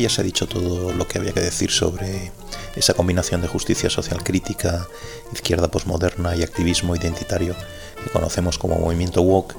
ya 0.00 0.08
se 0.08 0.20
ha 0.20 0.24
dicho 0.24 0.46
todo 0.46 0.92
lo 0.92 1.06
que 1.06 1.18
había 1.18 1.32
que 1.32 1.40
decir 1.40 1.70
sobre 1.70 2.32
esa 2.76 2.94
combinación 2.94 3.40
de 3.40 3.48
justicia 3.48 3.90
social 3.90 4.22
crítica, 4.22 4.86
izquierda 5.32 5.70
posmoderna 5.70 6.36
y 6.36 6.42
activismo 6.42 6.96
identitario 6.96 7.54
que 8.02 8.10
conocemos 8.10 8.58
como 8.58 8.76
movimiento 8.76 9.22
woke, 9.22 9.54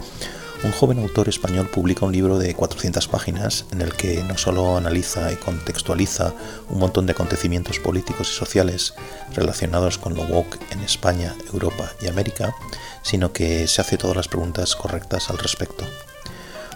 un 0.63 0.71
joven 0.71 0.99
autor 0.99 1.27
español 1.27 1.69
publica 1.69 2.05
un 2.05 2.11
libro 2.11 2.37
de 2.37 2.53
400 2.53 3.07
páginas 3.07 3.65
en 3.71 3.81
el 3.81 3.93
que 3.95 4.23
no 4.23 4.37
solo 4.37 4.77
analiza 4.77 5.31
y 5.31 5.35
contextualiza 5.35 6.35
un 6.69 6.77
montón 6.77 7.07
de 7.07 7.13
acontecimientos 7.13 7.79
políticos 7.79 8.29
y 8.29 8.35
sociales 8.35 8.93
relacionados 9.33 9.97
con 9.97 10.13
lo 10.13 10.21
woke 10.21 10.59
en 10.69 10.81
España, 10.81 11.35
Europa 11.51 11.91
y 11.99 12.07
América, 12.07 12.53
sino 13.01 13.33
que 13.33 13.67
se 13.67 13.81
hace 13.81 13.97
todas 13.97 14.15
las 14.15 14.27
preguntas 14.27 14.75
correctas 14.75 15.31
al 15.31 15.39
respecto. 15.39 15.83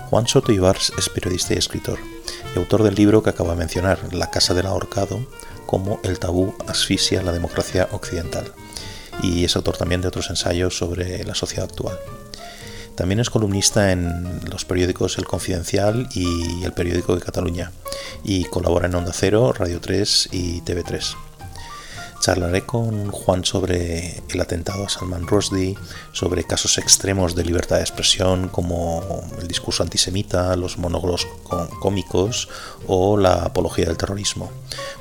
Juan 0.09 0.27
Soto 0.27 0.52
Ibars 0.52 0.94
es 0.98 1.09
periodista 1.09 1.55
y 1.55 1.58
escritor, 1.58 1.98
y 2.55 2.59
autor 2.59 2.84
del 2.84 2.94
libro 2.94 3.23
que 3.23 3.32
acaba 3.32 3.52
de 3.52 3.59
mencionar, 3.59 4.13
La 4.13 4.30
Casa 4.30 4.54
del 4.54 4.68
Ahorcado, 4.68 5.26
como 5.66 6.00
el 6.04 6.20
tabú 6.20 6.54
asfixia 6.68 7.23
la 7.23 7.32
democracia 7.32 7.90
occidental, 7.91 8.54
y 9.23 9.46
es 9.46 9.55
autor 9.55 9.77
también 9.77 10.02
de 10.02 10.08
otros 10.08 10.30
ensayos 10.30 10.77
sobre 10.77 11.24
la 11.24 11.34
sociedad 11.34 11.65
actual. 11.65 11.98
También 12.93 13.20
es 13.20 13.32
columnista 13.32 13.91
en 13.91 14.41
los 14.49 14.63
periódicos 14.63 15.18
El 15.18 15.26
Confidencial 15.26 16.08
y 16.13 16.63
El 16.63 16.71
Periódico 16.74 17.15
de 17.15 17.21
Cataluña, 17.21 17.71
y 18.24 18.46
colabora 18.46 18.85
en 18.85 18.96
Onda 18.96 19.12
Cero, 19.12 19.54
Radio 19.58 19.82
3 19.82 20.30
y 20.32 20.62
TV3. 20.62 21.15
Charlaré 22.26 22.65
con 22.65 23.12
Juan 23.12 23.45
sobre 23.45 24.23
el 24.29 24.41
atentado 24.41 24.84
a 24.84 24.90
Salman 24.90 25.27
Rushdie, 25.27 25.77
sobre 26.12 26.43
casos 26.43 26.79
extremos 26.79 27.35
de 27.35 27.43
libertad 27.43 27.76
de 27.76 27.84
expresión 27.84 28.48
como 28.48 29.23
el 29.40 29.48
discurso 29.48 29.84
antisemita, 29.84 30.55
los 30.55 30.79
monólogos 30.79 31.27
cómicos 31.79 32.49
o 32.87 33.15
la 33.15 33.43
apología 33.43 33.85
del 33.85 33.98
terrorismo, 33.98 34.49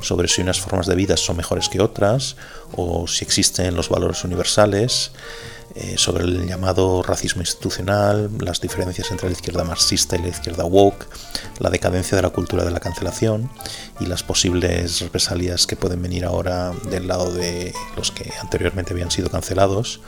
sobre 0.03 0.29
si 0.29 0.43
unas 0.43 0.61
formas 0.61 0.87
de 0.87 0.97
vida 0.97 1.17
son 1.17 1.39
mejores 1.39 1.71
que 1.71 1.81
otras 1.81 2.37
o 2.77 3.09
si 3.09 3.25
existen 3.25 3.75
los 3.75 3.89
valores 3.89 4.23
universales, 4.25 5.13
eh, 5.75 5.95
sobre 5.99 6.25
el 6.25 6.47
llamado 6.47 7.03
racismo 7.03 7.43
institucional, 7.43 8.31
las 8.39 8.61
diferencias 8.61 9.11
entre 9.11 9.29
la 9.29 9.33
izquierda 9.33 9.65
marxista 9.65 10.17
y 10.17 10.23
la 10.23 10.29
izquierda 10.29 10.65
woke, 10.65 11.07
la 11.59 11.71
decadencia 11.71 12.17
de 12.17 12.23
la 12.23 12.31
cultura 12.31 12.65
de 12.65 12.71
la 12.71 12.81
cancelación 12.81 13.51
y 13.99 14.07
las 14.07 14.23
posibles 14.23 15.01
represalias 15.01 15.67
que 15.67 15.77
pueden 15.77 16.01
venir 16.01 16.25
ahora 16.25 16.73
del 16.91 17.09
lado 17.09 17.33
de 17.33 17.75
los 17.97 18.13
que 18.13 18.33
anteriormente 18.41 18.93
habían 18.93 19.11
sido 19.11 19.31
cancelados, 19.31 20.01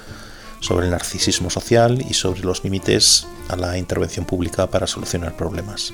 sobre 0.61 0.87
el 0.87 0.92
narcisismo 0.92 1.50
social 1.50 2.05
y 2.09 2.14
sobre 2.14 2.41
los 2.41 2.64
límites 2.64 3.27
a 3.48 3.56
la 3.56 3.77
intervención 3.77 4.25
pública 4.25 4.69
para 4.69 4.87
solucionar 4.87 5.37
problemas. 5.37 5.92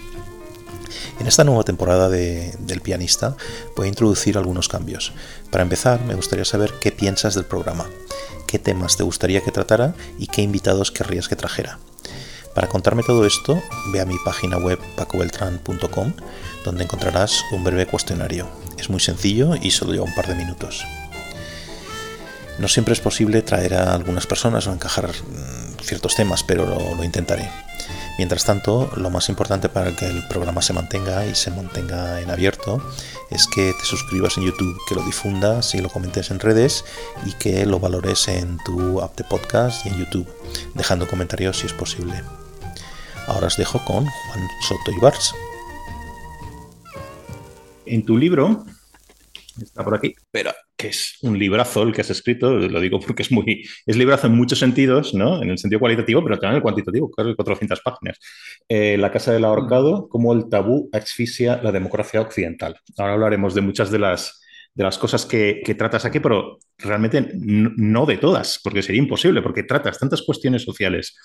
En 1.20 1.26
esta 1.26 1.44
nueva 1.44 1.64
temporada 1.64 2.08
de, 2.08 2.54
del 2.60 2.80
pianista 2.80 3.36
voy 3.76 3.86
a 3.86 3.88
introducir 3.88 4.38
algunos 4.38 4.68
cambios. 4.68 5.12
Para 5.50 5.62
empezar, 5.62 6.04
me 6.04 6.14
gustaría 6.14 6.44
saber 6.44 6.72
qué 6.80 6.92
piensas 6.92 7.34
del 7.34 7.44
programa 7.44 7.86
qué 8.52 8.58
temas 8.58 8.98
te 8.98 9.02
gustaría 9.02 9.40
que 9.40 9.50
tratara 9.50 9.94
y 10.18 10.26
qué 10.26 10.42
invitados 10.42 10.90
querrías 10.90 11.26
que 11.26 11.36
trajera. 11.36 11.78
Para 12.54 12.68
contarme 12.68 13.02
todo 13.02 13.24
esto, 13.24 13.58
ve 13.94 14.00
a 14.02 14.04
mi 14.04 14.16
página 14.26 14.58
web 14.58 14.78
pacobeltran.com, 14.94 16.12
donde 16.62 16.84
encontrarás 16.84 17.44
un 17.50 17.64
breve 17.64 17.86
cuestionario. 17.86 18.46
Es 18.76 18.90
muy 18.90 19.00
sencillo 19.00 19.54
y 19.56 19.70
solo 19.70 19.94
lleva 19.94 20.04
un 20.04 20.14
par 20.14 20.26
de 20.26 20.34
minutos. 20.34 20.84
No 22.58 22.68
siempre 22.68 22.92
es 22.92 23.00
posible 23.00 23.40
traer 23.40 23.72
a 23.72 23.94
algunas 23.94 24.26
personas 24.26 24.66
o 24.66 24.72
encajar 24.74 25.08
mm, 25.08 25.82
ciertos 25.82 26.14
temas, 26.14 26.42
pero 26.42 26.94
lo 26.94 27.04
intentaré. 27.04 27.48
Mientras 28.18 28.44
tanto, 28.44 28.90
lo 28.96 29.10
más 29.10 29.28
importante 29.28 29.68
para 29.68 29.94
que 29.96 30.06
el 30.06 30.26
programa 30.28 30.62
se 30.62 30.72
mantenga 30.72 31.26
y 31.26 31.34
se 31.34 31.50
mantenga 31.50 32.20
en 32.20 32.30
abierto 32.30 32.82
es 33.30 33.46
que 33.46 33.72
te 33.72 33.84
suscribas 33.84 34.36
en 34.36 34.44
YouTube, 34.44 34.78
que 34.88 34.94
lo 34.94 35.02
difundas 35.02 35.74
y 35.74 35.78
lo 35.78 35.88
comentes 35.88 36.30
en 36.30 36.40
redes 36.40 36.84
y 37.24 37.32
que 37.32 37.66
lo 37.66 37.80
valores 37.80 38.28
en 38.28 38.58
tu 38.64 39.00
app 39.00 39.16
de 39.16 39.24
podcast 39.24 39.84
y 39.86 39.88
en 39.88 39.98
YouTube, 39.98 40.28
dejando 40.74 41.08
comentarios 41.08 41.58
si 41.58 41.66
es 41.66 41.72
posible. 41.72 42.22
Ahora 43.26 43.46
os 43.46 43.56
dejo 43.56 43.78
con 43.84 44.04
Juan 44.04 44.48
Soto 44.68 44.90
Ibars. 44.92 45.34
En 47.86 48.04
tu 48.04 48.16
libro, 48.16 48.64
está 49.60 49.84
por 49.84 49.94
aquí, 49.94 50.14
pero 50.30 50.52
que 50.76 50.88
es 50.88 51.18
un 51.22 51.38
librazo 51.38 51.82
el 51.82 51.92
que 51.92 52.00
has 52.00 52.10
escrito, 52.10 52.52
lo 52.52 52.80
digo 52.80 52.98
porque 53.00 53.22
es 53.22 53.30
muy, 53.32 53.64
es 53.86 53.96
librazo 53.96 54.26
en 54.26 54.34
muchos 54.34 54.58
sentidos, 54.58 55.14
¿no? 55.14 55.42
En 55.42 55.50
el 55.50 55.58
sentido 55.58 55.80
cualitativo, 55.80 56.22
pero 56.22 56.36
también 56.36 56.52
en 56.52 56.56
el 56.56 56.62
cuantitativo, 56.62 57.10
casi 57.10 57.34
400 57.34 57.80
páginas. 57.80 58.18
Eh, 58.68 58.96
la 58.98 59.10
Casa 59.10 59.32
del 59.32 59.44
Ahorcado, 59.44 60.08
como 60.08 60.32
el 60.32 60.48
tabú 60.48 60.88
asfixia 60.92 61.60
la 61.62 61.72
democracia 61.72 62.20
occidental. 62.20 62.76
Ahora 62.98 63.14
hablaremos 63.14 63.54
de 63.54 63.60
muchas 63.60 63.90
de 63.90 63.98
las, 63.98 64.42
de 64.74 64.84
las 64.84 64.98
cosas 64.98 65.26
que, 65.26 65.62
tratas 65.78 66.04
aquí, 66.04 66.20
pero 66.20 66.58
realmente 66.78 67.30
no, 67.34 68.06
de 68.06 68.16
todas, 68.16 68.60
porque 68.62 68.82
sería 68.82 69.02
imposible, 69.02 69.42
porque 69.42 69.62
tratas 69.62 69.98
tantas 69.98 70.22
cuestiones 70.22 70.62
sociales 70.62 71.16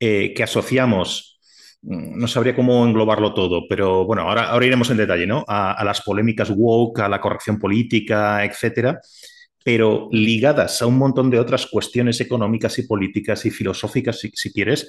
eh, 0.00 0.34
que 0.34 0.42
asociamos 0.42 1.37
no 1.82 2.26
sabría 2.26 2.56
cómo 2.56 2.84
englobarlo 2.84 3.34
todo, 3.34 3.66
pero 3.68 4.04
bueno, 4.04 4.22
ahora, 4.22 4.50
ahora 4.50 4.66
iremos 4.66 4.90
en 4.90 4.96
detalle, 4.96 5.26
¿no? 5.26 5.44
A, 5.46 5.72
a 5.72 5.84
las 5.84 6.02
polémicas 6.02 6.50
woke, 6.54 7.00
a 7.00 7.08
la 7.08 7.20
corrección 7.20 7.58
política, 7.58 8.44
etcétera 8.44 9.00
pero 9.68 10.08
ligadas 10.12 10.80
a 10.80 10.86
un 10.86 10.96
montón 10.96 11.28
de 11.28 11.38
otras 11.38 11.66
cuestiones 11.66 12.22
económicas 12.22 12.78
y 12.78 12.84
políticas 12.84 13.44
y 13.44 13.50
filosóficas, 13.50 14.18
si, 14.18 14.50
quieres, 14.50 14.88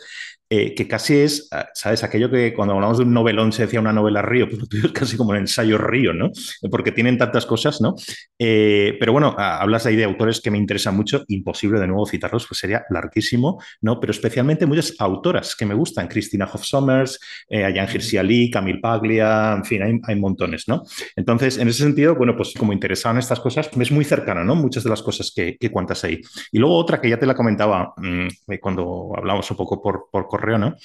eh, 0.49 0.73
que 0.73 0.87
casi 0.87 1.17
es, 1.17 1.49
ah, 1.51 1.67
¿sabes? 1.73 2.01
Aquello 2.05 2.31
que 2.31 2.53
cuando 2.53 2.75
hablamos 2.75 2.97
de 2.97 3.03
un 3.03 3.13
novelón 3.13 3.51
se 3.51 3.63
decía 3.63 3.81
una 3.81 3.91
novela 3.91 4.21
río, 4.21 4.47
pues 4.47 4.57
lo 4.57 4.67
tuyo 4.67 4.85
es 4.85 4.93
casi 4.93 5.17
como 5.17 5.31
un 5.31 5.35
ensayo 5.35 5.77
río, 5.77 6.13
¿no? 6.13 6.31
Porque 6.71 6.93
tienen 6.93 7.17
tantas 7.17 7.45
cosas, 7.45 7.81
¿no? 7.81 7.95
Eh, 8.39 8.95
pero 9.01 9.11
bueno, 9.11 9.35
ah, 9.37 9.59
hablas 9.61 9.85
ahí 9.85 9.97
de 9.97 10.05
autores 10.05 10.39
que 10.39 10.49
me 10.49 10.57
interesan 10.57 10.95
mucho, 10.95 11.25
imposible 11.27 11.77
de 11.77 11.87
nuevo 11.87 12.05
citarlos, 12.05 12.47
pues 12.47 12.61
sería 12.61 12.85
larguísimo, 12.89 13.61
¿no? 13.81 13.99
Pero 13.99 14.11
especialmente 14.11 14.65
muchas 14.65 14.95
autoras 14.99 15.57
que 15.57 15.65
me 15.65 15.73
gustan, 15.73 16.07
Christina 16.07 16.45
Hoff 16.45 16.63
Sommers, 16.63 17.19
eh, 17.49 17.65
Ayan 17.65 17.89
Hirsi 17.93 18.15
Ali, 18.15 18.49
Camille 18.49 18.79
Paglia, 18.79 19.55
en 19.57 19.65
fin, 19.65 19.83
hay, 19.83 19.99
hay 20.03 20.15
montones, 20.15 20.69
¿no? 20.69 20.83
Entonces, 21.17 21.57
en 21.57 21.67
ese 21.67 21.83
sentido, 21.83 22.15
bueno, 22.15 22.37
pues 22.37 22.53
como 22.57 22.71
interesaban 22.71 23.17
estas 23.17 23.41
cosas, 23.41 23.69
es 23.77 23.91
muy 23.91 24.05
cercano, 24.05 24.45
¿no? 24.45 24.68
Muchas 24.69 24.83
de 24.83 24.89
las 24.91 25.01
cosas 25.01 25.31
que, 25.35 25.57
cuentas 25.71 26.03
ahí. 26.03 26.21
Y 26.51 26.59
luego 26.59 26.75
otra 26.75 27.01
que 27.01 27.09
ya 27.09 27.17
te 27.17 27.25
la 27.25 27.33
comentaba 27.33 27.93
mm, 27.97 28.27
eh, 28.51 28.59
cuando 28.59 29.11
hablamos 29.17 29.49
un 29.49 29.57
poco 29.57 29.81
por, 29.81 30.27
correo, 30.27 30.57
¿no? 30.57 30.75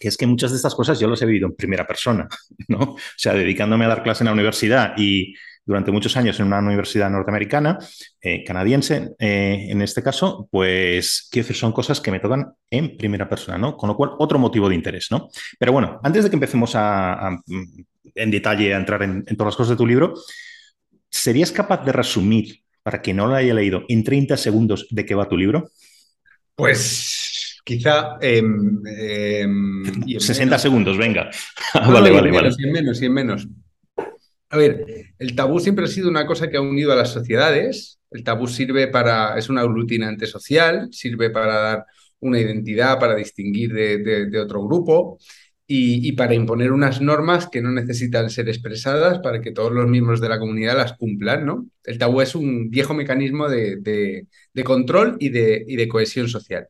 que 0.00 0.08
es 0.08 0.16
que 0.16 0.26
muchas 0.26 0.52
de 0.52 0.56
estas 0.56 0.74
cosas 0.74 0.98
yo 0.98 1.06
las 1.06 1.20
he 1.20 1.26
vivido 1.26 1.46
en 1.46 1.54
primera 1.54 1.86
persona, 1.86 2.26
¿no? 2.68 2.78
O 2.78 2.96
sea, 3.16 3.34
dedicándome 3.34 3.84
a 3.84 3.88
dar 3.88 4.02
clase 4.02 4.22
en 4.22 4.26
la 4.26 4.32
universidad 4.32 4.94
y 4.96 5.34
durante 5.64 5.92
muchos 5.92 6.16
años 6.16 6.38
en 6.40 6.46
una 6.46 6.60
universidad 6.60 7.10
norteamericana, 7.10 7.78
eh, 8.20 8.42
canadiense, 8.42 9.10
eh, 9.18 9.66
en 9.68 9.82
este 9.82 10.02
caso, 10.02 10.48
pues, 10.50 11.28
quiero 11.30 11.46
decir, 11.46 11.56
son 11.56 11.72
cosas 11.72 12.00
que 12.00 12.10
me 12.10 12.20
tocan 12.20 12.52
en 12.70 12.96
primera 12.96 13.28
persona, 13.28 13.58
¿no? 13.58 13.76
Con 13.76 13.88
lo 13.88 13.96
cual, 13.96 14.12
otro 14.18 14.38
motivo 14.38 14.68
de 14.68 14.74
interés, 14.74 15.08
¿no? 15.10 15.28
Pero 15.58 15.72
bueno, 15.72 16.00
antes 16.02 16.24
de 16.24 16.30
que 16.30 16.36
empecemos 16.36 16.72
a, 16.74 17.38
en 18.14 18.30
detalle 18.30 18.74
a 18.74 18.78
entrar 18.78 19.02
en, 19.02 19.24
en, 19.26 19.36
todas 19.36 19.52
las 19.52 19.56
cosas 19.56 19.70
de 19.70 19.76
tu 19.76 19.86
libro, 19.86 20.14
¿serías 21.08 21.52
capaz 21.52 21.84
de 21.84 21.92
resumir 21.92 22.61
para 22.82 23.00
quien 23.00 23.16
no 23.16 23.26
lo 23.26 23.34
haya 23.34 23.54
leído, 23.54 23.84
en 23.88 24.04
30 24.04 24.36
segundos 24.36 24.86
de 24.90 25.04
qué 25.04 25.14
va 25.14 25.28
tu 25.28 25.36
libro? 25.36 25.70
Pues 26.54 27.60
quizá... 27.64 28.18
60 28.20 28.26
em, 28.26 28.82
em, 28.86 30.58
segundos, 30.58 30.98
venga. 30.98 31.30
vale, 31.74 32.10
vale, 32.10 32.30
vale. 32.30 32.50
Y 32.58 32.66
en 32.66 32.72
menos, 32.72 33.00
y 33.02 33.06
en 33.06 33.14
menos. 33.14 33.48
A 34.50 34.56
ver, 34.56 34.84
el 35.18 35.34
tabú 35.34 35.60
siempre 35.60 35.84
ha 35.86 35.88
sido 35.88 36.08
una 36.10 36.26
cosa 36.26 36.50
que 36.50 36.58
ha 36.58 36.60
unido 36.60 36.92
a 36.92 36.96
las 36.96 37.10
sociedades. 37.10 38.00
El 38.10 38.22
tabú 38.22 38.46
sirve 38.46 38.88
para, 38.88 39.38
es 39.38 39.48
un 39.48 39.58
aglutinante 39.58 40.26
social, 40.26 40.88
sirve 40.92 41.30
para 41.30 41.54
dar 41.54 41.86
una 42.20 42.38
identidad, 42.38 42.98
para 42.98 43.14
distinguir 43.14 43.72
de 43.72 44.38
otro 44.38 44.62
grupo 44.64 45.18
y, 45.74 46.12
para 46.12 46.34
imponer 46.34 46.70
unas 46.70 47.00
normas 47.00 47.48
que 47.48 47.62
no 47.62 47.70
necesitan 47.72 48.28
ser 48.28 48.48
expresadas 48.48 49.20
para 49.20 49.40
que 49.40 49.52
todos 49.52 49.72
los 49.72 49.88
miembros 49.88 50.20
de 50.20 50.28
la 50.28 50.38
comunidad 50.38 50.76
las 50.76 50.94
cumplan, 50.98 51.46
¿no? 51.46 51.66
El 51.84 51.96
tabú 51.98 52.20
es 52.20 52.34
un 52.34 52.68
viejo 52.70 52.92
mecanismo 52.92 53.48
de, 53.48 54.26
control 54.64 55.16
y 55.18 55.30
de, 55.30 55.64
y 55.66 55.76
de 55.76 55.88
cohesión 55.88 56.28
social. 56.28 56.68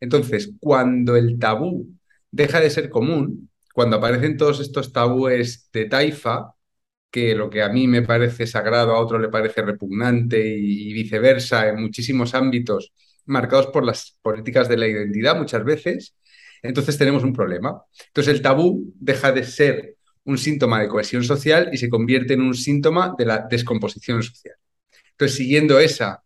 Entonces, 0.00 0.52
cuando 0.60 1.16
el 1.16 1.38
tabú 1.38 1.88
deja 2.30 2.60
de 2.60 2.68
ser 2.70 2.90
común, 2.90 3.48
cuando 3.74 3.96
aparecen 3.96 4.36
todos 4.36 4.60
estos 4.60 4.92
tabúes 4.92 5.70
de 5.72 5.86
taifa, 5.86 6.52
que 7.10 7.34
lo 7.34 7.50
que 7.50 7.62
a 7.62 7.68
mí 7.70 7.88
me 7.88 8.02
parece 8.02 8.46
sagrado 8.46 8.92
a 8.92 9.00
otro 9.00 9.18
le 9.18 9.28
parece 9.28 9.62
repugnante 9.62 10.46
y, 10.46 10.92
viceversa 10.92 11.68
en 11.68 11.80
muchísimos 11.82 12.34
ámbitos 12.34 12.92
marcados 13.26 13.68
por 13.68 13.84
las 13.84 14.18
políticas 14.22 14.68
de 14.68 14.76
la 14.78 14.88
identidad 14.88 15.36
muchas 15.36 15.64
veces, 15.64 16.14
entonces 16.62 16.96
tenemos 16.96 17.24
un 17.24 17.32
problema. 17.32 17.82
Entonces 18.06 18.34
el 18.34 18.42
tabú 18.42 18.92
deja 18.98 19.32
de 19.32 19.44
ser 19.44 19.96
un 20.24 20.38
síntoma 20.38 20.80
de 20.80 20.88
cohesión 20.88 21.24
social 21.24 21.70
y 21.72 21.78
se 21.78 21.88
convierte 21.88 22.34
en 22.34 22.42
un 22.42 22.54
síntoma 22.54 23.14
de 23.18 23.26
la 23.26 23.46
descomposición 23.50 24.22
social. 24.22 24.54
Entonces, 25.10 25.36
siguiendo 25.36 25.80
esa, 25.80 26.22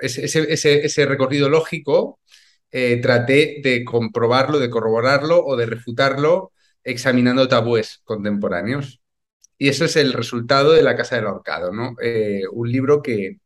ese, 0.00 1.06
recorrido 1.06 1.48
lógico, 1.48 2.20
eh, 2.70 2.98
traté 3.00 3.60
de 3.62 3.84
comprobarlo, 3.84 4.58
de 4.58 4.70
corroborarlo 4.70 5.44
o 5.44 5.56
de 5.56 5.66
refutarlo 5.66 6.52
examinando 6.84 7.48
tabúes 7.48 8.00
contemporáneos. 8.04 9.00
Y 9.58 9.68
eso 9.68 9.84
es 9.84 9.96
el 9.96 10.12
resultado 10.12 10.72
de 10.72 10.82
La 10.82 10.96
Casa 10.96 11.16
del 11.16 11.26
Ahorcado, 11.26 11.72
¿no? 11.72 11.96
Eh, 12.00 12.42
un 12.52 12.70
libro 12.70 13.02
que, 13.02 13.40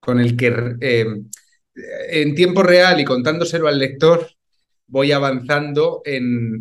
con 0.00 0.20
el 0.20 0.36
que 0.36 0.76
eh, 0.80 1.06
en 2.08 2.34
tiempo 2.34 2.62
real 2.62 3.00
y 3.00 3.04
contándoselo 3.04 3.68
al 3.68 3.78
lector 3.78 4.28
voy 4.90 5.12
avanzando 5.12 6.02
en, 6.04 6.60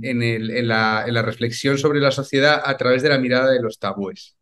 la, 0.67 1.21
reflexión 1.23 1.77
sobre 1.77 1.99
la 1.99 2.11
sociedad 2.11 2.61
a 2.63 2.77
través 2.77 3.01
de 3.01 3.09
la 3.09 3.17
mirada 3.17 3.51
de 3.51 3.61
los 3.61 3.79
tabúes, 3.79 4.37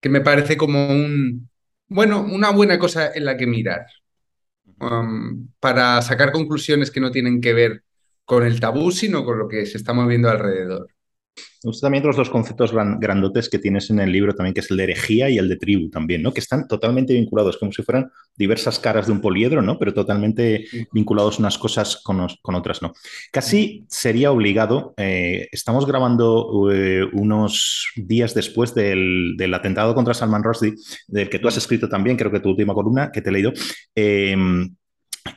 que 0.00 0.10
me 0.10 0.20
parece 0.20 0.56
como 0.56 0.88
un, 0.88 1.48
bueno, 1.88 2.20
una 2.20 2.50
buena 2.50 2.78
cosa 2.78 3.12
en 3.14 3.24
la 3.24 3.36
que 3.36 3.46
mirar, 3.46 3.86
um, 4.80 5.48
para 5.58 6.00
sacar 6.02 6.32
conclusiones 6.32 6.90
que 6.90 7.00
no 7.00 7.10
tienen 7.10 7.40
que 7.40 7.54
ver 7.54 7.82
con 8.26 8.44
el 8.44 8.60
tabú, 8.60 8.90
sino 8.92 9.24
con 9.24 9.38
lo 9.38 9.48
que 9.48 9.64
se 9.66 9.78
está 9.78 9.94
moviendo 9.94 10.28
alrededor. 10.28 10.93
Me 11.64 11.68
gustan 11.68 11.86
también 11.86 12.04
los 12.04 12.16
dos 12.16 12.28
conceptos 12.28 12.72
grandotes 12.72 13.48
que 13.48 13.58
tienes 13.58 13.88
en 13.88 13.98
el 13.98 14.12
libro 14.12 14.34
también, 14.34 14.52
que 14.52 14.60
es 14.60 14.70
el 14.70 14.76
de 14.76 14.84
herejía 14.84 15.30
y 15.30 15.38
el 15.38 15.48
de 15.48 15.56
tribu 15.56 15.88
también, 15.88 16.22
¿no? 16.22 16.32
Que 16.32 16.40
están 16.40 16.68
totalmente 16.68 17.14
vinculados, 17.14 17.56
como 17.56 17.72
si 17.72 17.82
fueran 17.82 18.10
diversas 18.36 18.78
caras 18.78 19.06
de 19.06 19.12
un 19.12 19.22
poliedro, 19.22 19.62
¿no? 19.62 19.78
Pero 19.78 19.94
totalmente 19.94 20.66
vinculados 20.92 21.38
unas 21.38 21.56
cosas 21.56 22.02
con, 22.02 22.20
otras, 22.54 22.82
¿no? 22.82 22.92
Casi 23.32 23.86
sería 23.88 24.30
obligado, 24.30 24.92
eh, 24.98 25.48
estamos 25.52 25.86
grabando 25.86 26.70
eh, 26.70 27.04
unos 27.14 27.88
días 27.96 28.34
después 28.34 28.74
del, 28.74 29.34
atentado 29.54 29.94
contra 29.94 30.12
Salman 30.12 30.44
Rushdie, 30.44 30.74
del 31.08 31.30
que 31.30 31.38
tú 31.38 31.48
has 31.48 31.56
escrito 31.56 31.88
también, 31.88 32.18
creo 32.18 32.30
que 32.30 32.40
tu 32.40 32.50
última 32.50 32.74
columna, 32.74 33.10
que 33.10 33.22
te 33.22 33.30
he 33.30 33.32
leído, 33.32 33.52
eh, 33.94 34.36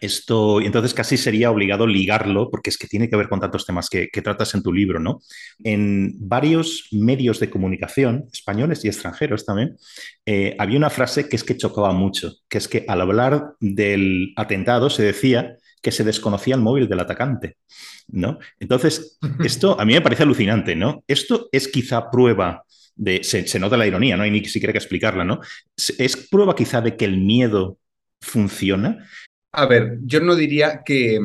esto, 0.01 0.61
y 0.61 0.65
entonces 0.65 0.93
casi 0.93 1.17
sería 1.17 1.49
obligado 1.49 1.87
ligarlo, 1.87 2.49
porque 2.51 2.69
es 2.69 2.77
que 2.77 2.87
tiene 2.87 3.09
que 3.09 3.15
ver 3.15 3.29
con 3.29 3.39
tantos 3.39 3.65
temas 3.65 3.89
que, 3.89 4.09
tratas 4.21 4.53
en 4.55 4.63
tu 4.63 4.73
libro, 4.73 4.99
¿no? 4.99 5.21
En 5.63 6.13
varios 6.19 6.87
medios 6.91 7.39
de 7.39 7.49
comunicación, 7.49 8.25
españoles 8.31 8.83
y 8.83 8.87
extranjeros 8.87 9.45
también, 9.45 9.77
eh, 10.25 10.55
había 10.59 10.77
una 10.77 10.89
frase 10.89 11.29
que 11.29 11.35
es 11.35 11.43
que 11.43 11.55
chocaba 11.55 11.93
mucho, 11.93 12.33
que 12.49 12.57
es 12.57 12.67
que 12.67 12.83
al 12.87 13.01
hablar 13.01 13.53
del 13.59 14.33
atentado 14.35 14.89
se 14.89 15.03
decía 15.03 15.55
que 15.81 15.91
se 15.91 16.03
desconocía 16.03 16.55
el 16.55 16.61
móvil 16.61 16.87
del 16.87 16.99
atacante, 16.99 17.57
¿no? 18.07 18.39
Entonces, 18.59 19.17
esto 19.43 19.79
a 19.79 19.85
mí 19.85 19.93
me 19.93 20.01
parece 20.01 20.23
alucinante, 20.23 20.75
¿no? 20.75 21.03
Esto 21.07 21.47
es 21.51 21.67
quizá 21.67 22.09
prueba 22.09 22.63
de, 22.95 23.23
se, 23.23 23.47
se 23.47 23.59
nota 23.59 23.77
la 23.77 23.87
ironía, 23.87 24.17
no 24.17 24.23
hay 24.23 24.31
ni 24.31 24.43
siquiera 24.45 24.73
que 24.73 24.79
explicarla, 24.79 25.23
¿no? 25.23 25.39
Es 25.75 26.17
prueba 26.17 26.55
quizá 26.55 26.81
de 26.81 26.97
que 26.97 27.05
el 27.05 27.17
miedo 27.17 27.77
funciona. 28.19 29.07
A 29.51 29.65
ver, 29.65 29.99
yo 30.03 30.19
no 30.19 30.35
diría 30.35 30.83
que. 30.85 31.19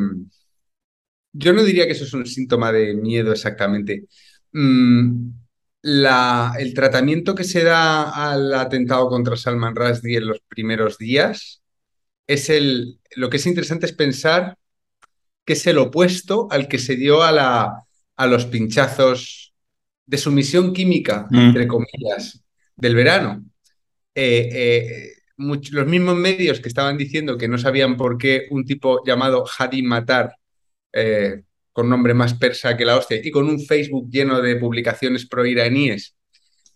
Yo 1.33 1.53
no 1.53 1.63
diría 1.65 1.87
que 1.87 1.93
eso 1.93 2.05
es 2.05 2.13
un 2.13 2.27
síntoma 2.27 2.73
de 2.73 2.95
miedo 2.95 3.33
exactamente. 3.33 4.05
Mm, 4.53 5.31
el 5.83 6.75
tratamiento 6.75 7.35
que 7.35 7.45
se 7.45 7.65
da 7.65 8.31
al 8.31 8.55
atentado 8.55 9.09
contra 9.09 9.37
Salman 9.37 9.75
Rushdie 9.75 10.19
en 10.19 10.29
los 10.29 10.41
primeros 10.49 10.99
días 10.99 11.63
es 12.27 12.51
el. 12.51 13.01
Lo 13.17 13.31
que 13.31 13.39
es 13.39 13.47
interesante 13.47 13.87
es 13.87 13.93
pensar 13.93 14.57
que 15.45 15.55
es 15.55 15.67
el 15.67 15.79
opuesto 15.79 16.49
al 16.51 16.69
que 16.69 16.79
se 16.79 16.97
dio 16.97 17.23
a, 17.23 17.33
la, 17.33 17.85
a 18.17 18.27
los 18.27 18.47
pinchazos 18.47 19.53
de 20.07 20.19
sumisión 20.19 20.73
química, 20.73 21.27
mm. 21.31 21.39
entre 21.39 21.67
comillas, 21.67 22.43
del 22.77 22.95
verano. 22.95 23.45
Eh, 24.15 24.49
eh, 24.53 25.13
los 25.37 25.87
mismos 25.87 26.17
medios 26.17 26.61
que 26.61 26.69
estaban 26.69 26.97
diciendo 26.97 27.37
que 27.39 27.49
no 27.49 27.59
sabían 27.59 27.97
por 27.97 28.19
qué 28.19 28.47
un 28.51 28.65
tipo 28.65 29.05
llamado 29.05 29.45
Hadi 29.59 29.83
Matar, 29.83 30.37
eh, 30.93 31.43
con 31.73 31.89
nombre 31.89 32.15
más 32.15 32.35
persa 32.35 32.77
que 32.77 32.85
la 32.85 32.97
hostia, 32.97 33.21
y 33.23 33.31
con 33.31 33.49
un 33.49 33.61
Facebook 33.61 34.11
lleno 34.11 34.41
de 34.41 34.57
publicaciones 34.57 35.27
pro-iraníes, 35.27 36.15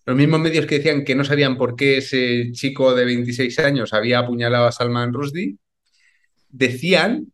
los 0.06 0.16
mismos 0.16 0.40
medios 0.40 0.66
que 0.66 0.76
decían 0.78 1.04
que 1.04 1.16
no 1.16 1.24
sabían 1.24 1.56
por 1.56 1.74
qué 1.76 1.98
ese 1.98 2.52
chico 2.52 2.94
de 2.94 3.04
26 3.04 3.58
años 3.58 3.92
había 3.92 4.20
apuñalado 4.20 4.66
a 4.66 4.72
Salman 4.72 5.12
Rushdie, 5.12 5.56
decían 6.48 7.32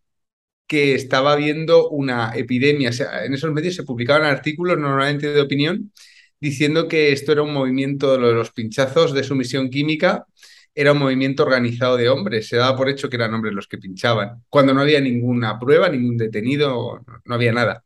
que 0.67 0.95
estaba 0.95 1.33
habiendo 1.35 1.91
una 1.91 2.33
epidemia. 2.35 2.91
en 3.25 3.35
esos 3.35 3.53
medios 3.53 3.75
se 3.75 3.83
publicaban 3.85 4.25
artículos 4.25 4.79
normalmente 4.79 5.33
de 5.33 5.41
opinión 5.43 5.93
diciendo 6.41 6.89
que 6.89 7.13
esto 7.13 7.33
era 7.33 7.43
un 7.43 7.53
movimiento 7.53 8.13
de 8.13 8.33
los 8.33 8.51
pinchazos 8.53 9.13
de 9.13 9.23
sumisión 9.23 9.71
química 9.71 10.27
era 10.75 10.93
un 10.93 10.99
movimiento 10.99 11.43
organizado 11.43 11.97
de 11.97 12.09
hombres, 12.09 12.49
se 12.49 12.57
daba 12.57 12.77
por 12.77 12.89
hecho 12.89 13.09
que 13.09 13.17
eran 13.17 13.35
hombres 13.35 13.55
los 13.55 13.69
que 13.69 13.79
pinchaban, 13.79 14.43
cuando 14.49 14.73
no 14.73 14.81
había 14.81 15.01
ninguna 15.01 15.59
prueba, 15.59 15.89
ningún 15.89 16.17
detenido, 16.17 17.05
no 17.25 17.35
había 17.35 17.53
nada. 17.53 17.85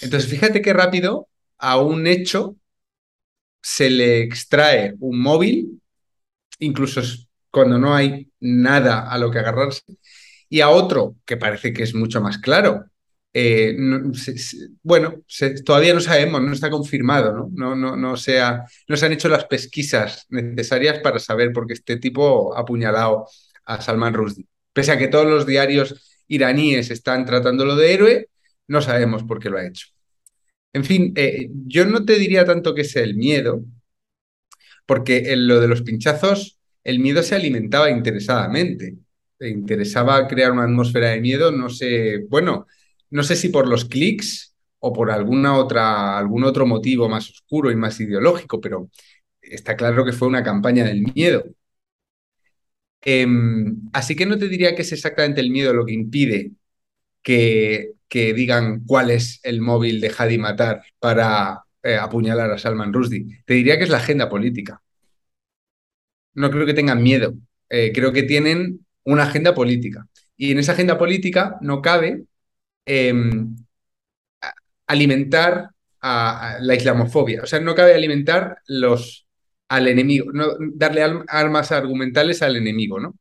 Entonces, 0.00 0.30
fíjate 0.30 0.62
qué 0.62 0.72
rápido 0.72 1.28
a 1.58 1.78
un 1.78 2.06
hecho 2.06 2.56
se 3.62 3.90
le 3.90 4.22
extrae 4.22 4.94
un 5.00 5.20
móvil, 5.20 5.80
incluso 6.58 7.02
cuando 7.50 7.78
no 7.78 7.94
hay 7.94 8.30
nada 8.40 9.10
a 9.10 9.18
lo 9.18 9.30
que 9.30 9.38
agarrarse, 9.38 9.82
y 10.48 10.60
a 10.60 10.68
otro 10.68 11.16
que 11.24 11.36
parece 11.36 11.72
que 11.72 11.82
es 11.82 11.94
mucho 11.94 12.20
más 12.20 12.38
claro, 12.38 12.86
eh, 13.32 13.76
bueno, 14.82 15.22
todavía 15.64 15.94
no 15.94 16.00
sabemos, 16.00 16.42
no 16.42 16.52
está 16.52 16.68
confirmado, 16.70 17.32
¿no? 17.32 17.50
No, 17.52 17.76
no, 17.76 17.96
no, 17.96 18.16
se 18.16 18.40
no 18.88 18.96
se 18.96 19.06
han 19.06 19.12
hecho 19.12 19.28
las 19.28 19.44
pesquisas 19.44 20.26
necesarias 20.30 20.98
para 21.00 21.18
saber 21.18 21.52
por 21.52 21.66
qué 21.66 21.74
este 21.74 21.96
tipo 21.98 22.56
ha 22.56 22.60
apuñalado 22.60 23.26
a 23.64 23.80
Salman 23.80 24.14
Rushdie. 24.14 24.46
Pese 24.72 24.92
a 24.92 24.98
que 24.98 25.08
todos 25.08 25.26
los 25.26 25.46
diarios 25.46 26.24
iraníes 26.28 26.90
están 26.90 27.24
tratándolo 27.24 27.76
de 27.76 27.94
héroe, 27.94 28.28
no 28.68 28.82
sabemos 28.82 29.24
por 29.24 29.40
qué 29.40 29.50
lo 29.50 29.58
ha 29.58 29.66
hecho. 29.66 29.86
En 30.72 30.84
fin, 30.84 31.12
eh, 31.16 31.48
yo 31.66 31.84
no 31.86 32.04
te 32.04 32.18
diría 32.18 32.44
tanto 32.44 32.74
que 32.74 32.84
sea 32.84 33.02
el 33.02 33.16
miedo, 33.16 33.64
porque 34.86 35.32
en 35.32 35.46
lo 35.46 35.60
de 35.60 35.68
los 35.68 35.82
pinchazos, 35.82 36.58
el 36.84 36.98
miedo 37.00 37.22
se 37.22 37.34
alimentaba 37.36 37.90
interesadamente. 37.90 38.96
interesaba 39.40 40.26
crear 40.28 40.52
una 40.52 40.64
atmósfera 40.64 41.10
de 41.10 41.20
miedo, 41.20 41.50
no 41.52 41.70
sé, 41.70 42.26
bueno, 42.28 42.66
no 43.10 43.22
sé 43.22 43.36
si 43.36 43.48
por 43.50 43.68
los 43.68 43.84
clics 43.84 44.54
o 44.80 44.92
por 44.92 45.10
alguna 45.10 45.56
otra, 45.56 46.18
algún 46.18 46.44
otro 46.44 46.66
motivo 46.66 47.08
más 47.08 47.30
oscuro 47.30 47.70
y 47.70 47.76
más 47.76 48.00
ideológico, 48.00 48.60
pero 48.60 48.90
está 49.42 49.76
claro 49.76 50.04
que 50.04 50.12
fue 50.12 50.28
una 50.28 50.42
campaña 50.42 50.84
del 50.84 51.02
miedo. 51.14 51.44
Em, 53.02 53.88
así 53.92 54.14
que 54.14 54.26
no 54.26 54.38
te 54.38 54.48
diría 54.48 54.74
que 54.74 54.82
es 54.82 54.92
exactamente 54.92 55.40
el 55.40 55.50
miedo 55.50 55.72
lo 55.72 55.86
que 55.86 55.94
impide 55.94 56.52
que, 57.22 57.92
que 58.08 58.34
digan 58.34 58.84
cuál 58.86 59.10
es 59.10 59.40
el 59.44 59.60
móvil 59.60 60.00
de 60.00 60.12
Hadi 60.16 60.38
Matar 60.38 60.82
para 60.98 61.64
eh, 61.82 61.96
apuñalar 61.96 62.50
a 62.52 62.58
Salman 62.58 62.92
Rushdie. 62.92 63.42
Te 63.46 63.54
diría 63.54 63.78
que 63.78 63.84
es 63.84 63.90
la 63.90 63.98
agenda 63.98 64.28
política. 64.28 64.82
No 66.34 66.50
creo 66.50 66.66
que 66.66 66.74
tengan 66.74 67.02
miedo. 67.02 67.34
Eh, 67.68 67.92
creo 67.94 68.12
que 68.12 68.22
tienen 68.22 68.86
una 69.04 69.24
agenda 69.24 69.54
política. 69.54 70.06
Y 70.36 70.52
en 70.52 70.58
esa 70.58 70.72
agenda 70.72 70.98
política 70.98 71.56
no 71.60 71.82
cabe 71.82 72.24
Em, 72.84 73.54
alimentar 74.86 75.70
a, 76.00 76.58
la 76.60 76.74
islamofobia. 76.74 77.42
O 77.42 77.46
sea, 77.46 77.60
no 77.60 77.74
cabe 77.74 77.94
alimentar 77.94 78.58
los, 78.66 79.26
al 79.68 79.88
enemigo, 79.88 80.32
no, 80.32 80.48
darle 80.74 81.02
armas 81.28 81.72
argumentales 81.72 82.42
al 82.42 82.56
enemigo, 82.56 82.98
¿no? 83.00 83.16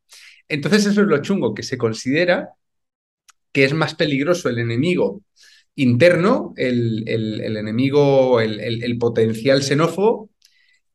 Entonces 0.47 0.85
eso 0.87 1.01
es 1.01 1.07
lo 1.07 1.21
chungo, 1.21 1.53
que 1.53 1.63
se 1.63 1.77
considera 1.77 2.49
que 3.51 3.65
es 3.65 3.73
más 3.73 3.95
peligroso 3.95 4.49
el 4.49 4.59
enemigo 4.59 5.23
interno, 5.75 6.53
el, 6.57 7.07
enemigo, 7.07 8.41
el, 8.41 8.97
potencial 8.99 9.63
xenófobo, 9.63 10.29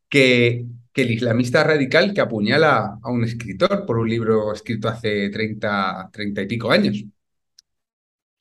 que, 0.09 0.67
que, 0.93 1.03
el 1.03 1.13
islamista 1.13 1.65
radical 1.65 2.13
que 2.15 2.21
apuñala 2.21 2.99
a 3.03 3.11
un 3.11 3.25
escritor 3.25 3.87
por 3.87 3.99
un 3.99 4.09
libro 4.09 4.53
escrito 4.53 4.89
hace 4.89 5.31
30, 5.31 6.11
30 6.13 6.43
y 6.43 6.47
pico 6.47 6.71
años. 6.71 7.05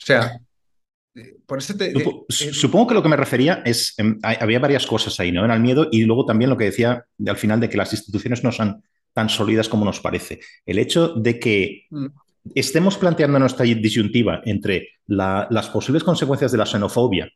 O 0.04 0.06
sea, 0.06 0.38
eh, 1.16 1.36
por 1.46 1.60
eso 1.60 1.76
te, 1.76 1.94
Supongo 2.30 2.88
que 2.88 2.94
lo 2.94 3.04
que 3.04 3.10
me 3.10 3.16
refería 3.16 3.62
es, 3.66 3.94
em, 3.98 4.20
había 4.22 4.60
varias 4.60 4.86
cosas 4.86 5.20
ahí, 5.20 5.32
¿no? 5.32 5.46
Era 5.46 5.56
el 5.56 5.62
miedo 5.62 5.88
y 5.92 6.04
luego 6.04 6.26
también 6.26 6.50
lo 6.50 6.58
que 6.58 6.66
decía 6.66 7.06
al 7.26 7.38
final 7.38 7.60
de 7.60 7.70
que 7.70 7.78
las 7.78 7.94
instituciones 7.94 8.44
no 8.44 8.52
son 8.52 8.84
tan 9.14 9.30
sólidas 9.30 9.70
como 9.70 9.86
nos 9.86 10.00
parece. 10.00 10.40
El 10.66 10.80
hecho 10.80 11.10
de 11.10 11.40
que 11.40 11.86
mm. 11.90 12.08
estemos 12.56 12.98
planteando 12.98 13.40
nuestra 13.40 13.66
disyuntiva 13.66 14.42
entre 14.46 14.90
las 15.06 15.70
posibles 15.70 16.04
consecuencias 16.04 16.52
de 16.52 16.58
la 16.58 16.66
xenofobia, 16.66 17.30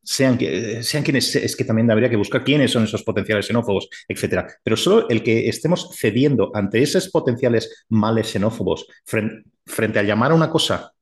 sean, 0.00 0.38
sean 0.82 1.02
quienes, 1.02 1.34
es 1.34 1.56
que 1.56 1.64
también 1.64 1.90
habría 1.90 2.10
que 2.10 2.16
buscar 2.16 2.44
quiénes 2.44 2.70
son 2.70 2.84
esos 2.84 3.02
potenciales 3.02 3.46
xenófobos, 3.46 3.88
etcétera. 4.06 4.46
Pero 4.62 4.76
solo 4.76 5.08
el 5.08 5.22
que 5.22 5.48
estemos 5.48 5.90
cediendo 5.98 6.52
ante 6.54 6.82
esos 6.82 7.08
potenciales 7.08 7.84
males 7.88 8.30
xenófobos 8.30 8.86
frente, 9.04 9.50
frente 9.66 9.98
a 9.98 10.02
llamar 10.02 10.30
a 10.30 10.34
una 10.34 10.50
cosa 10.50 10.93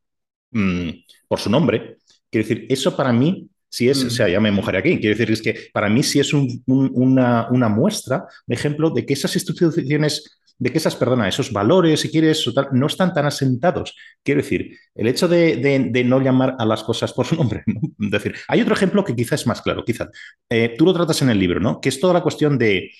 Mm, 0.53 0.91
por 1.29 1.41
su 1.41 1.51
nombre. 1.51 1.99
Quiero 2.31 2.49
decir, 2.49 2.67
eso 2.71 2.97
para 2.97 3.13
mí 3.13 3.49
si 3.73 3.89
es, 3.89 4.05
o 4.05 4.11
sea, 4.11 4.29
ya 4.29 4.39
me 4.39 4.51
mojaré 4.51 4.77
aquí, 4.77 5.01
quiero 5.01 5.17
decir, 5.17 5.33
es 5.33 5.41
que 5.41 5.71
para 5.73 5.89
mí 5.89 6.03
sí 6.03 6.21
es 6.21 6.35
una, 6.35 7.69
muestra, 7.71 8.27
un 8.47 8.53
ejemplo 8.55 8.91
de 8.91 9.07
que 9.07 9.15
esas 9.15 9.35
instituciones 9.35 10.39
de 10.59 10.71
que 10.71 10.77
esas, 10.77 10.95
perdona, 10.95 11.27
esos 11.27 11.51
valores, 11.51 12.01
si 12.01 12.11
quieres, 12.11 12.45
no 12.73 12.87
están 12.87 13.15
tan 13.15 13.25
asentados. 13.25 13.97
Quiero 14.23 14.43
decir, 14.43 14.77
el 14.95 15.09
hecho 15.09 15.27
de, 15.27 16.05
no 16.05 16.21
llamar 16.21 16.55
a 16.59 16.67
las 16.67 16.85
cosas 16.85 17.13
por 17.15 17.27
su 17.27 17.35
nombre. 17.37 17.65
Es 17.67 18.11
decir, 18.11 18.35
hay 18.47 18.61
otro 18.61 18.75
ejemplo 18.75 19.03
que 19.03 19.17
quizás 19.17 19.41
es 19.41 19.47
más 19.47 19.63
claro, 19.63 19.85
quizás. 19.85 20.11
Eh, 20.51 20.75
tú 20.77 20.85
lo 20.85 20.93
tratas 20.93 21.21
en 21.23 21.31
el 21.31 21.39
libro, 21.39 21.59
¿no? 21.59 21.81
Que 21.81 21.89
es 21.89 21.99
toda 21.99 22.13
la 22.13 22.23
cuestión 22.23 22.59
de 22.59 22.91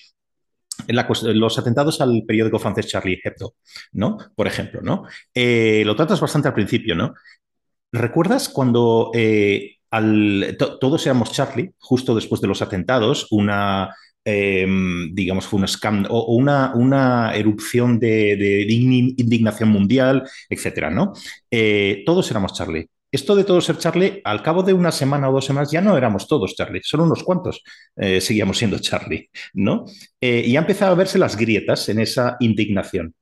los 0.87 1.59
atentados 1.59 2.01
al 2.01 2.23
periódico 2.27 2.59
francés 2.59 2.87
Charlie 2.87 3.21
Hebdo, 3.23 3.55
¿no? 3.93 4.17
Por 4.35 4.47
ejemplo, 4.47 4.81
¿no? 4.81 5.03
Eh, 5.33 5.83
lo 5.85 5.95
tratas 5.95 6.19
bastante 6.19 6.47
al 6.47 6.53
principio, 6.55 6.95
¿no? 6.95 7.13
¿Recuerdas 7.93 8.49
cuando 8.49 9.11
eh, 9.13 9.77
todos 10.57 11.05
éramos 11.05 11.31
Charlie, 11.31 11.73
justo 11.77 12.15
después 12.15 12.41
de 12.41 12.47
los 12.47 12.63
atentados, 12.63 13.27
una, 13.29 13.95
em, 14.25 15.13
digamos, 15.13 15.45
fue 15.45 15.59
un 15.59 15.67
scam 15.67 16.03
o, 16.09 16.33
una, 16.33 17.35
erupción 17.35 17.99
de, 17.99 18.65
indignación 18.67 19.69
mundial, 19.69 20.23
etcétera, 20.49 20.89
¿no? 20.89 21.13
Eh, 21.51 22.01
todos 22.03 22.29
éramos 22.31 22.53
Charlie. 22.55 22.87
Esto 23.11 23.35
de 23.35 23.43
todos 23.43 23.65
ser 23.65 23.77
Charlie, 23.77 24.21
al 24.23 24.41
cabo 24.41 24.63
de 24.63 24.73
una 24.73 24.91
semana 24.91 25.29
o 25.29 25.33
dos 25.33 25.45
semanas 25.45 25.69
ya 25.69 25.81
no 25.81 25.95
éramos 25.95 26.27
todos 26.27 26.55
Charlie, 26.55 26.81
solo 26.83 27.03
unos 27.03 27.21
cuantos 27.23 27.61
eh, 27.95 28.19
seguíamos 28.19 28.57
siendo 28.57 28.79
Charlie, 28.79 29.29
¿no? 29.53 29.85
y 30.19 30.55
ha 30.55 30.59
empezado 30.59 30.93
a 30.93 30.95
verse 30.95 31.19
las 31.19 31.37
grietas 31.37 31.87
en 31.89 31.99
esa 31.99 32.37
indignación. 32.39 33.13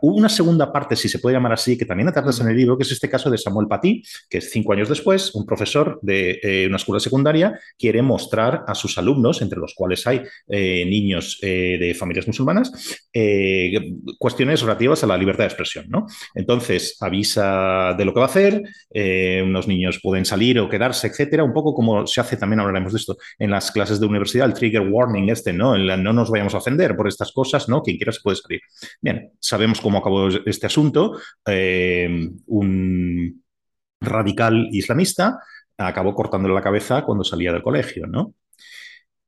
Una 0.00 0.30
segunda 0.30 0.72
parte, 0.72 0.96
si 0.96 1.08
se 1.08 1.18
puede 1.18 1.36
llamar 1.36 1.52
así, 1.52 1.76
que 1.76 1.84
también 1.84 2.08
atardas 2.08 2.40
en 2.40 2.48
el 2.48 2.56
libro, 2.56 2.76
que 2.76 2.84
es 2.84 2.92
este 2.92 3.10
caso 3.10 3.30
de 3.30 3.36
Samuel 3.36 3.68
Paty, 3.68 4.02
que 4.30 4.38
es 4.38 4.50
cinco 4.50 4.72
años 4.72 4.88
después, 4.88 5.34
un 5.34 5.44
profesor 5.44 5.98
de 6.00 6.40
eh, 6.42 6.66
una 6.66 6.76
escuela 6.76 7.00
secundaria 7.00 7.58
quiere 7.78 8.00
mostrar 8.00 8.64
a 8.66 8.74
sus 8.74 8.96
alumnos, 8.96 9.42
entre 9.42 9.58
los 9.58 9.74
cuales 9.74 10.06
hay 10.06 10.22
eh, 10.48 10.86
niños 10.86 11.38
eh, 11.42 11.76
de 11.78 11.94
familias 11.94 12.26
musulmanas, 12.26 12.72
cuestiones 14.18 14.62
relativas 14.62 15.04
a 15.04 15.06
la 15.06 15.18
libertad 15.18 15.44
de 15.44 15.48
expresión. 15.48 15.86
¿no? 15.88 16.06
Entonces, 16.34 16.96
avisa 17.00 17.94
de 17.96 18.04
lo 18.04 18.14
que 18.14 18.20
va 18.20 18.26
a 18.26 18.28
hacer, 18.28 18.62
unos 19.44 19.68
niños 19.68 20.00
pueden 20.02 20.24
salir 20.24 20.58
o 20.58 20.68
quedarse, 20.68 21.08
etcétera, 21.08 21.44
un 21.44 21.52
poco 21.52 21.74
como 21.74 22.06
se 22.06 22.20
hace, 22.20 22.36
también 22.36 22.60
hablaremos 22.60 22.92
de 22.92 22.98
esto, 22.98 23.16
en 23.38 23.50
las 23.50 23.70
clases 23.70 24.00
de 24.00 24.06
universidad, 24.06 24.46
el 24.46 24.54
trigger 24.54 24.88
warning 24.88 25.28
este, 25.28 25.52
¿no? 25.52 25.76
no 25.76 26.12
nos 26.12 26.30
vayamos 26.30 26.54
a 26.54 26.58
ofender 26.58 26.96
por 26.96 27.06
estas 27.06 27.32
cosas, 27.32 27.68
¿no? 27.68 27.82
Quien 27.82 27.96
quiera 27.96 28.12
se 28.12 28.20
puede 28.20 28.36
salir. 28.36 28.60
Bien, 29.00 29.30
sabemos 29.38 29.73
cómo 29.80 29.98
acabó 29.98 30.28
este 30.28 30.66
asunto. 30.66 31.18
Eh, 31.46 32.30
un 32.46 33.44
radical 34.00 34.68
islamista 34.72 35.38
acabó 35.76 36.14
cortándole 36.14 36.54
la 36.54 36.62
cabeza 36.62 37.04
cuando 37.04 37.24
salía 37.24 37.52
del 37.52 37.62
colegio, 37.62 38.06
¿no? 38.06 38.34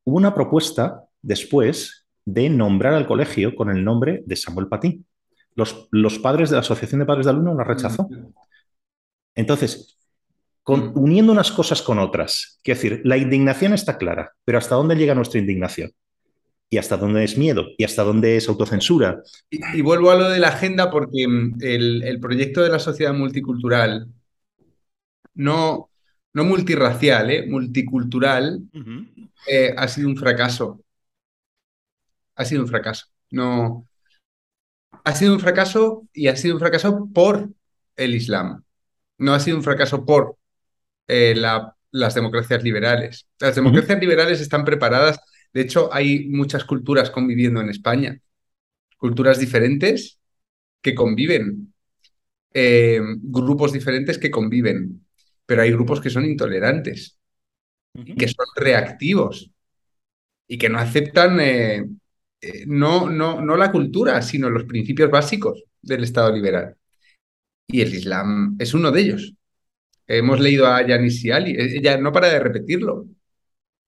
Hubo 0.05 0.17
una 0.17 0.35
propuesta 0.35 1.03
después 1.21 2.07
de 2.25 2.49
nombrar 2.49 2.95
al 2.95 3.07
colegio 3.07 3.55
con 3.55 3.71
el 3.71 3.85
nombre 3.85 4.23
de 4.27 4.37
Samuel 4.37 4.69
Paty. 4.69 5.05
Los, 5.55 5.89
los 5.91 6.19
padres 6.19 6.51
de 6.51 6.57
la 6.57 6.61
Asociación 6.61 7.01
de 7.01 7.07
Padres 7.07 7.27
de 7.27 7.31
Alumnos 7.31 7.57
la 7.57 7.65
rechazó. 7.65 8.09
Entonces, 9.35 9.99
uniendo 10.67 11.33
unas 11.33 11.53
cosas 11.53 11.83
con 11.83 11.99
otras, 11.99 12.59
quiero 12.63 12.81
decir, 12.81 13.01
la 13.05 13.17
indignación 13.17 13.73
está 13.73 13.97
clara, 13.97 14.33
pero 14.45 14.59
¿hasta 14.59 14.75
dónde 14.75 14.97
llega 14.97 15.15
nuestra 15.15 15.41
indignación? 15.41 15.93
Y 16.69 16.79
hasta 16.79 16.97
dónde 16.97 17.25
es 17.25 17.39
miedo 17.39 17.67
y 17.79 17.85
hasta 17.85 18.03
dónde 18.03 18.37
es 18.37 18.49
autocensura. 18.49 19.23
Y, 19.51 19.83
vuelvo 19.83 20.11
a 20.11 20.17
lo 20.17 20.29
de 20.29 20.41
la 20.41 20.49
agenda 20.49 20.91
porque 20.91 21.27
mm, 21.27 21.59
el, 21.61 22.19
proyecto 22.21 22.63
de 22.63 22.71
la 22.71 22.79
sociedad 22.79 23.15
multicultural, 23.15 24.09
no, 25.35 25.91
no 26.33 26.45
multirracial, 26.45 27.31
¿eh? 27.31 27.47
multicultural, 27.47 28.63
eh, 29.49 29.75
ha 29.77 29.89
sido 29.89 30.09
un 30.09 30.17
fracaso. 30.17 30.81
Ha 32.35 32.45
sido 32.45 32.63
un 32.63 32.69
fracaso. 32.69 33.07
No. 33.31 33.87
Ha 35.05 35.15
sido 35.15 35.35
un 35.35 35.41
fracaso 35.41 36.07
y 36.13 36.29
ha 36.29 36.37
sido 36.37 36.55
un 36.55 36.61
fracaso 36.61 37.09
por 37.15 37.49
el 37.97 38.15
Islam. 38.15 38.65
No 39.19 39.35
ha 39.35 39.41
sido 39.41 39.57
un 39.57 39.63
fracaso 39.63 40.05
por 40.05 40.37
eh, 41.07 41.35
las 41.93 42.15
democracias 42.15 42.63
liberales. 42.63 43.27
Las 43.39 43.55
democracias 43.55 44.01
liberales 44.01 44.41
están 44.41 44.65
preparadas 44.65 45.21
de 45.57 45.63
hecho, 45.63 45.89
hay 45.91 46.29
muchas 46.29 46.67
culturas 46.67 47.09
conviviendo 47.09 47.63
en 47.63 47.71
España, 47.71 48.21
culturas 48.99 49.41
diferentes 49.41 50.21
que 50.83 50.95
conviven, 50.95 51.73
eh, 52.53 53.01
grupos 53.23 53.73
diferentes 53.73 54.19
que 54.19 54.31
conviven, 54.31 55.07
pero 55.47 55.63
hay 55.63 55.73
grupos 55.73 56.03
que 56.03 56.11
son 56.11 56.27
intolerantes, 56.27 57.19
que 57.95 58.29
son 58.29 58.45
reactivos 58.55 59.51
y 60.47 60.59
que 60.59 60.69
no 60.69 60.79
aceptan 60.79 61.41
eh, 61.41 61.87
eh, 62.43 62.65
no, 62.67 63.09
no, 63.09 63.41
no 63.41 63.57
la 63.57 63.73
cultura, 63.73 64.21
sino 64.21 64.51
los 64.51 64.65
principios 64.65 65.11
básicos 65.11 65.65
del 65.81 66.05
Estado 66.05 66.37
liberal. 66.37 66.77
Y 67.67 67.81
el 67.81 67.95
Islam 67.95 68.57
es 68.59 68.75
uno 68.75 68.91
de 68.91 69.01
ellos. 69.01 69.33
Hemos 70.07 70.39
leído 70.39 70.67
a 70.67 70.87
Yanis 70.87 71.25
Ali, 71.33 71.57
ella 71.59 71.97
no 71.97 72.13
para 72.13 72.29
de 72.29 72.41
repetirlo. 72.41 73.07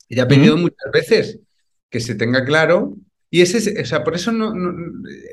Ella 0.08 0.22
ha 0.22 0.28
pedido 0.28 0.56
muchas 0.56 0.90
veces 0.90 1.40
que 1.90 2.00
se 2.00 2.14
tenga 2.14 2.44
claro. 2.44 2.94
Y 3.30 3.42
ese, 3.42 3.80
o 3.80 3.84
sea, 3.84 4.04
por 4.04 4.14
eso 4.14 4.32
no, 4.32 4.54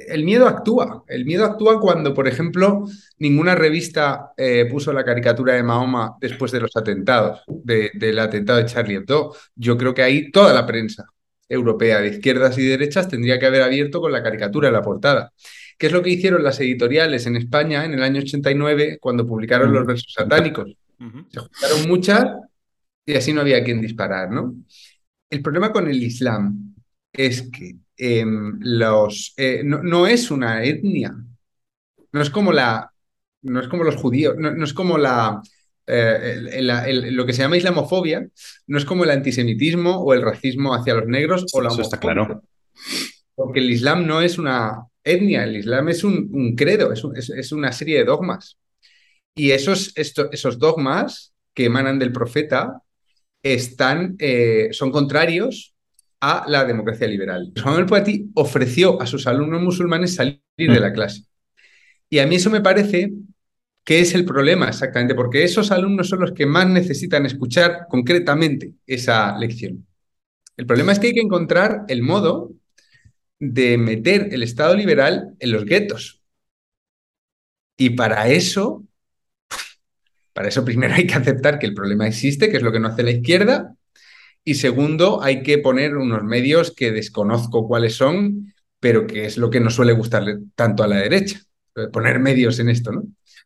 el 0.07 0.23
miedo 0.25 0.47
actúa. 0.47 1.03
El 1.07 1.25
miedo 1.25 1.45
actúa 1.45 1.79
cuando, 1.79 2.13
por 2.13 2.27
ejemplo, 2.27 2.85
ninguna 3.19 3.55
revista 3.55 4.33
eh, 4.35 4.67
puso 4.69 4.91
la 4.91 5.05
caricatura 5.05 5.53
de 5.53 5.63
Mahoma 5.63 6.15
después 6.19 6.51
de 6.51 6.59
los 6.59 6.75
atentados, 6.75 7.41
del 7.47 8.19
atentado 8.19 8.59
de 8.59 8.65
Charlie 8.65 8.95
Hebdo. 8.95 9.33
Yo 9.55 9.77
creo 9.77 9.93
que 9.93 10.03
ahí 10.03 10.29
toda 10.29 10.53
la 10.53 10.65
prensa 10.65 11.05
europea 11.47 12.01
de 12.01 12.09
izquierdas 12.09 12.57
y 12.57 12.65
derechas 12.65 13.07
tendría 13.07 13.39
que 13.39 13.45
haber 13.45 13.61
abierto 13.61 14.01
con 14.01 14.11
la 14.11 14.23
caricatura 14.23 14.67
en 14.67 14.73
la 14.73 14.81
portada. 14.81 15.31
¿Qué 15.77 15.87
es 15.87 15.93
lo 15.93 16.01
que 16.01 16.09
hicieron 16.09 16.43
las 16.43 16.59
editoriales 16.59 17.25
en 17.27 17.35
España 17.35 17.85
en 17.85 17.93
el 17.93 18.03
año 18.03 18.21
89 18.21 18.97
cuando 18.99 19.25
publicaron 19.25 19.71
los 19.73 19.85
versos 19.85 20.13
satánicos? 20.13 20.75
Se 21.29 21.39
juntaron 21.39 21.87
muchas 21.87 22.25
y 23.05 23.13
así 23.13 23.33
no 23.33 23.41
había 23.41 23.63
quien 23.63 23.81
disparar, 23.81 24.31
¿no? 24.31 24.55
El 25.29 25.41
problema 25.41 25.71
con 25.71 25.87
el 25.87 26.01
Islam 26.01 26.75
es 27.11 27.49
que 27.49 27.75
em, 27.97 28.57
los, 28.61 29.33
eh, 29.37 29.61
no, 29.63 30.07
es 30.07 30.31
una 30.31 30.63
etnia, 30.63 31.15
no 32.11 32.21
es 32.21 32.29
como 32.29 32.51
la, 32.51 32.91
no 33.43 33.59
es 33.59 33.67
como 33.67 33.83
los 33.83 33.95
judíos, 33.95 34.35
no, 34.37 34.63
es 34.63 34.73
como 34.73 34.97
la, 34.97 35.41
eh, 35.87 36.59
lo 37.11 37.25
que 37.25 37.33
se 37.33 37.41
llama 37.41 37.57
islamofobia, 37.57 38.27
no 38.67 38.77
es 38.77 38.85
como 38.85 39.03
el 39.03 39.11
antisemitismo 39.11 39.97
o 40.01 40.13
el 40.13 40.21
racismo 40.21 40.73
hacia 40.73 40.95
los 40.95 41.07
negros 41.07 41.45
o 41.53 41.61
la 41.61 41.69
Eso 41.69 41.81
está 41.81 41.99
claro. 41.99 42.43
Porque 43.35 43.59
el 43.59 43.69
Islam 43.69 44.05
no 44.05 44.21
es 44.21 44.37
una 44.37 44.85
etnia, 45.03 45.43
el 45.43 45.57
Islam 45.57 45.89
es 45.89 46.03
un, 46.03 46.55
credo, 46.55 46.91
es, 46.93 47.51
una 47.51 47.71
serie 47.71 47.99
de 47.99 48.05
dogmas. 48.05 48.57
Y 49.35 49.51
esos, 49.51 49.93
esos 49.95 50.57
dogmas 50.57 51.33
que 51.53 51.65
emanan 51.65 51.99
del 51.99 52.13
profeta 52.13 52.81
están, 53.53 54.15
eh, 54.17 54.69
son 54.71 54.91
contrarios 54.91 55.75
a 56.19 56.45
la 56.47 56.65
democracia 56.65 57.07
liberal. 57.07 57.51
Samuel 57.55 57.85
Paty 57.85 58.31
ofreció 58.33 58.99
a 58.99 59.05
sus 59.05 59.27
alumnos 59.27 59.61
musulmanes 59.61 60.15
salir 60.15 60.41
de 60.57 60.79
la 60.79 60.91
clase. 60.91 61.23
Y 62.09 62.19
a 62.19 62.25
mí 62.25 62.35
eso 62.35 62.49
me 62.49 62.61
parece 62.61 63.11
que 63.83 63.99
es 63.99 64.15
el 64.15 64.25
problema 64.25 64.67
exactamente, 64.67 65.13
porque 65.13 65.43
esos 65.43 65.71
alumnos 65.71 66.09
son 66.09 66.21
los 66.21 66.31
que 66.31 66.47
más 66.47 66.67
necesitan 66.67 67.25
escuchar 67.27 67.85
concretamente 67.87 68.71
esa 68.87 69.37
lección. 69.37 69.85
El 70.57 70.65
problema 70.65 70.91
es 70.91 70.99
que 70.99 71.07
hay 71.07 71.13
que 71.13 71.21
encontrar 71.21 71.83
el 71.87 72.01
modo 72.01 72.51
de 73.39 73.77
meter 73.77 74.33
el 74.33 74.41
Estado 74.41 74.75
liberal 74.75 75.35
en 75.39 75.51
los 75.51 75.65
guetos. 75.65 76.23
Y 77.77 77.91
para 77.91 78.27
eso 78.29 78.83
para 80.35 80.49
eso 80.49 80.65
primero 80.65 80.93
hay 80.93 81.07
que 81.07 81.13
aceptar 81.13 81.57
que 81.57 81.65
el 81.65 81.73
problema 81.73 82.05
existe, 82.05 82.49
que 82.49 82.57
es 82.57 82.63
lo 82.63 82.73
que 82.73 82.81
no 82.81 82.89
hace 82.89 83.03
la 83.03 83.11
izquierda, 83.11 83.73
y 84.43 84.55
segundo 84.55 85.23
hay 85.23 85.41
que 85.41 85.59
poner 85.59 85.95
unos 85.95 86.23
medios 86.23 86.75
que 86.75 86.91
desconozco 86.91 87.67
cuáles 87.69 87.95
son, 87.95 88.53
pero 88.81 89.07
que 89.07 89.25
es 89.25 89.37
lo 89.37 89.49
que 89.49 89.61
no 89.61 89.69
suele 89.69 89.93
gustarle 89.93 90.39
tanto 90.55 90.83
a 90.83 90.87
la 90.87 90.97
derecha, 90.97 91.39
poner 91.93 92.19
medios 92.19 92.59
en 92.59 92.69
esto, 92.69 92.91
¿no? 92.91 93.03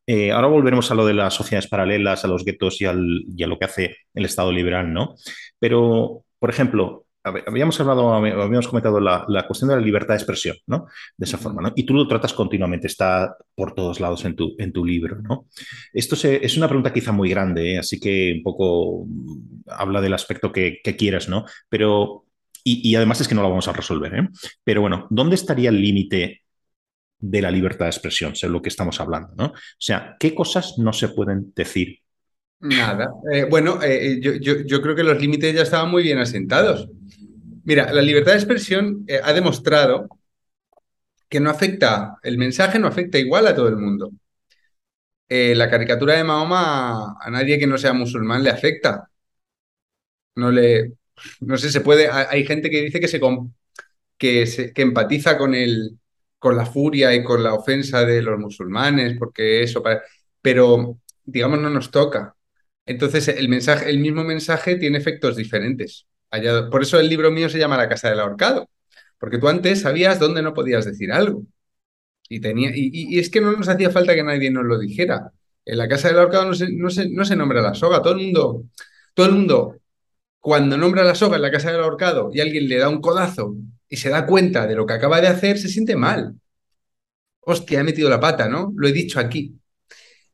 Eh, 0.08 0.32
ahora 0.32 0.48
volveremos 0.48 0.90
a 0.90 0.96
lo 0.96 1.06
de 1.06 1.14
las 1.14 1.36
sociedades 1.36 1.70
paralelas, 1.70 2.26
a 2.26 2.28
los 2.28 2.44
guetos 2.44 2.82
y, 2.82 2.86
y 2.86 3.44
a 3.44 3.48
lo 3.48 3.60
que 3.60 3.66
hace 3.66 3.98
el 4.16 4.26
Estado 4.26 4.52
liberal, 4.52 4.92
¿no? 4.92 5.16
Pero, 5.60 6.24
por 6.40 6.50
ejemplo, 6.50 7.06
habíamos 7.24 7.80
hablado, 7.80 8.14
habíamos 8.14 8.68
comentado 8.68 9.00
la, 9.00 9.46
cuestión 9.46 9.70
de 9.70 9.76
la 9.76 9.82
libertad 9.82 10.14
de 10.14 10.20
expresión, 10.20 10.56
¿no? 10.68 10.88
De 11.18 11.26
esa 11.26 11.38
forma, 11.38 11.62
¿no? 11.62 11.74
Y 11.76 11.84
tú 11.84 11.94
lo 11.94 12.08
tratas 12.08 12.34
continuamente, 12.34 12.88
está 12.88 13.36
por 13.56 13.74
todos 13.74 14.00
lados 14.00 14.24
en 14.26 14.36
tu, 14.36 14.56
en 14.58 14.72
tu 14.72 14.86
libro, 14.86 15.22
¿no? 15.22 15.48
Esto 15.94 16.16
es 16.28 16.58
una 16.58 16.68
pregunta 16.68 16.94
quizá 16.94 17.12
muy 17.12 17.30
grande, 17.30 17.74
¿eh? 17.74 17.80
así 17.80 18.00
que 18.00 18.34
un 18.38 18.44
poco 18.44 19.06
mm, 19.06 19.62
habla 19.68 20.02
del 20.02 20.14
aspecto 20.14 20.52
que, 20.52 20.82
quieras, 20.98 21.30
¿no? 21.30 21.46
Pero, 21.68 22.26
y, 22.64 22.96
además 22.96 23.22
es 23.22 23.28
que 23.28 23.36
no 23.36 23.42
lo 23.42 23.50
vamos 23.50 23.68
a 23.68 23.74
resolver, 23.74 24.14
¿eh? 24.16 24.30
Pero 24.64 24.82
bueno, 24.82 25.08
¿dónde 25.10 25.36
estaría 25.36 25.70
el 25.70 25.82
límite 25.82 26.44
de 27.20 27.42
la 27.42 27.52
libertad 27.52 27.86
de 27.86 27.92
expresión, 27.92 28.36
según 28.36 28.54
lo 28.54 28.62
que 28.62 28.70
estamos 28.70 29.00
hablando, 29.02 29.34
¿no? 29.36 29.46
O 29.48 29.54
sea, 29.78 30.16
¿qué 30.20 30.34
cosas 30.34 30.76
no 30.78 30.94
se 30.94 31.10
pueden 31.10 31.52
decir 31.56 32.00
Nada. 32.62 33.14
Eh, 33.32 33.46
bueno, 33.50 33.82
eh, 33.82 34.20
yo, 34.22 34.34
yo, 34.66 34.82
creo 34.82 34.94
que 34.94 35.04
los 35.04 35.20
límites 35.22 35.56
ya 35.56 35.62
estaban 35.62 35.90
muy 35.90 36.04
bien 36.04 36.18
asentados. 36.18 36.90
Mira, 37.70 37.94
la 37.94 38.02
libertad 38.02 38.34
de 38.34 38.38
expresión 38.40 39.06
eh, 39.08 39.22
ha 39.24 39.32
demostrado 39.32 40.10
que 41.30 41.40
no 41.40 41.50
afecta, 41.50 42.18
el 42.24 42.38
mensaje 42.38 42.78
no 42.80 42.88
afecta 42.88 43.18
igual 43.18 43.48
a 43.48 43.56
todo 43.56 43.68
el 43.70 43.78
mundo. 43.78 44.12
Eh, 45.30 45.54
la 45.56 45.70
caricatura 45.70 46.16
de 46.16 46.24
Mahoma 46.24 47.16
a 47.20 47.30
nadie 47.30 47.60
que 47.60 47.68
no 47.68 47.78
sea 47.78 47.94
musulmán 47.94 48.44
le 48.44 48.50
afecta. 48.50 49.10
No 50.36 50.52
le, 50.52 50.94
no 51.42 51.58
sé, 51.58 51.70
se 51.72 51.82
puede, 51.82 52.10
hay 52.10 52.46
gente 52.46 52.70
que 52.70 52.82
dice 52.84 53.00
que 53.00 53.08
se, 53.08 53.20
que, 54.18 54.72
que 54.76 54.82
empatiza 54.82 55.38
con 55.38 55.56
el, 55.56 56.00
con 56.40 56.58
la 56.58 56.66
furia 56.66 57.14
y 57.16 57.24
con 57.24 57.44
la 57.44 57.54
ofensa 57.54 58.06
de 58.06 58.22
los 58.22 58.40
musulmanes, 58.40 59.18
porque 59.18 59.64
eso, 59.64 59.84
pero 60.42 61.00
digamos 61.26 61.60
no 61.60 61.70
nos 61.70 61.92
toca. 61.92 62.36
Entonces 62.86 63.28
el 63.30 63.50
mensaje, 63.50 63.90
el 63.90 64.00
mismo 64.00 64.24
mensaje 64.24 64.76
tiene 64.78 64.98
efectos 65.00 65.36
diferentes. 65.38 66.08
Por 66.72 66.82
eso 66.82 67.00
el 67.00 67.10
libro 67.10 67.32
mío 67.32 67.50
se 67.50 67.60
llama 67.60 67.78
La 67.78 67.90
casa 67.90 68.10
del 68.10 68.20
ahorcado, 68.20 68.70
porque 69.20 69.38
tú 69.38 69.48
antes 69.48 69.82
sabías 69.82 70.20
dónde 70.20 70.42
no 70.42 70.54
podías 70.54 70.86
decir 70.86 71.12
algo. 71.12 71.44
Y, 72.30 72.42
tenía, 72.42 72.72
y, 72.74 73.18
es 73.20 73.30
que 73.30 73.42
no 73.42 73.52
nos 73.54 73.68
hacía 73.70 73.90
falta 73.90 74.16
que 74.16 74.24
nadie 74.24 74.52
nos 74.52 74.66
lo 74.66 74.78
dijera. 74.80 75.32
En 75.66 75.78
la 75.78 75.88
casa 75.88 76.10
del 76.10 76.20
ahorcado 76.20 76.46
no 76.46 76.54
se, 76.54 76.72
no 76.72 76.88
no 77.12 77.26
se 77.26 77.36
nombra 77.36 77.62
la 77.62 77.74
soga. 77.74 78.02
Todo 78.02 78.14
el 78.14 78.20
mundo, 78.26 78.66
todo 79.14 79.28
el 79.28 79.34
mundo, 79.34 79.78
cuando 80.40 80.78
nombra 80.78 81.04
la 81.04 81.16
soga 81.16 81.38
en 81.38 81.42
la 81.44 81.52
casa 81.52 81.72
del 81.72 81.82
ahorcado 81.82 82.32
y 82.34 82.40
alguien 82.42 82.70
le 82.70 82.78
da 82.78 82.90
un 82.90 83.02
codazo 83.02 83.56
y 83.90 83.98
se 83.98 84.10
da 84.10 84.26
cuenta 84.26 84.68
de 84.68 84.76
lo 84.76 84.86
que 84.86 84.94
acaba 84.94 85.22
de 85.22 85.28
hacer, 85.28 85.58
se 85.58 85.70
siente 85.70 85.96
mal. 85.96 86.36
Hostia, 87.42 87.82
he 87.82 87.84
metido 87.84 88.10
la 88.10 88.20
pata, 88.20 88.48
¿no? 88.48 88.72
Lo 88.76 88.88
he 88.88 88.92
dicho 88.94 89.20
aquí. 89.20 89.59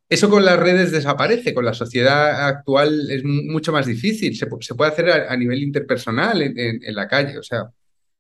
Eso 0.07 0.29
con 0.29 0.45
las 0.45 0.59
redes 0.59 0.91
desaparece, 0.91 1.53
con 1.53 1.65
la 1.65 1.74
sociedad 1.74 2.47
actual 2.47 3.09
es 3.09 3.24
mucho 3.24 3.71
más 3.71 3.88
difícil. 3.88 4.35
Se, 4.35 4.45
puede 4.45 4.91
hacer 4.91 5.09
a, 5.09 5.35
nivel 5.35 5.63
interpersonal 5.63 6.41
en, 6.43 6.95
la 6.95 7.07
calle, 7.07 7.39
o 7.39 7.43
sea, 7.43 7.63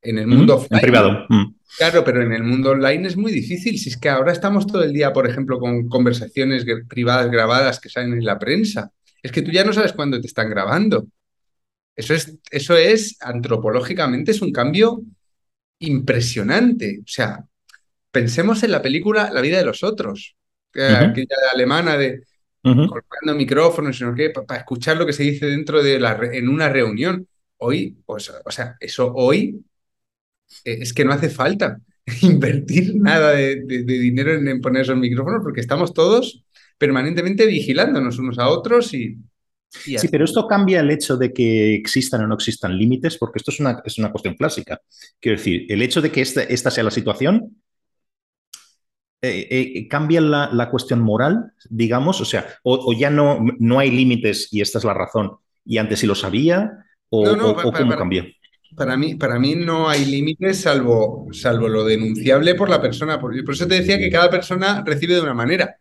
en 0.01 0.17
el 0.17 0.25
mundo 0.25 0.55
offline. 0.55 0.79
En 0.79 0.81
privado. 0.81 1.25
Mm. 1.29 1.55
Claro, 1.77 2.03
pero 2.03 2.23
en 2.23 2.33
el 2.33 2.43
mundo 2.43 2.71
online 2.71 3.07
es 3.07 3.17
muy 3.17 3.31
difícil. 3.31 3.77
Si 3.77 3.89
es 3.89 3.97
que 3.97 4.09
ahora 4.09 4.31
estamos 4.31 4.65
todo 4.65 4.83
el 4.83 4.93
día, 4.93 5.13
por 5.13 5.29
ejemplo, 5.29 5.59
con 5.59 5.87
conversaciones 5.87 6.65
privadas 6.87 7.29
grabadas 7.29 7.79
que 7.79 7.89
salen 7.89 8.13
en 8.13 8.25
la 8.25 8.39
prensa. 8.39 8.91
Es 9.21 9.31
que 9.31 9.43
tú 9.43 9.51
ya 9.51 9.63
no 9.63 9.73
sabes 9.73 9.93
cuándo 9.93 10.19
te 10.19 10.27
están 10.27 10.49
grabando. 10.49 11.07
Eso 11.95 12.13
es, 12.13 12.37
eso 12.49 12.75
es 12.75 13.17
antropológicamente, 13.21 14.31
es 14.31 14.41
un 14.41 14.51
cambio 14.51 15.01
impresionante. 15.79 16.99
O 16.99 17.07
sea, 17.07 17.45
pensemos 18.11 18.63
en 18.63 18.71
la 18.71 18.81
película 18.81 19.29
La 19.31 19.41
vida 19.41 19.57
de 19.57 19.65
los 19.65 19.83
otros, 19.83 20.35
aquella 20.75 21.35
alemana 21.53 21.97
de 21.97 22.23
colocando 22.61 23.35
micrófonos, 23.35 23.97
sino 23.97 24.15
que 24.15 24.31
para 24.31 24.59
escuchar 24.59 24.97
lo 24.97 25.05
que 25.05 25.13
se 25.13 25.23
dice 25.23 25.45
dentro 25.45 25.83
de 25.83 25.99
la 25.99 26.19
en 26.31 26.49
una 26.49 26.69
reunión. 26.69 27.27
Hoy, 27.57 27.97
pues, 28.05 28.31
o 28.43 28.51
sea, 28.51 28.75
eso 28.79 29.13
hoy 29.13 29.63
eh, 30.63 30.79
es 30.81 30.93
que 30.93 31.05
no 31.05 31.13
hace 31.13 31.29
falta 31.29 31.79
invertir 32.21 32.95
nada 32.95 33.31
de, 33.31 33.63
dinero 33.65 34.33
en, 34.33 34.61
poner 34.61 34.81
esos 34.81 34.97
micrófonos 34.97 35.41
porque 35.43 35.61
estamos 35.61 35.93
todos 35.93 36.43
permanentemente 36.77 37.45
vigilándonos 37.45 38.19
unos 38.19 38.37
a 38.39 38.49
otros 38.49 38.93
y... 38.93 39.17
sí, 39.69 40.07
pero 40.11 40.25
esto 40.25 40.45
cambia 40.47 40.81
el 40.81 40.91
hecho 40.91 41.15
de 41.15 41.31
que 41.31 41.75
existan 41.75 42.23
o 42.23 42.27
no 42.27 42.35
existan 42.35 42.77
límites, 42.77 43.17
porque 43.17 43.37
esto 43.37 43.51
es 43.51 43.59
una, 43.59 43.81
es 43.85 43.97
una 43.97 44.11
cuestión 44.11 44.35
clásica. 44.35 44.81
Quiero 45.19 45.37
decir, 45.37 45.65
el 45.69 45.81
hecho 45.81 46.01
de 46.01 46.11
que 46.11 46.21
esta, 46.21 46.43
esta 46.43 46.71
sea 46.71 46.83
la 46.83 46.91
situación 46.91 47.55
eh, 49.21 49.47
eh, 49.49 49.87
cambia 49.87 50.21
la, 50.21 50.69
cuestión 50.69 51.01
moral, 51.01 51.53
digamos, 51.69 52.21
o 52.21 52.25
sea, 52.25 52.47
o, 52.63 52.93
ya 52.93 53.09
no, 53.09 53.39
no 53.59 53.79
hay 53.79 53.91
límites 53.91 54.49
y 54.51 54.61
esta 54.61 54.77
es 54.77 54.83
la 54.83 54.93
razón, 54.93 55.37
y 55.63 55.77
antes 55.77 55.99
sí 55.99 56.07
lo 56.07 56.15
sabía, 56.15 56.85
o, 57.09 57.23
cómo 57.71 57.95
cambia. 57.97 58.25
Para 58.75 58.97
mí, 58.97 59.15
para 59.15 59.39
mí 59.39 59.55
no 59.55 59.87
hay 59.87 60.05
límites 60.05 60.61
salvo, 60.61 61.27
salvo 61.31 61.69
lo 61.69 61.85
denunciable 61.85 62.55
por 62.55 62.69
la 62.69 62.81
persona. 62.81 63.19
Por, 63.21 63.41
por 63.45 63.53
eso 63.53 63.67
te 63.67 63.75
decía 63.75 63.97
que 63.97 64.09
cada 64.09 64.29
persona 64.29 64.83
recibe 64.85 65.15
de 65.15 65.21
una 65.21 65.33
manera. 65.33 65.77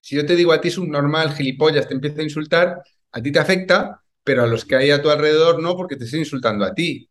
Si 0.00 0.16
yo 0.16 0.26
te 0.26 0.34
digo 0.34 0.52
a 0.52 0.60
ti 0.60 0.68
es 0.68 0.76
un 0.76 0.90
normal, 0.90 1.34
gilipollas, 1.34 1.86
te 1.86 1.94
empiezo 1.94 2.20
a 2.20 2.24
insultar, 2.24 2.82
a 3.12 3.22
ti 3.22 3.30
te 3.30 3.38
afecta, 3.38 4.02
pero 4.24 4.42
a 4.42 4.46
los 4.46 4.64
que 4.64 4.76
hay 4.76 4.90
a 4.90 5.00
tu 5.00 5.08
alrededor 5.08 5.62
no, 5.62 5.76
porque 5.76 5.96
te 5.96 6.04
estoy 6.04 6.20
insultando 6.20 6.64
a 6.64 6.74
ti. 6.74 7.08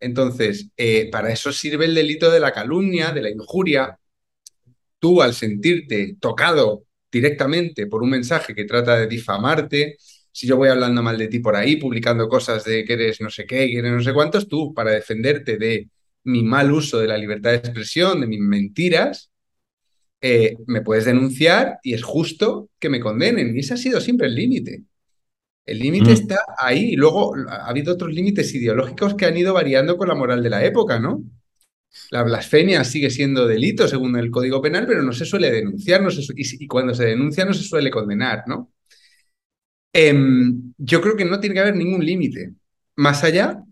Entonces, 0.00 0.70
eh, 0.76 1.08
para 1.10 1.32
eso 1.32 1.52
sirve 1.52 1.84
el 1.84 1.94
delito 1.94 2.30
de 2.30 2.40
la 2.40 2.52
calumnia, 2.52 3.12
de 3.12 3.22
la 3.22 3.30
injuria. 3.30 3.98
Tú, 5.06 5.22
al 5.22 5.34
sentirte 5.34 6.16
tocado 6.18 6.84
directamente 7.12 7.86
por 7.86 8.02
un 8.02 8.10
mensaje 8.10 8.56
que 8.56 8.64
trata 8.64 8.98
de 8.98 9.06
difamarte, 9.06 9.96
si 10.32 10.48
yo 10.48 10.56
voy 10.56 10.68
hablando 10.68 11.00
mal 11.00 11.16
de 11.16 11.28
ti 11.28 11.38
por 11.38 11.54
ahí, 11.54 11.76
publicando 11.76 12.28
cosas 12.28 12.64
de 12.64 12.84
que 12.84 12.94
eres 12.94 13.20
no 13.20 13.30
sé 13.30 13.46
qué, 13.46 13.68
que 13.68 13.78
eres 13.78 13.92
no 13.92 14.02
sé 14.02 14.12
cuántos, 14.12 14.48
tú, 14.48 14.74
para 14.74 14.90
defenderte 14.90 15.58
de 15.58 15.88
mi 16.24 16.42
mal 16.42 16.72
uso 16.72 16.98
de 16.98 17.06
la 17.06 17.16
libertad 17.16 17.50
de 17.50 17.58
expresión, 17.58 18.20
de 18.20 18.26
mis 18.26 18.40
mentiras, 18.40 19.30
eh, 20.20 20.56
me 20.66 20.80
puedes 20.80 21.04
denunciar 21.04 21.78
y 21.84 21.94
es 21.94 22.02
justo 22.02 22.70
que 22.80 22.88
me 22.88 22.98
condenen. 22.98 23.56
Y 23.56 23.60
ese 23.60 23.74
ha 23.74 23.76
sido 23.76 24.00
siempre 24.00 24.26
el 24.26 24.34
límite. 24.34 24.82
El 25.64 25.78
límite 25.78 26.10
mm. 26.10 26.14
está 26.14 26.38
ahí. 26.58 26.94
Y 26.94 26.96
luego 26.96 27.32
ha 27.48 27.68
habido 27.68 27.94
otros 27.94 28.12
límites 28.12 28.52
ideológicos 28.56 29.14
que 29.14 29.26
han 29.26 29.36
ido 29.36 29.54
variando 29.54 29.96
con 29.96 30.08
la 30.08 30.16
moral 30.16 30.42
de 30.42 30.50
la 30.50 30.64
época, 30.64 30.98
¿no? 30.98 31.22
La 32.10 32.22
blasfemia 32.22 32.84
sigue 32.84 33.10
siendo 33.10 33.46
delito 33.46 33.88
según 33.88 34.16
el 34.16 34.30
Código 34.30 34.62
Penal, 34.62 34.86
pero 34.86 35.02
no 35.02 35.12
se 35.12 35.24
suele 35.24 35.50
denunciar 35.50 36.02
no 36.02 36.10
y, 36.10 36.64
y, 36.64 36.66
cuando 36.66 36.94
se 36.94 37.04
denuncia 37.04 37.44
no 37.44 37.54
se 37.54 37.62
suele 37.62 37.90
condenar, 37.90 38.44
¿no? 38.46 38.72
Em, 39.92 40.74
yo 40.76 41.00
creo 41.00 41.16
que 41.16 41.24
no 41.24 41.40
tiene 41.40 41.54
que 41.54 41.60
haber 41.60 41.76
ningún 41.76 42.04
límite, 42.04 42.52
más 42.96 43.24
allá 43.24 43.64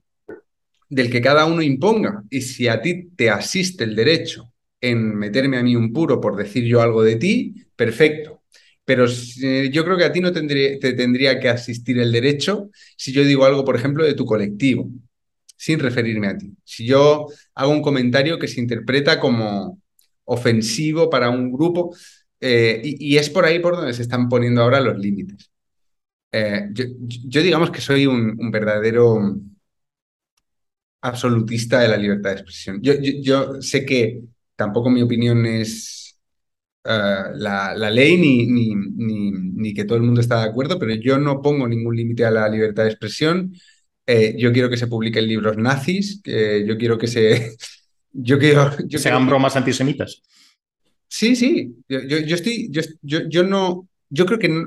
del 0.89 1.11
que 1.11 1.21
cada 1.21 1.45
uno 1.47 1.63
imponga. 1.63 2.25
Y 2.31 2.41
si 2.43 2.69
a 2.69 2.81
ti 2.81 3.11
te 3.17 3.31
asiste 3.31 3.85
el 3.85 3.97
derecho 3.97 4.53
en 4.81 5.15
meterme 5.17 5.59
a 5.59 5.63
mí 5.63 5.77
un 5.77 5.93
puro 5.93 6.21
por 6.21 6.37
decir 6.37 6.65
yo 6.65 6.81
algo 6.81 7.03
de 7.03 7.17
ti, 7.17 7.55
perfecto. 7.77 8.43
Pero 8.85 9.07
yo 9.07 9.85
creo 9.85 9.97
que 9.97 10.05
a 10.05 10.13
ti 10.13 10.21
no 10.21 10.33
te 10.33 10.93
tendría 10.95 11.41
que 11.41 11.49
asistir 11.49 11.99
el 11.99 12.13
derecho 12.13 12.71
si 12.97 13.13
yo 13.13 13.25
digo 13.25 13.45
algo, 13.47 13.65
por 13.65 13.77
ejemplo, 13.77 14.05
de 14.05 14.15
tu 14.15 14.27
colectivo, 14.27 14.91
sin 15.65 15.79
referirme 15.81 16.29
a 16.29 16.37
ti. 16.37 16.53
Si 16.63 16.87
yo 16.87 17.27
hago 17.55 17.73
un 17.73 17.81
comentario 17.83 18.39
que 18.39 18.49
se 18.49 18.61
interpreta 18.61 19.19
como 19.19 19.81
ofensivo 20.25 21.09
para 21.09 21.31
un 21.31 21.51
grupo, 21.51 21.97
eh, 22.41 22.83
y, 22.85 23.17
es 23.17 23.31
por 23.31 23.47
ahí 23.47 23.61
por 23.61 23.77
donde 23.77 23.95
se 23.95 24.03
están 24.03 24.29
poniendo 24.29 24.63
ahora 24.63 24.81
los 24.81 24.99
límites. 24.99 25.51
Eh, 26.33 26.69
yo, 26.73 27.43
digamos 27.43 27.71
que 27.71 27.81
soy 27.81 28.07
un, 28.07 28.37
verdadero 28.51 29.37
absolutista 31.01 31.81
de 31.81 31.89
la 31.89 31.97
libertad 31.97 32.31
de 32.31 32.37
expresión. 32.37 32.81
Yo, 32.83 33.63
sé 33.63 33.87
que 33.87 34.21
tampoco 34.57 34.91
mi 34.91 35.01
opinión 35.03 35.47
es 35.47 36.19
eh, 36.85 37.23
la, 37.37 37.91
ley 37.91 38.17
ni, 38.19 39.73
que 39.75 39.85
todo 39.85 39.97
el 39.97 40.05
mundo 40.05 40.21
está 40.21 40.41
de 40.43 40.51
acuerdo, 40.51 40.79
pero 40.79 40.95
yo 40.95 41.19
no 41.19 41.41
pongo 41.41 41.67
ningún 41.67 41.97
límite 41.97 42.27
a 42.27 42.31
la 42.31 42.49
libertad 42.51 42.85
de 42.85 42.91
expresión. 42.91 43.55
Eh, 44.07 44.35
yo 44.39 44.53
quiero 44.53 44.69
que 44.69 44.77
se 44.77 44.87
publiquen 44.87 45.27
libros 45.27 45.57
nazis, 45.57 46.23
yo 46.25 46.77
quiero 46.79 46.99
que 46.99 47.07
se... 47.07 47.57
Yo 48.17 48.39
quiero, 48.39 48.71
yo 48.87 49.01
¿Se 49.01 49.09
hagan 49.09 49.27
bromas 49.27 49.57
antisemitas? 49.57 50.23
Sí, 51.09 51.35
sí. 51.35 51.75
Yo, 51.89 51.99
yo, 51.99 52.37
estoy... 52.37 52.69
Yo, 52.71 52.83
yo, 53.03 53.43
no... 53.43 53.89
Yo 54.09 54.25
creo 54.25 54.39
que 54.39 54.67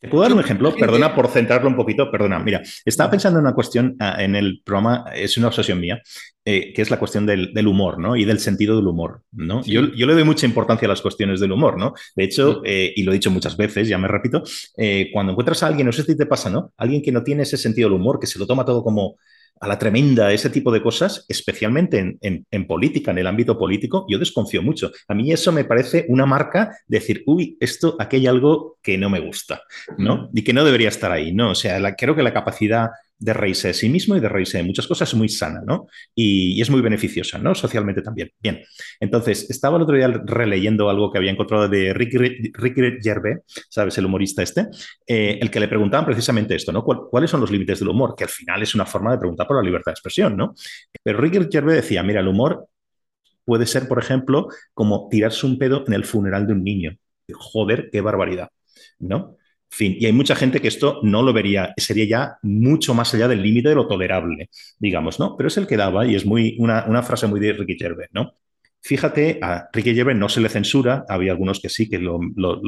¿Te 0.00 0.08
puedo 0.08 0.22
dar 0.22 0.32
un 0.32 0.38
ejemplo? 0.38 0.74
Perdona 0.76 1.12
por 1.14 1.28
centrarlo 1.28 1.68
un 1.68 1.74
poquito. 1.74 2.10
Perdona, 2.10 2.38
mira, 2.38 2.62
estaba 2.84 3.10
pensando 3.10 3.40
en 3.40 3.46
una 3.46 3.54
cuestión 3.54 3.96
ah, 3.98 4.16
en 4.22 4.36
el 4.36 4.62
programa, 4.64 5.04
es 5.12 5.36
una 5.36 5.48
obsesión 5.48 5.80
mía, 5.80 6.00
eh, 6.44 6.72
que 6.72 6.82
es 6.82 6.90
la 6.90 7.00
cuestión 7.00 7.26
del, 7.26 7.66
humor, 7.66 7.98
¿no? 7.98 8.14
Y 8.14 8.24
del 8.24 8.38
sentido 8.38 8.76
del 8.76 8.86
humor, 8.86 9.22
¿no? 9.32 9.62
Yo, 9.64 9.82
le 9.82 10.14
doy 10.14 10.24
mucha 10.24 10.46
importancia 10.46 10.86
a 10.86 10.88
las 10.88 11.02
cuestiones 11.02 11.40
del 11.40 11.50
humor, 11.50 11.78
¿no? 11.78 11.94
De 12.14 12.24
hecho, 12.24 12.62
eh, 12.64 12.92
y 12.94 13.02
lo 13.02 13.10
he 13.10 13.14
dicho 13.14 13.32
muchas 13.32 13.56
veces, 13.56 13.88
ya 13.88 13.98
me 13.98 14.06
repito, 14.06 14.44
eh, 14.76 15.10
cuando 15.12 15.32
encuentras 15.32 15.62
a 15.64 15.66
alguien, 15.66 15.86
no 15.86 15.92
sé 15.92 16.04
si 16.04 16.16
te 16.16 16.26
pasa, 16.26 16.48
¿no? 16.48 16.72
Alguien 16.76 17.02
que 17.02 17.10
no 17.10 17.24
tiene 17.24 17.42
ese 17.42 17.56
sentido 17.56 17.88
del 17.88 17.98
humor, 17.98 18.20
que 18.20 18.28
se 18.28 18.38
lo 18.38 18.46
toma 18.46 18.64
todo 18.64 18.84
como 18.84 19.16
a 19.60 19.68
la 19.68 19.78
tremenda, 19.78 20.32
ese 20.32 20.50
tipo 20.50 20.70
de 20.72 20.82
cosas, 20.82 21.24
especialmente 21.28 22.18
en, 22.20 22.66
política, 22.66 23.10
en 23.10 23.18
el 23.18 23.26
ámbito 23.26 23.58
político, 23.58 24.06
yo 24.08 24.18
desconfío 24.18 24.62
mucho. 24.62 24.90
A 25.08 25.14
mí 25.14 25.32
eso 25.32 25.52
me 25.52 25.64
parece 25.64 26.06
una 26.08 26.26
marca 26.26 26.76
de 26.86 26.98
decir, 26.98 27.22
uy, 27.26 27.56
esto, 27.60 27.96
aquí 27.98 28.16
hay 28.16 28.26
algo 28.26 28.78
que 28.82 28.98
no 28.98 29.10
me 29.10 29.20
gusta, 29.20 29.62
¿no? 29.96 30.30
Y 30.34 30.42
que 30.42 30.52
no 30.52 30.64
debería 30.64 30.88
estar 30.88 31.12
ahí, 31.12 31.32
¿no? 31.32 31.50
O 31.50 31.54
sea, 31.54 31.94
creo 31.96 32.14
que 32.14 32.22
la 32.22 32.34
capacidad 32.34 32.88
de 33.18 33.32
reírse 33.32 33.68
de 33.68 33.74
sí 33.74 33.88
mismo 33.88 34.16
y 34.16 34.20
de 34.20 34.28
reírse 34.28 34.58
de 34.58 34.64
muchas 34.64 34.86
cosas 34.86 35.12
muy 35.14 35.28
sana, 35.28 35.60
¿no? 35.66 35.86
Y, 36.14 36.60
es 36.60 36.70
muy 36.70 36.80
beneficiosa, 36.80 37.38
¿no? 37.38 37.54
Socialmente 37.54 38.02
también. 38.02 38.30
Bien. 38.40 38.62
Entonces, 39.00 39.50
estaba 39.50 39.76
el 39.76 39.82
otro 39.82 39.96
día 39.96 40.08
releyendo 40.08 40.88
algo 40.88 41.10
que 41.10 41.18
había 41.18 41.30
encontrado 41.30 41.68
de 41.68 41.92
Ricky, 41.94 42.18
Ricky 42.52 43.00
Gervais, 43.02 43.38
¿sabes? 43.68 43.98
El 43.98 44.06
humorista 44.06 44.42
este, 44.42 44.68
eh, 45.06 45.38
el 45.40 45.50
que 45.50 45.60
le 45.60 45.68
preguntaban 45.68 46.06
precisamente 46.06 46.54
esto, 46.54 46.72
¿no? 46.72 46.84
¿Cuáles 46.84 47.30
son 47.30 47.40
los 47.40 47.50
límites 47.50 47.80
del 47.80 47.88
humor? 47.88 48.14
Que 48.16 48.24
al 48.24 48.30
final 48.30 48.62
es 48.62 48.74
una 48.74 48.86
forma 48.86 49.12
de 49.12 49.18
preguntar 49.18 49.46
por 49.46 49.56
la 49.56 49.62
libertad 49.62 49.90
de 49.90 49.94
expresión, 49.94 50.36
¿no? 50.36 50.54
Pero 51.02 51.18
Ricky 51.18 51.38
Gervais 51.50 51.82
decía, 51.82 52.02
mira, 52.02 52.20
el 52.20 52.28
humor 52.28 52.68
puede 53.44 53.66
ser, 53.66 53.88
por 53.88 53.98
ejemplo, 53.98 54.48
como 54.74 55.08
tirarse 55.10 55.46
un 55.46 55.58
pedo 55.58 55.84
en 55.86 55.94
el 55.94 56.04
funeral 56.04 56.46
de 56.46 56.52
un 56.52 56.62
niño. 56.62 56.96
Joder, 57.32 57.88
qué 57.90 58.00
barbaridad, 58.00 58.50
¿no? 58.98 59.36
Fin, 59.70 59.96
y 59.98 60.06
hay 60.06 60.12
mucha 60.12 60.34
gente 60.34 60.60
que 60.60 60.68
esto 60.68 61.00
no 61.02 61.22
lo 61.22 61.32
vería, 61.32 61.74
sería 61.76 62.06
ya 62.06 62.38
mucho 62.42 62.94
más 62.94 63.12
allá 63.14 63.28
del 63.28 63.42
límite 63.42 63.68
de 63.70 63.74
lo 63.74 63.86
tolerable, 63.86 64.50
digamos, 64.78 65.20
¿no? 65.20 65.36
Pero 65.36 65.48
es 65.48 65.56
el 65.56 65.66
que 65.66 65.76
daba 65.76 66.06
y 66.06 66.14
es 66.14 66.24
muy 66.26 66.56
una, 66.58 67.02
frase 67.02 67.26
muy 67.26 67.40
de 67.40 67.52
Ricky 67.52 67.76
Gervais, 67.78 68.10
¿no? 68.12 68.32
Fíjate, 68.80 69.38
a 69.42 69.68
Ricky 69.72 69.94
Gervais 69.94 70.16
no 70.16 70.28
se 70.28 70.40
le 70.40 70.48
censura, 70.48 71.04
había 71.08 71.32
algunos 71.32 71.60
que 71.60 71.68
sí, 71.68 71.88
que 71.88 71.98
lo, 71.98 72.18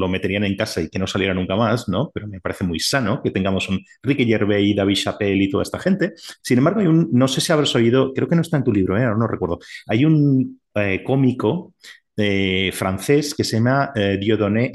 meterían 0.09 0.45
en 0.45 0.57
casa 0.57 0.83
y 0.83 0.89
que 0.89 0.99
no 0.99 1.07
saliera 1.07 1.33
nunca 1.35 1.57
más, 1.57 1.89
¿no? 1.89 2.11
Pero 2.13 2.27
me 2.27 2.41
parece 2.41 2.65
muy 2.65 2.81
sano 2.81 3.23
que 3.23 3.31
tengamos 3.31 3.69
un 3.69 3.81
Ricky 4.03 4.27
Gervais, 4.27 4.77
David 4.77 4.97
Chappelle 4.97 5.45
y 5.45 5.51
toda 5.51 5.63
esta 5.63 5.79
gente. 5.79 6.13
Sin 6.43 6.59
embargo, 6.59 6.81
hay 6.81 6.87
un, 6.89 7.09
no 7.13 7.29
sé 7.29 7.41
si 7.41 7.53
habrás 7.53 7.75
oído, 7.77 8.13
creo 8.13 8.29
que 8.29 8.35
no 8.35 8.43
está 8.43 8.57
en 8.57 8.65
tu 8.65 8.73
libro, 8.73 8.99
¿eh? 8.99 9.03
no 9.03 9.27
recuerdo, 9.27 9.61
hay 9.87 10.05
un 10.05 10.61
eh, 10.75 11.03
cómico 11.05 11.75
eh, 12.17 12.71
francés 12.75 13.35
que 13.35 13.45
se 13.45 13.57
llama 13.57 13.93
Dieudonné 13.95 14.73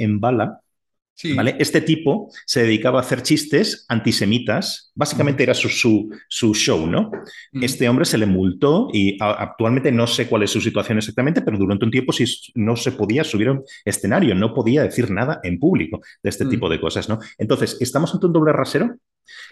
Este 1.18 1.80
tipo 1.80 2.30
se 2.46 2.64
dedicaba 2.64 3.00
a 3.00 3.02
hacer 3.02 3.22
chistes 3.22 3.86
antisemitas, 3.88 4.92
básicamente 4.96 5.44
era 5.44 5.54
su, 5.54 6.10
su, 6.28 6.54
show, 6.54 6.86
¿no? 6.86 7.10
Este 7.54 7.88
hombre 7.88 8.04
se 8.04 8.18
le 8.18 8.26
multó 8.26 8.90
y 8.92 9.18
actualmente 9.22 9.94
no 9.94 10.08
sé 10.08 10.28
cuál 10.28 10.44
es 10.44 10.52
su 10.52 10.60
situación 10.60 10.98
exactamente, 10.98 11.42
pero 11.42 11.58
durante 11.58 11.86
un 11.86 11.92
tiempo 11.92 12.12
sí 12.12 12.26
no 12.56 12.76
se 12.76 12.92
podía 12.92 13.24
subir 13.24 13.48
a 13.48 13.54
un 13.54 13.64
escenario, 13.86 14.36
no 14.36 14.54
podía 14.54 14.84
decir 14.84 15.10
nada 15.10 15.40
en 15.44 15.58
público 15.58 16.02
de 16.22 16.30
este 16.30 16.46
tipo 16.46 16.68
de 16.70 16.82
cosas, 16.82 17.08
¿no? 17.08 17.20
Entonces, 17.38 17.78
¿estamos 17.80 18.14
ante 18.14 18.26
un 18.26 18.34
doble 18.34 18.52
rasero? 18.52 18.98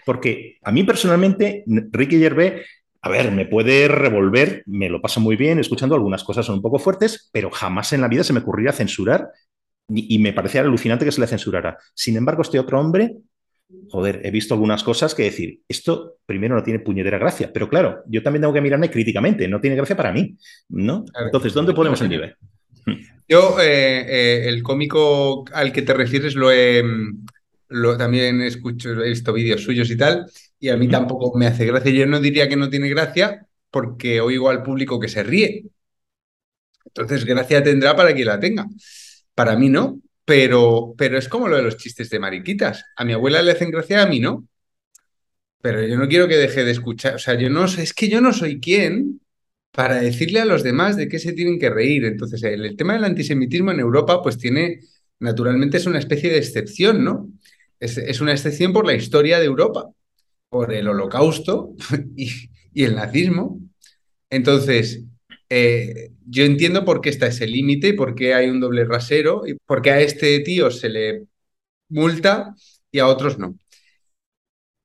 Porque 0.04 0.58
a 0.62 0.70
mí 0.70 0.84
personalmente, 0.84 1.64
Ricky 1.66 2.18
Gervais 2.18 2.62
a 3.00 3.10
ver, 3.10 3.30
me 3.32 3.44
puede 3.44 3.86
revolver, 3.86 4.62
me 4.64 4.88
lo 4.88 5.02
paso 5.02 5.20
muy 5.20 5.36
bien 5.36 5.58
escuchando 5.58 5.94
algunas 5.94 6.24
cosas 6.24 6.46
son 6.46 6.54
un 6.54 6.62
poco 6.62 6.78
fuertes, 6.78 7.28
pero 7.34 7.50
jamás 7.50 7.92
en 7.92 8.00
la 8.00 8.08
vida 8.08 8.24
se 8.24 8.32
me 8.32 8.40
ocurriría 8.40 8.72
censurar 8.72 9.28
y, 9.88 10.18
me 10.18 10.32
parecía 10.32 10.62
alucinante 10.62 11.04
que 11.04 11.12
se 11.12 11.20
le 11.20 11.26
censurara. 11.26 11.78
Sin 11.94 12.16
embargo, 12.16 12.42
este 12.42 12.58
otro 12.58 12.80
hombre, 12.80 13.16
joder, 13.90 14.20
he 14.24 14.30
visto 14.30 14.54
algunas 14.54 14.82
cosas 14.82 15.14
que 15.14 15.24
decir, 15.24 15.60
esto 15.68 16.16
primero 16.24 16.54
no 16.54 16.62
tiene 16.62 16.80
puñetera 16.80 17.18
gracia, 17.18 17.50
pero 17.52 17.68
claro, 17.68 18.02
yo 18.06 18.22
también 18.22 18.42
tengo 18.42 18.54
que 18.54 18.60
mirarme 18.60 18.90
críticamente, 18.90 19.48
no 19.48 19.60
tiene 19.60 19.76
gracia 19.76 19.96
para 19.96 20.12
mí, 20.12 20.36
¿no? 20.68 21.04
Entonces, 21.24 21.52
¿dónde 21.52 21.74
ponemos 21.74 22.00
el 22.00 22.08
nivel? 22.08 22.36
Yo, 23.28 23.58
eh, 23.60 24.04
eh, 24.06 24.48
el 24.48 24.62
cómico 24.62 25.44
al 25.52 25.72
que 25.72 25.82
te 25.82 25.94
refieres 25.94 26.34
lo 26.34 26.50
he, 26.50 26.82
lo, 27.68 27.96
también 27.96 28.42
escucho, 28.42 28.90
he 29.02 29.10
visto 29.10 29.32
vídeos 29.32 29.62
suyos 29.62 29.90
y 29.90 29.96
tal, 29.96 30.26
y 30.58 30.68
a 30.68 30.76
mí 30.76 30.88
tampoco 30.88 31.36
me 31.36 31.46
hace 31.46 31.66
gracia. 31.66 31.90
Yo 31.90 32.06
no 32.06 32.20
diría 32.20 32.48
que 32.48 32.56
no 32.56 32.70
tiene 32.70 32.88
gracia 32.88 33.46
porque 33.70 34.20
oigo 34.20 34.50
al 34.50 34.62
público 34.62 35.00
que 35.00 35.08
se 35.08 35.22
ríe. 35.22 35.64
Entonces, 36.86 37.24
gracia 37.24 37.62
tendrá 37.62 37.96
para 37.96 38.14
quien 38.14 38.28
la 38.28 38.38
tenga. 38.38 38.66
Para 39.34 39.56
mí 39.56 39.68
no, 39.68 40.00
pero, 40.24 40.94
pero 40.96 41.18
es 41.18 41.28
como 41.28 41.48
lo 41.48 41.56
de 41.56 41.62
los 41.62 41.76
chistes 41.76 42.10
de 42.10 42.18
mariquitas. 42.18 42.84
A 42.96 43.04
mi 43.04 43.12
abuela 43.12 43.42
le 43.42 43.52
hacen 43.52 43.70
gracia, 43.70 44.02
a 44.02 44.06
mí 44.06 44.20
no. 44.20 44.46
Pero 45.60 45.82
yo 45.86 45.96
no 45.96 46.08
quiero 46.08 46.28
que 46.28 46.36
deje 46.36 46.64
de 46.64 46.70
escuchar. 46.72 47.14
O 47.16 47.18
sea, 47.18 47.34
yo 47.34 47.50
no 47.50 47.64
es 47.64 47.94
que 47.94 48.08
yo 48.08 48.20
no 48.20 48.32
soy 48.32 48.60
quien 48.60 49.20
para 49.72 49.96
decirle 50.00 50.40
a 50.40 50.44
los 50.44 50.62
demás 50.62 50.96
de 50.96 51.08
qué 51.08 51.18
se 51.18 51.32
tienen 51.32 51.58
que 51.58 51.70
reír. 51.70 52.04
Entonces, 52.04 52.42
el, 52.44 52.76
tema 52.76 52.94
del 52.94 53.04
antisemitismo 53.04 53.72
en 53.72 53.80
Europa, 53.80 54.22
pues 54.22 54.38
tiene, 54.38 54.80
naturalmente 55.20 55.78
es 55.78 55.86
una 55.86 55.98
especie 55.98 56.30
de 56.30 56.38
excepción, 56.38 57.02
¿no? 57.02 57.30
Es, 57.80 58.20
una 58.20 58.32
excepción 58.32 58.72
por 58.72 58.86
la 58.86 58.94
historia 58.94 59.38
de 59.40 59.46
Europa, 59.46 59.90
por 60.48 60.72
el 60.72 60.88
holocausto 60.88 61.74
y, 62.16 62.30
y 62.72 62.84
el 62.84 62.94
nazismo. 62.94 63.60
Entonces, 64.30 65.02
eh, 65.48 66.10
yo 66.26 66.44
entiendo 66.44 66.84
por 66.84 67.00
qué 67.00 67.10
está 67.10 67.26
ese 67.26 67.46
límite, 67.46 67.94
por 67.94 68.14
qué 68.14 68.34
hay 68.34 68.48
un 68.50 68.60
doble 68.60 68.84
rasero, 68.84 69.46
y 69.46 69.54
por 69.54 69.82
qué 69.82 69.90
a 69.92 70.00
este 70.00 70.40
tío 70.40 70.70
se 70.70 70.88
le 70.88 71.26
multa 71.88 72.54
y 72.90 72.98
a 73.00 73.08
otros 73.08 73.38
no. 73.38 73.56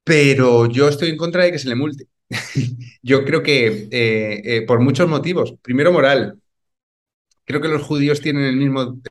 Pero 0.03 0.65
yo 0.67 0.89
estoy 0.89 1.09
en 1.09 1.17
contra 1.17 1.43
de 1.43 1.51
que 1.51 1.59
se 1.59 1.69
le 1.69 1.75
multe. 1.75 2.07
yo 3.01 3.23
creo 3.25 3.43
que 3.43 3.87
eh, 3.91 4.41
eh, 4.43 4.61
por 4.65 4.79
muchos 4.79 5.07
motivos. 5.07 5.53
Primero, 5.61 5.91
moral. 5.91 6.39
Creo 7.45 7.61
que 7.61 7.67
los 7.67 7.81
judíos 7.83 8.21
tienen 8.21 8.43
el 8.43 8.55
mismo 8.57 9.01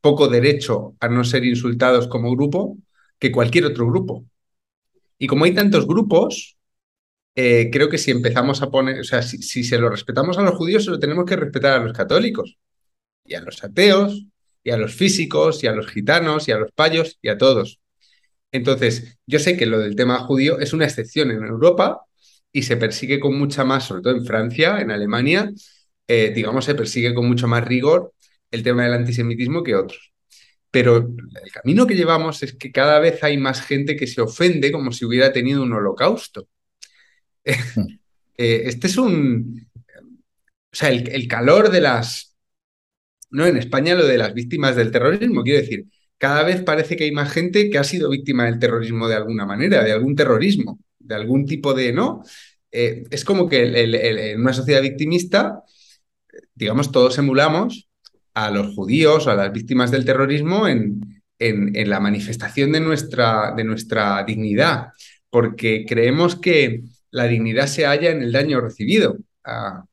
poco 0.00 0.28
derecho 0.28 0.96
a 1.00 1.08
no 1.08 1.24
ser 1.24 1.44
insultados 1.44 2.08
como 2.08 2.34
grupo 2.34 2.76
que 3.18 3.32
cualquier 3.32 3.66
otro 3.66 3.86
grupo. 3.86 4.24
Y 5.18 5.26
como 5.26 5.44
hay 5.44 5.54
tantos 5.54 5.86
grupos, 5.86 6.56
eh, 7.34 7.70
creo 7.72 7.88
que 7.88 7.98
si 7.98 8.10
empezamos 8.10 8.62
a 8.62 8.70
poner, 8.70 9.00
o 9.00 9.04
sea, 9.04 9.22
si, 9.22 9.64
se 9.64 9.78
lo 9.78 9.88
respetamos 9.88 10.38
a 10.38 10.42
los 10.42 10.54
judíos, 10.54 10.84
se 10.84 10.90
lo 10.90 10.98
tenemos 10.98 11.24
que 11.24 11.36
respetar 11.36 11.80
a 11.80 11.84
los 11.84 11.92
católicos, 11.92 12.58
y 13.24 13.34
a 13.34 13.40
los 13.40 13.62
ateos, 13.64 14.26
y 14.64 14.70
a 14.70 14.76
los 14.76 14.94
físicos, 14.94 15.62
y 15.64 15.66
a 15.66 15.72
los 15.72 15.88
gitanos, 15.88 16.48
y 16.48 16.52
a 16.52 16.58
los 16.58 16.72
payos, 16.72 17.18
y 17.22 17.28
a 17.28 17.38
todos. 17.38 17.80
Entonces, 18.52 19.18
yo 19.26 19.38
sé 19.38 19.56
que 19.56 19.66
lo 19.66 19.78
del 19.78 19.96
tema 19.96 20.18
judío 20.20 20.58
es 20.60 20.72
una 20.72 20.84
excepción 20.84 21.30
en 21.30 21.44
Europa 21.44 22.02
y 22.52 22.62
se 22.64 22.76
persigue 22.76 23.18
con 23.20 23.38
mucha 23.38 23.64
más, 23.64 23.84
sobre 23.84 24.02
todo 24.02 24.14
en 24.16 24.26
Francia, 24.26 24.80
en 24.80 24.90
Alemania, 24.90 25.50
eh, 26.08 26.32
digamos, 26.34 26.64
se 26.66 26.74
persigue 26.74 27.14
con 27.14 27.26
mucho 27.26 27.48
más 27.48 27.64
rigor 27.64 28.12
el 28.50 28.62
tema 28.62 28.84
del 28.84 28.94
antisemitismo 28.94 29.62
que 29.62 29.74
otros. 29.74 30.12
Pero 30.70 30.96
el 30.98 31.52
camino 31.52 31.86
que 31.86 31.94
llevamos 31.96 32.42
es 32.42 32.54
que 32.54 32.72
cada 32.72 32.98
vez 32.98 33.22
hay 33.24 33.38
más 33.38 33.62
gente 33.62 33.96
que 33.96 34.06
se 34.06 34.20
ofende 34.20 34.72
como 34.72 34.92
si 34.92 35.04
hubiera 35.04 35.32
tenido 35.32 35.62
un 35.62 35.72
holocausto. 35.72 36.48
Este 38.34 38.86
es 38.88 38.96
un. 38.96 39.68
O 39.76 40.74
sea, 40.74 40.88
el, 40.88 41.28
calor 41.28 41.70
de 41.70 41.80
las. 41.80 42.34
No, 43.30 43.46
en 43.46 43.56
España 43.56 43.94
lo 43.94 44.06
de 44.06 44.18
las 44.18 44.34
víctimas 44.34 44.74
del 44.74 44.90
terrorismo, 44.90 45.42
quiero 45.42 45.60
decir, 45.60 45.86
cada 46.18 46.42
vez 46.42 46.62
parece 46.62 46.96
que 46.96 47.04
hay 47.04 47.12
más 47.12 47.30
gente 47.30 47.70
que 47.70 47.78
ha 47.78 47.84
sido 47.84 48.10
víctima 48.10 48.46
del 48.46 48.58
terrorismo 48.58 49.06
de 49.06 49.14
alguna 49.16 49.46
manera, 49.46 49.84
de 49.84 49.92
algún 49.92 50.16
terrorismo, 50.16 50.80
de 50.98 51.14
algún 51.14 51.46
tipo 51.46 51.72
de. 51.74 51.92
¿No? 51.92 52.22
Eh, 52.70 53.04
es 53.10 53.24
como 53.24 53.48
que 53.48 53.84
en 53.84 54.40
una 54.40 54.52
sociedad 54.52 54.82
victimista, 54.82 55.62
digamos, 56.54 56.90
todos 56.90 57.18
emulamos 57.18 57.88
a 58.34 58.50
los 58.50 58.74
judíos 58.74 59.26
o 59.26 59.30
a 59.30 59.34
las 59.34 59.52
víctimas 59.52 59.90
del 59.90 60.06
terrorismo 60.06 60.66
en, 60.66 61.22
en, 61.38 61.90
la 61.90 62.00
manifestación 62.00 62.72
de 62.72 62.80
nuestra, 62.80 63.52
de 63.56 63.64
nuestra 63.64 64.24
dignidad, 64.24 64.88
porque 65.28 65.84
creemos 65.86 66.36
que 66.36 66.82
la 67.12 67.28
dignidad 67.28 67.68
se 67.68 67.86
halla 67.86 68.10
en 68.10 68.22
el 68.22 68.32
daño 68.32 68.60
recibido. 68.60 69.18
Ah, 69.44 69.84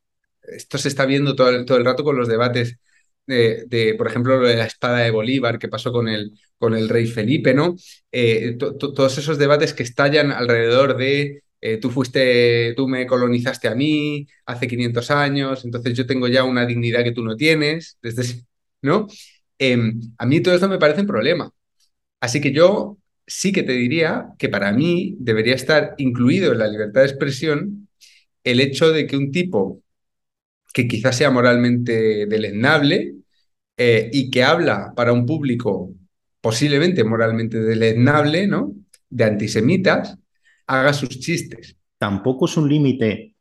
esto 0.44 0.78
se 0.78 0.90
está 0.90 1.06
viendo 1.06 1.36
todo 1.36 1.50
el, 1.50 1.66
todo 1.66 1.78
el 1.78 1.86
rato 1.86 2.04
con 2.04 2.18
los 2.18 2.28
debates 2.28 2.80
de, 3.28 3.96
por 3.98 4.08
ejemplo, 4.08 4.42
la 4.42 4.66
espada 4.66 5.00
de 5.00 5.12
Bolívar 5.12 5.60
que 5.60 5.68
pasó 5.68 5.92
con 5.92 6.08
el, 6.08 6.32
con 6.58 6.74
el 6.76 6.90
rey 6.90 7.06
Felipe, 7.08 7.54
¿no? 7.54 7.76
Eh, 8.12 8.58
todos 8.58 9.18
esos 9.20 9.38
debates 9.38 9.74
que 9.74 9.84
estallan 9.84 10.32
alrededor 10.32 10.98
de 10.98 11.44
eh, 11.62 11.78
tú 11.78 11.92
fuiste, 11.92 12.74
tú 12.76 12.88
me 12.88 13.06
colonizaste 13.06 13.68
a 13.68 13.76
mí 13.76 14.28
hace 14.46 14.68
500 14.68 15.12
años, 15.12 15.66
entonces 15.66 15.94
yo 15.94 16.06
tengo 16.06 16.28
ya 16.28 16.44
una 16.44 16.66
dignidad 16.66 17.04
que 17.04 17.12
tú 17.12 17.24
no 17.24 17.36
tienes, 17.36 17.98
desde, 18.02 18.46
¿no? 18.82 19.08
Em, 19.58 20.00
a 20.18 20.26
mí 20.26 20.42
todo 20.42 20.54
esto 20.56 20.70
me 20.70 20.80
parece 20.80 21.02
un 21.02 21.08
problema. 21.08 21.52
Así 22.20 22.42
que 22.42 22.52
yo 22.52 22.98
sí 23.30 23.52
que 23.52 23.64
te 23.64 23.74
diría 23.74 24.30
que 24.38 24.50
para 24.50 24.72
mí 24.74 25.16
debería 25.20 25.56
estar 25.56 25.96
incluido 25.98 26.52
en 26.52 26.60
la 26.60 26.68
libertad 26.68 27.02
de 27.02 27.08
expresión 27.08 27.88
el 28.44 28.60
hecho 28.60 28.92
de 28.92 29.08
que 29.08 29.18
un 29.18 29.32
tipo 29.32 29.84
que 30.74 30.88
quizás 30.88 31.18
sea 31.18 31.32
moralmente 31.32 32.26
deleznable 32.26 33.16
eh, 33.78 34.10
y 34.12 34.30
que 34.30 34.44
habla 34.44 34.94
para 34.96 35.14
un 35.14 35.26
público 35.26 35.94
posiblemente 36.42 37.04
moralmente 37.04 37.60
deleznable, 37.60 38.48
¿no? 38.48 38.74
De 39.10 39.24
antisemitas, 39.26 40.18
haga 40.68 40.94
sus 40.94 41.10
chistes. 41.10 41.76
Tampoco 41.98 42.46
es 42.46 42.58
un 42.58 42.70
límite 42.70 43.36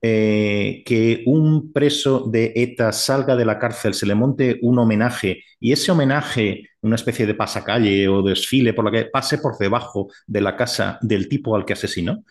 eh, 0.00 0.82
que 0.86 1.24
un 1.26 1.72
preso 1.72 2.24
de 2.30 2.52
ETA 2.54 2.92
salga 2.92 3.34
de 3.34 3.44
la 3.44 3.58
cárcel, 3.58 3.94
se 3.94 4.06
le 4.06 4.14
monte 4.14 4.58
un 4.62 4.78
homenaje 4.78 5.42
y 5.58 5.72
ese 5.72 5.90
homenaje, 5.90 6.70
una 6.82 6.94
especie 6.94 7.26
de 7.26 7.34
pasacalle 7.34 8.06
o 8.06 8.22
desfile 8.22 8.74
por 8.74 8.84
la 8.84 8.92
que 8.92 9.10
pase 9.10 9.38
por 9.38 9.58
debajo 9.58 10.08
de 10.26 10.40
la 10.40 10.56
casa 10.56 10.98
del 11.02 11.28
tipo 11.28 11.56
al 11.56 11.64
que 11.64 11.72
asesinó? 11.72 12.24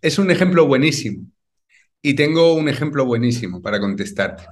Es 0.00 0.18
un 0.18 0.30
ejemplo 0.30 0.66
buenísimo. 0.66 1.26
Y 2.00 2.14
tengo 2.14 2.54
un 2.54 2.68
ejemplo 2.68 3.04
buenísimo 3.04 3.60
para 3.60 3.80
contestarte. 3.80 4.44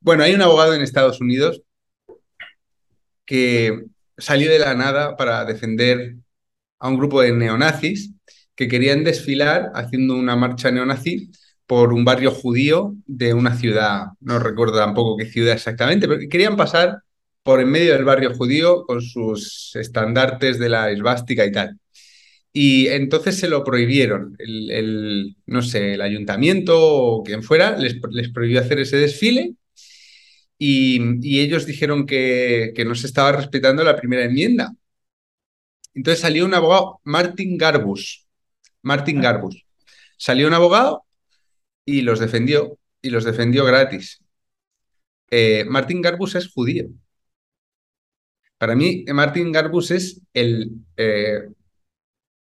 Bueno, 0.00 0.22
hay 0.22 0.34
un 0.34 0.42
abogado 0.42 0.74
en 0.74 0.82
Estados 0.82 1.20
Unidos 1.20 1.62
que 3.24 3.84
salió 4.16 4.50
de 4.50 4.58
la 4.58 4.74
nada 4.74 5.16
para 5.16 5.44
defender 5.44 6.16
a 6.78 6.88
un 6.88 6.96
grupo 6.96 7.20
de 7.22 7.32
neonazis 7.32 8.12
que 8.54 8.68
querían 8.68 9.04
desfilar 9.04 9.70
haciendo 9.74 10.16
una 10.16 10.36
marcha 10.36 10.70
neonazi 10.70 11.30
por 11.68 11.92
un 11.92 12.04
barrio 12.04 12.30
judío 12.32 12.96
de 13.06 13.34
una 13.34 13.54
ciudad, 13.54 14.06
no 14.20 14.38
recuerdo 14.38 14.78
tampoco 14.78 15.18
qué 15.18 15.26
ciudad 15.26 15.54
exactamente, 15.54 16.08
pero 16.08 16.20
querían 16.30 16.56
pasar 16.56 17.02
por 17.42 17.60
en 17.60 17.70
medio 17.70 17.92
del 17.94 18.04
barrio 18.04 18.34
judío 18.34 18.84
con 18.86 19.02
sus 19.02 19.76
estandartes 19.76 20.58
de 20.58 20.70
la 20.70 20.90
esvástica 20.90 21.44
y 21.46 21.52
tal. 21.52 21.78
Y 22.52 22.88
entonces 22.88 23.38
se 23.38 23.48
lo 23.48 23.64
prohibieron. 23.64 24.36
El, 24.38 25.36
no 25.46 25.62
sé, 25.62 25.94
el 25.94 26.02
ayuntamiento 26.02 26.74
o 26.78 27.22
quien 27.22 27.42
fuera 27.42 27.76
les, 27.78 27.96
prohibió 28.32 28.60
hacer 28.60 28.80
ese 28.80 28.96
desfile 28.96 29.54
y, 30.58 31.38
ellos 31.40 31.66
dijeron 31.66 32.06
que, 32.06 32.72
que, 32.74 32.84
no 32.84 32.94
se 32.94 33.06
estaba 33.06 33.32
respetando 33.32 33.84
la 33.84 33.96
primera 33.96 34.24
enmienda. 34.24 34.72
Entonces 35.94 36.20
salió 36.20 36.44
un 36.46 36.54
abogado, 36.54 37.00
Martin 37.04 37.58
Garbus. 37.58 38.26
Martin 38.82 39.20
Garbus. 39.20 39.64
Salió 40.16 40.48
un 40.48 40.54
abogado 40.54 41.04
y 41.88 42.02
los 42.02 42.20
defendió, 42.20 42.78
y 43.00 43.08
los 43.08 43.24
defendió 43.24 43.64
gratis. 43.64 44.22
eh, 45.30 45.64
Martin 45.66 46.02
Garbus 46.02 46.34
es 46.34 46.48
judío. 46.52 46.86
Para 48.58 48.74
mí, 48.74 49.06
Martin 49.14 49.50
Garbus 49.52 49.90
es 49.90 50.20
el 50.34 50.70
eh, 50.98 51.48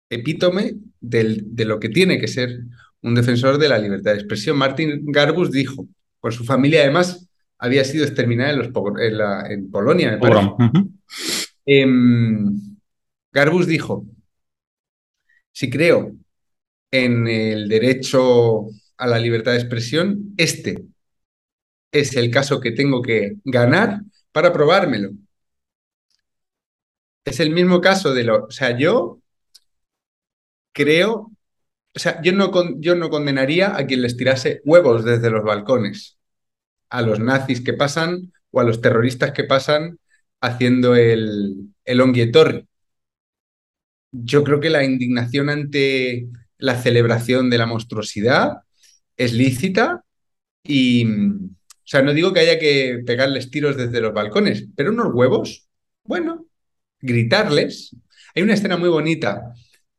epítome 0.09 0.73
de 0.99 1.65
lo 1.65 1.79
que 1.79 1.87
tiene 1.87 2.19
que 2.19 2.27
ser 2.27 2.59
un 3.01 3.15
defensor 3.15 3.57
de 3.57 3.69
la 3.69 3.77
libertad 3.77 4.11
de 4.11 4.17
expresión. 4.17 4.57
Martin 4.57 5.05
Garbus 5.05 5.49
dijo, 5.49 5.87
por 6.19 6.33
su 6.33 6.43
familia 6.43 6.81
además 6.81 7.29
había 7.57 7.85
sido 7.85 8.03
exterminada 8.03 8.51
en, 8.51 8.57
los, 8.57 8.67
en, 9.49 9.71
Polonia, 9.71 10.19
em, 11.65 12.59
Garbus 13.31 13.65
dijo, 13.65 14.05
si 15.53 15.69
creo 15.69 16.11
en 16.91 17.27
el 17.27 17.69
derecho 17.69 18.67
a 18.97 19.07
la 19.07 19.19
libertad 19.19 19.51
de 19.53 19.59
expresión, 19.59 20.33
este 20.37 20.85
es 21.91 22.15
el 22.15 22.31
caso 22.31 22.59
que 22.59 22.71
tengo 22.71 23.01
que 23.01 23.37
ganar 23.45 24.01
para 24.31 24.53
probármelo. 24.53 25.11
Es 27.25 27.39
el 27.39 27.51
mismo 27.51 27.81
caso 27.81 28.13
de 28.13 28.23
lo, 28.23 28.45
o 28.45 28.51
sea, 28.51 28.77
yo 28.77 29.19
creo, 30.73 31.31
o 31.95 31.99
sea, 31.99 32.21
yo 32.21 32.31
no, 32.33 32.51
yo 32.79 32.95
no 32.95 33.09
condenaría 33.09 33.75
a 33.75 33.85
quien 33.85 34.01
les 34.01 34.17
tirase 34.17 34.61
huevos 34.65 35.03
desde 35.03 35.29
los 35.29 35.43
balcones, 35.43 36.17
a 36.89 37.01
los 37.01 37.19
nazis 37.19 37.61
que 37.61 37.73
pasan 37.73 38.31
o 38.51 38.59
a 38.61 38.63
los 38.63 38.81
terroristas 38.81 39.31
que 39.31 39.43
pasan 39.43 39.99
haciendo 40.41 40.95
el, 40.95 41.73
el 41.85 42.67
Yo 44.11 44.43
creo 44.43 44.59
que 44.59 44.69
la 44.69 44.83
indignación 44.83 45.49
ante 45.49 46.27
la 46.57 46.81
celebración 46.81 47.49
de 47.49 47.57
la 47.57 47.65
monstruosidad 47.65 48.57
es 49.17 49.33
lícita 49.33 50.03
y, 50.63 51.05
o 51.05 51.49
sea, 51.83 52.01
no 52.01 52.13
digo 52.13 52.33
que 52.33 52.41
haya 52.41 52.59
que 52.59 53.01
pegarles 53.05 53.49
tiros 53.49 53.77
desde 53.77 54.01
los 54.01 54.13
balcones, 54.13 54.67
pero 54.75 54.91
unos 54.91 55.13
huevos, 55.13 55.67
bueno, 56.03 56.47
gritarles. 56.99 57.95
Hay 58.35 58.43
una 58.43 58.53
escena 58.53 58.77
muy 58.77 58.89
bonita 58.89 59.53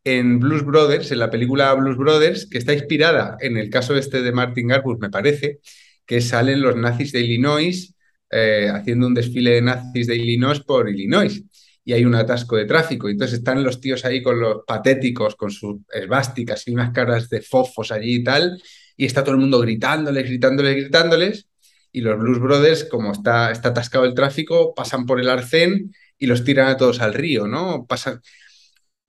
en 0.04 0.38
Blues 0.38 0.64
Brothers, 0.64 1.10
en 1.12 1.18
la 1.18 1.30
película 1.30 1.74
Blues 1.74 1.96
Brothers, 1.96 2.46
que 2.46 2.58
está 2.58 2.72
inspirada 2.72 3.36
en 3.40 3.56
el 3.56 3.68
caso 3.70 3.96
este 3.96 4.22
de 4.22 4.32
Martin 4.32 4.68
Garbus, 4.68 4.98
me 4.98 5.10
parece, 5.10 5.60
que 6.06 6.20
salen 6.20 6.62
los 6.62 6.76
nazis 6.76 7.12
de 7.12 7.20
Illinois 7.20 7.94
eh, 8.30 8.68
haciendo 8.72 9.06
un 9.06 9.14
desfile 9.14 9.52
de 9.52 9.62
nazis 9.62 10.06
de 10.06 10.16
Illinois 10.16 10.60
por 10.60 10.88
Illinois. 10.88 11.42
Y 11.84 11.92
hay 11.94 12.04
un 12.04 12.14
atasco 12.14 12.56
de 12.56 12.66
tráfico. 12.66 13.08
Entonces 13.08 13.38
están 13.38 13.62
los 13.64 13.80
tíos 13.80 14.04
ahí 14.04 14.22
con 14.22 14.38
los 14.38 14.58
patéticos, 14.66 15.36
con 15.36 15.50
sus 15.50 15.80
esvásticas 15.92 16.66
y 16.68 16.72
unas 16.72 16.92
caras 16.92 17.30
de 17.30 17.40
fofos 17.40 17.90
allí 17.92 18.16
y 18.16 18.24
tal. 18.24 18.60
Y 18.98 19.06
está 19.06 19.24
todo 19.24 19.34
el 19.34 19.40
mundo 19.40 19.60
gritándoles, 19.60 20.26
gritándoles, 20.26 20.76
gritándoles. 20.76 21.48
Y 21.90 22.02
los 22.02 22.18
Blues 22.18 22.38
Brothers, 22.38 22.84
como 22.84 23.12
está, 23.12 23.50
está 23.50 23.70
atascado 23.70 24.04
el 24.04 24.12
tráfico, 24.12 24.74
pasan 24.74 25.06
por 25.06 25.18
el 25.18 25.30
arcén 25.30 25.94
y 26.18 26.26
los 26.26 26.44
tiran 26.44 26.68
a 26.68 26.76
todos 26.76 27.00
al 27.00 27.14
río, 27.14 27.46
¿no? 27.48 27.86
Pasan... 27.86 28.20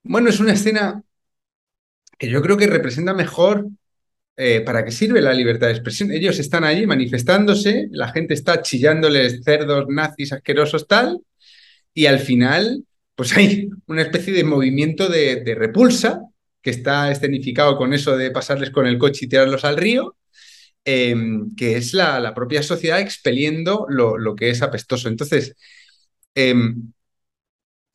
Bueno, 0.03 0.29
es 0.29 0.39
una 0.39 0.53
escena 0.53 1.03
que 2.17 2.29
yo 2.29 2.41
creo 2.41 2.55
que 2.55 2.67
representa 2.67 3.13
mejor 3.13 3.67
eh, 4.41 4.61
para 4.61 4.85
qué 4.85 4.91
sirve 4.91 5.21
la 5.21 5.33
libertad 5.33 5.67
de 5.67 5.73
expresión. 5.73 6.11
Ellos 6.11 6.39
están 6.39 6.63
allí 6.63 6.87
manifestándose, 6.87 7.89
la 7.91 8.07
gente 8.13 8.33
está 8.33 8.61
chillándoles 8.61 9.41
cerdos, 9.43 9.87
nazis, 9.89 10.31
asquerosos, 10.31 10.87
tal, 10.87 11.21
y 11.93 12.05
al 12.05 12.19
final, 12.19 12.85
pues 13.15 13.35
hay 13.35 13.69
una 13.87 14.03
especie 14.03 14.31
de 14.31 14.45
movimiento 14.45 15.09
de, 15.09 15.43
repulsa 15.57 16.21
que 16.61 16.71
está 16.71 17.11
escenificado 17.11 17.77
con 17.77 17.93
eso 17.93 18.17
de 18.17 18.31
pasarles 18.31 18.71
con 18.71 18.87
el 18.87 18.97
coche 18.97 19.25
y 19.25 19.29
tirarlos 19.29 19.65
al 19.65 19.77
río, 19.77 20.17
em, 20.85 21.55
que 21.55 21.77
es 21.77 21.93
la, 21.93 22.33
propia 22.33 22.63
sociedad 22.63 22.99
expeliendo 22.99 23.85
lo, 23.89 24.17
lo, 24.17 24.35
que 24.35 24.49
es 24.49 24.61
apestoso. 24.61 25.09
Entonces, 25.09 25.55
em, 26.35 26.91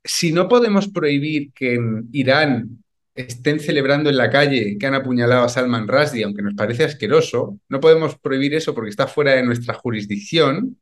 si 0.04 0.32
no 0.32 0.48
podemos 0.48 0.88
prohibir 0.88 1.52
que 1.54 1.74
en 1.74 2.08
Irán 2.12 2.84
estén 3.14 3.60
celebrando 3.60 4.10
en 4.10 4.16
la 4.16 4.30
calle 4.30 4.76
que 4.78 4.86
han 4.86 4.94
apuñalado 4.94 5.44
a 5.44 5.48
Salman 5.48 5.88
Rushdie, 5.88 6.24
aunque 6.24 6.42
nos 6.42 6.54
parece 6.54 6.84
asqueroso, 6.84 7.58
no 7.68 7.80
podemos 7.80 8.18
prohibir 8.18 8.54
eso 8.54 8.74
porque 8.74 8.90
está 8.90 9.06
fuera 9.06 9.32
de 9.34 9.42
nuestra 9.44 9.74
jurisdicción. 9.74 10.78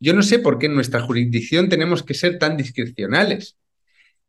Yo 0.00 0.14
no 0.14 0.22
sé 0.22 0.38
por 0.38 0.58
qué 0.58 0.66
en 0.66 0.74
nuestra 0.74 1.00
jurisdicción 1.00 1.68
tenemos 1.68 2.02
que 2.02 2.14
ser 2.14 2.38
tan 2.38 2.56
discrecionales. 2.56 3.56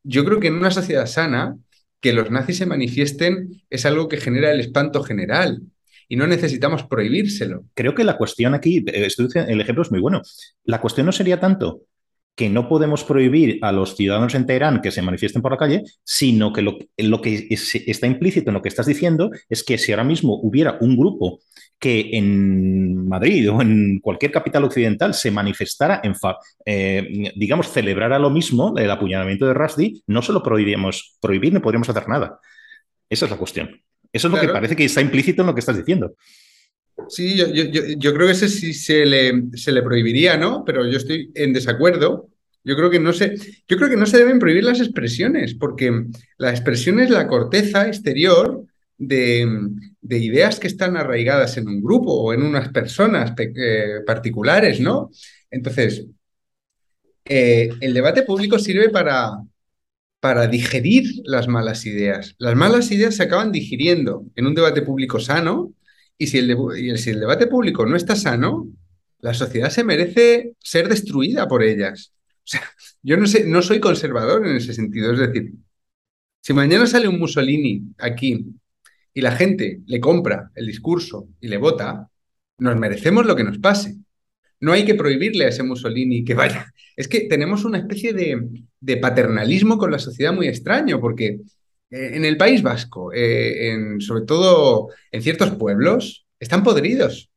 Yo 0.03 0.25
creo 0.25 0.39
que 0.39 0.47
en 0.47 0.55
una 0.55 0.71
sociedad 0.71 1.05
sana, 1.05 1.57
que 2.01 2.13
los 2.13 2.31
nazis 2.31 2.57
se 2.57 2.65
manifiesten 2.65 3.63
es 3.69 3.85
algo 3.85 4.07
que 4.07 4.17
genera 4.17 4.51
el 4.51 4.59
espanto 4.59 5.03
general 5.03 5.61
y 6.07 6.15
no 6.15 6.27
necesitamos 6.27 6.83
prohibírselo. 6.83 7.65
Creo 7.73 7.93
que 7.93 8.03
la 8.03 8.17
cuestión 8.17 8.53
aquí, 8.53 8.83
eh, 8.87 9.07
el 9.47 9.61
ejemplo 9.61 9.83
es 9.83 9.91
muy 9.91 9.99
bueno. 9.99 10.21
La 10.63 10.81
cuestión 10.81 11.05
no 11.05 11.11
sería 11.11 11.39
tanto 11.39 11.83
que 12.35 12.49
no 12.49 12.69
podemos 12.69 13.03
prohibir 13.03 13.59
a 13.61 13.73
los 13.73 13.97
ciudadanos 13.97 14.33
en 14.33 14.45
Teherán 14.45 14.81
que 14.81 14.91
se 14.91 15.01
manifiesten 15.01 15.41
por 15.41 15.51
la 15.51 15.57
calle, 15.57 15.83
sino 16.05 16.53
que 16.53 16.61
lo, 16.61 16.77
lo 16.97 17.21
que 17.21 17.49
está 17.49 18.07
implícito 18.07 18.49
en 18.49 18.53
lo 18.53 18.61
que 18.61 18.69
estás 18.69 18.85
diciendo 18.85 19.29
es 19.49 19.61
que 19.63 19.77
si 19.77 19.91
ahora 19.91 20.05
mismo 20.05 20.39
hubiera 20.41 20.77
un 20.79 20.95
grupo 20.95 21.41
que 21.79 22.09
en 22.11 23.07
Madrid 23.07 23.49
o 23.49 23.61
en 23.61 23.99
cualquier 23.99 24.31
capital 24.31 24.65
occidental 24.65 25.13
se 25.13 25.31
manifestara 25.31 26.01
en, 26.03 26.13
eh, 26.65 27.31
digamos, 27.35 27.71
celebrara 27.71 28.19
lo 28.19 28.29
mismo, 28.29 28.77
el 28.77 28.91
apuñalamiento 28.91 29.47
de 29.47 29.53
Rushdie, 29.53 30.01
no 30.07 30.21
se 30.21 30.33
lo 30.33 30.43
prohibiríamos 30.43 31.17
prohibir, 31.21 31.53
no 31.53 31.61
podríamos 31.61 31.89
hacer 31.89 32.07
nada. 32.09 32.39
Esa 33.09 33.25
es 33.25 33.31
la 33.31 33.37
cuestión. 33.37 33.81
Eso 34.11 34.27
es 34.27 34.33
lo 34.33 34.39
que 34.41 34.49
parece 34.49 34.75
que 34.75 34.85
está 34.85 35.01
implícito 35.01 35.41
en 35.41 35.47
lo 35.47 35.53
que 35.53 35.61
estás 35.61 35.77
diciendo. 35.77 36.15
Sí, 37.07 37.35
yo, 37.35 37.45
yo, 37.47 38.13
creo 38.13 38.27
que 38.27 38.33
ese 38.33 38.49
sí 38.49 38.73
se 38.73 39.05
le, 39.05 39.43
se 39.53 39.71
le 39.71 39.81
prohibiría, 39.81 40.35
¿no? 40.35 40.65
Pero 40.65 40.85
yo 40.85 40.97
estoy 40.97 41.31
en 41.33 41.53
desacuerdo. 41.53 42.29
Yo 42.63 42.75
creo 42.75 42.89
que 42.89 42.99
no 42.99 43.13
se, 43.13 43.37
yo 43.67 43.77
creo 43.77 43.89
que 43.89 43.95
no 43.95 44.05
se 44.05 44.17
deben 44.17 44.37
prohibir 44.37 44.65
las 44.65 44.81
expresiones, 44.81 45.55
porque 45.55 46.07
la 46.37 46.49
expresión 46.49 46.99
es 46.99 47.09
la 47.09 47.27
corteza 47.27 47.87
exterior 47.87 48.65
de, 48.99 49.47
ideas 50.09 50.59
que 50.59 50.67
están 50.67 50.97
arraigadas 50.97 51.57
en 51.57 51.67
un 51.67 51.81
grupo 51.81 52.11
o 52.13 52.33
en 52.33 52.43
unas 52.43 52.69
personas 52.69 53.33
eh, 53.37 54.01
particulares, 54.05 54.79
¿no? 54.79 55.09
Entonces, 55.49 56.05
eh, 57.25 57.69
el 57.79 57.93
debate 57.93 58.23
público 58.23 58.59
sirve 58.59 58.89
para, 58.89 59.31
para 60.19 60.47
digerir 60.47 61.05
las 61.23 61.47
malas 61.47 61.85
ideas. 61.85 62.35
Las 62.37 62.55
malas 62.55 62.91
ideas 62.91 63.15
se 63.15 63.23
acaban 63.23 63.51
digiriendo 63.51 64.25
en 64.35 64.47
un 64.47 64.55
debate 64.55 64.81
público 64.81 65.19
sano 65.19 65.73
y 66.17 66.27
si 66.27 66.39
el, 66.39 66.97
si 66.97 67.11
el 67.11 67.19
debate 67.21 67.47
público 67.47 67.85
no 67.85 67.95
está 67.95 68.15
sano, 68.15 68.67
la 69.21 69.33
sociedad 69.33 69.69
se 69.69 69.83
merece 69.83 70.53
ser 70.59 70.89
destruida 70.89 71.47
por 71.47 71.63
ellas. 71.63 72.13
Yo 73.03 73.15
no, 73.15 73.27
sé, 73.27 73.45
no 73.45 73.61
soy 73.61 73.79
conservador 73.79 74.45
en 74.45 74.57
ese 74.57 74.73
sentido. 74.73 75.13
Es 75.13 75.19
decir, 75.19 75.53
si 76.41 76.53
mañana 76.53 76.87
sale 76.87 77.07
un 77.07 77.19
Mussolini 77.19 77.83
aquí 77.97 78.45
y 79.13 79.21
la 79.21 79.31
gente 79.31 79.81
le 79.85 79.99
compra 79.99 80.51
el 80.55 80.67
discurso 80.67 81.27
y 81.39 81.47
le 81.47 81.57
vota, 81.57 82.09
nos 82.59 82.77
merecemos 82.77 83.25
lo 83.25 83.35
que 83.35 83.43
nos 83.43 83.57
pase. 83.59 83.95
No 84.59 84.73
hay 84.73 84.85
que 84.85 84.95
prohibirle 84.95 85.45
a 85.45 85.49
ese 85.49 85.63
Mussolini 85.63 86.23
que 86.23 86.33
vaya. 86.33 86.73
Es 86.95 87.07
que 87.07 87.21
tenemos 87.21 87.63
una 87.63 87.77
especie 87.77 88.13
de, 88.13 88.97
paternalismo 88.97 89.77
con 89.77 89.91
la 89.91 89.99
sociedad 89.99 90.33
muy 90.33 90.47
extraño, 90.47 90.99
porque 90.99 91.39
eh, 91.89 92.11
en 92.13 92.25
el 92.25 92.37
País 92.37 92.61
Vasco, 92.61 93.13
eh, 93.13 93.71
en, 93.71 94.01
sobre 94.01 94.25
todo 94.25 94.89
en 95.11 95.21
ciertos 95.21 95.51
pueblos, 95.55 96.25
están 96.39 96.63
podridos. 96.63 97.29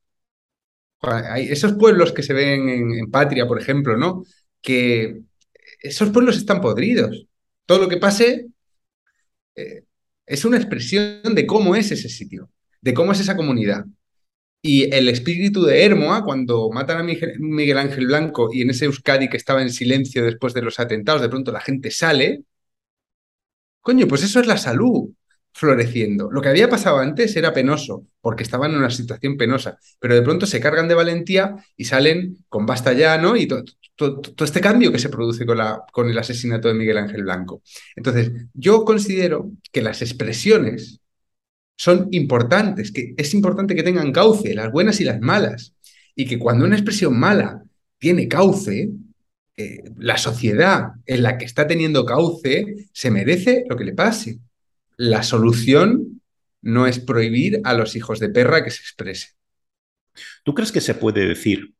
Hay 1.00 1.48
esos 1.48 1.74
pueblos 1.74 2.12
que 2.12 2.22
se 2.22 2.32
ven 2.32 2.68
en, 2.68 3.10
Patria, 3.10 3.46
por 3.46 3.60
ejemplo, 3.60 3.96
¿no? 3.96 4.24
Que 4.60 5.20
esos 5.80 6.10
pueblos 6.10 6.36
están 6.36 6.60
podridos. 6.60 7.26
Todo 7.66 7.80
lo 7.80 7.88
que 7.88 7.96
pase 7.96 8.46
eh, 9.56 9.84
es 10.32 10.44
una 10.46 10.56
expresión 10.56 11.34
de 11.34 11.46
cómo 11.46 11.76
es 11.76 11.92
ese 11.92 12.08
sitio, 12.08 12.50
de 12.80 12.94
cómo 12.94 13.12
es 13.12 13.20
esa 13.20 13.36
comunidad. 13.36 13.84
Y 14.62 14.94
el 14.94 15.08
espíritu 15.08 15.62
de 15.64 15.84
Hermoa, 15.84 16.24
cuando 16.24 16.70
matan 16.70 16.98
a 16.98 17.02
Miguel 17.02 17.78
Ángel 17.78 18.06
Blanco 18.06 18.48
y 18.52 18.62
en 18.62 18.70
ese 18.70 18.86
Euskadi 18.86 19.28
que 19.28 19.36
estaba 19.36 19.60
en 19.60 19.70
silencio 19.70 20.24
después 20.24 20.54
de 20.54 20.62
los 20.62 20.80
atentados, 20.80 21.20
de 21.20 21.28
pronto 21.28 21.52
la 21.52 21.60
gente 21.60 21.90
sale, 21.90 22.44
Coño, 23.82 24.06
pues 24.06 24.22
eso 24.22 24.40
es 24.40 24.46
la 24.46 24.56
salud 24.56 25.10
floreciendo. 25.52 26.30
Lo 26.30 26.40
que 26.40 26.48
había 26.48 26.68
pasado 26.68 26.98
antes 26.98 27.36
era 27.36 27.52
penoso, 27.52 28.06
porque 28.20 28.42
estaban 28.42 28.72
en 28.72 28.78
una 28.78 28.90
situación 28.90 29.36
penosa, 29.36 29.78
pero 30.00 30.14
de 30.14 30.22
pronto 30.22 30.46
se 30.46 30.60
cargan 30.60 30.88
de 30.88 30.94
valentía 30.94 31.56
y 31.76 31.84
salen 31.84 32.38
con 32.48 32.66
basta 32.66 32.92
ya, 32.92 33.18
¿no? 33.18 33.36
Y 33.36 33.46
todo, 33.46 33.64
este 34.40 34.60
cambio 34.60 34.90
que 34.90 34.98
se 34.98 35.08
produce 35.08 35.44
con, 35.46 36.10
el 36.10 36.18
asesinato 36.18 36.68
de 36.68 36.74
Miguel 36.74 36.98
Ángel 36.98 37.22
Blanco. 37.22 37.62
Entonces, 37.94 38.32
yo 38.54 38.84
considero 38.84 39.52
que 39.70 39.82
las 39.82 40.02
expresiones 40.02 41.00
son 41.76 42.08
importantes, 42.12 42.92
que 42.92 43.14
es 43.16 43.34
importante 43.34 43.74
que 43.74 43.82
tengan 43.82 44.12
cauce, 44.12 44.54
las 44.54 44.72
buenas 44.72 45.00
y 45.00 45.04
las 45.04 45.20
malas, 45.20 45.74
y 46.14 46.26
que 46.26 46.38
cuando 46.38 46.64
una 46.64 46.76
expresión 46.76 47.18
mala 47.18 47.62
tiene 47.98 48.28
cauce, 48.28 48.90
eh, 49.56 49.84
la 49.98 50.16
sociedad 50.16 50.92
en 51.06 51.22
la 51.22 51.36
que 51.38 51.44
está 51.44 51.66
teniendo 51.66 52.06
cauce 52.06 52.88
se 52.92 53.10
merece 53.10 53.64
lo 53.68 53.76
que 53.76 53.84
le 53.84 53.92
pase. 53.92 54.40
La 55.02 55.24
solución 55.24 56.22
no 56.60 56.86
es 56.86 57.00
prohibir 57.00 57.60
a 57.64 57.74
los 57.74 57.96
hijos 57.96 58.20
de 58.20 58.28
perra 58.28 58.62
que 58.62 58.70
se 58.70 58.82
expresen. 58.82 59.32
¿Tú 60.44 60.54
crees 60.54 60.70
que 60.70 60.80
se 60.80 60.94
puede 60.94 61.26
decir 61.26 61.74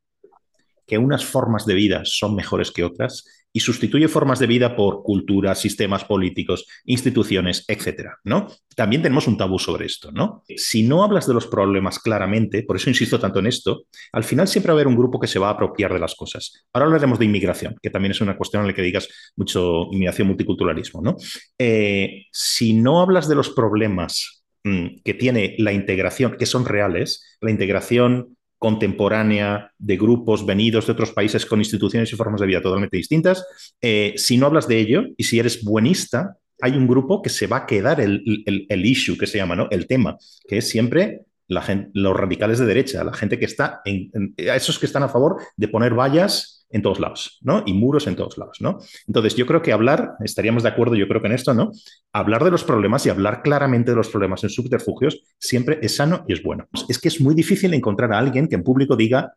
que 0.85 0.97
unas 0.97 1.23
formas 1.23 1.65
de 1.65 1.73
vida 1.73 2.01
son 2.03 2.35
mejores 2.35 2.69
que 2.69 2.83
otras 2.83 3.23
y 3.53 3.59
sustituye 3.59 4.07
formas 4.07 4.39
de 4.39 4.47
vida 4.47 4.75
por 4.75 5.03
cultura, 5.03 5.53
sistemas 5.53 6.03
políticos, 6.03 6.65
instituciones, 6.85 7.63
etcétera, 7.67 8.17
¿no? 8.23 8.47
También 8.75 9.03
tenemos 9.03 9.27
un 9.27 9.37
tabú 9.37 9.59
sobre 9.59 9.85
esto, 9.85 10.11
¿no? 10.11 10.43
Si 10.57 10.81
no 10.81 11.03
hablas 11.03 11.27
de 11.27 11.35
los 11.35 11.45
problemas 11.45 11.99
claramente, 11.99 12.63
por 12.63 12.75
eso 12.75 12.89
insisto 12.89 13.19
tanto 13.19 13.39
en 13.39 13.47
esto, 13.47 13.83
al 14.11 14.23
final 14.23 14.47
siempre 14.47 14.71
va 14.71 14.73
a 14.73 14.77
haber 14.77 14.87
un 14.87 14.95
grupo 14.95 15.19
que 15.19 15.27
se 15.27 15.37
va 15.37 15.49
a 15.49 15.51
apropiar 15.51 15.93
de 15.93 15.99
las 15.99 16.15
cosas. 16.15 16.65
Ahora 16.73 16.87
hablaremos 16.87 17.19
de 17.19 17.25
inmigración, 17.25 17.75
que 17.81 17.91
también 17.91 18.11
es 18.11 18.21
una 18.21 18.35
cuestión 18.35 18.63
en 18.63 18.69
la 18.69 18.73
que 18.73 18.81
digas 18.81 19.07
mucho 19.35 19.83
inmigración, 19.91 20.27
multiculturalismo, 20.27 21.01
¿no? 21.03 21.15
Eh, 21.59 22.25
si 22.31 22.73
no 22.73 23.01
hablas 23.01 23.29
de 23.29 23.35
los 23.35 23.51
problemas 23.51 24.43
mm, 24.63 25.01
que 25.05 25.13
tiene 25.13 25.55
la 25.59 25.73
integración, 25.73 26.37
que 26.39 26.47
son 26.47 26.65
reales, 26.65 27.37
la 27.39 27.51
integración 27.51 28.35
contemporánea 28.63 29.73
de 29.77 29.97
grupos 29.97 30.45
venidos 30.45 30.85
de 30.85 30.93
otros 30.93 31.11
países 31.11 31.45
con 31.45 31.59
instituciones 31.59 32.13
y 32.13 32.15
formas 32.15 32.39
de 32.39 32.47
vida 32.47 32.61
totalmente 32.61 32.95
distintas. 32.95 33.45
Eh, 33.81 34.13
si 34.15 34.37
no 34.37 34.45
hablas 34.45 34.69
de 34.69 34.79
ello 34.79 35.03
y 35.17 35.25
si 35.25 35.37
eres 35.37 35.65
buenista, 35.65 36.37
hay 36.61 36.71
un 36.77 36.87
grupo 36.87 37.21
que 37.21 37.29
se 37.29 37.45
va 37.45 37.57
a 37.57 37.65
quedar 37.65 37.99
el, 37.99 38.23
el, 38.45 38.85
issue 38.85 39.17
que 39.17 39.27
se 39.27 39.37
llama, 39.37 39.57
¿no? 39.57 39.67
El 39.69 39.85
tema, 39.85 40.15
que 40.47 40.59
es 40.59 40.69
siempre 40.69 41.25
los 41.49 42.15
radicales 42.15 42.57
de 42.57 42.65
derecha, 42.65 43.03
la 43.03 43.13
gente 43.13 43.37
que 43.37 43.43
está 43.43 43.81
en, 43.83 44.33
esos 44.37 44.79
que 44.79 44.85
están 44.85 45.03
a 45.03 45.09
favor 45.09 45.41
de 45.57 45.67
poner 45.67 45.93
vallas 45.93 46.62
en 46.73 46.81
todos 46.81 46.99
lados, 46.99 47.39
¿no? 47.41 47.63
Y 47.65 47.73
muros 47.73 48.07
en 48.07 48.15
todos 48.15 48.37
lados, 48.37 48.57
¿no? 48.59 48.79
Entonces, 49.07 49.35
yo 49.35 49.45
creo 49.45 49.61
que 49.61 49.71
hablar, 49.71 50.15
estaríamos 50.23 50.63
de 50.63 50.69
acuerdo, 50.69 50.95
yo 50.95 51.07
creo 51.07 51.21
que 51.21 51.27
en 51.27 51.33
esto, 51.33 51.53
¿no? 51.53 51.71
Hablar 52.11 52.43
de 52.43 52.51
los 52.51 52.63
problemas 52.63 53.05
y 53.05 53.09
hablar 53.09 53.43
claramente 53.43 53.91
de 53.91 53.97
los 53.97 54.09
problemas 54.09 54.43
en 54.43 54.49
subterfugios 54.49 55.21
siempre 55.37 55.79
es 55.81 55.95
sano 55.95 56.25
y 56.27 56.33
es 56.33 56.43
bueno. 56.43 56.67
Es 56.89 56.99
que 56.99 57.07
es 57.07 57.21
muy 57.21 57.35
difícil 57.35 57.73
encontrar 57.73 58.11
a 58.11 58.19
alguien 58.19 58.47
que 58.47 58.55
en 58.55 58.63
público 58.63 58.95
diga, 58.95 59.33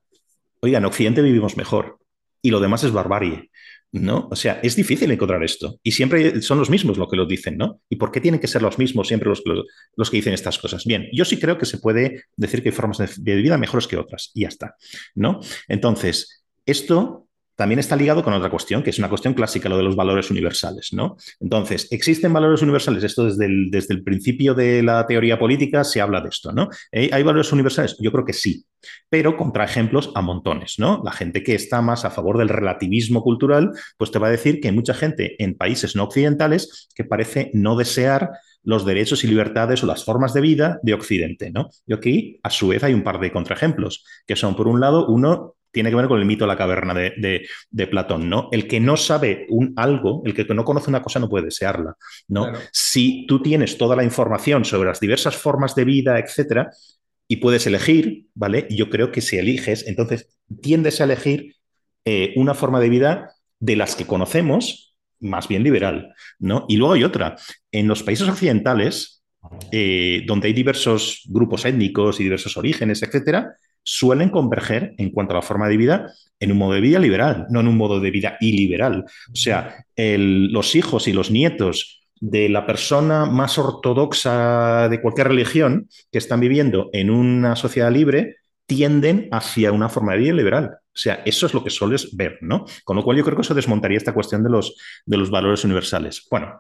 oiga, 0.61 0.79
en 0.79 0.87
Occidente 0.87 1.22
vivimos 1.22 1.57
mejor 1.57 1.99
y 2.40 2.51
lo 2.51 2.59
demás 2.59 2.83
es 2.85 2.92
barbarie. 2.92 3.51
¿no? 3.92 4.29
O 4.31 4.37
sea, 4.37 4.61
es 4.62 4.77
difícil 4.77 5.11
encontrar 5.11 5.42
esto. 5.42 5.79
Y 5.83 5.92
siempre 5.92 6.42
son 6.42 6.59
los 6.59 6.68
mismos 6.68 6.99
los 6.99 7.09
que 7.09 7.16
lo 7.16 7.25
dicen, 7.25 7.57
¿no? 7.57 7.81
¿Y 7.88 7.96
por 7.96 8.11
qué 8.11 8.20
tienen 8.20 8.40
que 8.40 8.49
ser 8.49 8.61
los 8.61 8.79
mismos 8.79 9.09
siempre 9.09 9.29
los, 9.29 9.42
los, 9.96 10.11
que 10.11 10.16
dicen 10.16 10.35
estas 10.35 10.59
cosas? 10.59 10.85
Bien, 10.85 11.09
yo 11.12 11.25
sí 11.25 11.38
creo 11.38 11.57
que 11.57 11.66
se 11.66 11.79
puede 11.79 12.25
decir 12.37 12.62
que 12.62 12.70
hay 12.70 12.75
formas 12.75 12.99
de 12.99 13.37
vida 13.37 13.57
mejores 13.57 13.87
que 13.87 13.96
otras, 13.96 14.33
y 14.35 14.42
ya 14.42 14.49
está, 14.49 14.77
¿no? 15.14 15.40
Entonces, 15.68 16.44
esto 16.66 17.26
también 17.57 17.79
está 17.79 17.97
ligado 17.97 18.23
con 18.23 18.33
otra 18.33 18.51
cuestión, 18.51 18.83
que 18.83 18.90
es 18.90 18.99
una 18.99 19.09
cuestión 19.09 19.35
clásica, 19.35 19.69
lo 19.69 19.77
de 19.77 19.83
los 19.83 19.97
valores 19.97 20.31
universales, 20.31 20.90
¿no? 20.92 21.16
Entonces, 21.40 21.88
¿existen 21.90 22.33
valores 22.33 22.62
universales? 22.62 23.03
Esto 23.03 23.25
desde 23.25 23.47
el, 23.47 24.05
principio 24.05 24.55
de 24.55 24.83
la 24.83 25.07
teoría 25.07 25.38
política 25.38 25.83
se 25.83 26.01
habla 26.01 26.21
de 26.21 26.29
esto, 26.29 26.53
¿no? 26.53 26.69
¿Hay 26.92 27.23
valores 27.23 27.53
universales? 27.53 27.97
Yo 27.99 28.12
creo 28.12 28.25
que 28.25 28.33
sí, 28.33 28.64
pero 29.09 29.37
contra 29.37 29.64
ejemplos 29.64 30.12
a 30.14 30.21
montones, 30.21 30.75
¿no? 30.79 31.03
La 31.05 31.12
gente 31.12 31.42
que 31.42 31.55
está 31.55 31.83
más 31.83 32.05
a 32.05 32.11
favor 32.11 32.38
del 32.38 32.49
relativismo 32.49 33.23
cultural, 33.23 33.71
pues 33.97 34.11
te 34.11 34.19
va 34.19 34.29
a 34.29 34.31
decir 34.31 34.61
que 34.61 34.69
hay 34.69 34.75
mucha 34.75 34.95
gente 34.95 35.42
en 35.42 35.57
países 35.57 35.97
no 35.97 36.05
occidentales 36.05 36.88
que 36.95 37.05
parece 37.05 37.51
no 37.55 37.77
desear 37.77 38.31
los 38.66 38.85
derechos 38.85 39.23
y 39.25 39.29
libertades 39.29 39.83
o 39.83 39.87
las 39.87 40.05
formas 40.05 40.35
de 40.35 40.40
vida 40.40 40.81
de 40.83 40.92
Occidente, 40.92 41.51
¿no? 41.51 41.71
Y 41.87 41.95
aquí, 41.95 42.40
a 42.42 42.51
su 42.51 42.69
vez, 42.69 42.83
hay 42.83 42.95
un 42.95 43.05
par 43.05 43.21
de 43.21 43.31
contraejemplos, 43.31 44.05
que 44.27 44.35
son, 44.35 44.57
por 44.57 44.66
un 44.66 44.81
lado, 44.81 45.07
uno, 45.07 45.55
tiene 45.77 45.91
que 45.91 45.97
ver 45.97 46.09
con 46.09 46.19
el 46.19 46.25
mito 46.25 46.45
de 46.45 46.49
la 46.49 46.57
caverna 46.57 46.95
de, 46.95 47.87
Platón, 47.91 48.31
¿no? 48.31 48.49
El 48.51 48.67
que 48.67 48.81
no 48.81 48.97
sabe 48.97 49.45
un 49.51 49.75
algo, 49.77 50.23
el 50.25 50.33
que 50.33 50.47
no 50.55 50.65
conoce 50.65 50.89
una 50.89 51.03
cosa 51.03 51.21
no 51.21 51.29
puede 51.29 51.45
desearla, 51.45 51.97
¿no? 52.29 52.51
Si 52.73 53.27
tú 53.27 53.43
tienes 53.43 53.77
toda 53.77 53.95
la 53.95 54.03
información 54.03 54.65
sobre 54.65 54.89
las 54.89 55.01
diversas 55.01 55.37
formas 55.37 55.75
de 55.75 55.85
vida, 55.85 56.19
etcétera, 56.19 56.71
y 57.29 57.37
puedes 57.37 57.67
elegir, 57.67 58.25
¿vale? 58.35 58.67
Yo 58.71 58.89
creo 58.89 59.12
que 59.12 59.21
si 59.21 59.37
eliges, 59.37 59.87
entonces 59.87 60.31
tiendes 60.62 61.03
a 61.03 61.05
elegir 61.05 61.57
eh, 62.07 62.33
una 62.37 62.55
forma 62.55 62.81
de 62.81 62.89
vida 62.89 63.35
de 63.61 63.77
las 63.77 63.97
que 63.97 64.07
conocemos, 64.07 64.97
más 65.21 65.47
bien 65.47 65.62
liberal, 65.62 66.15
¿no? 66.39 66.65
Y 66.71 66.79
luego 66.79 66.95
hay 66.95 67.05
otra. 67.05 67.37
En 67.71 67.87
los 67.87 68.03
países 68.03 68.27
occidentales, 68.27 69.23
eh, 69.73 70.23
donde 70.27 70.49
hay 70.49 70.55
diversos 70.55 71.21
grupos 71.29 71.67
étnicos 71.67 72.19
y 72.19 72.23
diversos 72.23 72.57
orígenes, 72.57 73.03
etcétera, 73.03 73.55
suelen 73.87 74.31
converger 74.31 74.94
en 74.99 75.11
cuanto 75.11 75.33
a 75.33 75.37
la 75.37 75.42
forma 75.42 75.68
de 75.68 75.77
vida 75.77 76.12
en 76.40 76.53
un 76.53 76.59
modo 76.59 76.72
de 76.72 76.81
vida 76.81 76.99
liberal, 76.99 77.46
no 77.49 77.61
en 77.61 77.68
un 77.68 77.77
modo 77.77 78.01
de 78.01 78.11
vida 78.11 78.37
iliberal. 78.40 79.05
O 79.33 79.37
sea, 79.37 79.87
los 79.96 80.75
hijos 80.75 81.09
y 81.09 81.12
los 81.12 81.31
nietos 81.31 82.03
de 82.20 82.49
la 82.49 82.66
persona 82.66 83.27
más 83.27 83.59
ortodoxa 83.59 84.88
de 84.88 85.01
cualquier 85.01 85.29
religión 85.29 85.88
que 86.11 86.18
están 86.18 86.40
viviendo 86.40 86.90
en 86.92 87.11
una 87.11 87.57
sociedad 87.57 87.92
libre 87.92 88.37
tienden 88.66 89.29
hacia 89.31 89.70
una 89.70 89.88
forma 89.88 90.12
de 90.12 90.18
vida 90.18 90.33
liberal. 90.33 90.70
O 90.83 90.99
sea, 90.99 91.22
eso 91.25 91.46
es 91.46 91.55
lo 91.55 91.62
que 91.62 91.70
sueles 91.70 92.16
ver, 92.16 92.38
¿no? 92.40 92.64
Con 92.85 92.96
lo 92.96 93.05
cual 93.05 93.16
yo 93.16 93.25
creo 93.25 93.37
que 93.37 93.42
eso 93.42 93.55
desmontaría 93.55 93.99
esta 93.99 94.14
cuestión 94.14 94.42
de 94.42 94.51
los, 94.51 94.77
de 95.05 95.16
los 95.16 95.31
valores 95.31 95.62
universales. 95.64 96.27
Bueno, 96.29 96.59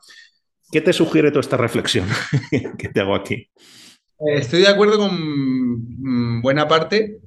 ¿qué 0.70 0.80
te 0.80 0.92
sugiere 0.92 1.30
toda 1.30 1.40
esta 1.40 1.56
reflexión 1.56 2.06
que 2.78 2.88
te 2.88 3.00
hago 3.00 3.16
aquí? 3.16 3.50
Eh, 4.18 4.38
estoy 4.38 4.60
de 4.62 4.68
acuerdo 4.68 4.98
con 4.98 5.10
mm, 6.38 6.42
buena 6.42 6.66
parte. 6.68 7.20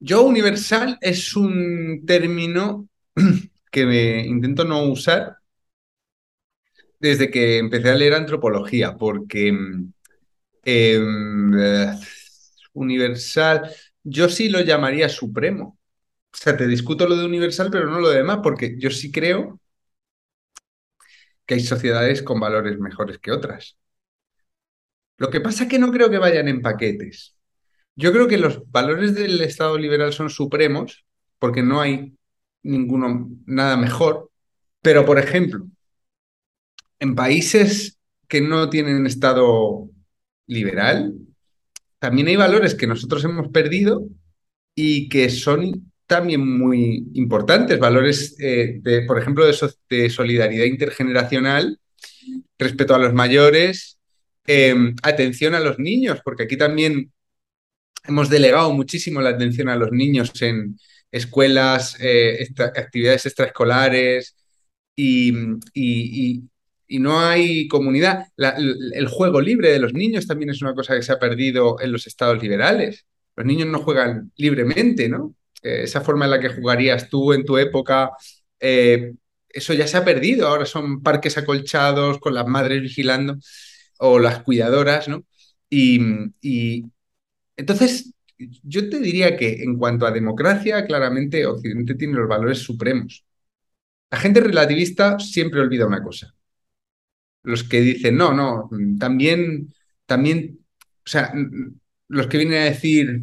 Yo 0.00 0.22
universal 0.24 0.98
es 1.00 1.34
un 1.36 2.04
término 2.06 2.88
que 3.70 3.86
me 3.86 4.20
intento 4.26 4.64
no 4.64 4.82
usar 4.84 5.38
desde 6.98 7.30
que 7.30 7.58
empecé 7.58 7.90
a 7.90 7.94
leer 7.94 8.14
antropología, 8.14 8.96
porque 8.96 9.52
mm, 9.52 9.92
em, 10.64 11.52
universal, 12.74 13.70
yo 14.02 14.28
sí 14.28 14.48
lo 14.48 14.60
llamaría 14.60 15.08
supremo. 15.08 15.78
O 16.34 16.36
sea, 16.36 16.56
te 16.56 16.66
discuto 16.68 17.08
lo 17.08 17.16
de 17.16 17.26
universal, 17.26 17.70
pero 17.70 17.90
no 17.90 18.00
lo 18.00 18.10
demás, 18.10 18.40
porque 18.42 18.76
yo 18.78 18.90
sí 18.90 19.12
creo 19.12 19.60
que 21.46 21.54
hay 21.54 21.60
sociedades 21.60 22.22
con 22.22 22.40
valores 22.40 22.78
mejores 22.78 23.18
que 23.18 23.32
otras. 23.32 23.76
Lo 25.24 25.30
que 25.30 25.40
pasa 25.40 25.62
es 25.62 25.70
que 25.70 25.78
no 25.78 25.90
creo 25.90 26.10
que 26.10 26.18
vayan 26.18 26.48
en 26.48 26.60
paquetes. 26.60 27.34
Yo 27.96 28.12
creo 28.12 28.28
que 28.28 28.36
los 28.36 28.70
valores 28.70 29.14
del 29.14 29.40
Estado 29.40 29.78
liberal 29.78 30.12
son 30.12 30.28
supremos 30.28 31.06
porque 31.38 31.62
no 31.62 31.80
hay 31.80 32.12
ninguno 32.62 33.30
nada 33.46 33.78
mejor. 33.78 34.30
Pero, 34.82 35.06
por 35.06 35.18
ejemplo, 35.18 35.66
en 36.98 37.14
países 37.14 37.98
que 38.28 38.42
no 38.42 38.68
tienen 38.68 39.06
Estado 39.06 39.88
liberal, 40.46 41.14
también 41.98 42.28
hay 42.28 42.36
valores 42.36 42.74
que 42.74 42.86
nosotros 42.86 43.24
hemos 43.24 43.48
perdido 43.48 44.06
y 44.74 45.08
que 45.08 45.30
son 45.30 45.90
también 46.06 46.46
muy 46.46 47.08
importantes, 47.14 47.78
valores, 47.78 48.36
eh, 48.40 48.78
de, 48.82 49.06
por 49.06 49.18
ejemplo, 49.18 49.46
de 49.46 50.10
solidaridad 50.10 50.66
intergeneracional, 50.66 51.80
respeto 52.58 52.94
a 52.94 52.98
los 52.98 53.14
mayores, 53.14 53.93
Em, 54.46 54.94
atención 55.02 55.54
a 55.54 55.60
los 55.60 55.78
niños, 55.78 56.20
porque 56.22 56.42
aquí 56.44 56.56
también 56.58 57.10
hemos 58.06 58.28
delegado 58.28 58.72
muchísimo 58.72 59.20
la 59.22 59.30
atención 59.30 59.68
a 59.70 59.76
los 59.76 59.90
niños 59.90 60.30
en 60.42 60.78
escuelas, 61.10 61.96
eh, 62.00 62.46
actividades 62.58 63.26
extraescolares 63.26 64.36
y, 64.96 65.32
no 67.00 67.20
hay 67.20 67.66
comunidad. 67.68 68.26
el 68.36 69.08
juego 69.08 69.40
libre 69.40 69.70
de 69.72 69.80
los 69.80 69.94
niños 69.94 70.26
también 70.26 70.50
es 70.50 70.62
una 70.62 70.74
cosa 70.74 70.94
que 70.94 71.02
se 71.02 71.12
ha 71.12 71.18
perdido 71.18 71.80
en 71.80 71.90
los 71.92 72.06
estados 72.06 72.40
liberales. 72.42 73.06
Los 73.36 73.46
niños 73.46 73.68
no 73.68 73.80
juegan 73.80 74.30
libremente, 74.36 75.08
¿no? 75.08 75.34
Eh, 75.62 75.82
esa 75.84 76.02
forma 76.02 76.26
en 76.26 76.32
la 76.32 76.40
que 76.40 76.50
jugarías 76.50 77.08
tú 77.08 77.32
en 77.32 77.44
tu 77.44 77.58
época, 77.58 78.10
eh, 78.60 79.14
eso 79.48 79.74
ya 79.74 79.86
se 79.88 79.96
ha 79.96 80.04
perdido. 80.04 80.46
Ahora 80.48 80.66
son 80.66 81.02
parques 81.02 81.36
acolchados 81.38 82.18
con 82.20 82.34
las 82.34 82.46
madres 82.46 82.82
vigilando 82.82 83.38
o 83.98 84.18
las 84.18 84.42
cuidadoras, 84.42 85.08
¿no? 85.08 85.24
Y, 85.70 86.84
entonces, 87.56 88.12
yo 88.62 88.88
te 88.88 89.00
diría 89.00 89.36
que 89.36 89.62
en 89.62 89.76
cuanto 89.78 90.06
a 90.06 90.12
democracia, 90.12 90.84
claramente 90.86 91.46
Occidente 91.46 91.94
tiene 91.94 92.14
los 92.14 92.28
valores 92.28 92.58
supremos. 92.58 93.24
La 94.10 94.18
gente 94.18 94.40
relativista 94.40 95.18
siempre 95.18 95.60
olvida 95.60 95.86
una 95.86 96.02
cosa. 96.02 96.34
Los 97.42 97.64
que 97.64 97.80
dicen, 97.80 98.16
no, 98.16 98.32
no, 98.32 98.70
también, 98.98 99.72
también, 100.06 100.60
o 101.04 101.08
sea, 101.08 101.32
los 102.08 102.26
que 102.26 102.38
vienen 102.38 102.62
a 102.62 102.64
decir, 102.64 103.22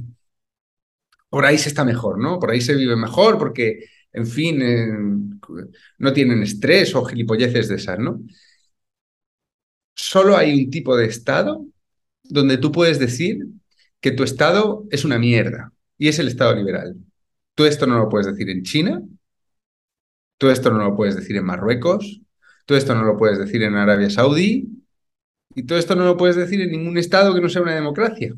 por 1.29 1.45
ahí 1.45 1.57
se 1.57 1.69
está 1.69 1.85
mejor, 1.85 2.19
¿no? 2.19 2.39
Por 2.39 2.51
ahí 2.51 2.61
se 2.61 2.75
vive 2.75 2.95
mejor 2.95 3.37
porque, 3.37 3.85
en 4.11 4.27
fin, 4.27 5.39
no 5.97 6.13
tienen 6.13 6.43
estrés 6.43 6.93
o 6.95 7.05
gilipolleces 7.05 7.69
de 7.69 7.75
esas, 7.75 7.99
¿no? 7.99 8.21
Solo 9.95 10.37
hay 10.37 10.65
un 10.65 10.69
tipo 10.69 10.95
de 10.97 11.05
Estado 11.05 11.65
donde 12.23 12.57
tú 12.57 12.71
puedes 12.71 12.99
decir 12.99 13.45
que 13.99 14.11
tu 14.11 14.23
Estado 14.23 14.85
es 14.91 15.05
una 15.05 15.19
mierda 15.19 15.71
y 15.97 16.07
es 16.07 16.19
el 16.19 16.27
Estado 16.27 16.55
liberal. 16.55 16.95
Tú 17.55 17.65
esto 17.65 17.85
no 17.87 17.97
lo 17.99 18.09
puedes 18.09 18.27
decir 18.27 18.49
en 18.49 18.63
China, 18.63 19.01
tú 20.37 20.49
esto 20.49 20.71
no 20.71 20.79
lo 20.79 20.95
puedes 20.95 21.15
decir 21.15 21.35
en 21.35 21.45
Marruecos, 21.45 22.21
tú 22.65 22.75
esto 22.75 22.95
no 22.95 23.03
lo 23.03 23.17
puedes 23.17 23.37
decir 23.37 23.61
en 23.63 23.75
Arabia 23.75 24.09
Saudí 24.09 24.69
y 25.55 25.63
todo 25.63 25.77
esto 25.77 25.95
no 25.95 26.05
lo 26.05 26.17
puedes 26.17 26.35
decir 26.35 26.61
en 26.61 26.71
ningún 26.71 26.97
Estado 26.97 27.33
que 27.33 27.41
no 27.41 27.49
sea 27.49 27.61
una 27.61 27.75
democracia. 27.75 28.33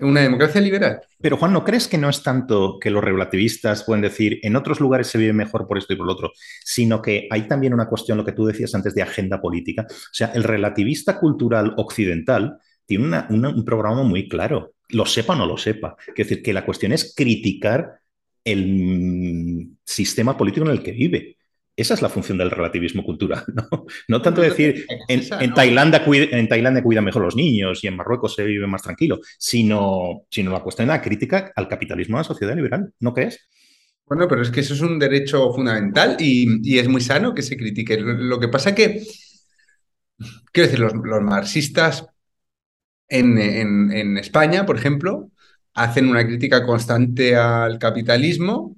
Una 0.00 0.20
democracia 0.20 0.60
liberal. 0.60 1.00
Pero 1.20 1.36
Juan, 1.36 1.52
¿no 1.52 1.64
crees 1.64 1.88
que 1.88 1.98
no 1.98 2.08
es 2.08 2.22
tanto 2.22 2.78
que 2.80 2.90
los 2.90 3.02
relativistas 3.02 3.82
pueden 3.82 4.02
decir 4.02 4.38
en 4.42 4.54
otros 4.54 4.78
lugares 4.78 5.08
se 5.08 5.18
vive 5.18 5.32
mejor 5.32 5.66
por 5.66 5.76
esto 5.76 5.92
y 5.92 5.96
por 5.96 6.06
lo 6.06 6.12
otro, 6.12 6.32
sino 6.64 7.02
que 7.02 7.26
hay 7.30 7.48
también 7.48 7.74
una 7.74 7.88
cuestión, 7.88 8.16
lo 8.16 8.24
que 8.24 8.32
tú 8.32 8.46
decías 8.46 8.74
antes, 8.76 8.94
de 8.94 9.02
agenda 9.02 9.40
política? 9.40 9.86
O 9.88 10.14
sea, 10.14 10.28
el 10.34 10.44
relativista 10.44 11.18
cultural 11.18 11.74
occidental 11.76 12.58
tiene 12.86 13.24
un 13.28 13.64
programa 13.64 14.04
muy 14.04 14.28
claro, 14.28 14.74
lo 14.90 15.04
sepa 15.04 15.32
o 15.32 15.36
no 15.36 15.46
lo 15.46 15.56
sepa. 15.56 15.96
Es 16.06 16.14
decir, 16.14 16.42
que 16.42 16.52
la 16.52 16.64
cuestión 16.64 16.92
es 16.92 17.12
criticar 17.16 17.98
el 18.44 19.70
sistema 19.84 20.36
político 20.36 20.64
en 20.64 20.72
el 20.72 20.82
que 20.82 20.92
vive. 20.92 21.37
Esa 21.78 21.94
es 21.94 22.02
la 22.02 22.08
función 22.08 22.36
del 22.38 22.50
relativismo 22.50 23.04
cultural, 23.04 23.44
¿no? 23.54 23.86
No 24.08 24.20
tanto 24.20 24.40
decir, 24.40 24.84
en, 25.06 25.54
Tailandia, 25.54 26.02
en 26.04 26.48
Tailandia 26.48 26.82
cuidan 26.82 27.04
mejor 27.04 27.22
los 27.22 27.36
niños 27.36 27.84
y 27.84 27.86
en 27.86 27.94
Marruecos 27.94 28.34
se 28.34 28.42
vive 28.42 28.66
más 28.66 28.82
tranquilo, 28.82 29.20
sino, 29.38 30.24
sino 30.28 30.50
la 30.50 30.58
cuestión 30.58 30.88
de 30.88 30.94
la 30.94 31.00
crítica 31.00 31.52
al 31.54 31.68
capitalismo 31.68 32.16
de 32.16 32.22
la 32.22 32.24
sociedad 32.24 32.56
liberal, 32.56 32.92
¿no 32.98 33.14
crees? 33.14 33.48
Bueno, 34.06 34.26
pero 34.26 34.42
es 34.42 34.50
que 34.50 34.58
eso 34.58 34.74
es 34.74 34.80
un 34.80 34.98
derecho 34.98 35.52
fundamental 35.52 36.16
y, 36.18 36.76
es 36.76 36.88
muy 36.88 37.00
sano 37.00 37.32
que 37.32 37.42
se 37.42 37.56
critique. 37.56 37.96
Lo 38.00 38.40
que 38.40 38.48
pasa 38.48 38.74
que, 38.74 39.00
quiero 40.50 40.68
decir, 40.68 40.80
los, 40.80 41.22
marxistas 41.22 42.08
en, 43.08 43.38
en 43.38 44.18
España, 44.18 44.66
por 44.66 44.76
ejemplo, 44.76 45.30
hacen 45.74 46.08
una 46.08 46.26
crítica 46.26 46.66
constante 46.66 47.36
al 47.36 47.78
capitalismo 47.78 48.77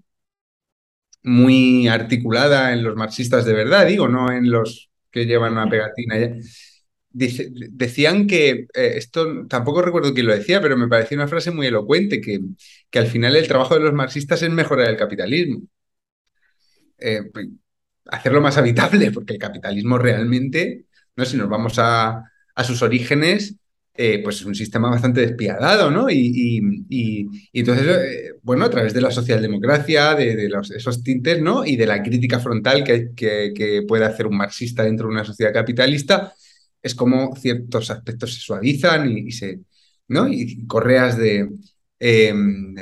muy 1.23 1.89
articulada 1.89 2.73
en 2.73 2.83
los 2.83 2.97
marxistas 2.97 3.45
de 3.45 3.53
verdad, 3.53 3.87
digo, 3.87 4.09
no 4.09 4.33
en 4.33 4.51
los 4.51 4.91
que 5.11 5.27
llevan 5.27 5.53
una 5.53 5.68
pegatina. 5.68 6.16
decían 7.12 8.27
que, 8.27 8.66
eh, 8.75 8.93
esto 8.97 9.47
tampoco 9.49 9.83
recuerdo 9.83 10.14
quién 10.14 10.27
lo 10.27 10.35
decía, 10.35 10.61
pero 10.61 10.77
me 10.77 10.89
pareció 10.89 11.16
una 11.16 11.29
frase 11.29 11.51
muy 11.51 11.66
elocuente, 11.66 12.21
que, 12.21 12.41
que 12.91 12.99
al 12.99 13.07
final 13.07 13.37
el 13.37 13.49
trabajo 13.49 13.75
de 13.75 13.81
los 13.81 13.93
marxistas 13.93 14.43
es 14.43 14.51
mejorar 14.51 14.89
el 14.89 14.97
capitalismo. 14.97 15.62
Eh, 16.99 17.23
pues, 17.33 17.49
hacerlo 18.07 18.41
más 18.41 18.57
habitable, 18.59 19.11
porque 19.12 19.35
el 19.35 19.39
capitalismo 19.39 19.99
realmente, 19.99 20.87
no 21.16 21.25
si 21.25 21.37
nos 21.37 21.49
vamos 21.49 21.79
a, 21.79 22.25
a 22.55 22.64
sus 22.64 22.83
orígenes, 22.83 23.60
eh, 23.95 24.20
pues 24.22 24.36
es 24.36 24.47
un 24.47 24.55
sistema 24.55 24.88
bastante 24.88 25.20
despiadado, 25.20 25.91
¿no? 25.91 26.09
Y, 26.09 26.61
entonces, 27.53 27.86
eh, 27.86 28.32
bueno, 28.43 28.64
a 28.64 28.70
través 28.70 28.95
de 28.95 29.01
la 29.01 29.11
socialdemocracia, 29.11 30.14
de, 30.14 30.51
esos 30.76 31.03
tintes, 31.03 31.43
¿no? 31.43 31.66
Y 31.66 31.76
de 31.76 31.86
la 31.86 32.03
crítica 32.03 32.38
frontal 32.41 32.84
que, 32.84 33.11
que, 33.14 33.82
puede 33.86 34.05
hacer 34.05 34.26
un 34.26 34.36
marxista 34.36 34.84
dentro 34.84 35.07
de 35.07 35.14
una 35.14 35.24
sociedad 35.24 35.53
capitalista, 35.53 36.32
es 36.82 36.95
como 36.95 37.34
ciertos 37.36 37.91
aspectos 37.91 38.34
se 38.34 38.41
suavizan 38.41 39.11
y, 39.11 39.32
se, 39.32 39.61
¿no? 40.09 40.28
Y 40.28 40.66
correas 40.66 41.18
de 41.18 41.49
em, 41.99 42.74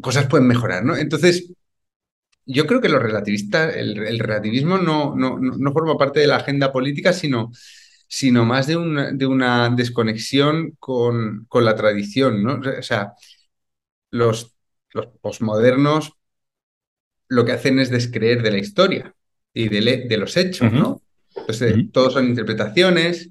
cosas 0.00 0.26
pueden 0.26 0.46
mejorar, 0.46 0.84
¿no? 0.84 0.96
Entonces, 0.96 1.52
yo 2.46 2.66
creo 2.66 2.80
que 2.80 2.88
los 2.88 3.02
relativistas, 3.02 3.76
el, 3.76 4.18
relativismo 4.18 4.78
no, 4.78 5.14
no, 5.16 5.38
no 5.38 5.72
forma 5.72 5.98
parte 5.98 6.20
de 6.20 6.26
la 6.28 6.36
agenda 6.36 6.72
política, 6.72 7.12
sino 7.12 7.52
sino 8.14 8.44
más 8.44 8.66
de 8.66 8.76
una, 8.76 9.10
de 9.10 9.24
una 9.24 9.70
desconexión 9.70 10.76
con, 10.78 11.46
con, 11.48 11.64
la 11.64 11.74
tradición, 11.74 12.42
¿no? 12.42 12.60
O 12.78 12.82
sea, 12.82 13.14
los, 14.10 14.54
los 14.92 15.06
posmodernos 15.22 16.12
lo 17.28 17.46
que 17.46 17.52
hacen 17.52 17.78
es 17.78 17.88
descreer 17.88 18.42
de 18.42 18.50
la 18.50 18.58
historia 18.58 19.14
y 19.54 19.70
de, 19.70 20.04
de 20.06 20.16
los 20.18 20.36
hechos, 20.36 20.70
¿no? 20.70 21.00
Entonces, 21.34 21.90
todos 21.90 22.12
son 22.12 22.26
interpretaciones 22.26 23.30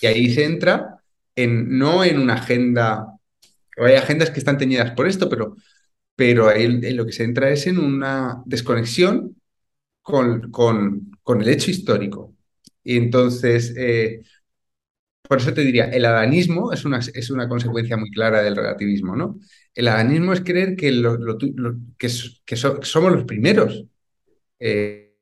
y 0.00 0.06
ahí 0.06 0.30
se 0.30 0.44
entra 0.44 1.02
en, 1.34 1.76
no 1.76 2.04
en 2.04 2.20
una 2.20 2.34
agenda, 2.34 3.04
hay 3.78 3.96
agendas 3.96 4.30
que 4.30 4.38
están 4.38 4.58
teñidas 4.58 4.92
por 4.92 5.08
esto, 5.08 5.28
pero, 5.28 5.56
pero 6.14 6.48
ahí 6.48 6.66
en 6.66 6.96
lo 6.96 7.04
que 7.04 7.12
se 7.12 7.24
entra 7.24 7.50
es 7.50 7.66
en 7.66 7.78
una 7.78 8.44
desconexión 8.46 9.34
con, 10.02 10.52
con, 10.52 11.10
con 11.24 11.42
el 11.42 11.48
hecho 11.48 11.72
histórico. 11.72 12.37
Y 12.88 12.96
entonces, 12.96 13.74
eh, 13.76 14.22
por 15.22 15.38
eso 15.38 15.52
te 15.52 15.60
diría, 15.62 15.84
el 15.90 16.06
adanismo 16.06 16.72
es 16.72 16.84
una, 16.86 16.98
es 17.00 17.30
una 17.30 17.48
consecuencia 17.48 17.98
muy 17.98 18.10
clara 18.10 18.42
del 18.42 18.56
relativismo, 18.56 19.14
¿no? 19.14 19.38
El 19.74 19.88
adanismo 19.88 20.32
es 20.32 20.40
creer 20.40 20.74
que, 20.74 20.90
que, 21.98 22.56
somos 22.56 23.12
los 23.12 23.24
primeros. 23.24 23.84
Eh, 24.60 25.14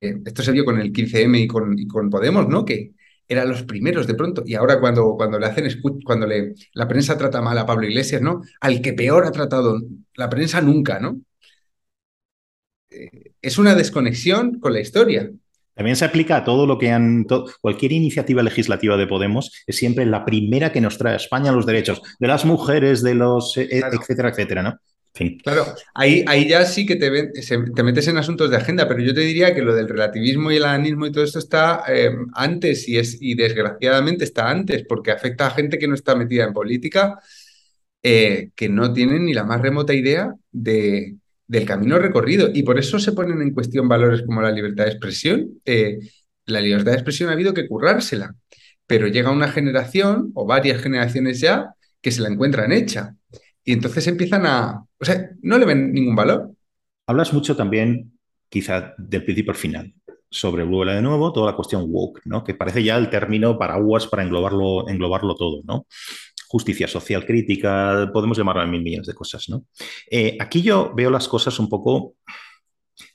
eh, 0.00 0.16
esto 0.24 0.42
se 0.42 0.52
vio 0.52 0.64
con 0.64 0.80
el 0.80 0.92
15M 0.92 1.38
y 1.40 1.46
con, 1.48 1.76
con 1.86 2.10
Podemos, 2.10 2.48
¿no? 2.48 2.64
Que 2.64 2.92
eran 3.28 3.48
los 3.48 3.62
primeros 3.64 4.06
de 4.08 4.14
pronto. 4.14 4.42
Y 4.46 4.54
ahora 4.54 4.80
cuando, 4.80 5.14
cuando 5.16 5.38
le 5.38 5.46
hacen 5.46 5.68
cuando 6.04 6.26
le, 6.26 6.54
la 6.74 6.88
prensa 6.88 7.16
trata 7.18 7.40
mal 7.42 7.58
a 7.58 7.66
Pablo 7.66 7.86
Iglesias, 7.86 8.22
¿no? 8.22 8.42
Al 8.60 8.82
que 8.82 8.94
peor 8.94 9.26
ha 9.26 9.32
tratado 9.32 9.80
la 10.16 10.28
prensa 10.30 10.60
nunca, 10.60 10.98
¿no? 11.00 11.20
es 13.42 13.58
una 13.58 13.74
desconexión 13.74 14.60
con 14.60 14.72
la 14.72 14.80
historia. 14.80 15.30
También 15.78 15.94
se 15.94 16.04
aplica 16.04 16.38
a 16.38 16.44
todo 16.44 16.66
lo 16.66 16.76
que 16.76 16.90
han. 16.90 17.24
cualquier 17.60 17.92
iniciativa 17.92 18.42
legislativa 18.42 18.96
de 18.96 19.06
Podemos 19.06 19.52
es 19.64 19.76
siempre 19.76 20.04
la 20.06 20.24
primera 20.24 20.72
que 20.72 20.80
nos 20.80 20.98
trae 20.98 21.12
a 21.12 21.16
España 21.16 21.52
los 21.52 21.66
derechos 21.66 22.02
de 22.18 22.26
las 22.26 22.44
mujeres, 22.44 23.00
de 23.00 23.14
los. 23.14 23.56
Eh, 23.56 23.68
eh, 23.70 23.82
etcétera, 23.92 24.30
etcétera, 24.30 24.62
¿no? 24.64 24.80
Claro, 25.44 25.66
ahí, 25.94 26.24
ahí 26.26 26.48
ya 26.48 26.64
sí 26.64 26.84
que 26.84 26.96
te, 26.96 27.28
te, 27.28 27.82
metes 27.84 28.08
en 28.08 28.18
asuntos 28.18 28.50
de 28.50 28.56
agenda, 28.56 28.88
pero 28.88 29.00
yo 29.00 29.14
te 29.14 29.20
diría 29.20 29.54
que 29.54 29.62
lo 29.62 29.74
del 29.74 29.88
relativismo 29.88 30.50
y 30.50 30.56
el 30.56 30.64
adanismo 30.64 31.06
y 31.06 31.12
todo 31.12 31.22
esto 31.22 31.38
está 31.38 31.84
eh, 31.88 32.10
antes 32.34 32.88
y, 32.88 32.98
es, 32.98 33.16
y 33.20 33.34
desgraciadamente 33.34 34.24
está 34.24 34.50
antes, 34.50 34.84
porque 34.84 35.12
afecta 35.12 35.46
a 35.46 35.50
gente 35.50 35.78
que 35.78 35.86
no 35.86 35.94
está 35.94 36.16
metida 36.16 36.44
en 36.44 36.52
política, 36.52 37.20
que 38.02 38.68
no 38.68 38.92
tienen 38.92 39.26
ni 39.26 39.34
la 39.34 39.44
más 39.44 39.60
remota 39.60 39.92
idea 39.92 40.34
de, 40.50 41.16
del 41.48 41.64
camino 41.64 41.98
recorrido. 41.98 42.48
Y 42.52 42.62
por 42.62 42.78
eso 42.78 42.98
se 43.00 43.12
ponen 43.12 43.42
en 43.42 43.52
cuestión 43.52 43.88
valores 43.88 44.22
como 44.22 44.40
la 44.40 44.52
libertad 44.52 44.84
de 44.84 44.90
expresión. 44.90 45.60
Eh, 45.64 45.98
la 46.46 46.60
libertad 46.60 46.92
de 46.92 46.98
expresión 46.98 47.30
ha 47.30 47.32
habido 47.32 47.52
que 47.52 47.66
currársela, 47.66 48.34
pero 48.86 49.08
llega 49.08 49.30
una 49.30 49.48
generación 49.48 50.30
o 50.34 50.46
varias 50.46 50.80
generaciones 50.80 51.40
ya 51.40 51.74
que 52.00 52.12
se 52.12 52.22
la 52.22 52.28
encuentran 52.28 52.70
hecha. 52.72 53.14
Y 53.64 53.72
entonces 53.72 54.06
empiezan 54.06 54.46
a... 54.46 54.84
O 54.98 55.04
sea, 55.04 55.30
no 55.42 55.58
le 55.58 55.66
ven 55.66 55.92
ningún 55.92 56.14
valor. 56.14 56.52
Hablas 57.06 57.32
mucho 57.32 57.56
también, 57.56 58.12
quizá 58.48 58.94
del 58.98 59.24
principio 59.24 59.52
al 59.52 59.58
final, 59.58 59.94
sobre 60.30 60.62
vuela 60.62 60.94
de 60.94 61.02
nuevo, 61.02 61.32
toda 61.32 61.50
la 61.50 61.56
cuestión 61.56 61.86
woke, 61.88 62.20
¿no? 62.24 62.44
Que 62.44 62.54
parece 62.54 62.82
ya 62.82 62.96
el 62.96 63.10
término 63.10 63.58
paraguas 63.58 64.06
para 64.06 64.22
englobarlo, 64.22 64.88
englobarlo 64.88 65.34
todo, 65.34 65.62
¿no? 65.64 65.86
Justicia 66.48 66.88
social 66.88 67.24
crítica, 67.26 68.10
podemos 68.12 68.36
llamarlo 68.38 68.62
a 68.62 68.66
mil 68.66 68.82
millones 68.82 69.06
de 69.06 69.14
cosas, 69.14 69.48
¿no? 69.48 69.64
Eh, 70.10 70.36
aquí 70.40 70.62
yo 70.62 70.92
veo 70.94 71.10
las 71.10 71.28
cosas 71.28 71.58
un 71.58 71.68
poco... 71.68 72.14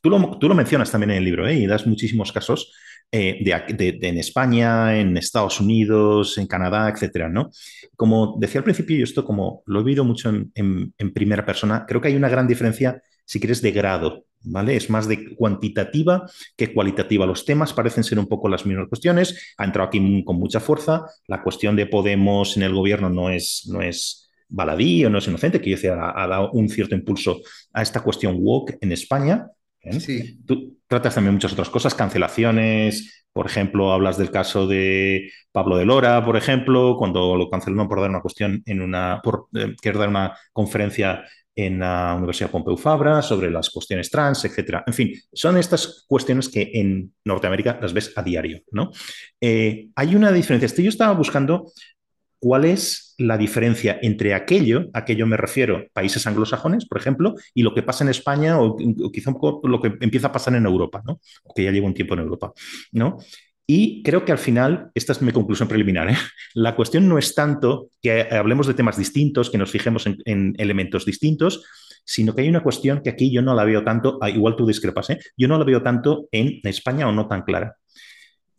Tú 0.02 0.10
lo, 0.10 0.38
tú 0.38 0.48
lo 0.48 0.56
mencionas 0.56 0.92
también 0.92 1.12
en 1.12 1.18
el 1.18 1.26
libro, 1.26 1.48
¿eh? 1.48 1.56
Y 1.56 1.66
das 1.66 1.86
muchísimos 1.86 2.32
casos 2.32 2.72
eh, 3.12 3.40
de, 3.44 4.00
en 4.02 4.18
España, 4.18 4.98
en 4.98 5.18
Estados 5.18 5.60
Unidos, 5.60 6.38
en 6.38 6.48
Canadá, 6.48 6.90
etcétera, 6.90 7.28
¿no? 7.28 7.50
Como 7.96 8.38
decía 8.40 8.60
al 8.60 8.66
principio, 8.66 8.96
yo 8.98 9.04
esto 9.04 9.26
como 9.26 9.64
lo 9.66 9.80
he 9.80 9.84
vivido 9.84 10.04
mucho 10.04 10.30
en, 10.30 10.52
en 10.98 11.14
primera 11.14 11.46
persona, 11.46 11.86
creo 11.88 12.00
que 12.00 12.08
hay 12.08 12.16
una 12.16 12.30
gran 12.30 12.48
diferencia, 12.48 13.02
si 13.26 13.40
quieres, 13.40 13.62
de 13.62 13.72
grado 13.72 14.26
¿vale? 14.44 14.76
Es 14.76 14.90
más 14.90 15.08
de 15.08 15.36
cuantitativa 15.36 16.30
que 16.56 16.74
cualitativa. 16.74 17.26
Los 17.26 17.46
temas 17.46 17.74
parecen 17.74 18.04
ser 18.04 18.20
un 18.20 18.28
poco 18.28 18.50
las 18.50 18.66
mismas 18.66 18.88
cuestiones. 18.88 19.54
Ha 19.58 19.66
entrado 19.66 19.88
aquí 19.88 20.24
con 20.24 20.38
mucha 20.38 20.60
fuerza. 20.60 21.06
La 21.28 21.42
cuestión 21.42 21.76
de 21.76 21.86
Podemos 21.86 22.58
en 22.58 22.64
el 22.64 22.74
gobierno 22.74 23.10
no 23.10 23.30
es, 23.30 23.68
no 23.72 23.82
es 23.82 24.30
baladí 24.50 25.06
o 25.06 25.10
no 25.10 25.18
es 25.18 25.28
inocente, 25.28 25.62
que 25.62 25.76
yo 25.76 25.94
ha, 25.94 26.24
ha, 26.24 26.28
dado 26.28 26.52
un 26.52 26.70
cierto 26.70 26.96
impulso 26.96 27.42
a 27.72 27.82
esta 27.82 28.02
cuestión 28.02 28.38
woke 28.40 28.78
en 28.82 28.92
España. 28.92 29.48
¿eh? 29.82 30.00
Sí. 30.00 30.40
Tú 30.46 30.78
tratas 30.88 31.16
también 31.16 31.34
muchas 31.34 31.54
otras 31.54 31.70
cosas, 31.70 31.96
cancelaciones, 31.96 33.26
por 33.34 33.48
ejemplo, 33.48 33.92
hablas 33.92 34.18
del 34.18 34.30
caso 34.30 34.68
de 34.68 35.32
Pablo 35.52 35.76
de 35.76 35.86
Lora, 35.86 36.24
por 36.24 36.38
ejemplo, 36.38 36.96
cuando 37.00 37.36
lo 37.36 37.50
cancelaron 37.50 37.88
por 37.88 38.00
dar 38.00 38.12
una 38.12 38.22
cuestión 38.22 38.62
en 38.68 38.82
una, 38.82 39.22
por 39.24 39.48
eh, 39.56 39.76
querer 39.82 39.98
dar 39.98 40.10
una 40.10 40.38
conferencia 40.52 41.24
en 41.56 41.80
la 41.80 42.16
Universidad 42.16 42.50
Pompeu 42.50 42.78
Fabra 42.78 43.22
sobre 43.22 43.52
las 43.52 43.70
cuestiones 43.70 44.10
trans, 44.10 44.46
etcétera. 44.46 44.84
En 44.88 44.94
fin, 44.94 45.14
son 45.32 45.58
estas 45.58 46.06
cuestiones 46.08 46.50
que 46.50 46.72
en 46.74 47.14
Norteamérica 47.26 47.80
las 47.82 47.94
ves 47.94 48.12
a 48.16 48.24
diario, 48.24 48.62
¿no? 48.72 48.92
Eh, 49.40 49.90
hay 49.96 50.16
una 50.16 50.32
diferencia. 50.32 50.84
Yo 50.84 50.90
estaba 50.90 51.14
buscando 51.14 51.72
cuál 52.44 52.66
es 52.66 53.16
la 53.18 53.38
diferencia 53.38 54.00
entre 54.02 54.34
aquello, 54.34 54.90
aquello 54.94 55.26
me 55.26 55.38
refiero, 55.38 55.86
países 55.94 56.28
anglosajones, 56.28 56.86
por 56.86 56.98
ejemplo, 56.98 57.36
y 57.54 57.64
lo 57.64 57.74
que 57.74 57.84
pasa 57.84 58.04
en 58.04 58.10
España 58.10 58.60
o, 58.60 58.76
quizá 59.14 59.30
un 59.30 59.40
poco 59.40 59.66
lo 59.66 59.80
que 59.80 59.94
empieza 60.02 60.28
a 60.28 60.32
pasar 60.34 60.54
en 60.56 60.66
Europa, 60.66 61.02
¿no? 61.06 61.22
Que 61.56 61.64
ya 61.64 61.72
llevo 61.72 61.88
un 61.88 61.94
tiempo 61.94 62.16
en 62.16 62.20
Europa, 62.20 62.52
¿no? 62.92 63.18
Y 63.66 64.04
creo 64.04 64.26
que 64.26 64.34
al 64.34 64.38
final, 64.38 64.92
esta 64.94 65.14
es 65.14 65.22
mi 65.22 65.32
conclusión 65.32 65.70
preliminar, 65.70 66.10
¿eh? 66.10 66.18
la 66.54 66.76
cuestión 66.76 67.08
no 67.08 67.18
es 67.18 67.34
tanto 67.34 67.92
que 68.02 68.22
hablemos 68.32 68.68
de 68.68 68.74
temas 68.74 68.98
distintos, 68.98 69.50
que 69.50 69.58
nos 69.58 69.72
fijemos 69.72 70.06
en, 70.06 70.54
elementos 70.58 71.06
distintos, 71.06 71.64
sino 72.04 72.36
que 72.36 72.42
hay 72.42 72.50
una 72.50 72.62
cuestión 72.62 73.02
que 73.02 73.10
aquí 73.10 73.32
yo 73.32 73.42
no 73.42 73.56
la 73.56 73.64
veo 73.64 73.84
tanto, 73.84 74.20
ah, 74.22 74.30
igual 74.30 74.58
tú 74.58 74.68
discrepas, 74.68 75.12
¿eh? 75.12 75.20
yo 75.38 75.48
no 75.48 75.58
la 75.58 75.64
veo 75.64 75.82
tanto 75.82 76.28
en 76.32 76.60
España 76.64 77.08
o 77.08 77.14
no 77.14 77.28
tan 77.28 77.44
clara. 77.44 77.78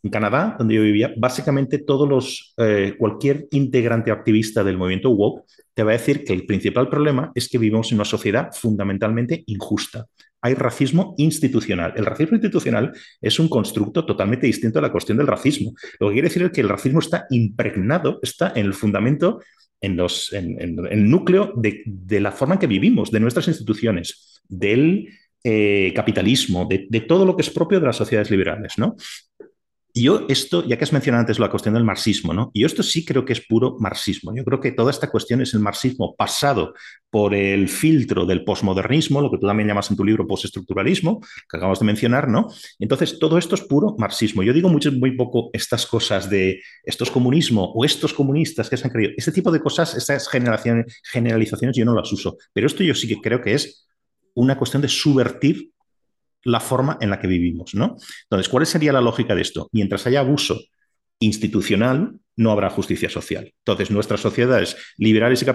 en 0.02 0.10
Canadá, 0.10 0.56
donde 0.58 0.74
yo 0.74 0.82
vivía, 0.82 1.12
básicamente 1.16 1.78
todos 1.78 2.08
los, 2.08 2.54
eh, 2.58 2.94
cualquier 2.98 3.46
integrante 3.50 4.10
activista 4.10 4.64
del 4.64 4.78
movimiento 4.78 5.10
woke 5.10 5.44
te 5.74 5.82
va 5.82 5.90
a 5.90 5.98
decir 5.98 6.24
que 6.24 6.32
el 6.32 6.46
principal 6.46 6.88
problema 6.88 7.32
es 7.34 7.48
que 7.48 7.58
vivimos 7.58 7.90
en 7.90 7.96
una 7.96 8.04
sociedad 8.04 8.50
fundamentalmente 8.52 9.42
injusta. 9.46 10.06
Hay 10.44 10.52
racismo 10.52 11.14
institucional. 11.16 11.94
El 11.96 12.04
racismo 12.04 12.36
institucional 12.36 12.92
es 13.18 13.38
un 13.38 13.48
constructo 13.48 14.04
totalmente 14.04 14.46
distinto 14.46 14.78
a 14.78 14.82
la 14.82 14.92
cuestión 14.92 15.16
del 15.16 15.26
racismo. 15.26 15.72
Lo 15.98 16.08
que 16.08 16.12
quiere 16.12 16.28
decir 16.28 16.42
es 16.42 16.52
que 16.52 16.60
el 16.60 16.68
racismo 16.68 16.98
está 16.98 17.26
impregnado, 17.30 18.20
está 18.22 18.52
en 18.54 18.66
el 18.66 18.74
fundamento, 18.74 19.40
en, 19.80 19.96
los, 19.96 20.34
en, 20.34 20.60
el 20.60 21.08
núcleo 21.08 21.54
de, 21.56 22.20
la 22.20 22.30
forma 22.30 22.56
en 22.56 22.60
que 22.60 22.66
vivimos, 22.66 23.10
de 23.10 23.20
nuestras 23.20 23.48
instituciones, 23.48 24.42
del 24.46 25.08
eh, 25.42 25.94
capitalismo, 25.96 26.66
de, 26.68 26.88
de, 26.90 27.00
todo 27.00 27.24
lo 27.24 27.36
que 27.36 27.42
es 27.42 27.48
propio 27.48 27.80
de 27.80 27.86
las 27.86 27.96
sociedades 27.96 28.30
liberales, 28.30 28.74
¿no? 28.76 28.96
Y 29.96 30.02
yo 30.02 30.26
esto, 30.28 30.66
ya 30.66 30.76
que 30.76 30.82
has 30.82 30.92
mencionado 30.92 31.20
antes 31.20 31.38
la 31.38 31.48
cuestión 31.48 31.74
del 31.74 31.84
marxismo, 31.84 32.34
¿no? 32.34 32.50
Y 32.52 32.62
yo 32.62 32.66
esto 32.66 32.82
sí 32.82 33.04
creo 33.04 33.24
que 33.24 33.32
es 33.32 33.46
puro 33.46 33.76
marxismo. 33.78 34.34
Yo 34.34 34.44
creo 34.44 34.58
que 34.58 34.72
toda 34.72 34.90
esta 34.90 35.08
cuestión 35.08 35.40
es 35.40 35.54
el 35.54 35.60
marxismo 35.60 36.16
pasado 36.16 36.74
por 37.10 37.32
el 37.32 37.68
filtro 37.68 38.26
del 38.26 38.42
posmodernismo, 38.42 39.20
lo 39.20 39.30
que 39.30 39.38
tú 39.38 39.46
también 39.46 39.68
llamas 39.68 39.92
en 39.92 39.96
tu 39.96 40.04
libro 40.04 40.26
postestructuralismo, 40.26 41.20
que 41.20 41.56
acabamos 41.58 41.78
de 41.78 41.84
mencionar, 41.84 42.28
¿no? 42.28 42.48
Entonces, 42.80 43.20
todo 43.20 43.38
esto 43.38 43.54
es 43.54 43.60
puro 43.60 43.94
marxismo. 43.96 44.42
Yo 44.42 44.52
digo 44.52 44.68
mucho, 44.68 44.90
muy 44.90 45.16
poco 45.16 45.50
estas 45.52 45.86
cosas 45.86 46.28
de 46.28 46.60
estos 46.82 47.08
comunismo 47.08 47.72
o 47.72 47.84
estos 47.84 48.12
comunistas 48.12 48.68
que 48.68 48.76
se 48.76 48.88
han 48.88 48.92
creído. 48.92 49.12
Este 49.16 49.30
tipo 49.30 49.52
de 49.52 49.60
cosas, 49.60 49.94
estas 49.94 50.28
generalizaciones, 50.28 51.76
yo 51.76 51.84
no 51.84 51.94
las 51.94 52.12
uso. 52.12 52.36
Pero 52.52 52.66
esto 52.66 52.82
yo 52.82 52.96
sí 52.96 53.06
que 53.06 53.20
creo 53.20 53.40
que 53.40 53.54
es 53.54 53.86
una 54.34 54.58
cuestión 54.58 54.82
de 54.82 54.88
subvertir 54.88 55.70
la 56.44 56.60
forma 56.60 56.98
en 57.00 57.10
la 57.10 57.18
que 57.18 57.26
vivimos, 57.26 57.74
¿no? 57.74 57.96
Entonces, 58.24 58.48
¿cuál 58.48 58.66
sería 58.66 58.92
la 58.92 59.00
lógica 59.00 59.34
de 59.34 59.42
esto? 59.42 59.68
Mientras 59.72 60.06
haya 60.06 60.20
abuso 60.20 60.60
institucional, 61.20 62.18
no 62.36 62.50
habrá 62.50 62.70
justicia 62.70 63.08
social. 63.08 63.52
Entonces, 63.58 63.90
nuestras 63.90 64.20
sociedades 64.20 64.76
liberales 64.96 65.42
y, 65.42 65.46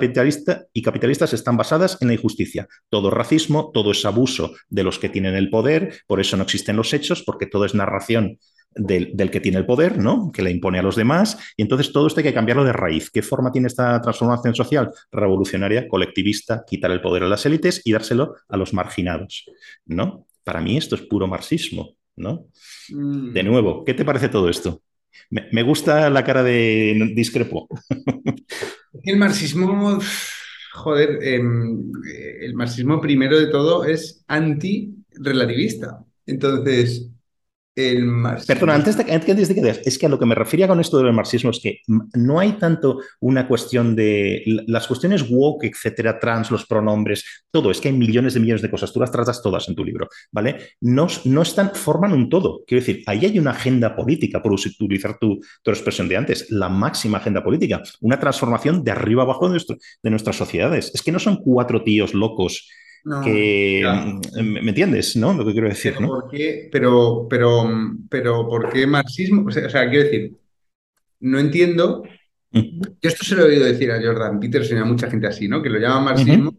y 0.73 0.81
capitalistas 0.81 1.33
están 1.33 1.57
basadas 1.57 1.97
en 2.01 2.07
la 2.07 2.13
injusticia. 2.13 2.67
Todo 2.89 3.09
racismo, 3.09 3.71
todo 3.73 3.91
es 3.91 4.05
abuso 4.05 4.53
de 4.69 4.83
los 4.83 4.99
que 4.99 5.09
tienen 5.09 5.35
el 5.35 5.49
poder, 5.49 6.01
por 6.07 6.19
eso 6.19 6.37
no 6.37 6.43
existen 6.43 6.77
los 6.77 6.93
hechos, 6.93 7.23
porque 7.23 7.45
todo 7.47 7.65
es 7.65 7.75
narración 7.75 8.39
del, 8.75 9.11
del, 9.13 9.31
que 9.31 9.39
tiene 9.39 9.57
el 9.57 9.65
poder, 9.65 9.97
¿no? 9.97 10.31
Que 10.31 10.41
le 10.41 10.51
impone 10.51 10.79
a 10.79 10.83
los 10.83 10.95
demás. 10.95 11.37
Y 11.57 11.63
entonces 11.63 11.91
todo 11.91 12.07
esto 12.07 12.19
hay 12.19 12.25
que 12.25 12.33
cambiarlo 12.33 12.63
de 12.63 12.73
raíz. 12.73 13.09
¿Qué 13.09 13.21
forma 13.21 13.51
tiene 13.51 13.67
esta 13.67 13.99
transformación 14.01 14.55
social? 14.55 14.91
Revolucionaria, 15.11 15.87
colectivista, 15.87 16.63
quitar 16.65 16.91
el 16.91 17.01
poder 17.01 17.23
a 17.23 17.27
las 17.27 17.45
élites 17.45 17.81
y 17.83 17.91
dárselo 17.91 18.35
a 18.47 18.57
los 18.57 18.73
marginados, 18.73 19.45
¿no? 19.85 20.27
Para 20.49 20.61
mí 20.61 20.77
esto 20.77 20.95
es 20.95 21.03
puro 21.03 21.27
marxismo, 21.27 21.95
¿no? 22.15 22.47
Mm. 22.89 23.33
De 23.33 23.43
nuevo, 23.43 23.85
¿qué 23.85 23.93
te 23.93 24.03
parece 24.03 24.29
todo 24.29 24.49
esto? 24.49 24.81
Me, 25.29 25.61
gusta 25.61 26.09
la 26.09 26.23
cara 26.23 26.41
de 26.41 27.11
discrepo. 27.13 27.67
El 29.03 29.17
marxismo, 29.17 29.99
joder, 30.73 31.19
em, 31.21 31.91
el 32.41 32.55
marxismo 32.55 32.99
primero 32.99 33.39
de 33.39 33.45
todo 33.45 33.85
es 33.85 34.23
anti-relativista. 34.27 36.03
Entonces, 36.25 37.11
el 37.75 38.05
marxismo. 38.05 38.53
Perdona, 38.53 38.75
antes 38.75 38.97
de, 38.97 39.13
antes 39.13 39.47
de 39.47 39.55
que 39.55 39.81
es 39.85 39.97
que 39.97 40.05
a 40.05 40.09
lo 40.09 40.19
que 40.19 40.25
me 40.25 40.35
refería 40.35 40.67
con 40.67 40.79
esto 40.79 40.97
del 40.97 41.13
marxismo 41.13 41.51
es 41.51 41.59
que 41.59 41.81
no 41.87 42.39
hay 42.39 42.53
tanto 42.53 42.99
una 43.19 43.47
cuestión 43.47 43.95
de 43.95 44.43
las 44.67 44.87
cuestiones 44.87 45.29
woke, 45.29 45.65
etcétera, 45.65 46.19
trans, 46.19 46.51
los 46.51 46.65
pronombres, 46.65 47.45
todo, 47.51 47.71
es 47.71 47.79
que 47.79 47.89
hay 47.89 47.93
millones 47.95 48.33
de 48.33 48.39
millones 48.39 48.61
de 48.61 48.69
cosas, 48.69 48.91
tú 48.91 48.99
las 48.99 49.11
tratas 49.11 49.41
todas 49.41 49.67
en 49.69 49.75
tu 49.75 49.85
libro, 49.85 50.07
¿vale? 50.31 50.57
No, 50.81 51.07
no 51.25 51.41
están, 51.41 51.73
forman 51.73 52.13
un 52.13 52.29
todo. 52.29 52.63
Quiero 52.67 52.85
decir, 52.85 53.03
ahí 53.07 53.25
hay 53.25 53.39
una 53.39 53.51
agenda 53.51 53.95
política, 53.95 54.41
por 54.41 54.53
utilizar 54.53 55.17
tu, 55.19 55.39
expresión 55.65 56.09
de 56.09 56.17
antes, 56.17 56.49
la 56.49 56.67
máxima 56.67 57.19
agenda 57.19 57.43
política, 57.43 57.81
una 58.01 58.19
transformación 58.19 58.83
de 58.83 58.91
arriba 58.91 59.23
abajo 59.23 59.45
de, 59.45 59.51
nuestro, 59.51 59.77
de 60.01 60.09
nuestras 60.09 60.35
sociedades. 60.35 60.91
Es 60.93 61.01
que 61.01 61.11
no 61.11 61.19
son 61.19 61.37
cuatro 61.37 61.83
tíos 61.83 62.13
locos 62.13 62.67
que 63.23 63.83
mm, 63.85 64.41
me 64.63 64.69
entiendes, 64.69 65.15
¿no? 65.15 65.33
Lo 65.33 65.45
que 65.45 65.53
quiero 65.53 65.69
decir, 65.69 65.93
pero 65.95 66.01
¿no? 66.01 66.07
¿por 66.07 66.29
qué, 66.29 66.69
pero, 66.71 67.27
pero, 67.29 67.69
pero, 68.09 68.47
¿por 68.47 68.69
qué 68.71 68.85
marxismo? 68.85 69.45
O 69.47 69.51
sea, 69.51 69.89
quiero 69.89 70.05
decir, 70.05 70.37
no 71.21 71.39
entiendo. 71.39 72.03
Yo 72.51 72.89
esto 73.01 73.23
se 73.23 73.35
lo 73.35 73.43
he 73.43 73.49
oído 73.49 73.65
decir 73.65 73.91
a 73.91 74.01
Jordan 74.01 74.39
Peterson 74.39 74.77
y 74.77 74.81
a 74.81 74.85
mucha 74.85 75.09
gente 75.09 75.27
así, 75.27 75.47
¿no? 75.47 75.61
Que 75.61 75.69
lo 75.69 75.79
llama 75.79 76.01
marxismo 76.01 76.55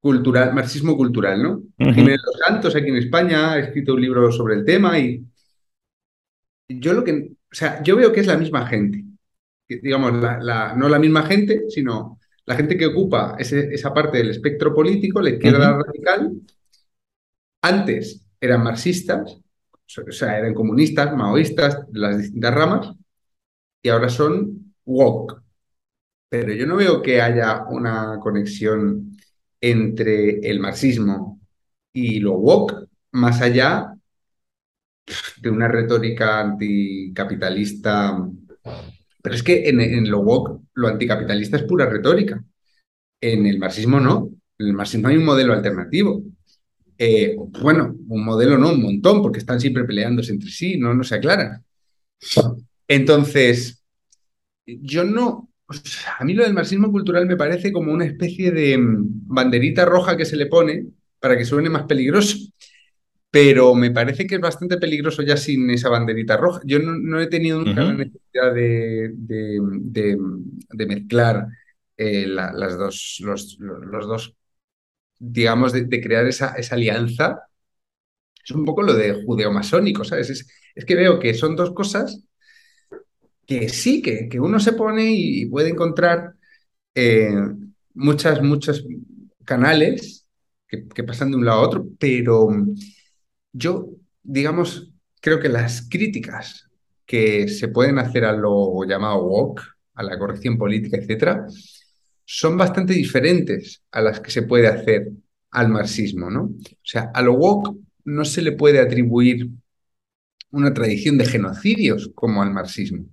cultural, 0.00 0.54
marxismo 0.54 0.96
cultural, 0.96 1.42
¿no? 1.42 1.62
Jiménez 1.76 2.20
Los 2.24 2.38
Santos, 2.46 2.76
aquí 2.76 2.88
en 2.88 2.96
España, 2.96 3.52
ha 3.52 3.58
escrito 3.58 3.94
un 3.94 4.00
libro 4.00 4.30
sobre 4.30 4.54
el 4.54 4.64
tema 4.64 4.98
y 4.98 5.24
yo 6.68 6.92
lo 6.92 7.02
que, 7.02 7.12
o 7.12 7.54
sea, 7.54 7.82
yo 7.82 7.96
veo 7.96 8.12
que 8.12 8.20
es 8.20 8.26
la 8.26 8.36
misma 8.36 8.66
gente. 8.66 9.04
Digamos, 9.68 10.12
no 10.12 10.88
la 10.88 10.98
misma 10.98 11.24
gente, 11.24 11.64
sino 11.68 12.17
la 12.48 12.56
gente 12.56 12.78
que 12.78 12.86
ocupa 12.86 13.36
esa 13.38 13.92
parte 13.92 14.16
del 14.16 14.30
espectro 14.30 14.74
político, 14.74 15.20
la 15.20 15.28
izquierda 15.28 15.82
radical, 15.84 16.32
antes 17.60 18.24
eran 18.40 18.62
marxistas, 18.62 19.38
o 20.08 20.12
sea, 20.12 20.38
eran 20.38 20.54
comunistas, 20.54 21.14
maoístas, 21.14 21.86
de 21.92 21.98
las 22.00 22.16
distintas 22.16 22.54
ramas, 22.54 22.96
y 23.82 23.90
ahora 23.90 24.08
son 24.08 24.74
woke. 24.86 25.42
Pero 26.30 26.54
yo 26.54 26.66
no 26.66 26.76
veo 26.76 27.02
que 27.02 27.20
haya 27.20 27.66
una 27.68 28.18
conexión 28.18 29.14
entre 29.60 30.38
el 30.40 30.58
marxismo 30.58 31.42
y 31.92 32.18
lo 32.20 32.32
woke, 32.32 32.88
más 33.12 33.42
allá 33.42 33.94
de 35.42 35.50
una 35.50 35.68
retórica 35.68 36.40
anticapitalista 36.40 38.16
pero 39.22 39.34
es 39.34 39.42
que 39.42 39.68
en, 39.68 40.10
lo 40.10 40.20
woke, 40.20 40.60
lo 40.78 40.88
anticapitalista 40.88 41.56
es 41.56 41.64
pura 41.64 41.86
retórica. 41.86 42.42
En 43.20 43.46
el 43.46 43.58
marxismo 43.58 43.98
no. 43.98 44.30
En 44.58 44.68
el 44.68 44.72
marxismo 44.74 45.08
hay 45.08 45.16
un 45.16 45.24
modelo 45.24 45.52
alternativo. 45.52 46.22
Eh, 46.96 47.36
bueno, 47.60 47.96
un 48.08 48.24
modelo 48.24 48.56
no, 48.58 48.70
un 48.70 48.82
montón, 48.82 49.20
porque 49.20 49.40
están 49.40 49.60
siempre 49.60 49.84
peleándose 49.84 50.32
entre 50.32 50.50
sí, 50.50 50.78
no, 50.78 50.94
no 50.94 51.02
se 51.02 51.16
aclaran. 51.16 51.64
Entonces, 52.86 53.84
yo 54.66 55.04
no. 55.04 55.50
A 56.18 56.24
mí 56.24 56.32
lo 56.32 56.44
del 56.44 56.54
marxismo 56.54 56.90
cultural 56.92 57.26
me 57.26 57.36
parece 57.36 57.72
como 57.72 57.92
una 57.92 58.04
especie 58.04 58.52
de 58.52 58.78
mm, 58.78 59.26
banderita 59.26 59.84
roja 59.84 60.16
que 60.16 60.24
se 60.24 60.36
le 60.36 60.46
pone 60.46 60.86
para 61.20 61.36
que 61.36 61.44
suene 61.44 61.68
más 61.68 61.82
peligroso 61.84 62.38
pero 63.30 63.74
me 63.74 63.90
parece 63.90 64.26
que 64.26 64.36
es 64.36 64.40
bastante 64.40 64.78
peligroso 64.78 65.22
ya 65.22 65.36
sin 65.36 65.70
esa 65.70 65.90
banderita 65.90 66.36
roja. 66.36 66.60
Yo 66.64 66.78
no, 66.78 67.20
he 67.20 67.26
tenido 67.26 67.60
nunca 67.60 67.84
la 67.84 67.92
necesidad 67.92 68.54
de, 68.54 69.12
de, 69.14 70.86
mezclar 70.86 71.46
eh, 71.96 72.26
las 72.26 72.78
dos, 72.78 73.18
los, 73.20 73.58
dos, 73.58 74.34
digamos, 75.18 75.72
de, 75.72 76.00
crear 76.00 76.26
esa, 76.26 76.54
esa, 76.54 76.74
alianza. 76.74 77.42
Es 78.42 78.50
un 78.52 78.64
poco 78.64 78.82
lo 78.82 78.94
de 78.94 79.22
judeo-masónico, 79.24 80.04
¿sabes? 80.04 80.30
Es, 80.30 80.84
que 80.86 80.94
veo 80.94 81.18
que 81.18 81.34
son 81.34 81.56
dos 81.56 81.72
cosas 81.72 82.24
que 83.46 83.68
sí, 83.68 84.00
que, 84.00 84.28
que 84.28 84.40
uno 84.40 84.60
se 84.60 84.72
pone 84.72 85.10
y, 85.10 85.46
puede 85.46 85.70
encontrar 85.70 86.34
eh, 86.94 87.34
muchas, 87.94 88.42
muchos 88.42 88.84
canales 89.44 90.26
que, 90.66 90.88
que 90.88 91.04
pasan 91.04 91.30
de 91.30 91.36
un 91.36 91.44
lado 91.44 91.60
a 91.60 91.66
otro, 91.66 91.86
pero 91.98 92.48
yo, 93.58 93.88
digamos, 94.22 94.92
creo 95.20 95.40
que 95.40 95.48
las 95.48 95.88
críticas 95.88 96.68
que 97.04 97.48
se 97.48 97.68
pueden 97.68 97.98
hacer 97.98 98.24
a 98.24 98.32
lo 98.32 98.84
llamado 98.84 99.24
woke, 99.24 99.62
a 99.94 100.02
la 100.02 100.18
corrección 100.18 100.56
política, 100.58 100.96
etcétera, 100.96 101.46
son 102.24 102.56
bastante 102.56 102.92
diferentes 102.92 103.82
a 103.90 104.02
las 104.02 104.20
que 104.20 104.30
se 104.30 104.42
puede 104.42 104.68
hacer 104.68 105.08
al 105.50 105.68
marxismo, 105.70 106.30
¿no? 106.30 106.42
O 106.42 106.84
sea, 106.84 107.10
a 107.14 107.22
lo 107.22 107.32
woke 107.32 107.74
no 108.04 108.24
se 108.24 108.42
le 108.42 108.52
puede 108.52 108.80
atribuir 108.80 109.48
una 110.50 110.72
tradición 110.72 111.18
de 111.18 111.26
genocidios 111.26 112.10
como 112.14 112.42
al 112.42 112.52
marxismo. 112.52 113.06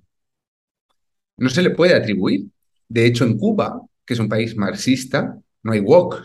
No 1.38 1.50
se 1.50 1.62
le 1.62 1.72
puede 1.72 1.96
atribuir. 1.96 2.46
De 2.88 3.06
hecho, 3.06 3.26
en 3.26 3.38
Cuba, 3.38 3.82
que 4.06 4.14
es 4.14 4.20
un 4.20 4.30
país 4.30 4.56
marxista, 4.56 5.38
no 5.64 5.72
hay 5.72 5.80
woke. 5.80 6.22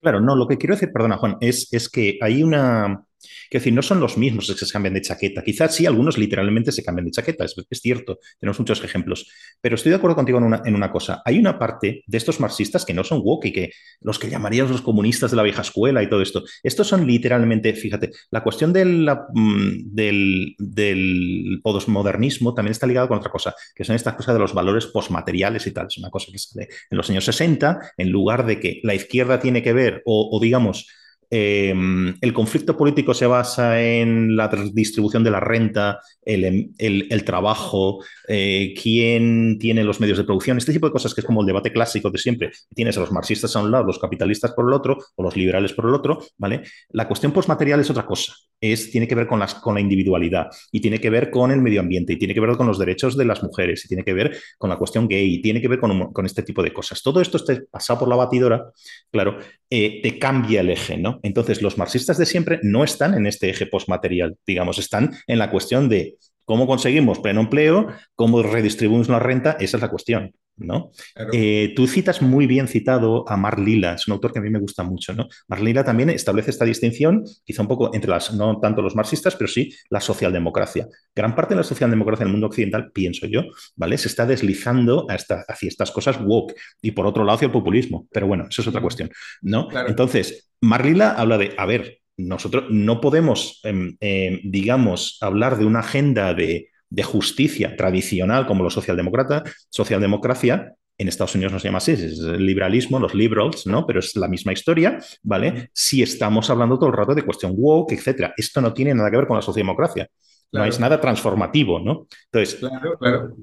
Claro, 0.00 0.20
no, 0.20 0.34
lo 0.34 0.48
que 0.48 0.58
quiero 0.58 0.74
decir, 0.74 0.92
perdona 0.92 1.16
Juan, 1.16 1.36
es, 1.40 1.72
es 1.72 1.88
que 1.88 2.18
hay 2.20 2.42
una, 2.42 3.04
Quiero 3.52 3.64
decir, 3.64 3.74
no 3.74 3.82
son 3.82 4.00
los 4.00 4.16
mismos 4.16 4.46
que 4.46 4.64
se 4.64 4.72
cambian 4.72 4.94
de 4.94 5.02
chaqueta. 5.02 5.42
Quizás 5.44 5.74
sí, 5.74 5.84
algunos 5.84 6.16
literalmente 6.16 6.72
se 6.72 6.82
cambian 6.82 7.04
de 7.04 7.10
chaqueta, 7.10 7.44
es, 7.44 7.54
cierto, 7.82 8.18
tenemos 8.40 8.58
muchos 8.58 8.82
ejemplos. 8.82 9.30
Pero 9.60 9.74
estoy 9.74 9.90
de 9.90 9.96
acuerdo 9.96 10.16
contigo 10.16 10.38
en 10.38 10.44
una, 10.44 10.62
en 10.64 10.74
una, 10.74 10.90
cosa. 10.90 11.20
Hay 11.22 11.38
una 11.38 11.58
parte 11.58 12.02
de 12.06 12.16
estos 12.16 12.40
marxistas 12.40 12.86
que 12.86 12.94
no 12.94 13.04
son 13.04 13.20
woke 13.22 13.44
y 13.44 13.52
que 13.52 13.72
los 14.00 14.18
que 14.18 14.30
llamaríamos 14.30 14.72
los 14.72 14.80
comunistas 14.80 15.32
de 15.32 15.36
la 15.36 15.42
vieja 15.42 15.60
escuela 15.60 16.02
y 16.02 16.08
todo 16.08 16.22
esto. 16.22 16.44
Estos 16.62 16.88
son 16.88 17.06
literalmente, 17.06 17.74
fíjate, 17.74 18.12
la 18.30 18.42
cuestión 18.42 18.72
del, 18.72 19.06
mm, 19.34 19.94
del, 19.94 20.54
del 20.58 21.60
postmodernismo 21.62 22.54
también 22.54 22.72
está 22.72 22.86
ligada 22.86 23.06
con 23.06 23.18
otra 23.18 23.30
cosa, 23.30 23.54
que 23.74 23.84
son 23.84 23.96
estas 23.96 24.14
cosas 24.14 24.34
de 24.34 24.40
los 24.40 24.54
valores 24.54 24.86
postmateriales 24.86 25.66
y 25.66 25.72
tal. 25.72 25.88
Es 25.88 25.98
una 25.98 26.08
cosa 26.08 26.32
que 26.32 26.38
sale 26.38 26.68
en 26.90 26.96
los 26.96 27.10
años 27.10 27.26
60, 27.26 27.92
en 27.98 28.08
lugar 28.08 28.46
de 28.46 28.58
que 28.58 28.80
la 28.82 28.94
izquierda 28.94 29.40
tiene 29.40 29.62
que 29.62 29.74
ver, 29.74 30.00
o 30.06 30.38
digamos, 30.40 30.86
em, 31.34 32.14
el 32.20 32.32
conflicto 32.34 32.76
político 32.76 33.14
se 33.14 33.26
basa 33.26 33.80
en 33.82 34.36
la 34.36 34.48
distribución 34.74 35.24
de 35.24 35.30
la 35.30 35.40
renta, 35.40 35.98
el, 36.26 36.44
em, 36.44 37.20
trabajo, 37.24 38.04
eh, 38.34 38.72
quién 38.80 39.58
tiene 39.58 39.84
los 39.84 40.00
medios 40.00 40.16
de 40.16 40.24
producción, 40.24 40.56
este 40.56 40.72
tipo 40.72 40.86
de 40.86 40.92
cosas 40.92 41.12
que 41.12 41.20
es 41.20 41.26
como 41.26 41.42
el 41.42 41.46
debate 41.46 41.70
clásico 41.70 42.08
de 42.08 42.16
siempre. 42.16 42.50
Tienes 42.74 42.96
a 42.96 43.00
los 43.00 43.12
marxistas 43.12 43.54
a 43.56 43.60
un 43.60 43.70
lado, 43.70 43.84
los 43.84 43.98
capitalistas 43.98 44.52
por 44.52 44.66
el 44.66 44.72
otro, 44.72 44.96
o 45.16 45.22
los 45.22 45.36
liberales 45.36 45.74
por 45.74 45.86
el 45.86 45.94
otro, 45.94 46.24
¿vale? 46.38 46.62
La 46.92 47.06
cuestión 47.06 47.30
postmaterial 47.32 47.80
es 47.80 47.90
otra 47.90 48.06
cosa. 48.06 48.32
Es, 48.58 48.90
tiene 48.90 49.06
que 49.06 49.14
ver 49.14 49.26
con, 49.26 49.38
la 49.38 49.80
individualidad 49.80 50.46
y 50.70 50.80
tiene 50.80 50.98
que 50.98 51.10
ver 51.10 51.30
con 51.30 51.50
el 51.50 51.60
medio 51.60 51.80
ambiente 51.80 52.14
y 52.14 52.16
tiene 52.16 52.32
que 52.32 52.40
ver 52.40 52.56
con 52.56 52.66
los 52.66 52.78
derechos 52.78 53.18
de 53.18 53.26
las 53.26 53.42
mujeres 53.42 53.84
y 53.84 53.88
tiene 53.88 54.02
que 54.02 54.14
ver 54.14 54.38
con 54.56 54.70
la 54.70 54.78
cuestión 54.78 55.08
gay 55.08 55.34
y 55.34 55.42
tiene 55.42 55.60
que 55.60 55.68
ver 55.68 55.78
con, 55.78 56.24
este 56.24 56.42
tipo 56.42 56.62
de 56.62 56.72
cosas. 56.72 57.02
Todo 57.02 57.20
esto 57.20 57.36
está 57.36 57.60
pasado 57.70 57.98
por 57.98 58.08
la 58.08 58.16
batidora, 58.16 58.64
claro, 59.10 59.36
eh, 59.68 60.00
te 60.02 60.18
cambia 60.18 60.62
el 60.62 60.70
eje, 60.70 60.96
¿no? 60.96 61.20
Entonces, 61.22 61.60
los 61.60 61.76
marxistas 61.76 62.16
de 62.16 62.24
siempre 62.24 62.60
no 62.62 62.82
están 62.82 63.12
en 63.12 63.26
este 63.26 63.50
eje 63.50 63.66
postmaterial, 63.66 64.38
digamos, 64.46 64.78
están 64.78 65.12
en 65.26 65.38
la 65.38 65.50
cuestión 65.50 65.90
de 65.90 66.16
cómo 66.44 66.66
conseguimos 66.66 67.18
pleno 67.20 67.40
empleo, 67.40 67.88
cómo 68.14 68.42
redistribuimos 68.42 69.08
la 69.08 69.18
renta, 69.18 69.56
esa 69.60 69.76
es 69.76 69.82
la 69.82 69.90
cuestión. 69.90 70.32
¿no? 70.56 70.90
Eh, 71.32 71.72
tú 71.74 71.86
citas 71.86 72.22
muy 72.22 72.46
bien 72.46 72.68
citado 72.68 73.28
a 73.28 73.36
Mar 73.36 73.58
Lila, 73.58 73.94
es 73.94 74.06
un 74.06 74.12
autor 74.12 74.32
que 74.32 74.38
a 74.38 74.42
mí 74.42 74.50
me 74.50 74.58
gusta 74.58 74.82
mucho, 74.82 75.14
¿no? 75.14 75.28
Mar 75.48 75.60
Lila 75.60 75.84
también 75.84 76.10
establece 76.10 76.50
esta 76.50 76.64
distinción, 76.64 77.24
quizá 77.44 77.62
un 77.62 77.68
poco 77.68 77.94
entre 77.94 78.10
las, 78.10 78.34
no 78.34 78.58
tanto 78.60 78.82
los 78.82 78.94
marxistas, 78.94 79.34
pero 79.36 79.48
sí 79.48 79.72
la 79.90 80.00
socialdemocracia. 80.00 80.88
Gran 81.14 81.34
parte 81.34 81.54
de 81.54 81.58
la 81.58 81.64
socialdemocracia 81.64 82.24
en 82.24 82.28
el 82.28 82.32
mundo 82.32 82.46
occidental, 82.48 82.90
pienso 82.92 83.26
yo, 83.26 83.42
¿vale? 83.76 83.98
Se 83.98 84.08
está 84.08 84.26
deslizando 84.26 85.06
hacia 85.08 85.68
estas 85.68 85.90
cosas 85.90 86.20
woke 86.20 86.54
y 86.80 86.92
por 86.92 87.06
otro 87.06 87.24
lado 87.24 87.36
hacia 87.36 87.46
el 87.46 87.52
populismo. 87.52 88.06
Pero 88.12 88.26
bueno, 88.26 88.46
eso 88.48 88.62
es 88.62 88.68
otra 88.68 88.80
cuestión, 88.80 89.10
¿no? 89.40 89.68
Entonces, 89.86 90.50
Mar 90.60 90.84
Lila 90.84 91.12
habla 91.12 91.38
de, 91.38 91.54
a 91.56 91.66
ver, 91.66 92.01
nosotros 92.16 92.64
no 92.70 93.00
podemos, 93.00 93.60
em, 93.64 93.96
em, 94.00 94.40
digamos, 94.44 95.18
hablar 95.20 95.58
de 95.58 95.64
una 95.64 95.80
agenda 95.80 96.34
de 96.34 96.68
de 96.92 97.02
justicia 97.02 97.74
tradicional 97.74 98.46
como 98.46 98.62
los 98.62 98.74
socialdemócratas, 98.74 99.66
socialdemocracia, 99.70 100.74
en 100.98 101.08
Estados 101.08 101.34
Unidos 101.34 101.52
no 101.52 101.58
se 101.58 101.68
llama 101.68 101.78
así, 101.78 101.92
es 101.92 102.18
el 102.20 102.44
liberalismo, 102.44 102.98
los 102.98 103.14
liberals, 103.14 103.66
¿no? 103.66 103.86
Pero 103.86 104.00
es 104.00 104.14
la 104.14 104.28
misma 104.28 104.52
historia, 104.52 104.98
¿vale? 105.22 105.70
Si 105.72 106.02
estamos 106.02 106.50
hablando 106.50 106.78
todo 106.78 106.90
el 106.90 106.96
rato 106.96 107.14
de 107.14 107.24
cuestión 107.24 107.54
woke, 107.56 107.92
etcétera. 107.92 108.34
Esto 108.36 108.60
no 108.60 108.74
tiene 108.74 108.94
nada 108.94 109.10
que 109.10 109.16
ver 109.16 109.26
con 109.26 109.36
la 109.36 109.42
socialdemocracia. 109.42 110.06
No 110.52 110.66
es 110.66 110.78
nada 110.78 111.00
transformativo, 111.00 111.80
¿no? 111.80 112.06
Entonces. 112.30 112.56
Claro, 112.56 112.98
claro. 112.98 113.36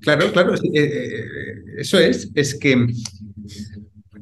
Claro, 0.00 0.32
claro. 0.32 0.54
Eh, 0.54 0.60
eh, 0.74 1.24
eso 1.76 1.98
es. 1.98 2.32
Es 2.34 2.58
que. 2.58 2.86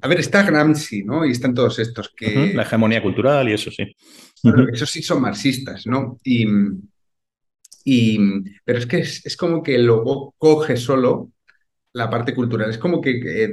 A 0.07 0.09
ver, 0.09 0.20
está 0.20 0.44
Gramsci, 0.44 1.02
¿no? 1.02 1.26
Y 1.26 1.32
están 1.32 1.52
todos 1.52 1.80
estos 1.80 2.11
que. 2.16 2.54
La 2.54 2.62
hegemonía 2.62 3.02
cultural 3.02 3.48
y 3.48 3.54
eso 3.54 3.72
sí. 3.72 3.92
Esos 4.72 4.88
sí 4.88 5.02
son 5.02 5.20
marxistas, 5.20 5.84
¿no? 5.84 6.20
Y 6.22 6.46
pero 8.64 8.78
es 8.78 8.86
que 8.86 8.98
es, 8.98 9.36
como 9.36 9.64
que 9.64 9.76
luego 9.78 10.32
coge 10.38 10.76
solo 10.76 11.32
la 11.92 12.09
parte 12.09 12.36
cultural. 12.36 12.70
Es 12.70 12.78
como 12.78 13.00
que 13.00 13.52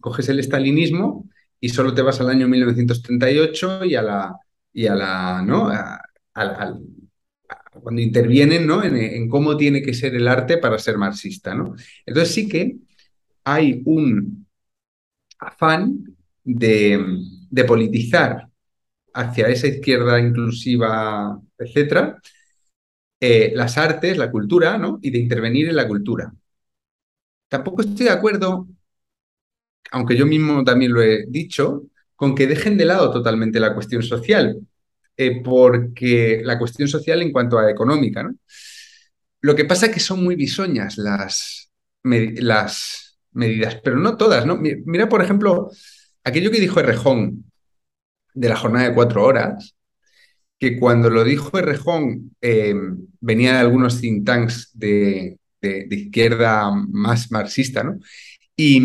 coges 0.00 0.28
el 0.28 0.38
estalinismo 0.38 1.30
y 1.58 1.70
solo 1.70 1.94
te 1.94 2.02
vas 2.02 2.20
al 2.20 2.28
año 2.28 2.46
1938 2.46 3.86
y 3.86 3.94
a 3.94 4.02
la. 4.02 4.36
Y 4.74 4.86
a 4.86 4.94
la 4.94 5.42
¿no? 5.42 5.70
cuando 7.82 8.02
intervienen 8.02 8.66
¿no? 8.66 8.84
En, 8.84 9.30
cómo 9.30 9.56
tiene 9.56 9.80
que 9.80 9.94
ser 9.94 10.14
el 10.14 10.28
arte 10.28 10.58
para 10.58 10.78
ser 10.78 10.98
marxista. 10.98 11.54
¿no? 11.54 11.74
Entonces 12.04 12.34
sí 12.34 12.46
que 12.50 12.76
hay 13.44 13.80
un 13.86 14.39
afán 15.40 16.16
de, 16.44 17.64
politizar 17.66 18.48
hacia 19.14 19.48
esa 19.48 19.66
izquierda 19.66 20.20
inclusiva, 20.20 21.40
etcétera, 21.58 22.20
eh, 23.20 23.52
las 23.54 23.76
artes, 23.78 24.16
la 24.16 24.30
cultura, 24.30 24.78
¿no? 24.78 24.98
Y 25.02 25.10
de 25.10 25.18
intervenir 25.18 25.68
en 25.68 25.76
la 25.76 25.88
cultura. 25.88 26.32
Tampoco 27.48 27.82
estoy 27.82 28.06
de 28.06 28.12
acuerdo, 28.12 28.68
aunque 29.90 30.16
yo 30.16 30.26
mismo 30.26 30.64
también 30.64 30.92
lo 30.92 31.02
he 31.02 31.26
dicho, 31.28 31.84
con 32.16 32.34
que 32.34 32.46
dejen 32.46 32.76
de 32.76 32.84
lado 32.84 33.10
totalmente 33.12 33.60
la 33.60 33.74
cuestión 33.74 34.02
social, 34.02 34.58
eh, 35.16 35.42
porque 35.42 36.40
la 36.44 36.58
cuestión 36.58 36.88
social 36.88 37.22
en 37.22 37.32
cuanto 37.32 37.58
a 37.58 37.70
económica, 37.70 38.22
¿no? 38.22 38.34
Lo 39.42 39.56
que 39.56 39.64
pasa 39.64 39.86
es 39.86 39.92
que 39.92 40.00
son 40.00 40.22
muy 40.22 40.36
bisoñas 40.36 40.98
las, 40.98 41.70
las 42.04 43.09
medidas, 43.32 43.80
pero 43.82 43.96
no 43.96 44.16
todas, 44.16 44.46
¿no? 44.46 44.58
Mira, 44.58 45.08
por 45.08 45.22
ejemplo, 45.22 45.70
aquello 46.24 46.50
que 46.50 46.60
dijo 46.60 46.80
Errejón 46.80 47.44
de 48.34 48.48
la 48.48 48.56
jornada 48.56 48.88
de 48.88 48.94
cuatro 48.94 49.24
horas, 49.24 49.74
que 50.58 50.78
cuando 50.78 51.08
lo 51.10 51.24
dijo 51.24 51.58
Errejón 51.58 52.36
eh, 52.40 52.74
venía 53.20 53.54
de 53.54 53.58
algunos 53.60 54.00
think 54.00 54.26
tanks 54.26 54.70
de, 54.74 55.38
izquierda 55.62 56.70
más 56.70 57.30
marxista, 57.30 57.82
¿no? 57.82 57.98
Y, 58.56 58.80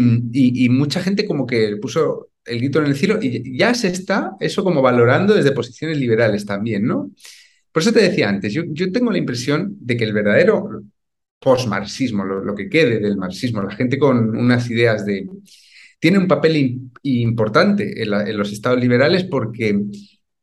mucha 0.69 1.01
gente 1.01 1.25
como 1.25 1.45
que 1.45 1.75
puso 1.77 2.29
el 2.45 2.59
grito 2.59 2.79
en 2.79 2.85
el 2.85 2.95
cielo 2.95 3.19
y 3.21 3.57
ya 3.57 3.73
se 3.73 3.89
está 3.89 4.31
eso 4.39 4.63
como 4.63 4.81
valorando 4.81 5.33
desde 5.33 5.51
posiciones 5.51 5.97
liberales 5.97 6.45
también, 6.45 6.85
¿no? 6.85 7.11
Por 7.71 7.81
eso 7.81 7.91
te 7.91 8.01
decía 8.01 8.29
antes, 8.29 8.53
yo, 8.53 8.63
yo 8.67 8.91
tengo 8.91 9.11
la 9.11 9.17
impresión 9.17 9.75
de 9.81 9.97
que 9.97 10.05
el 10.05 10.13
verdadero 10.13 10.83
postmarxismo, 11.45 12.25
lo, 12.25 12.55
que 12.55 12.67
quede 12.67 12.99
del 12.99 13.17
marxismo, 13.17 13.61
la 13.61 13.75
gente 13.75 13.99
con 13.99 14.35
unas 14.35 14.67
ideas 14.71 15.05
de... 15.05 15.29
tiene 15.99 16.17
un 16.17 16.27
papel 16.27 16.89
importante 17.03 18.01
en 18.01 18.37
los 18.37 18.51
estados 18.51 18.79
liberales 18.79 19.25
porque 19.25 19.79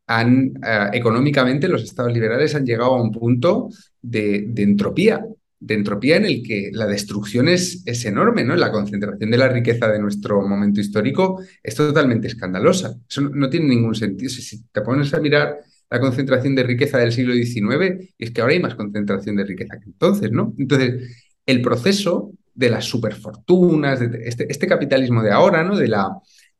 han, 0.07 0.53
eh, 0.65 0.91
económicamente 0.93 1.67
los 1.67 1.83
estados 1.83 2.13
liberales 2.13 2.55
han 2.55 2.65
llegado 2.65 2.95
a 2.95 3.03
un 3.03 3.11
punto 3.11 3.69
de, 4.01 4.49
entropía, 4.57 5.27
de 5.59 5.75
entropía 5.75 6.19
en 6.19 6.27
el 6.27 6.41
que 6.41 6.71
la 6.73 6.87
destrucción 6.87 7.49
es, 7.49 7.83
es, 7.85 8.05
enorme, 8.05 8.45
¿no? 8.45 8.55
La 8.55 8.71
concentración 8.71 9.29
de 9.29 9.39
la 9.39 9.49
riqueza 9.49 9.89
de 9.89 9.99
nuestro 9.99 10.41
momento 10.47 10.81
histórico 10.81 11.43
es 11.61 11.75
totalmente 11.75 12.29
escandalosa. 12.29 12.95
Eso 13.09 13.23
no, 13.23 13.51
tiene 13.51 13.67
ningún 13.67 13.97
sentido. 13.97 14.31
Si, 14.31 14.65
te 14.71 14.83
pones 14.83 15.13
a 15.15 15.21
mirar 15.21 15.59
la 15.93 16.01
concentración 16.01 16.55
de 16.55 16.63
riqueza 16.63 16.97
del 16.97 17.13
siglo 17.13 17.35
XIX, 17.35 18.09
es 18.19 18.31
que 18.31 18.41
ahora 18.41 18.55
hay 18.55 18.61
más 18.61 18.75
concentración 18.75 19.37
de 19.37 19.45
riqueza 19.45 19.79
que 19.79 19.91
entonces, 19.91 20.33
¿no? 20.33 20.55
Entonces, 20.57 21.29
el 21.45 21.61
proceso 21.61 22.33
de 22.55 22.71
las 22.71 22.87
superfortunas, 22.87 24.01
este, 24.01 24.51
este 24.51 24.67
capitalismo 24.67 25.23
de 25.23 25.33
ahora, 25.33 25.63
¿no? 25.63 25.77
De 25.77 25.89
la, 25.89 26.09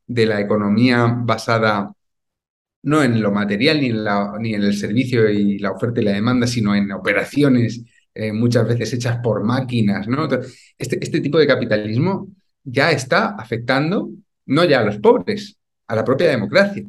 de 0.07 0.27
la 0.27 0.39
economía 0.39 1.07
basada 1.07 1.91
no 2.83 3.03
en 3.03 3.23
lo 3.23 3.33
material 3.33 3.81
ni 3.81 3.87
en, 3.87 4.05
la, 4.05 4.35
ni 4.39 4.55
en 4.55 4.65
el 4.65 4.75
servicio 4.77 5.31
y 5.31 5.59
la 5.59 5.71
oferta 5.71 6.03
y 6.03 6.05
la 6.05 6.13
demanda, 6.13 6.47
sino 6.47 6.75
en 6.75 6.93
operaciones 6.93 7.83
eh, 8.13 8.33
muchas 8.33 8.69
veces 8.69 8.93
hechas 8.93 9.19
por 9.23 9.43
máquinas. 9.45 10.09
¿no? 10.09 10.29
Este, 10.77 11.03
este 11.03 11.21
tipo 11.23 11.39
de 11.39 11.47
capitalismo 11.47 12.29
ya 12.65 12.91
está 12.91 13.31
afectando 13.31 14.11
no 14.45 14.65
ya 14.65 14.81
a 14.81 14.85
los 14.85 14.99
pobres, 14.99 15.57
a 15.87 15.97
la 15.97 16.05
propia 16.05 16.29
democracia, 16.29 16.85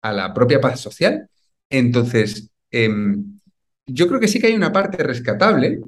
a 0.00 0.12
la 0.14 0.32
propia 0.32 0.60
paz 0.62 0.80
social. 0.80 1.28
Entonces, 1.70 2.50
em, 2.70 3.38
yo 3.86 4.08
creo 4.08 4.20
que 4.20 4.28
sí 4.28 4.40
que 4.40 4.48
hay 4.48 4.54
una 4.54 4.72
parte 4.72 5.02
rescatable. 5.02 5.80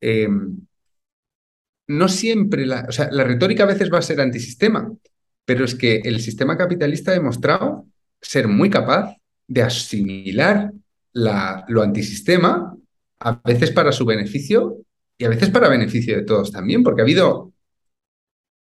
Em, 0.00 0.58
no 1.88 2.08
siempre, 2.08 2.66
la, 2.66 2.86
o 2.88 2.92
sea, 2.92 3.10
la 3.10 3.24
retórica 3.24 3.64
a 3.64 3.66
veces 3.66 3.92
va 3.92 3.98
a 3.98 4.02
ser 4.02 4.20
antisistema, 4.20 4.92
pero 5.44 5.64
es 5.64 5.74
que 5.74 5.96
el 6.04 6.20
sistema 6.20 6.56
capitalista 6.56 7.10
ha 7.10 7.14
demostrado 7.14 7.86
ser 8.20 8.48
muy 8.48 8.70
capaz 8.70 9.16
de 9.48 9.62
asimilar 9.62 10.72
la, 11.12 11.64
lo 11.68 11.82
antisistema, 11.82 12.76
a 13.18 13.40
veces 13.44 13.70
para 13.72 13.92
su 13.92 14.04
beneficio 14.04 14.78
y 15.18 15.24
a 15.24 15.28
veces 15.28 15.50
para 15.50 15.68
beneficio 15.68 16.16
de 16.16 16.22
todos 16.22 16.52
también, 16.52 16.82
porque 16.82 17.02
ha 17.02 17.04
habido 17.04 17.52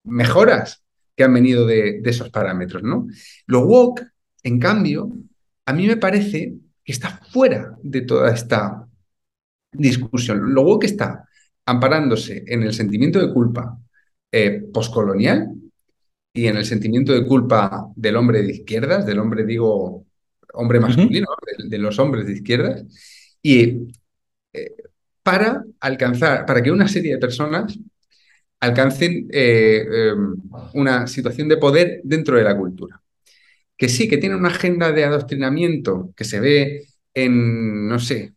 mejoras 0.04 0.82
que 1.16 1.24
han 1.24 1.34
venido 1.34 1.66
de, 1.66 2.00
esos 2.04 2.30
parámetros, 2.30 2.82
¿no? 2.82 3.06
Lo 3.46 3.60
woke, 3.60 4.02
en 4.42 4.58
cambio, 4.58 5.10
a 5.66 5.72
mí 5.72 5.86
me 5.86 5.96
parece 5.96 6.54
que 6.84 6.92
está 6.92 7.20
fuera 7.30 7.76
de 7.82 8.02
toda 8.02 8.32
esta 8.32 8.86
discusión. 9.72 10.52
Lo 10.52 10.62
woke 10.62 10.84
está 10.84 11.28
amparándose 11.66 12.44
en 12.46 12.62
el 12.62 12.72
sentimiento 12.74 13.20
de 13.20 13.32
culpa 13.32 13.78
eh, 14.30 14.62
poscolonial 14.72 15.48
y 16.32 16.46
en 16.46 16.56
el 16.56 16.64
sentimiento 16.64 17.12
de 17.12 17.26
culpa 17.26 17.88
del 17.94 18.16
hombre 18.16 18.42
de 18.42 18.52
izquierdas, 18.52 19.06
del 19.06 19.18
hombre, 19.18 19.44
digo, 19.44 20.06
hombre 20.54 20.80
masculino, 20.80 21.26
de, 21.68 21.78
los 21.78 21.98
hombres 21.98 22.26
de 22.26 22.32
izquierdas, 22.32 22.84
y 23.42 23.92
eh, 24.52 24.74
para 25.22 25.64
alcanzar, 25.80 26.46
para 26.46 26.62
que 26.62 26.70
una 26.70 26.88
serie 26.88 27.12
de 27.12 27.18
personas 27.18 27.78
alcancen 28.60 29.28
eh, 29.32 29.84
em, 29.90 30.36
una 30.74 31.06
situación 31.06 31.48
de 31.48 31.56
poder 31.56 32.00
dentro 32.04 32.36
de 32.36 32.44
la 32.44 32.56
cultura. 32.56 33.01
Que 33.76 33.88
sí, 33.88 34.08
que 34.08 34.18
tiene 34.18 34.36
una 34.36 34.48
agenda 34.48 34.92
de 34.92 35.04
adoctrinamiento 35.04 36.12
que 36.16 36.24
se 36.24 36.40
ve 36.40 36.86
en, 37.14 37.88
no 37.88 37.98
sé, 37.98 38.34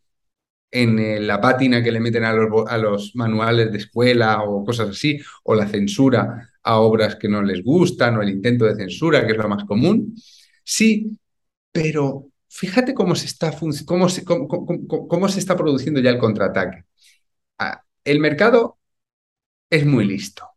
en 0.72 1.00
eh, 1.00 1.20
la 1.20 1.40
pátina 1.40 1.84
que 1.84 1.92
le 1.92 2.00
meten 2.00 2.24
a 2.24 2.34
los, 2.34 2.68
a 2.68 2.78
los 2.78 3.16
manuales 3.16 3.72
de 3.72 3.78
escuela 3.78 4.44
o 4.44 4.66
cosas 4.66 4.90
así, 4.90 5.20
o 5.44 5.56
la 5.56 5.68
censura 5.68 6.50
a 6.64 6.80
obras 6.80 7.16
que 7.16 7.30
no 7.30 7.42
les 7.42 7.64
gustan 7.64 8.18
o 8.18 8.22
el 8.22 8.30
intento 8.30 8.66
de 8.66 8.76
censura, 8.76 9.26
que 9.26 9.34
es 9.34 9.38
lo 9.38 9.48
más 9.48 9.64
común. 9.66 10.16
Sí, 10.64 11.18
pero 11.72 12.32
fíjate 12.50 12.94
cómo 12.94 13.16
se 13.16 13.28
está, 13.28 13.54
cómo 13.86 14.10
se, 14.10 14.26
cómo, 14.26 15.30
se 15.30 15.40
está 15.40 15.56
produciendo 15.56 16.00
ya 16.02 16.10
el 16.10 16.18
contraataque. 16.18 16.86
Ah, 17.60 17.84
el 18.04 18.20
mercado 18.20 18.80
es 19.70 19.86
muy 19.86 20.06
listo. 20.06 20.48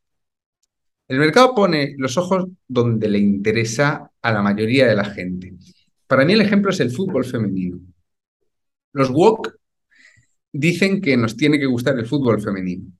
El 1.08 1.18
mercado 1.18 1.54
pone 1.54 1.94
los 1.98 2.16
ojos 2.16 2.46
donde 2.66 3.08
le 3.08 3.18
interesa 3.18 4.10
a 4.28 4.32
la 4.32 4.42
mayoría 4.42 4.86
de 4.86 4.94
la 4.94 5.04
gente. 5.04 5.54
Para 6.06 6.24
mí 6.24 6.32
el 6.32 6.40
ejemplo 6.40 6.70
es 6.70 6.80
el 6.80 6.90
fútbol 6.90 7.24
femenino. 7.24 7.80
Los 8.92 9.10
WOC 9.10 9.52
dicen 10.52 11.00
que 11.00 11.16
nos 11.16 11.36
tiene 11.36 11.58
que 11.58 11.66
gustar 11.66 11.98
el 11.98 12.06
fútbol 12.06 12.40
femenino, 12.40 12.90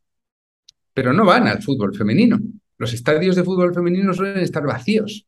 pero 0.93 1.13
no 1.13 1.25
van 1.25 1.49
al 1.49 1.63
fútbol 1.63 1.97
femenino. 1.97 2.39
Los 2.77 2.93
estadios 2.93 3.37
de 3.37 3.45
fútbol 3.45 3.75
femenino 3.75 4.13
suelen 4.15 4.43
estar 4.43 4.65
vacíos. 4.65 5.27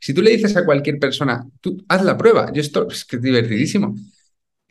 Si 0.00 0.12
tú 0.12 0.22
le 0.22 0.30
dices 0.30 0.56
a 0.56 0.64
cualquier 0.64 0.98
persona, 0.98 1.46
tú 1.60 1.84
haz 1.88 2.04
la 2.04 2.16
prueba, 2.16 2.52
yo 2.52 2.60
esto 2.60 2.88
es 2.88 3.06
divertidísimo. 3.20 3.94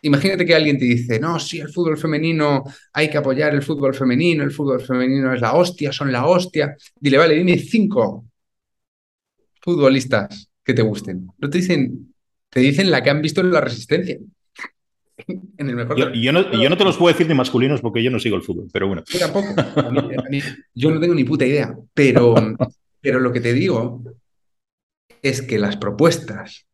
Imagínate 0.02 0.46
que 0.46 0.54
alguien 0.54 0.78
te 0.78 0.86
dice, 0.86 1.20
no, 1.20 1.40
sí, 1.40 1.60
el 1.60 1.70
fútbol 1.70 1.98
femenino, 1.98 2.64
hay 2.92 3.10
que 3.10 3.18
apoyar 3.18 3.54
el 3.54 3.64
fútbol 3.64 3.96
femenino, 3.96 4.44
el 4.44 4.52
fútbol 4.52 4.82
femenino 4.82 5.34
es 5.34 5.40
la 5.40 5.54
hostia, 5.54 5.94
son 5.94 6.12
la 6.12 6.26
hostia. 6.26 6.76
Dile, 7.00 7.18
vale, 7.18 7.36
dime 7.36 7.58
cinco 7.58 8.26
futbolistas 9.64 10.50
que 10.64 10.74
te 10.74 10.82
gusten. 10.82 11.28
No 11.38 11.50
te 11.50 11.58
dicen, 11.58 12.14
te 12.50 12.60
dicen 12.60 12.92
la 12.92 13.02
que 13.02 13.10
han 13.10 13.22
visto 13.22 13.42
en 13.42 13.52
la 13.52 13.62
resistencia. 13.62 14.18
en 15.28 15.70
el 15.70 15.76
mejor 15.76 15.98
yo, 16.14 16.32
no, 16.32 16.78
te 16.78 16.84
los 16.84 16.98
puedo 16.98 17.14
decir 17.14 17.28
de 17.28 17.36
masculinos 17.36 17.82
porque 17.82 18.04
yo 18.04 18.12
no 18.12 18.20
sigo 18.20 18.36
el 18.36 18.44
fútbol, 18.44 18.68
pero 18.72 18.88
bueno. 18.88 19.04
Yo 19.08 19.20
tampoco. 19.20 19.56
yo 20.74 20.92
no 20.92 21.00
tengo 21.00 21.16
ni 21.16 21.24
puta 21.24 21.46
idea. 21.46 21.74
Pero, 21.94 22.36
pero 23.00 23.20
lo 23.20 23.32
que 23.32 23.42
te 23.42 23.54
digo 23.54 24.04
es 25.22 25.42
que 25.42 25.58
las 25.58 25.78
propuestas 25.78 26.68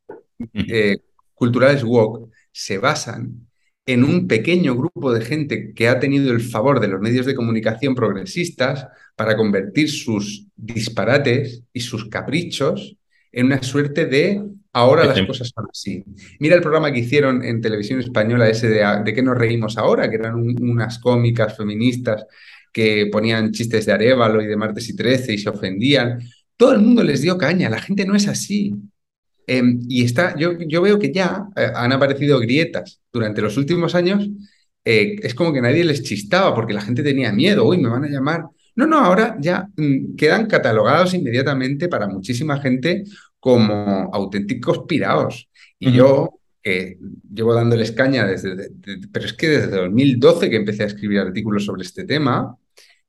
eh, 0.54 0.98
culturales 1.36 1.84
woke 1.84 2.32
se 2.52 2.80
basan 2.80 3.49
en 3.94 4.04
un 4.04 4.28
pequeño 4.28 4.76
grupo 4.76 5.12
de 5.12 5.26
gente 5.26 5.74
que 5.74 5.88
ha 5.88 6.00
tenido 6.00 6.32
el 6.32 6.42
favor 6.42 6.80
de 6.80 6.88
los 6.88 7.02
medios 7.02 7.26
de 7.26 7.34
comunicación 7.34 7.96
progresistas 7.96 8.86
para 9.16 9.36
convertir 9.36 9.90
sus 9.90 10.46
disparates 10.56 11.64
y 11.74 11.80
sus 11.80 12.08
caprichos 12.08 12.96
en 13.32 13.48
una 13.48 13.64
suerte 13.64 14.06
de 14.06 14.44
ahora 14.74 15.06
las 15.06 15.20
cosas 15.24 15.52
son 15.56 15.66
así. 15.72 16.04
Mira 16.40 16.56
el 16.56 16.62
programa 16.62 16.92
que 16.94 17.00
hicieron 17.00 17.44
en 17.44 17.62
televisión 17.62 18.00
española 18.00 18.48
ese 18.48 18.70
de, 18.70 18.86
de 19.04 19.14
qué 19.14 19.24
nos 19.24 19.36
reímos 19.36 19.76
ahora, 19.80 20.08
que 20.08 20.18
eran 20.18 20.36
unas 20.36 21.00
cómicas 21.00 21.58
feministas 21.58 22.28
que 22.72 23.08
ponían 23.12 23.52
chistes 23.52 23.88
de 23.88 23.94
Arevalo 23.94 24.40
y 24.40 24.46
de 24.46 24.56
martes 24.56 24.88
y 24.88 24.96
trece 24.96 25.34
y 25.34 25.40
se 25.40 25.50
ofendían. 25.50 26.20
Todo 26.56 26.74
el 26.74 26.80
mundo 26.80 27.02
les 27.02 27.24
dio 27.24 27.40
caña, 27.40 27.72
la 27.72 27.82
gente 27.82 28.06
no 28.06 28.16
es 28.16 28.28
así. 28.28 28.76
Em, 29.52 29.80
y 29.90 30.04
está, 30.04 30.36
yo, 30.38 30.52
yo, 30.60 30.80
veo 30.84 31.00
que 31.00 31.12
ya 31.12 31.48
eh, 31.56 31.72
han 31.74 31.92
aparecido 31.92 32.40
grietas 32.40 33.02
durante 33.12 33.42
los 33.42 33.58
últimos 33.58 33.96
años. 33.96 34.30
Eh, 34.86 35.16
es 35.24 35.34
como 35.34 35.52
que 35.52 35.60
nadie 35.60 35.84
les 35.84 36.04
chistaba 36.04 36.54
porque 36.54 36.72
la 36.72 36.82
gente 36.82 37.02
tenía 37.02 37.32
miedo. 37.32 37.66
Uy, 37.66 37.80
me 37.80 37.90
van 37.90 38.04
a 38.04 38.10
llamar. 38.10 38.44
No, 38.76 38.86
no, 38.86 39.00
ahora 39.00 39.38
ya 39.40 39.68
mm, 39.76 40.16
quedan 40.16 40.46
catalogados 40.46 41.16
inmediatamente 41.16 41.88
para 41.88 42.08
muchísima 42.08 42.62
gente 42.62 43.06
como 43.40 44.12
auténticos 44.14 44.86
pirados. 44.88 45.50
Y 45.80 45.94
yo 45.94 46.40
llevo 46.64 47.56
dándoles 47.56 47.92
caña 47.94 48.28
desde, 48.28 48.70
pero 49.12 49.26
es 49.26 49.34
que 49.34 49.50
desde 49.50 49.78
2012 49.78 50.50
que 50.52 50.58
empecé 50.58 50.84
a 50.84 50.88
escribir 50.88 51.20
artículos 51.20 51.66
sobre 51.66 51.82
este 51.82 52.04
tema, 52.04 52.56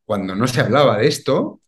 cuando 0.07 0.35
no 0.35 0.47
se 0.47 0.63
hablaba 0.63 0.97
de 0.97 1.09
esto, 1.09 1.61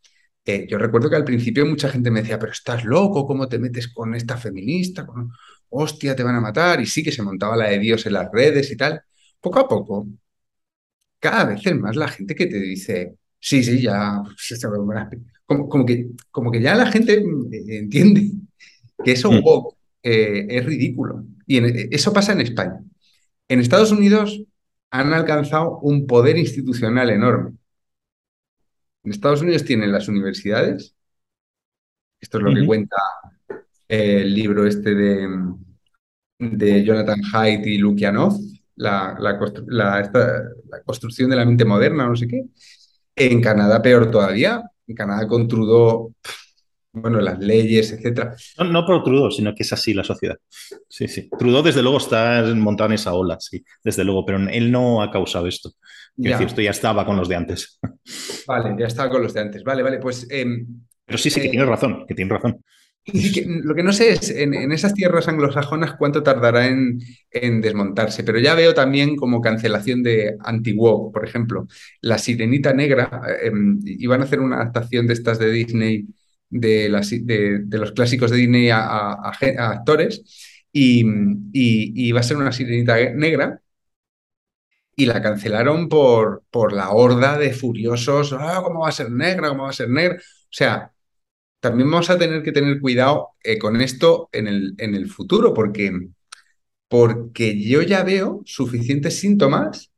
eh, 0.45 0.67
yo 0.69 0.77
recuerdo 0.77 1.09
que 1.09 1.15
al 1.15 1.23
principio 1.23 1.65
mucha 1.65 1.89
gente 1.89 2.11
me 2.11 2.21
decía, 2.21 2.39
pero 2.39 2.51
estás 2.51 2.83
loco, 2.83 3.25
¿cómo 3.25 3.47
te 3.47 3.59
metes 3.59 3.87
con 3.87 4.13
esta 4.15 4.37
feminista? 4.37 5.07
Hostia, 5.69 6.15
te 6.15 6.23
van 6.23 6.35
a 6.35 6.41
matar. 6.41 6.81
Y 6.81 6.85
sí 6.85 7.03
que 7.03 7.11
se 7.11 7.23
montaba 7.23 7.55
la 7.55 7.69
de 7.69 7.79
Dios 7.79 8.05
en 8.05 8.13
las 8.13 8.29
redes 8.31 8.71
y 8.71 8.77
tal. 8.77 9.01
Poco 9.39 9.59
a 9.59 9.67
poco, 9.67 10.07
cada 11.19 11.45
vez 11.45 11.65
es 11.65 11.75
más 11.75 11.95
la 11.95 12.07
gente 12.07 12.35
que 12.35 12.47
te 12.47 12.59
dice, 12.59 13.15
sí, 13.39 13.63
sí, 13.63 13.81
ya, 13.81 14.21
como, 15.45 15.69
como, 15.69 15.85
que, 15.85 16.07
como 16.31 16.51
que 16.51 16.61
ya 16.61 16.75
la 16.75 16.91
gente 16.91 17.13
eh, 17.13 17.77
entiende 17.77 18.31
que 19.03 19.11
eso 19.13 19.31
mm. 19.31 19.43
eh, 20.03 20.47
es 20.49 20.65
ridículo. 20.65 21.25
Y 21.47 21.59
eso 21.95 22.13
pasa 22.13 22.33
en 22.33 22.41
España. 22.41 22.79
En 23.47 23.59
Estados 23.59 23.91
Unidos 23.91 24.43
han 24.91 25.13
alcanzado 25.13 25.79
un 25.79 26.07
poder 26.07 26.37
institucional 26.37 27.09
enorme. 27.09 27.53
En 29.03 29.11
Estados 29.11 29.41
Unidos 29.41 29.65
tienen 29.65 29.91
las 29.91 30.07
universidades. 30.07 30.95
Esto 32.19 32.37
es 32.37 32.43
lo 32.43 32.53
que 32.53 32.65
cuenta 32.65 32.95
el 33.87 34.33
libro 34.33 34.65
este 34.65 34.95
de, 34.95 35.27
de 36.39 36.83
Jonathan 36.83 37.21
Haidt 37.33 37.67
y 37.67 37.77
Lukianov, 37.77 38.39
la, 38.75 39.15
la, 39.19 39.37
construcción 40.85 41.29
de 41.29 41.35
la 41.35 41.45
mente 41.45 41.65
moderna, 41.65 42.07
no 42.07 42.15
sé 42.15 42.27
qué. 42.27 42.45
En 43.15 43.41
Canadá 43.41 43.81
peor 43.81 44.09
todavía. 44.09 44.63
En 44.87 44.95
Canadá 44.95 45.27
con 45.27 45.47
Trudeau, 45.47 46.13
bueno, 46.93 47.19
las 47.19 47.39
leyes, 47.39 47.91
etcétera. 47.91 48.35
No, 48.59 48.65
no 48.65 48.85
por 48.85 49.03
Trudeau, 49.03 49.31
sino 49.31 49.53
que 49.53 49.63
es 49.63 49.73
así 49.73 49.93
la 49.93 50.03
sociedad. 50.03 50.37
Sí, 50.87 51.07
sí. 51.07 51.29
Trudeau 51.37 51.63
desde 51.63 51.81
luego 51.81 51.97
está 51.97 52.43
montado 52.55 52.89
en 52.89 52.95
esa 52.95 53.13
ola, 53.13 53.37
sí, 53.39 53.63
desde 53.83 54.03
luego, 54.03 54.25
pero 54.25 54.39
él 54.49 54.71
no 54.71 55.01
ha 55.01 55.11
causado 55.11 55.47
esto. 55.47 55.71
Ya. 56.15 56.37
esto 56.37 56.61
ya 56.61 56.71
estaba 56.71 57.05
con 57.05 57.17
los 57.17 57.27
de 57.27 57.35
antes. 57.35 57.79
Vale, 58.47 58.75
ya 58.77 58.87
estaba 58.87 59.09
con 59.09 59.23
los 59.23 59.33
de 59.33 59.41
antes. 59.41 59.63
Vale, 59.63 59.83
vale, 59.83 59.97
pues... 59.97 60.27
Em, 60.29 60.65
Pero 61.05 61.17
sí, 61.17 61.29
sí, 61.29 61.41
que 61.41 61.47
eh, 61.47 61.51
tienes 61.51 61.67
razón, 61.67 62.05
que 62.07 62.13
tienes 62.13 62.33
razón. 62.33 62.63
lo 63.05 63.75
que 63.75 63.83
no 63.83 63.91
sé 63.91 64.11
es 64.11 64.29
en, 64.29 64.71
esas 64.71 64.93
tierras 64.93 65.27
anglosajonas 65.27 65.95
cuánto 65.97 66.23
tardará 66.23 66.67
en, 66.67 66.99
desmontarse, 67.61 68.23
pero 68.23 68.39
ya 68.39 68.55
veo 68.55 68.73
también 68.73 69.15
como 69.17 69.41
cancelación 69.41 70.03
de 70.03 70.37
anti 70.39 70.73
por 70.73 71.25
ejemplo. 71.25 71.67
La 72.01 72.17
Sirenita 72.17 72.73
Negra, 72.73 73.21
em, 73.41 73.79
iban 73.85 74.21
a 74.21 74.25
hacer 74.25 74.39
una 74.39 74.57
adaptación 74.57 75.07
de 75.07 75.13
estas 75.13 75.39
de 75.39 75.51
Disney, 75.51 76.05
de, 76.49 76.89
de, 77.65 77.77
los 77.77 77.91
clásicos 77.91 78.31
de 78.31 78.37
Disney 78.37 78.69
a, 78.69 79.31
actores, 79.57 80.23
y, 80.71 81.03
y, 81.51 82.11
va 82.11 82.21
a 82.21 82.23
ser 82.23 82.37
una 82.37 82.51
Sirenita 82.51 82.97
Negra 83.13 83.59
y 84.95 85.05
la 85.05 85.21
cancelaron 85.21 85.89
por, 85.89 86.43
por 86.51 86.73
la 86.73 86.91
horda 86.91 87.37
de 87.37 87.53
furiosos, 87.53 88.33
ah, 88.33 88.61
¿cómo 88.63 88.81
va 88.81 88.89
a 88.89 88.91
ser 88.91 89.11
negra? 89.11 89.49
¿Cómo 89.49 89.63
va 89.63 89.69
a 89.69 89.73
ser 89.73 89.89
negra? 89.89 90.17
O 90.17 90.21
sea, 90.49 90.91
también 91.59 91.89
vamos 91.89 92.09
a 92.09 92.17
tener 92.17 92.43
que 92.43 92.51
tener 92.51 92.79
cuidado 92.79 93.29
eh, 93.43 93.57
con 93.57 93.81
esto 93.81 94.29
en 94.31 94.47
el, 94.47 94.75
en 94.77 94.95
el 94.95 95.09
futuro, 95.09 95.53
porque, 95.53 95.91
porque 96.87 97.59
yo 97.61 97.81
ya 97.81 98.03
veo 98.03 98.41
suficientes 98.45 99.19
síntomas 99.19 99.91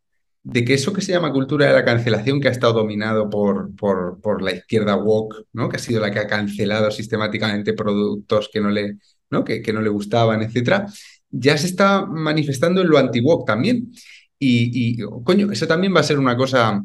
de 0.43 0.63
que 0.63 0.75
eso 0.75 0.93
que 0.93 1.01
se 1.01 1.11
llama 1.11 1.33
cultura 1.33 1.65
de 1.67 1.73
la 1.73 1.83
cancelación, 1.83 2.39
que 2.39 2.47
ha 2.47 2.51
estado 2.51 2.73
dominado 2.73 3.29
por, 3.29 3.75
por, 3.75 4.21
por 4.21 4.43
la 4.43 4.51
izquierda 4.53 4.95
woke, 4.95 5.47
¿no? 5.53 5.69
que 5.69 5.77
ha 5.77 5.79
sido 5.79 6.01
la 6.01 6.11
que 6.11 6.19
ha 6.19 6.27
cancelado 6.27 6.91
sistemáticamente 6.91 7.73
productos 7.73 8.49
que 8.53 8.61
no 8.61 8.69
le, 8.69 8.97
¿no? 9.31 9.43
Que, 9.43 9.61
que 9.61 9.73
no 9.73 9.81
le 9.81 9.89
gustaban, 9.89 10.41
etc., 10.43 10.85
ya 11.31 11.57
se 11.57 11.67
está 11.67 12.05
manifestando 12.05 12.81
en 12.81 12.89
lo 12.89 12.97
anti-woke 12.97 13.45
también. 13.45 13.91
Y, 14.39 14.97
coño, 15.23 15.51
eso 15.51 15.67
también 15.67 15.95
va 15.95 16.01
a 16.01 16.03
ser 16.03 16.19
una 16.19 16.35
cosa 16.35 16.81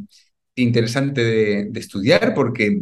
interesante 0.55 1.22
de, 1.22 1.70
estudiar 1.80 2.34
porque, 2.34 2.80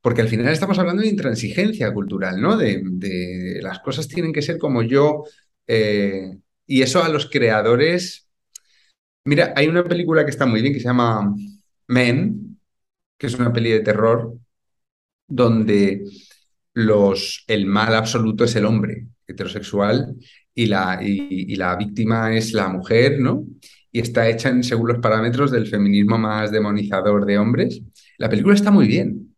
porque 0.00 0.20
al 0.22 0.28
final 0.28 0.48
estamos 0.52 0.78
hablando 0.78 1.02
de 1.02 1.08
intransigencia 1.08 1.92
cultural, 1.92 2.40
¿no? 2.40 2.56
De, 2.56 3.60
las 3.62 3.80
cosas 3.80 4.08
tienen 4.08 4.32
que 4.32 4.42
ser 4.42 4.58
como 4.58 4.82
yo. 4.82 5.24
Eh, 5.66 6.38
y 6.66 6.82
eso 6.82 7.02
a 7.02 7.08
los 7.08 7.28
creadores. 7.30 8.28
Mira, 9.24 9.52
hay 9.56 9.68
una 9.68 9.84
película 9.84 10.24
que 10.24 10.30
está 10.30 10.46
muy 10.46 10.60
bien 10.62 10.74
que 10.74 10.80
se 10.80 10.86
llama 10.86 11.34
Men, 11.88 12.58
que 13.18 13.26
es 13.26 13.34
una 13.34 13.52
peli 13.52 13.70
de 13.70 13.80
terror, 13.80 14.38
donde 15.26 16.04
los, 16.74 17.44
el 17.48 17.66
mal 17.66 17.94
absoluto 17.94 18.44
es 18.44 18.56
el 18.56 18.66
hombre 18.66 19.06
heterosexual 19.26 20.16
y 20.54 20.66
la, 20.66 20.98
y 21.02 21.56
la 21.56 21.76
víctima 21.76 22.34
es 22.36 22.52
la 22.52 22.68
mujer, 22.68 23.18
¿no? 23.20 23.46
Y 23.94 24.00
está 24.00 24.28
hecha 24.28 24.52
según 24.64 24.88
los 24.88 24.98
parámetros 24.98 25.52
del 25.52 25.68
feminismo 25.68 26.18
más 26.18 26.50
demonizador 26.50 27.24
de 27.24 27.38
hombres. 27.38 27.80
La 28.18 28.28
película 28.28 28.56
está 28.56 28.72
muy 28.72 28.88
bien. 28.88 29.36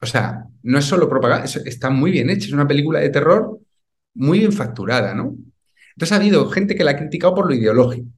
O 0.00 0.06
sea, 0.06 0.44
no 0.64 0.78
es 0.78 0.84
solo 0.84 1.08
propaganda, 1.08 1.48
está 1.64 1.88
muy 1.88 2.10
bien 2.10 2.30
hecha. 2.30 2.46
Es 2.46 2.52
una 2.52 2.66
película 2.66 2.98
de 2.98 3.10
terror 3.10 3.60
muy 4.14 4.40
bien 4.40 4.52
facturada, 4.52 5.14
¿no? 5.14 5.36
Entonces 5.94 6.12
ha 6.12 6.16
habido 6.16 6.50
gente 6.50 6.74
que 6.74 6.82
la 6.82 6.92
ha 6.92 6.96
criticado 6.96 7.32
por 7.36 7.46
lo 7.46 7.54
ideológico. 7.54 8.08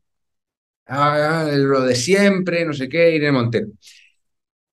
Ah, 0.87 1.47
lo 1.53 1.83
de 1.83 1.95
siempre, 1.95 2.65
no 2.65 2.73
sé 2.73 2.89
qué, 2.89 3.15
Irene 3.15 3.33
Montero. 3.33 3.69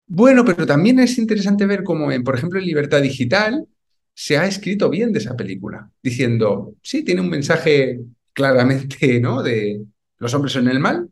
Bueno, 0.08 0.46
pero 0.46 0.66
también 0.66 1.00
es 1.00 1.18
interesante 1.18 1.66
ver 1.66 1.84
cómo, 1.84 2.08
por 2.24 2.36
ejemplo, 2.38 2.58
en 2.60 2.66
Libertad 2.68 3.02
Digital 3.02 3.68
se 4.14 4.38
ha 4.38 4.46
escrito 4.48 4.90
bien 4.90 5.12
de 5.12 5.20
esa 5.20 5.36
película, 5.36 5.92
diciendo, 6.02 6.76
sí, 6.82 7.04
tiene 7.04 7.20
un 7.20 7.30
mensaje 7.30 8.00
claramente, 8.32 9.20
¿no? 9.20 9.44
De, 9.44 9.84
los 10.20 10.34
hombres 10.34 10.54
son 10.54 10.68
el 10.68 10.80
mal, 10.80 11.10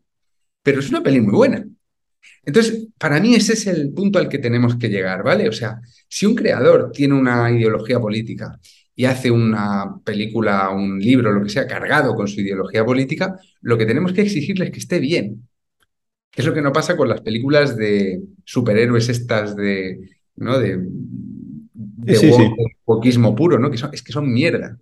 pero 0.62 0.80
es 0.80 0.90
una 0.90 1.02
peli 1.02 1.20
muy 1.20 1.34
buena. 1.34 1.64
Entonces, 2.44 2.88
para 2.98 3.20
mí 3.20 3.34
ese 3.34 3.52
es 3.54 3.66
el 3.66 3.92
punto 3.92 4.18
al 4.18 4.28
que 4.28 4.38
tenemos 4.38 4.76
que 4.76 4.88
llegar, 4.88 5.22
¿vale? 5.22 5.48
O 5.48 5.52
sea, 5.52 5.80
si 6.08 6.26
un 6.26 6.34
creador 6.34 6.90
tiene 6.92 7.14
una 7.14 7.50
ideología 7.50 8.00
política 8.00 8.58
y 8.94 9.04
hace 9.04 9.30
una 9.30 9.96
película, 10.04 10.70
un 10.70 10.98
libro, 10.98 11.32
lo 11.32 11.42
que 11.42 11.50
sea, 11.50 11.66
cargado 11.66 12.14
con 12.14 12.28
su 12.28 12.40
ideología 12.40 12.84
política, 12.84 13.38
lo 13.60 13.78
que 13.78 13.86
tenemos 13.86 14.12
que 14.12 14.22
exigirle 14.22 14.66
es 14.66 14.70
que 14.70 14.78
esté 14.80 14.98
bien. 14.98 15.48
Es 16.34 16.46
lo 16.46 16.54
que 16.54 16.62
no 16.62 16.72
pasa 16.72 16.96
con 16.96 17.08
las 17.08 17.20
películas 17.20 17.76
de 17.76 18.22
superhéroes 18.44 19.08
estas 19.08 19.54
de, 19.54 20.10
¿no? 20.36 20.58
de, 20.58 20.78
puro, 23.36 23.58
¿no? 23.58 23.70
Que 23.70 23.78
es 23.92 24.02
que 24.02 24.12
son 24.12 24.32
mierda. 24.32 24.78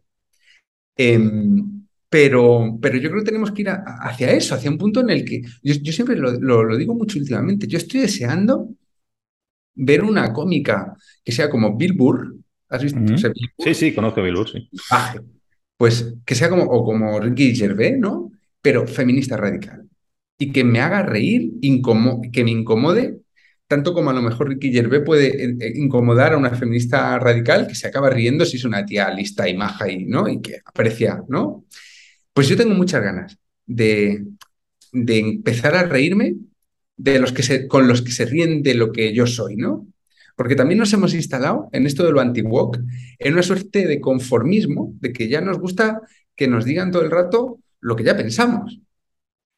Em, 0.97 1.80
pero, 2.11 2.77
pero 2.83 2.99
yo 2.99 3.09
creo 3.09 3.23
que 3.23 3.27
tenemos 3.27 3.53
que 3.53 3.63
ir 3.63 3.69
hacia 3.71 4.33
eso, 4.33 4.57
hacia 4.57 4.69
un 4.69 4.77
punto 4.77 5.01
en 5.01 5.11
el 5.11 5.25
que, 5.25 5.43
yo, 5.63 5.93
siempre 5.93 6.17
lo, 6.17 6.77
digo 6.77 6.95
mucho 6.95 7.19
últimamente, 7.19 7.69
yo 7.69 7.79
estoy 7.79 8.01
deseando 8.01 8.69
ver 9.75 10.03
una 10.03 10.33
cómica 10.33 10.97
que 11.25 11.31
sea 11.31 11.49
como 11.49 11.77
Bill 11.77 11.93
Burr. 11.93 12.35
¿Has 12.69 12.83
visto? 12.83 13.01
Sí, 13.59 13.75
sí, 13.75 13.95
conozco 13.95 14.21
a 14.21 14.25
Bill 14.25 14.35
Burr, 14.35 14.51
sí. 14.51 14.69
pues 15.77 16.15
que 16.27 16.35
sea 16.35 16.51
como, 16.51 16.65
o 16.65 16.85
como 16.85 17.21
Ricky 17.21 17.55
Gervais, 17.55 17.97
¿no? 17.97 18.33
Pero 18.61 18.89
feminista 18.89 19.37
radical. 19.37 19.89
Y 20.37 20.51
que 20.51 20.65
me 20.65 20.81
haga 20.81 21.03
reír, 21.03 21.53
que 22.33 22.45
me 22.45 22.51
incomode 22.51 23.21
tanto 23.71 23.95
como 23.95 24.11
a 24.11 24.13
lo 24.13 24.21
mejor 24.21 24.49
Ricky 24.49 24.73
Gervais 24.73 25.05
puede 25.07 25.45
eh, 25.45 25.57
eh, 25.61 25.73
incomodar 25.77 26.33
a 26.33 26.37
una 26.37 26.51
feminista 26.51 27.17
radical 27.21 27.69
que 27.69 27.77
se 27.77 27.87
acaba 27.87 28.11
riendo 28.11 28.45
si 28.45 28.57
es 28.57 28.65
una 28.65 28.85
tía 28.85 29.09
lista 29.11 29.49
y 29.49 29.57
maja 29.57 29.89
y, 29.89 30.07
¿no? 30.07 30.27
y 30.27 30.41
que 30.41 30.61
aprecia, 30.65 31.23
¿no? 31.29 31.67
Pues 32.41 32.49
yo 32.49 32.57
tengo 32.57 32.72
muchas 32.72 33.03
ganas 33.03 33.38
de, 33.66 34.24
de 34.93 35.18
empezar 35.18 35.74
a 35.74 35.82
reírme 35.82 36.36
de 36.97 37.18
los 37.18 37.34
que 37.34 37.43
se, 37.43 37.68
con 37.68 37.86
los 37.86 38.01
que 38.01 38.12
se 38.12 38.24
ríen 38.24 38.62
de 38.62 38.72
lo 38.72 38.93
que 38.93 39.12
yo 39.12 39.26
soy, 39.26 39.57
¿no? 39.57 39.86
Porque 40.36 40.57
también 40.57 40.78
nos 40.78 40.91
hemos 40.95 41.12
instalado 41.12 41.68
en 41.72 41.84
esto 41.84 42.03
de 42.03 42.12
lo 42.12 42.20
anti-woke, 42.22 42.80
en 43.18 43.34
una 43.34 43.43
suerte 43.43 43.86
de 43.86 44.01
conformismo, 44.01 44.95
de 45.01 45.12
que 45.12 45.28
ya 45.28 45.43
nos 45.43 45.59
gusta 45.59 46.01
que 46.34 46.49
nos 46.49 46.64
digan 46.64 46.91
todo 46.91 47.03
el 47.03 47.11
rato 47.11 47.59
lo 47.78 47.95
que 47.95 48.05
ya 48.05 48.16
pensamos. 48.16 48.80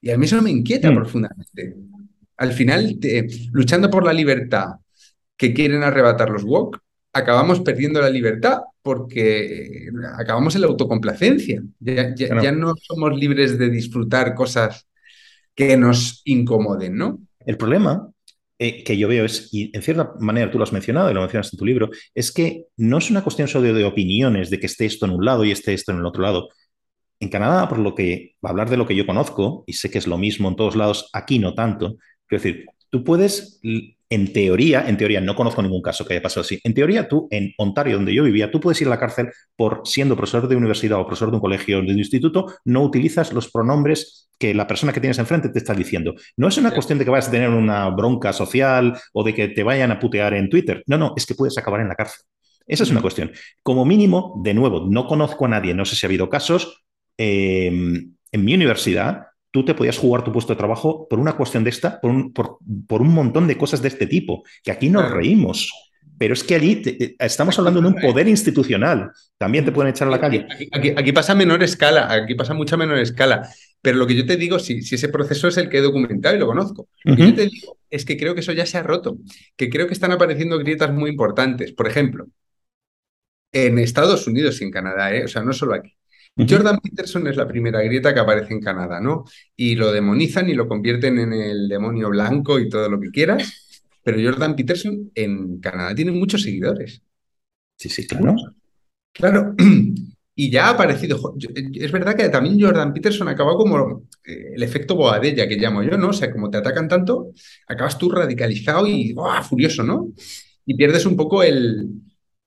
Y 0.00 0.10
a 0.10 0.18
mí 0.18 0.24
eso 0.24 0.42
me 0.42 0.50
inquieta 0.50 0.90
mm. 0.90 0.96
profundamente 0.96 1.76
al 2.36 2.52
final, 2.52 2.98
luchando 3.52 3.90
por 3.90 4.04
la 4.04 4.12
libertad 4.12 4.70
que 5.36 5.54
quieren 5.54 5.84
arrebatar 5.84 6.30
los 6.30 6.42
woke, 6.42 6.80
acabamos 7.12 7.60
perdiendo 7.60 8.00
la 8.00 8.10
libertad 8.10 8.58
porque 8.82 9.88
acabamos 10.18 10.54
en 10.54 10.62
la 10.62 10.66
autocomplacencia. 10.68 11.62
Ya, 11.80 12.52
no 12.52 12.74
somos 12.80 13.16
libres 13.16 13.58
de 13.58 13.70
disfrutar 13.70 14.34
cosas 14.34 14.88
que 15.54 15.76
nos 15.76 16.22
incomoden, 16.24 16.96
¿no? 16.96 17.20
El 17.44 17.56
problema 17.56 18.08
eh, 18.58 18.84
que 18.84 18.96
yo 18.96 19.08
veo 19.08 19.24
es, 19.24 19.48
y 19.52 19.70
en 19.74 19.82
cierta 19.82 20.14
manera 20.20 20.50
tú 20.50 20.58
lo 20.58 20.64
has 20.64 20.72
mencionado 20.72 21.10
y 21.10 21.14
lo 21.14 21.20
mencionas 21.20 21.52
en 21.52 21.58
tu 21.58 21.66
libro, 21.66 21.90
es 22.14 22.32
que 22.32 22.66
no 22.76 22.98
es 22.98 23.10
una 23.10 23.22
cuestión 23.22 23.48
solo 23.48 23.72
de 23.72 23.84
opiniones, 23.84 24.50
de 24.50 24.58
que 24.58 24.66
esté 24.66 24.86
esto 24.86 25.06
en 25.06 25.12
un 25.12 25.24
lado 25.24 25.44
y 25.44 25.50
esté 25.50 25.74
esto 25.74 25.92
en 25.92 25.98
el 25.98 26.06
otro 26.06 26.22
lado. 26.22 26.48
En 27.20 27.28
Canadá, 27.28 27.68
por 27.68 27.78
lo 27.78 27.94
que, 27.94 28.36
hablar 28.42 28.70
de 28.70 28.76
lo 28.76 28.86
que 28.86 28.96
yo 28.96 29.06
conozco, 29.06 29.64
y 29.66 29.74
sé 29.74 29.90
que 29.90 29.98
es 29.98 30.06
lo 30.06 30.18
mismo 30.18 30.48
en 30.48 30.56
todos 30.56 30.76
lados, 30.76 31.10
aquí 31.12 31.38
no 31.38 31.54
tanto, 31.54 31.96
Quiero 32.26 32.44
decir, 32.44 32.66
tú 32.88 33.04
puedes, 33.04 33.60
en 34.12 34.30
teoría, 34.30 34.86
en 34.86 34.98
teoría, 34.98 35.22
no 35.22 35.34
conozco 35.34 35.62
ningún 35.62 35.80
caso 35.80 36.04
que 36.04 36.12
haya 36.12 36.22
pasado 36.22 36.42
así. 36.42 36.60
En 36.64 36.74
teoría, 36.74 37.08
tú, 37.08 37.28
en 37.30 37.54
Ontario, 37.56 37.96
donde 37.96 38.14
yo 38.14 38.24
vivía, 38.24 38.50
tú 38.50 38.60
puedes 38.60 38.78
ir 38.82 38.86
a 38.88 38.90
la 38.90 38.98
cárcel 38.98 39.30
por 39.56 39.80
siendo 39.84 40.16
profesor 40.16 40.48
de 40.48 40.56
universidad 40.56 41.00
o 41.00 41.06
profesor 41.06 41.30
de 41.30 41.36
un 41.36 41.40
colegio 41.40 41.78
o 41.78 41.82
de 41.82 41.92
un 41.92 41.98
instituto, 41.98 42.52
no 42.66 42.82
utilizas 42.82 43.32
los 43.32 43.50
pronombres 43.50 44.28
que 44.38 44.52
la 44.52 44.66
persona 44.66 44.92
que 44.92 45.00
tienes 45.00 45.18
enfrente 45.18 45.48
te 45.48 45.58
está 45.58 45.72
diciendo. 45.72 46.14
No 46.36 46.48
es 46.48 46.58
una 46.58 46.72
cuestión 46.72 46.98
de 46.98 47.06
que 47.06 47.10
vayas 47.10 47.28
a 47.28 47.30
tener 47.30 47.48
una 47.48 47.88
bronca 47.88 48.34
social 48.34 48.98
o 49.14 49.24
de 49.24 49.32
que 49.32 49.48
te 49.48 49.62
vayan 49.62 49.90
a 49.90 49.98
putear 49.98 50.34
en 50.34 50.50
Twitter. 50.50 50.82
No, 50.86 50.98
no, 50.98 51.14
es 51.16 51.24
que 51.24 51.34
puedes 51.34 51.56
acabar 51.56 51.80
en 51.80 51.88
la 51.88 51.94
cárcel. 51.94 52.20
Esa 52.66 52.82
es 52.82 52.90
una 52.90 53.00
cuestión. 53.00 53.32
Como 53.62 53.86
mínimo, 53.86 54.42
de 54.44 54.52
nuevo, 54.52 54.86
no 54.90 55.06
conozco 55.06 55.46
a 55.46 55.48
nadie, 55.48 55.72
no 55.72 55.86
sé 55.86 55.96
si 55.96 56.04
ha 56.04 56.08
habido 56.08 56.28
casos. 56.28 56.84
Eh, 57.16 57.68
en 57.68 58.44
mi 58.44 58.54
universidad, 58.54 59.28
tú 59.52 59.64
te 59.64 59.74
podías 59.74 59.98
jugar 59.98 60.24
tu 60.24 60.32
puesto 60.32 60.52
de 60.54 60.58
trabajo 60.58 61.06
por 61.08 61.20
una 61.20 61.34
cuestión 61.34 61.62
de 61.62 61.70
esta, 61.70 62.00
por 62.00 62.10
un, 62.10 62.32
por, 62.32 63.02
un 63.02 63.14
montón 63.14 63.46
de 63.46 63.56
cosas 63.56 63.82
de 63.82 63.88
este 63.88 64.06
tipo, 64.06 64.42
que 64.64 64.72
aquí 64.72 64.88
nos 64.88 65.08
reímos. 65.10 65.70
Pero 66.18 66.34
es 66.34 66.42
que 66.42 66.54
allí 66.54 66.82
estamos 67.18 67.58
hablando 67.58 67.80
de 67.80 67.88
un 67.88 67.94
poder 67.96 68.28
institucional. 68.28 69.10
También 69.38 69.64
te 69.64 69.72
pueden 69.72 69.90
echar 69.90 70.08
a 70.08 70.10
la 70.10 70.20
calle. 70.20 70.46
Aquí, 70.96 71.12
pasa 71.12 71.32
a 71.32 71.36
menor 71.36 71.62
escala, 71.62 72.12
aquí 72.12 72.34
pasa 72.34 72.54
mucha 72.54 72.76
menor 72.76 72.98
escala. 72.98 73.48
Pero 73.80 73.98
lo 73.98 74.06
que 74.06 74.14
yo 74.14 74.24
te 74.24 74.36
digo, 74.36 74.58
si, 74.58 74.82
si 74.82 74.94
ese 74.94 75.08
proceso 75.08 75.48
es 75.48 75.56
el 75.56 75.68
que 75.68 75.78
he 75.78 75.82
documentado 75.82 76.36
y 76.36 76.38
lo 76.38 76.46
conozco, 76.46 76.88
lo 77.04 77.16
que 77.16 77.26
yo 77.26 77.34
te 77.34 77.46
digo 77.46 77.76
es 77.90 78.04
que 78.04 78.16
creo 78.16 78.34
que 78.34 78.40
eso 78.40 78.52
ya 78.52 78.66
se 78.66 78.78
ha 78.78 78.82
roto, 78.82 79.18
que 79.56 79.68
creo 79.68 79.86
que 79.88 79.94
están 79.94 80.12
apareciendo 80.12 80.58
grietas 80.58 80.92
muy 80.92 81.10
importantes. 81.10 81.72
Por 81.72 81.88
ejemplo, 81.88 82.28
en 83.52 83.78
Estados 83.78 84.26
Unidos 84.26 84.60
y 84.60 84.64
en 84.64 84.70
Canadá, 84.70 85.14
¿eh? 85.14 85.24
o 85.24 85.28
sea, 85.28 85.42
no 85.42 85.52
solo 85.52 85.74
aquí. 85.74 85.96
Jordan 86.36 86.78
Peterson 86.80 87.26
es 87.26 87.36
la 87.36 87.46
primera 87.46 87.82
grieta 87.82 88.14
que 88.14 88.20
aparece 88.20 88.54
en 88.54 88.60
Canadá, 88.60 89.00
¿no? 89.00 89.24
Y 89.54 89.74
lo 89.74 89.92
demonizan 89.92 90.48
y 90.48 90.54
lo 90.54 90.66
convierten 90.66 91.18
en 91.18 91.32
el 91.32 91.68
demonio 91.68 92.08
blanco 92.08 92.58
y 92.58 92.68
todo 92.68 92.88
lo 92.88 92.98
que 92.98 93.10
quieras. 93.10 93.82
Pero 94.02 94.18
Jordan 94.22 94.56
Peterson 94.56 95.10
en 95.14 95.60
Canadá 95.60 95.94
tiene 95.94 96.12
muchos 96.12 96.42
seguidores. 96.42 97.02
Sí, 97.76 97.88
sí, 97.88 98.06
claro. 98.06 98.34
Claro. 99.12 99.54
Y 100.34 100.50
ya 100.50 100.68
ha 100.68 100.70
aparecido. 100.70 101.34
Es 101.74 101.92
verdad 101.92 102.16
que 102.16 102.30
también 102.30 102.58
Jordan 102.58 102.94
Peterson 102.94 103.28
acaba 103.28 103.54
como 103.54 104.08
eh, 104.24 104.52
el 104.54 104.62
efecto 104.62 104.96
Boadella 104.96 105.46
que 105.46 105.56
llamo 105.56 105.82
yo, 105.82 105.98
¿no? 105.98 106.08
O 106.08 106.12
sea, 106.14 106.32
como 106.32 106.48
te 106.48 106.56
atacan 106.56 106.88
tanto, 106.88 107.32
acabas 107.68 107.98
tú 107.98 108.10
radicalizado 108.10 108.86
y 108.86 109.14
furioso, 109.46 109.82
¿no? 109.82 110.10
Y 110.64 110.74
pierdes 110.74 111.04
un 111.04 111.16
poco 111.16 111.42
el. 111.42 111.86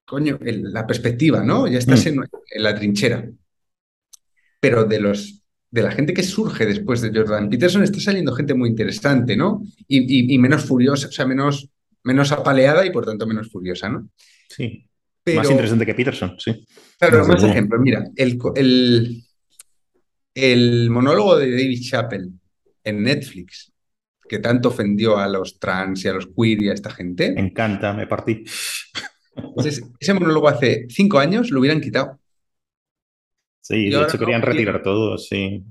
Coño, 0.03 0.39
la 0.41 0.87
perspectiva, 0.87 1.43
¿no? 1.43 1.67
Ya 1.67 1.77
estás 1.77 2.07
mm. 2.07 2.09
en 2.09 2.63
la 2.63 2.73
trinchera 2.73 3.29
pero 4.65 4.83
de 4.83 4.99
los 4.99 5.43
de 5.69 5.83
la 5.83 5.91
gente 5.91 6.11
que 6.11 6.23
surge 6.23 6.65
después 6.65 7.01
de 7.01 7.11
Jordan 7.13 7.49
Peterson 7.49 7.83
está 7.83 7.99
saliendo 7.99 8.33
gente 8.33 8.55
muy 8.55 8.67
interesante, 8.69 9.37
¿no? 9.37 9.61
Y, 9.87 10.35
menos 10.39 10.65
furiosa, 10.65 11.09
o 11.09 11.11
sea, 11.11 11.27
menos, 11.27 11.69
menos 12.01 12.31
apaleada 12.31 12.83
y 12.83 12.89
por 12.89 13.05
tanto 13.05 13.27
menos 13.27 13.51
furiosa, 13.51 13.89
¿no? 13.89 14.09
Sí. 14.49 14.89
más 15.35 15.51
interesante 15.51 15.85
que 15.85 15.93
Peterson, 15.93 16.35
sí. 16.39 16.65
Claro, 16.97 17.27
más 17.27 17.43
ejemplos. 17.43 17.79
Mira, 17.79 18.07
el, 18.15 18.39
el, 18.55 19.23
el 20.33 20.89
monólogo 20.89 21.37
de 21.37 21.51
David 21.51 21.81
Chappell 21.83 22.31
en 22.83 23.03
Netflix, 23.03 23.71
que 24.27 24.39
tanto 24.39 24.69
ofendió 24.69 25.17
a 25.17 25.27
los 25.27 25.59
trans 25.59 26.05
y 26.05 26.07
a 26.07 26.13
los 26.13 26.27
queer 26.35 26.63
y 26.63 26.69
a 26.69 26.73
esta 26.73 26.89
gente. 26.89 27.33
Me 27.33 27.41
encanta, 27.41 27.93
me 27.93 28.07
partí. 28.07 28.43
Entonces, 29.35 29.83
ese 29.99 30.13
monólogo 30.15 30.47
hace 30.47 30.87
cinco 30.89 31.19
años 31.19 31.51
lo 31.51 31.59
hubieran 31.59 31.81
quitado. 31.81 32.19
Sí, 33.65 33.89
de 33.89 33.99
hecho 33.99 34.19
querían 34.19 34.43
retirar 34.43 34.83
todo, 34.83 35.17
sí. 35.17 35.63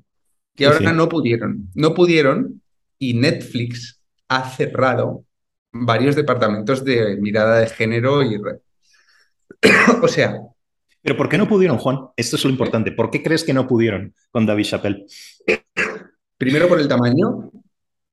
Y 0.57 0.65
ahora 0.65 0.93
no 0.93 1.09
pudieron. 1.09 1.71
No 1.77 1.95
pudieron 1.95 2.61
y 2.99 3.15
Netflix 3.15 4.03
ha 4.27 4.51
cerrado 4.51 5.25
varios 5.71 6.17
departamentos 6.17 6.85
de 6.85 7.17
mirada 7.19 7.61
de 7.61 7.69
género 7.69 8.25
y... 8.25 8.37
o 10.03 10.09
sea... 10.09 10.41
Pero 11.03 11.17
¿por 11.17 11.29
qué 11.29 11.39
no 11.39 11.47
pudieron, 11.47 11.79
Juan? 11.79 12.09
Esto 12.17 12.35
es 12.35 12.45
lo 12.45 12.51
importante. 12.51 12.91
¿Por 12.91 13.11
qué 13.11 13.23
crees 13.23 13.45
que 13.45 13.55
no 13.55 13.69
pudieron 13.69 14.13
con 14.33 14.45
David 14.45 14.65
Chappelle? 14.65 15.07
Primero 16.37 16.67
por 16.67 16.81
el 16.81 16.89
tamaño 16.89 17.53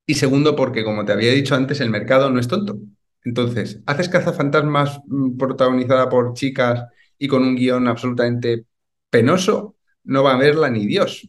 y 0.06 0.14
segundo 0.14 0.54
porque, 0.54 0.84
como 0.84 1.04
te 1.04 1.10
había 1.10 1.32
dicho 1.32 1.56
antes, 1.56 1.80
el 1.80 1.90
mercado 1.90 2.30
no 2.30 2.38
es 2.38 2.46
tonto. 2.46 2.78
Entonces, 3.24 3.80
haces 3.86 4.08
cazafantasmas 4.08 5.00
mm, 5.08 5.36
protagonizada 5.36 6.08
por 6.08 6.34
chicas 6.34 6.84
y 7.18 7.26
con 7.26 7.42
un 7.42 7.56
guion 7.56 7.88
absolutamente 7.88 8.66
penoso, 9.12 9.76
no 10.04 10.24
va 10.24 10.32
a 10.32 10.38
verla 10.38 10.70
ni 10.70 10.86
Dios. 10.86 11.28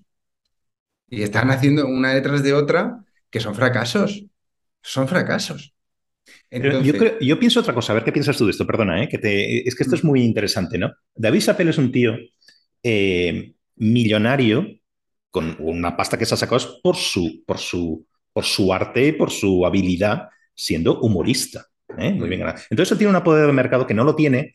Y 1.09 1.21
están 1.21 1.51
haciendo 1.51 1.85
una 1.85 2.13
detrás 2.13 2.41
de 2.41 2.53
otra 2.53 3.03
que 3.29 3.41
son 3.41 3.53
fracasos. 3.53 4.25
Son 4.81 5.07
fracasos. 5.07 5.75
yo, 7.21 7.39
pienso 7.39 7.59
otra 7.59 7.73
cosa, 7.73 7.91
a 7.91 7.95
ver 7.95 8.03
qué 8.03 8.11
piensas 8.11 8.37
tú 8.37 8.45
de 8.45 8.51
esto, 8.51 8.65
perdona, 8.65 9.03
¿eh? 9.03 9.09
que 9.09 9.17
te, 9.17 9.67
es 9.67 9.75
que 9.75 9.83
esto 9.83 9.95
es 9.95 10.03
muy 10.03 10.23
interesante, 10.23 10.77
¿no? 10.77 10.93
David 11.13 11.41
Sapel 11.41 11.69
es 11.69 11.77
un 11.77 11.91
tío 11.91 12.15
eh, 12.81 13.53
millonario 13.75 14.65
con 15.29 15.55
una 15.59 15.95
pasta 15.97 16.17
que 16.17 16.25
se 16.25 16.35
ha 16.35 16.37
sacado 16.37 16.79
por 16.81 16.95
su, 16.95 17.43
por 17.45 17.57
su, 17.57 18.07
por 18.31 18.45
su 18.45 18.73
arte, 18.73 19.13
por 19.13 19.29
su 19.29 19.65
habilidad 19.65 20.29
siendo 20.55 20.99
humorista. 21.01 21.65
¿eh? 21.97 22.11
Muy 22.11 22.29
bien. 22.29 22.41
Entonces 22.69 22.91
él 22.93 22.97
tiene 22.97 23.15
un 23.15 23.23
poder 23.23 23.47
de 23.47 23.53
mercado 23.53 23.85
que 23.85 23.93
no 23.93 24.03
lo 24.03 24.15
tiene 24.15 24.53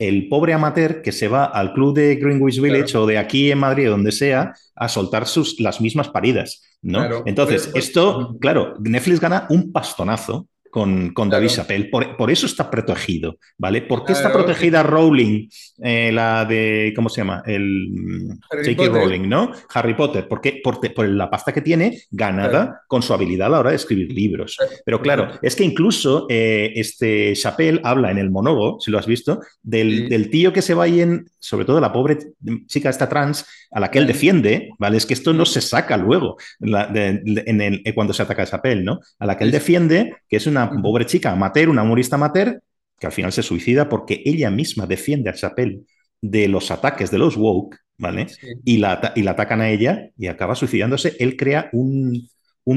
el 0.00 0.28
pobre 0.28 0.54
amateur 0.54 1.02
que 1.02 1.12
se 1.12 1.28
va 1.28 1.44
al 1.44 1.74
club 1.74 1.94
de 1.94 2.16
Greenwich 2.16 2.60
Village 2.60 2.96
o 2.96 3.06
de 3.06 3.18
aquí 3.18 3.52
en 3.52 3.58
Madrid, 3.58 3.86
donde 3.86 4.10
sea, 4.10 4.54
a 4.74 4.88
soltar 4.88 5.26
sus, 5.26 5.60
las 5.60 5.80
mismas 5.80 6.08
paridas. 6.08 6.62
¿no? 6.80 7.22
Entonces, 7.26 7.68
pues, 7.68 7.84
esto, 7.84 8.36
claro, 8.40 8.74
Netflix 8.80 9.20
gana 9.20 9.46
un 9.50 9.70
pastonazo 9.70 10.48
con, 10.70 11.12
David 11.28 11.48
Chappelle. 11.48 11.90
Por, 11.90 12.30
eso 12.30 12.46
está 12.46 12.70
protegido, 12.70 13.38
¿vale? 13.58 13.82
¿Por 13.82 14.04
qué 14.04 14.12
está 14.12 14.32
protegida 14.32 14.82
Rowling, 14.82 15.48
eh, 15.82 16.10
la 16.12 16.44
de, 16.44 16.92
¿cómo 16.94 17.08
se 17.08 17.20
llama? 17.20 17.42
El 17.44 18.38
J.K. 18.48 18.88
Rowling, 18.88 19.28
¿no? 19.28 19.52
Harry 19.74 19.94
Potter. 19.94 20.28
¿Por 20.28 20.40
qué? 20.40 20.60
Por, 20.62 20.80
la 21.08 21.30
pasta 21.30 21.52
que 21.52 21.60
tiene 21.60 22.02
ganada 22.10 22.82
con 22.86 23.02
su 23.02 23.12
habilidad 23.12 23.48
a 23.48 23.50
la 23.50 23.60
hora 23.60 23.70
de 23.70 23.76
escribir 23.76 24.12
libros. 24.12 24.56
Pero 24.84 25.00
claro, 25.00 25.30
es 25.42 25.56
que 25.56 25.64
incluso 25.64 26.26
eh, 26.28 26.72
este 26.76 27.34
Chappelle 27.34 27.80
habla 27.82 28.10
en 28.10 28.18
el 28.18 28.30
monólogo, 28.30 28.78
si 28.80 28.90
lo 28.90 28.98
has 28.98 29.06
visto, 29.06 29.40
del, 29.62 30.30
tío 30.30 30.52
que 30.52 30.62
se 30.62 30.74
va 30.74 30.84
ahí 30.84 31.00
en, 31.00 31.28
sobre 31.38 31.64
todo 31.64 31.80
la 31.80 31.92
pobre 31.92 32.18
chica 32.66 32.90
esta 32.90 33.08
trans, 33.08 33.44
a 33.72 33.80
la 33.80 33.90
que 33.90 33.98
él 33.98 34.06
defiende, 34.06 34.70
¿vale? 34.78 34.96
Es 34.96 35.06
que 35.06 35.14
esto 35.14 35.32
no 35.32 35.46
se 35.46 35.60
saca 35.60 35.96
luego 35.96 36.36
en 36.60 37.60
el, 37.60 37.82
cuando 37.94 38.12
se 38.12 38.22
ataca 38.22 38.42
a 38.42 38.46
Chappelle, 38.46 38.82
¿no? 38.82 39.00
A 39.18 39.26
la 39.26 39.36
que 39.36 39.44
él 39.44 39.50
defiende, 39.50 40.16
que 40.28 40.36
es 40.36 40.46
una 40.46 40.59
una 40.68 40.82
pobre 40.82 41.06
chica 41.06 41.32
amateur, 41.32 41.68
una 41.68 41.82
humorista 41.82 42.16
amateur, 42.16 42.60
que 42.98 43.06
al 43.06 43.12
final 43.12 43.32
se 43.32 43.42
suicida 43.42 43.88
porque 43.88 44.22
ella 44.24 44.50
misma 44.50 44.86
defiende 44.86 45.30
a 45.30 45.34
Chappelle 45.34 45.80
de 46.20 46.48
los 46.48 46.70
ataques 46.70 47.10
de 47.10 47.18
los 47.18 47.36
woke, 47.36 47.76
¿vale? 47.96 48.26
Y, 48.64 48.78
la, 48.78 49.12
y 49.16 49.22
la 49.22 49.32
atacan 49.32 49.60
a 49.60 49.70
ella 49.70 50.10
y 50.18 50.26
acaba 50.26 50.54
suicidándose. 50.54 51.16
Él 51.18 51.36
crea 51.36 51.70
un, 51.72 52.28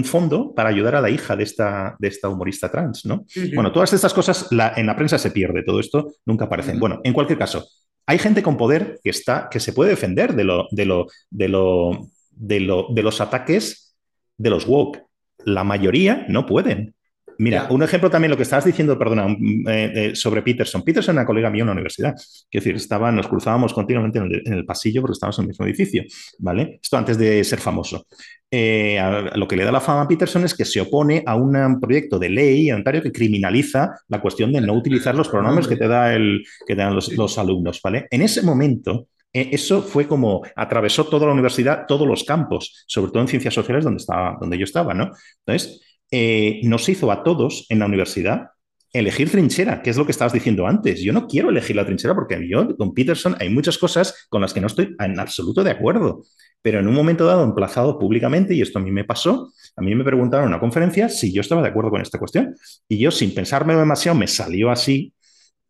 fondo 0.05 0.55
para 0.55 0.69
ayudar 0.69 0.95
a 0.95 1.01
la 1.01 1.11
hija 1.11 1.35
de 1.35 1.43
esta, 1.43 1.95
de 1.99 2.07
esta 2.07 2.27
humorista 2.27 2.71
trans, 2.71 3.05
¿no? 3.05 3.25
Bueno, 3.53 3.71
todas 3.71 3.93
estas 3.93 4.11
cosas 4.11 4.47
en 4.51 4.87
la 4.87 4.95
prensa 4.95 5.19
se 5.19 5.29
pierde, 5.29 5.61
todo 5.63 5.79
esto 5.79 6.13
nunca 6.25 6.45
aparecen. 6.45 6.79
Bueno, 6.79 6.99
en 7.03 7.13
cualquier 7.13 7.37
caso, 7.37 7.67
hay 8.05 8.17
gente 8.17 8.43
con 8.43 8.57
poder 8.57 8.99
que 9.03 9.09
está, 9.09 9.47
que 9.49 9.59
se 9.59 9.73
puede 9.73 9.91
defender 9.91 10.33
de 10.35 10.43
lo, 10.43 10.67
de 10.71 10.85
lo, 10.85 11.07
de 11.29 11.47
lo, 11.47 12.09
de 12.31 12.59
lo, 12.59 12.87
de 12.89 13.03
los 13.03 13.21
ataques 13.21 13.95
de 14.37 14.49
los 14.49 14.67
woke. 14.67 15.03
La 15.45 15.63
mayoría 15.63 16.25
no 16.27 16.45
pueden. 16.45 16.95
Mira, 17.37 17.67
un 17.69 17.83
ejemplo 17.83 18.09
también 18.09 18.31
lo 18.31 18.37
que 18.37 18.43
estabas 18.43 18.65
diciendo, 18.65 18.97
perdona, 18.97 19.27
eh, 19.27 19.91
eh, 19.95 20.15
sobre 20.15 20.41
Peterson. 20.41 20.83
Peterson 20.83 21.15
era 21.15 21.21
una 21.21 21.27
colega 21.27 21.49
mía 21.49 21.61
en 21.61 21.67
la 21.67 21.73
universidad. 21.73 22.13
Es 22.15 22.47
decir, 22.51 22.75
estaba, 22.75 23.11
nos 23.11 23.27
cruzábamos 23.27 23.73
continuamente 23.73 24.19
en 24.19 24.53
el, 24.53 24.65
pasillo 24.65 25.01
porque 25.01 25.13
estábamos 25.13 25.39
en 25.39 25.43
el 25.43 25.47
mismo 25.49 25.65
edificio, 25.65 26.03
¿vale? 26.39 26.79
Esto 26.81 26.97
antes 26.97 27.17
de 27.17 27.43
ser 27.43 27.59
famoso. 27.59 28.05
Eh, 28.49 28.99
lo 29.35 29.47
que 29.47 29.55
le 29.55 29.63
da 29.63 29.71
la 29.71 29.81
fama 29.81 30.03
a 30.03 30.07
Peterson 30.07 30.43
es 30.43 30.53
que 30.53 30.65
se 30.65 30.79
opone 30.79 31.23
a 31.25 31.35
un 31.35 31.79
proyecto 31.79 32.19
de 32.19 32.29
ley 32.29 32.69
en 32.69 32.75
Ontario 32.75 33.01
que 33.01 33.11
criminaliza 33.11 33.91
la 34.07 34.21
cuestión 34.21 34.53
de 34.53 34.61
no 34.61 34.73
utilizar 34.73 35.15
los 35.15 35.29
pronombres 35.29 35.67
que 35.67 35.75
te, 35.75 35.87
da 35.87 36.13
el, 36.13 36.43
que 36.65 36.75
dan 36.75 36.95
los, 36.95 37.11
los 37.13 37.37
alumnos, 37.37 37.79
¿vale? 37.83 38.07
En 38.11 38.21
ese 38.21 38.41
momento, 38.43 39.07
eso 39.33 39.81
fue 39.81 40.07
como 40.07 40.43
atravesó 40.55 41.05
toda 41.05 41.25
la 41.25 41.33
universidad, 41.33 41.85
todos 41.87 42.07
los 42.07 42.23
campos, 42.23 42.85
sobre 42.87 43.11
todo 43.11 43.21
en 43.23 43.27
ciencias 43.27 43.55
sociales 43.55 43.83
donde, 43.83 43.97
estaba, 43.97 44.37
donde 44.39 44.59
yo 44.59 44.63
estaba, 44.63 44.93
¿no? 44.93 45.09
Entonces, 45.45 45.81
eh, 46.15 46.61
nos 46.61 46.87
hizo 46.89 47.11
a 47.11 47.23
todos 47.23 47.65
en 47.69 47.79
la 47.79 47.87
universidad 47.87 48.51
elegir 48.91 49.31
trinchera, 49.31 49.81
que 49.81 49.89
es 49.89 49.97
lo 49.97 50.05
que 50.05 50.11
estabas 50.11 50.31
diciendo 50.31 50.67
antes. 50.67 51.01
Yo 51.01 51.11
no 51.11 51.25
quiero 51.25 51.49
elegir 51.49 51.75
la 51.75 51.87
trinchera 51.87 52.13
porque 52.13 52.47
yo 52.47 52.77
con 52.77 52.93
Peterson 52.93 53.35
hay 53.39 53.49
muchas 53.49 53.79
cosas 53.79 54.27
con 54.29 54.39
las 54.39 54.53
que 54.53 54.61
no 54.61 54.67
estoy 54.67 54.95
en 54.99 55.19
absoluto 55.19 55.63
de 55.63 55.71
acuerdo. 55.71 56.23
Pero 56.61 56.79
en 56.79 56.87
un 56.87 56.93
momento 56.93 57.25
dado, 57.25 57.43
emplazado 57.43 57.97
públicamente, 57.97 58.53
y 58.53 58.61
esto 58.61 58.77
a 58.77 58.83
mí 58.83 58.91
me 58.91 59.05
pasó, 59.05 59.51
a 59.75 59.81
mí 59.81 59.95
me 59.95 60.03
preguntaron 60.03 60.45
en 60.45 60.49
una 60.49 60.59
conferencia 60.59 61.09
si 61.09 61.33
yo 61.33 61.41
estaba 61.41 61.63
de 61.63 61.69
acuerdo 61.69 61.89
con 61.89 62.01
esta 62.01 62.19
cuestión. 62.19 62.55
Y 62.87 62.99
yo, 62.99 63.09
sin 63.09 63.33
pensármelo 63.33 63.79
demasiado, 63.79 64.15
me 64.15 64.27
salió 64.27 64.69
así. 64.69 65.13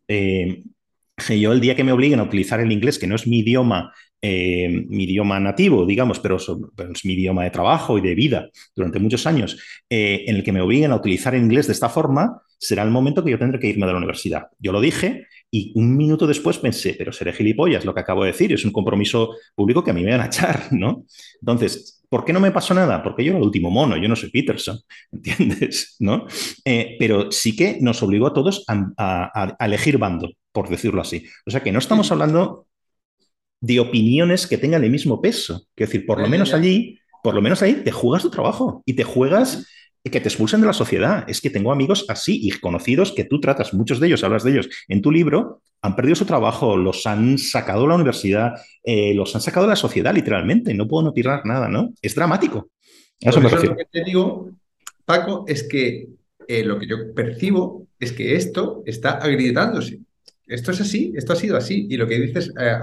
Eh, 0.10 0.62
yo 1.30 1.54
el 1.54 1.62
día 1.62 1.78
que 1.78 1.86
me 1.86 1.94
obliguen 1.94 2.20
a 2.20 2.24
utilizar 2.24 2.60
el 2.60 2.70
inglés, 2.70 3.00
que 3.00 3.08
no 3.08 3.16
es 3.16 3.26
mi 3.28 3.39
idioma 3.39 3.94
eh, 4.26 4.69
mi 4.88 5.03
idioma 5.03 5.38
nativo, 5.38 5.86
digamos, 5.86 6.19
pero, 6.19 6.38
es 6.38 7.05
mi 7.05 7.13
idioma 7.13 7.43
de 7.43 7.49
trabajo 7.49 7.97
y 7.97 8.01
de 8.01 8.15
vida 8.15 8.49
durante 8.74 8.97
muchos 8.97 9.28
años, 9.28 9.59
eh, 9.89 10.24
en 10.26 10.38
el 10.38 10.43
que 10.43 10.53
me 10.53 10.61
obliguen 10.61 10.93
a 10.93 10.95
utilizar 10.95 11.36
inglés 11.36 11.67
de 11.67 11.74
esta 11.74 11.89
forma, 11.89 12.41
será 12.57 12.84
el 12.84 12.89
momento 12.89 13.21
que 13.21 13.32
yo 13.32 13.38
tendré 13.38 13.59
que 13.59 13.67
irme 13.67 13.86
de 13.86 13.91
la 13.91 13.97
universidad. 13.97 14.43
Yo 14.59 14.71
lo 14.71 14.80
dije 14.80 15.28
y 15.51 15.74
un 15.76 15.97
minuto 15.97 16.26
después 16.26 16.57
pensé, 16.57 16.95
pero 16.97 17.11
seré 17.11 17.34
gilipollas 17.34 17.84
lo 17.84 17.93
que 17.93 17.99
acabo 17.99 18.24
de 18.24 18.32
decir, 18.32 18.53
es 18.53 18.63
un 18.63 18.71
compromiso 18.71 19.36
público 19.55 19.84
que 19.84 19.91
a 19.91 19.93
mí 19.93 20.03
me 20.03 20.11
van 20.11 20.21
a 20.21 20.28
echar, 20.28 20.67
¿no? 20.71 21.03
Entonces, 21.41 22.01
¿por 22.07 22.24
qué 22.24 22.32
no 22.32 22.39
me 22.39 22.51
pasó 22.51 22.74
nada? 22.74 23.03
Porque 23.03 23.26
yo 23.26 23.32
era 23.32 23.39
el 23.39 23.45
último 23.45 23.69
mono, 23.71 23.97
yo 23.97 24.07
no 24.07 24.15
soy 24.15 24.30
Peterson, 24.30 24.80
¿entiendes? 25.11 25.97
¿No? 25.99 26.28
Eh, 26.63 26.95
pero 26.97 27.30
sí 27.30 27.57
que 27.57 27.78
nos 27.82 28.01
obligó 28.01 28.28
a 28.28 28.34
todos 28.34 28.63
a, 28.69 29.57
a 29.59 29.65
elegir 29.65 29.97
bando, 29.97 30.32
por 30.53 30.69
decirlo 30.69 31.01
así. 31.01 31.26
O 31.45 31.51
sea 31.51 31.61
que 31.61 31.74
no 31.74 31.80
estamos 31.80 32.09
hablando 32.09 32.67
de 33.64 33.80
opiniones 33.80 34.45
que 34.45 34.57
tengan 34.57 34.84
el 34.84 34.91
mismo 34.91 35.22
peso. 35.22 35.66
Es 35.78 35.88
decir, 35.88 36.05
por 36.05 36.20
lo 36.20 36.28
menos 36.28 36.53
allí, 36.53 36.99
por 37.24 37.34
lo 37.34 37.41
menos 37.41 37.61
ahí 37.61 37.76
te 37.76 37.91
juegas 37.91 38.22
tu 38.22 38.30
trabajo 38.30 38.84
y 38.86 38.93
te 38.93 39.05
juegas 39.05 39.66
que 40.03 40.20
te 40.20 40.28
expulsen 40.28 40.59
de 40.59 40.68
la 40.68 40.74
sociedad. 40.74 41.24
Es 41.30 41.39
que 41.39 41.49
tengo 41.49 41.72
amigos 41.72 42.05
así 42.09 42.41
y 42.43 42.51
conocidos 42.59 43.14
que 43.14 43.24
tú 43.24 43.39
tratas, 43.39 43.74
muchos 43.74 44.01
de 44.01 44.07
ellos, 44.07 44.22
hablas 44.26 44.43
de 44.43 44.51
ellos 44.51 44.70
en 44.89 45.01
tu 45.01 45.11
libro, 45.11 45.61
han 45.82 45.95
perdido 45.95 46.16
su 46.16 46.26
trabajo, 46.26 46.76
los 46.76 47.07
han 47.07 47.38
sacado 47.38 47.84
de 47.84 47.88
la 47.88 47.95
universidad, 47.95 48.51
eh, 48.84 49.14
los 49.14 49.34
han 49.34 49.41
sacado 49.41 49.66
de 49.66 49.70
la 49.70 49.78
sociedad 49.78 50.14
literalmente, 50.14 50.74
no 50.74 50.86
puedo 50.86 51.05
no 51.05 51.14
tirar 51.14 51.45
nada, 51.45 51.70
¿no? 51.70 51.93
Es 52.01 52.16
dramático. 52.16 52.70
Eso, 53.18 53.39
me 53.39 53.49
lo 53.49 53.78
que 53.78 53.86
te 53.89 54.03
digo, 54.03 54.49
Paco, 55.05 55.45
es 55.47 55.64
que 55.70 56.09
eh, 56.49 56.66
lo 56.66 56.78
que 56.80 56.88
yo 56.88 57.14
percibo 57.16 57.88
es 57.97 58.11
que 58.11 58.36
esto 58.36 58.84
está 58.86 59.11
agrietándose 59.11 60.01
esto 60.48 60.72
es 60.72 60.82
así, 60.82 61.14
esto 61.16 61.34
ha 61.34 61.36
sido 61.36 61.58
así. 61.58 61.88
Y 61.89 61.98
lo 61.98 62.08
que 62.08 62.20
dices, 62.20 62.52
eh, 62.60 62.78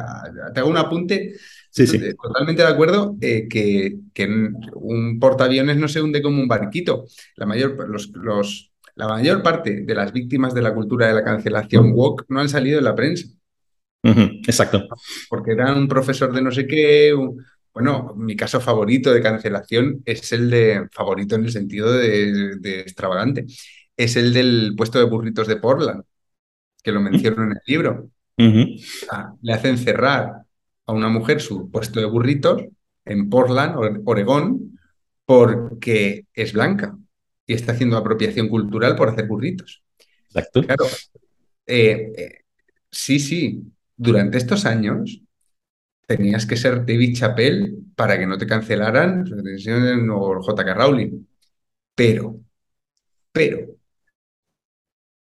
te 0.55 0.61
hago 0.61 0.71
un 0.71 0.77
apunte, 0.77 1.35
sí, 1.71 1.87
sí. 1.87 2.01
totalmente 2.21 2.63
de 2.63 2.69
acuerdo, 2.69 3.17
eh, 3.21 3.47
que, 3.49 3.99
un 4.75 5.19
portaaviones 5.21 5.77
no 5.77 5.89
se 5.89 6.01
hunde 6.01 6.23
como 6.23 6.41
un 6.41 6.49
barquito. 6.49 7.05
La 7.37 7.47
mayor, 7.47 7.89
los, 7.89 8.73
la 8.95 9.09
mayor 9.09 9.43
parte 9.43 9.83
de 9.83 9.95
las 9.95 10.13
víctimas 10.13 10.55
de 10.55 10.63
la 10.63 10.75
cultura 10.75 11.09
de 11.09 11.15
la 11.15 11.25
cancelación 11.25 11.93
woke 11.93 12.25
no 12.29 12.41
han 12.41 12.49
salido 12.49 12.77
de 12.77 12.85
la 12.85 12.95
prensa. 12.95 13.29
exacto. 14.03 14.89
Porque 15.29 15.53
eran 15.53 15.79
un 15.79 15.89
profesor 15.89 16.33
de 16.33 16.43
no 16.43 16.51
sé 16.51 16.67
qué. 16.67 17.15
bueno, 17.75 18.15
mi 18.17 18.37
caso 18.37 18.61
favorito 18.61 19.13
de 19.13 19.23
cancelación 19.23 20.03
es 20.05 20.33
el 20.33 20.51
de, 20.51 20.89
favorito 20.91 21.35
en 21.35 21.45
el 21.45 21.53
sentido 21.53 21.93
de, 21.93 22.57
de 22.59 22.81
extravagante, 22.81 23.45
es 23.97 24.17
el 24.17 24.33
del 24.33 24.75
puesto 24.77 24.99
de 24.99 25.05
burritos 25.05 25.47
de 25.47 25.57
Portland 25.57 26.03
que 26.83 26.93
lo 26.93 27.01
menciono 27.01 27.45
en 27.45 27.53
el 27.53 27.61
libro. 27.66 28.11
le 28.37 29.53
hacen 29.53 29.78
cerrar 29.78 30.43
a 30.87 30.93
una 30.93 31.09
mujer 31.09 31.41
su 31.41 31.70
puesto 31.70 32.01
de 32.01 32.07
burritos 32.07 32.64
en 33.05 33.28
Portland, 33.28 34.03
Oregón, 34.05 34.78
porque 35.24 36.26
es 36.35 36.53
blanca 36.53 36.97
y 37.47 37.55
está 37.55 37.72
haciendo 37.72 37.97
apropiación 37.97 38.49
cultural 38.49 38.97
por 38.97 39.09
hacer 39.09 39.26
burritos. 39.26 39.83
Exacto. 40.26 40.62
Claro. 40.62 40.85
Eh, 41.66 42.12
eh, 42.16 42.45
sí, 42.91 43.18
sí. 43.18 43.62
Durante 43.97 44.39
estos 44.39 44.64
años 44.66 45.22
tenías 46.07 46.47
que 46.47 46.57
ser 46.57 46.85
David 46.87 47.16
Chappelle 47.16 47.72
para 47.95 48.18
que 48.18 48.26
no 48.26 48.39
te 48.39 48.47
cancelaran 48.47 49.24
o 50.11 50.41
JK 50.41 50.74
Rowling. 50.74 51.26
Pero, 51.95 52.41
pero, 53.33 53.76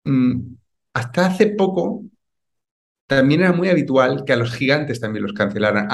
mm, 0.04 0.55
hasta 0.96 1.26
hace 1.26 1.48
poco 1.48 2.04
también 3.06 3.42
era 3.42 3.52
muy 3.52 3.68
habitual 3.68 4.24
que 4.24 4.32
a 4.32 4.36
los 4.36 4.54
gigantes 4.54 4.98
también 4.98 5.24
los 5.24 5.34
cancelaran. 5.34 5.88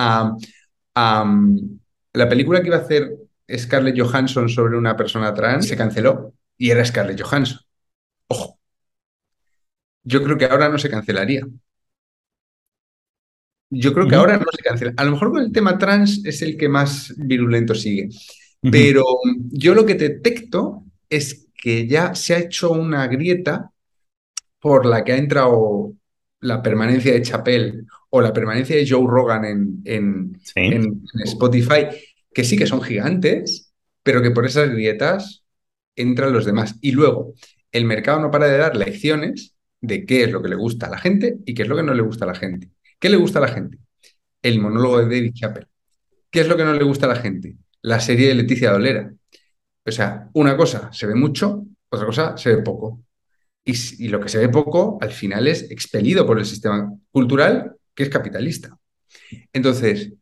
la 0.95 2.29
película 2.29 2.61
que 2.61 2.69
iba 2.69 2.77
a 2.77 2.83
hacer 2.83 3.17
Scarlett 3.53 3.99
Johansson 3.99 4.49
sobre 4.49 4.77
una 4.79 4.97
persona 4.97 5.35
trans 5.35 5.67
se 5.67 5.77
canceló 5.77 6.35
y 6.57 6.71
era 6.71 6.85
Scarlett 6.85 7.21
Johansson. 7.21 7.59
Ojo. 8.29 8.61
Yo 10.05 10.23
creo 10.23 10.39
que 10.39 10.45
ahora 10.45 10.69
no 10.69 10.79
se 10.79 10.89
cancelaría. 10.89 11.43
Yo 13.71 13.93
creo 13.93 14.07
que 14.07 14.15
ahora 14.15 14.37
no 14.37 14.47
se 14.57 14.63
cancela. 14.63 14.93
A 14.97 15.05
lo 15.05 15.11
mejor 15.11 15.33
con 15.33 15.43
el 15.43 15.51
tema 15.51 15.79
trans 15.79 16.25
es 16.25 16.43
el 16.43 16.57
que 16.57 16.69
más 16.69 17.13
virulento 17.17 17.75
sigue. 17.75 18.09
Pero 18.71 19.05
yo 19.51 19.75
lo 19.75 19.85
que 19.85 19.97
detecto 19.97 20.85
es 21.11 21.49
que 21.57 21.89
ya 21.89 22.15
se 22.15 22.35
ha 22.35 22.39
hecho 22.39 22.71
una 22.71 23.09
grieta 23.09 23.72
por 24.63 24.87
la 24.87 25.03
que 25.03 25.13
ha 25.13 25.17
entrado 25.17 25.93
la 26.39 26.63
permanencia 26.63 27.13
de 27.13 27.21
Chapel 27.21 27.85
o 28.11 28.21
la 28.21 28.33
permanencia 28.33 28.77
de 28.77 28.89
Joe 28.89 29.05
Rogan 29.09 29.45
en, 29.45 30.39
en, 30.55 31.03
Spotify, 31.25 31.87
que 32.33 32.45
sí 32.45 32.57
que 32.57 32.67
son 32.67 32.81
gigantes, 32.81 33.75
pero 34.05 34.23
que 34.23 34.31
por 34.31 34.47
esas 34.47 34.71
grietas 34.71 35.45
entran 35.97 36.33
los 36.33 36.45
demás. 36.45 36.77
Y 36.81 36.93
luego, 36.93 37.35
el 37.73 37.87
mercado 37.87 38.21
no 38.21 38.31
para 38.31 38.47
de 38.47 38.57
dar 38.57 38.77
lecciones 38.77 39.57
de 39.81 40.07
qué 40.07 40.23
es 40.23 40.31
lo 40.31 40.41
que 40.41 40.49
le 40.49 40.55
gusta 40.55 40.87
a 40.87 40.91
la 40.91 40.99
gente 40.99 41.39
y 41.45 41.55
qué 41.55 41.63
es 41.63 41.69
lo 41.69 41.75
que 41.75 41.83
no 41.83 41.93
le 41.93 42.03
gusta 42.03 42.25
a 42.25 42.29
la 42.29 42.37
gente. 42.37 42.71
¿Qué 43.01 43.11
le 43.11 43.17
gusta 43.17 43.41
a 43.41 43.43
la 43.43 43.49
gente? 43.49 43.79
El 44.43 44.61
monólogo 44.61 44.99
de 44.99 45.05
David 45.07 45.33
Chappell. 45.35 45.67
¿Qué 46.31 46.43
es 46.43 46.49
lo 46.49 46.57
que 46.57 46.65
no 46.65 46.73
le 46.73 46.85
gusta 46.85 47.07
a 47.07 47.09
la 47.09 47.17
gente? 47.17 47.57
La 47.81 47.99
serie 47.99 48.29
de 48.29 48.37
Leticia 48.37 48.71
Dolera. 48.71 49.13
O 49.85 49.91
sea, 49.91 50.31
una 50.35 50.57
cosa 50.57 50.93
se 50.93 51.09
ve 51.09 51.17
mucho, 51.17 51.65
otra 51.89 52.07
cosa 52.07 52.37
se 52.37 52.55
ve 52.55 52.63
poco 52.63 53.03
y, 53.65 54.09
lo 54.09 54.21
que 54.21 54.29
se 54.29 54.39
ve 54.39 54.49
poco 54.49 54.99
al 55.01 55.13
final 55.13 55.47
es 55.47 55.71
expelido 55.71 56.27
por 56.27 56.39
el 56.39 56.45
sistema 56.45 56.93
cultural 57.11 57.77
que 57.95 58.05
es 58.05 58.09
capitalista. 58.09 58.77
Entonces, 59.53 60.13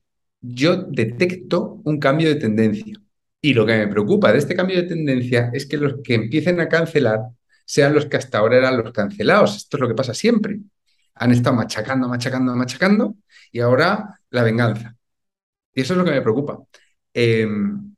yo 0.41 0.77
detecto 0.77 1.81
un 1.85 1.99
cambio 1.99 2.29
de 2.29 2.37
tendencia. 2.37 2.97
Y 3.41 3.55
lo 3.55 3.65
que 3.67 3.79
me 3.79 3.89
preocupa 3.89 4.33
de 4.33 4.39
este 4.39 4.55
cambio 4.55 4.77
de 4.77 4.89
tendencia 4.89 5.51
es 5.55 5.67
que 5.67 5.79
los 5.79 5.95
que 6.05 6.15
empiecen 6.15 6.61
a 6.61 6.69
cancelar 6.69 7.21
sean 7.65 7.95
los 7.95 8.07
que 8.07 8.17
hasta 8.19 8.39
ahora 8.39 8.59
eran 8.59 8.77
los 8.77 8.93
cancelados. 8.93 9.57
Esto 9.57 9.77
es 9.77 9.81
lo 9.83 9.89
que 9.89 9.95
pasa 9.95 10.15
siempre. 10.15 10.61
Han 11.15 11.33
estado 11.33 11.57
machacando, 11.57 12.09
machacando, 12.09 12.55
machacando 12.57 13.17
y 13.53 13.61
ahora 13.61 14.21
la 14.31 14.43
venganza. 14.43 14.97
Y 15.75 15.83
eso 15.83 15.95
es 15.95 15.99
lo 15.99 16.05
que 16.05 16.11
me 16.13 16.23
preocupa. 16.23 16.59
Em, 17.15 17.95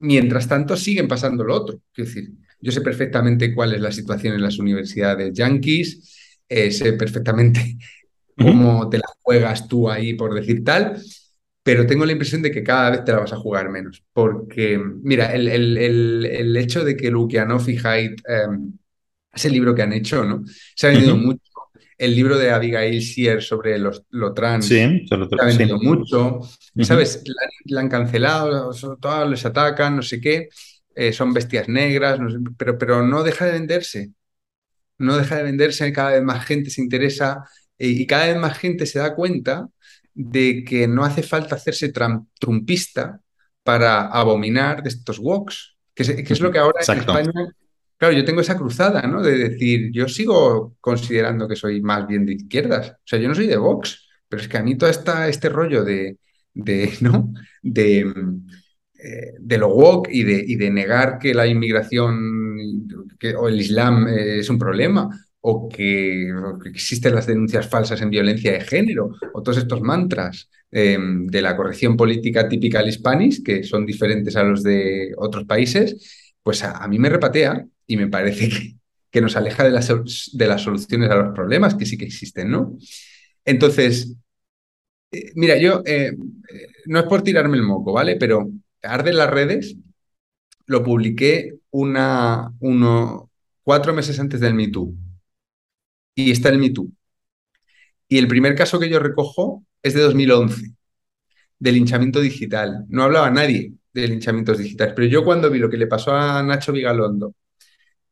mientras 0.00 0.48
tanto, 0.48 0.76
siguen 0.76 1.08
pasando 1.08 1.44
lo 1.44 1.54
otro. 1.54 1.80
Es 1.96 2.06
decir, 2.06 2.32
yo 2.60 2.72
sé 2.72 2.80
perfectamente 2.80 3.54
cuál 3.54 3.74
es 3.74 3.80
la 3.80 3.92
situación 3.92 4.34
en 4.34 4.42
las 4.42 4.58
universidades 4.58 5.32
yanquis, 5.32 6.38
eh, 6.48 6.70
sé 6.70 6.92
perfectamente 6.94 7.76
cómo 8.36 8.88
te 8.88 8.98
la 8.98 9.08
juegas 9.20 9.68
tú 9.68 9.90
ahí 9.90 10.14
por 10.14 10.34
decir 10.34 10.64
tal, 10.64 11.00
pero 11.62 11.86
tengo 11.86 12.06
la 12.06 12.12
impresión 12.12 12.42
de 12.42 12.50
que 12.50 12.62
cada 12.62 12.90
vez 12.90 13.04
te 13.04 13.12
la 13.12 13.20
vas 13.20 13.32
a 13.32 13.36
jugar 13.36 13.68
menos. 13.68 14.02
Porque, 14.12 14.80
mira, 15.02 15.32
el, 15.34 16.56
hecho 16.56 16.84
de 16.84 16.96
que 16.96 17.10
Lukianov 17.10 17.68
y 17.68 17.78
Haidt, 17.82 18.20
em, 18.26 18.72
ese 19.32 19.50
libro 19.50 19.74
que 19.74 19.82
han 19.82 19.92
hecho, 19.92 20.24
¿no? 20.24 20.42
Se 20.74 20.86
ha 20.86 20.90
vendido 20.90 21.16
mucho. 21.16 21.42
El 21.98 22.16
libro 22.16 22.38
de 22.38 22.50
Abigail 22.50 23.02
Sier 23.02 23.42
sobre 23.42 23.78
los, 23.78 24.04
lo 24.08 24.32
trans 24.32 24.64
sí, 24.66 25.06
se 25.06 25.14
ha 25.14 25.44
vendido 25.44 25.78
mucho. 25.78 26.40
¿Sabes? 26.80 27.22
La, 27.66 27.80
han 27.80 27.90
cancelado, 27.90 28.72
todos 28.98 29.28
les 29.28 29.44
atacan, 29.44 29.96
no 29.96 30.02
sé 30.02 30.18
qué. 30.18 30.48
Eh, 30.94 31.12
son 31.12 31.32
bestias 31.32 31.68
negras, 31.68 32.18
pero, 32.56 32.78
pero 32.78 33.06
no 33.06 33.22
deja 33.22 33.46
de 33.46 33.52
venderse. 33.52 34.12
No 34.98 35.16
deja 35.16 35.36
de 35.36 35.44
venderse, 35.44 35.92
cada 35.92 36.12
vez 36.12 36.22
más 36.22 36.44
gente 36.44 36.70
se 36.70 36.82
interesa 36.82 37.44
eh, 37.78 37.88
y 37.88 38.06
cada 38.06 38.26
vez 38.26 38.36
más 38.36 38.58
gente 38.58 38.86
se 38.86 38.98
da 38.98 39.14
cuenta 39.14 39.68
de 40.14 40.64
que 40.64 40.86
no 40.86 41.04
hace 41.04 41.22
falta 41.22 41.54
hacerse 41.54 41.92
trumpista 42.38 43.20
para 43.62 44.06
abominar 44.06 44.82
de 44.82 44.90
estos 44.90 45.18
walks, 45.18 45.76
que 45.94 46.02
es, 46.02 46.40
lo 46.40 46.50
que 46.50 46.58
ahora 46.58 46.80
en 46.86 46.98
España... 46.98 47.32
Claro, 47.96 48.14
yo 48.14 48.24
tengo 48.24 48.40
esa 48.40 48.56
cruzada, 48.56 49.02
¿no? 49.02 49.20
De 49.20 49.36
decir, 49.36 49.90
yo 49.92 50.08
sigo 50.08 50.74
considerando 50.80 51.46
que 51.46 51.54
soy 51.54 51.82
más 51.82 52.06
bien 52.06 52.24
de 52.24 52.32
izquierdas. 52.32 52.92
O 52.92 53.02
sea, 53.04 53.18
yo 53.18 53.28
no 53.28 53.34
soy 53.34 53.46
de 53.46 53.58
Vox, 53.58 54.08
pero 54.26 54.40
es 54.40 54.48
que 54.48 54.56
a 54.56 54.62
mí 54.62 54.74
todo 54.78 54.88
esta, 54.88 55.28
este 55.28 55.50
rollo 55.50 55.84
de, 55.84 56.16
de 56.54 56.94
¿no? 57.02 57.32
De, 57.62 58.10
eh, 59.02 59.32
de 59.38 59.56
lo 59.56 59.68
woke 59.68 60.10
y 60.12 60.24
de, 60.24 60.44
y 60.46 60.56
de 60.56 60.70
negar 60.70 61.18
que 61.18 61.32
la 61.32 61.46
inmigración 61.46 62.86
o 63.38 63.48
el 63.48 63.60
Islam 63.60 64.06
eh, 64.08 64.40
es 64.40 64.50
un 64.50 64.58
problema 64.58 65.08
o 65.40 65.70
que, 65.70 66.30
existen 66.66 67.14
las 67.14 67.26
denuncias 67.26 67.66
falsas 67.66 68.02
en 68.02 68.10
violencia 68.10 68.52
de 68.52 68.60
género, 68.60 69.12
o 69.32 69.42
todos 69.42 69.56
estos 69.56 69.80
mantras 69.80 70.50
em, 70.70 71.26
de 71.28 71.40
la 71.40 71.56
corrección 71.56 71.96
política 71.96 72.46
típica 72.46 72.80
al 72.80 72.88
hispanis, 72.88 73.42
que 73.42 73.64
son 73.64 73.86
diferentes 73.86 74.36
a 74.36 74.42
los 74.42 74.62
de 74.62 75.14
otros 75.16 75.44
países, 75.46 76.34
pues 76.42 76.62
a, 76.62 76.86
mí 76.88 76.98
me 76.98 77.08
repatea 77.08 77.64
y 77.86 77.96
me 77.96 78.08
parece 78.08 78.50
que, 79.10 79.20
nos 79.22 79.34
aleja 79.34 79.64
de 79.64 79.70
las, 79.70 79.88
de 80.32 80.46
las, 80.46 80.62
soluciones 80.62 81.10
a 81.10 81.14
los 81.14 81.34
problemas 81.34 81.74
que 81.74 81.86
sí 81.86 81.96
que 81.96 82.04
existen, 82.04 82.50
¿no? 82.50 82.76
Entonces, 83.46 84.14
eh, 85.10 85.32
mira, 85.36 85.56
yo, 85.56 85.82
no 86.86 86.98
es 86.98 87.06
por 87.06 87.22
tirarme 87.22 87.56
el 87.56 87.62
moco, 87.62 87.94
¿vale? 87.94 88.16
Pero 88.16 88.50
Arde 88.82 89.12
las 89.12 89.30
redes 89.30 89.76
lo 90.66 90.82
publiqué 90.84 91.58
una, 91.70 92.52
uno, 92.60 93.30
cuatro 93.62 93.94
meses 93.94 94.18
antes 94.20 94.40
del 94.40 94.54
Me 94.54 94.68
y 96.14 96.30
está 96.30 96.48
el 96.50 96.58
Me 96.58 96.70
Y 98.08 98.18
el 98.18 98.28
primer 98.28 98.54
caso 98.54 98.78
que 98.80 98.88
yo 98.88 98.98
recojo 98.98 99.64
es 99.82 99.94
de 99.94 100.00
2011, 100.02 100.74
del 101.58 101.74
linchamiento 101.76 102.20
digital. 102.20 102.86
No 102.88 103.04
hablaba 103.04 103.30
nadie 103.30 103.74
de 103.92 104.08
linchamientos 104.08 104.58
digitales, 104.58 104.94
pero 104.96 105.08
yo 105.08 105.24
cuando 105.24 105.50
vi 105.50 105.58
lo 105.58 105.70
que 105.70 105.76
le 105.78 105.86
pasó 105.86 106.14
a 106.14 106.42
Nacho 106.42 106.72
Vigalondo 106.72 107.34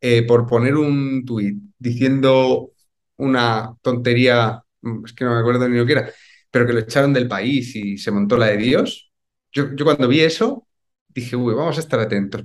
eh, 0.01 0.23
por 0.25 0.47
poner 0.47 0.75
un 0.75 1.25
tuit 1.25 1.57
diciendo 1.79 2.71
una 3.17 3.75
tontería, 3.81 4.63
es 5.05 5.13
que 5.13 5.25
no 5.25 5.33
me 5.35 5.39
acuerdo 5.41 5.69
ni 5.69 5.77
lo 5.77 5.85
que 5.85 5.93
era, 5.93 6.11
pero 6.51 6.65
que 6.67 6.73
lo 6.73 6.79
echaron 6.79 7.13
del 7.13 7.27
país 7.27 7.75
y 7.75 7.97
se 7.97 8.11
montó 8.11 8.37
la 8.37 8.47
de 8.47 8.57
Dios, 8.57 9.08
yo, 9.51 9.75
yo 9.75 9.85
cuando 9.85 10.07
vi 10.07 10.21
eso 10.21 10.67
dije, 11.09 11.35
uy, 11.35 11.53
vamos 11.53 11.77
a 11.77 11.81
estar 11.81 11.99
atentos. 11.99 12.43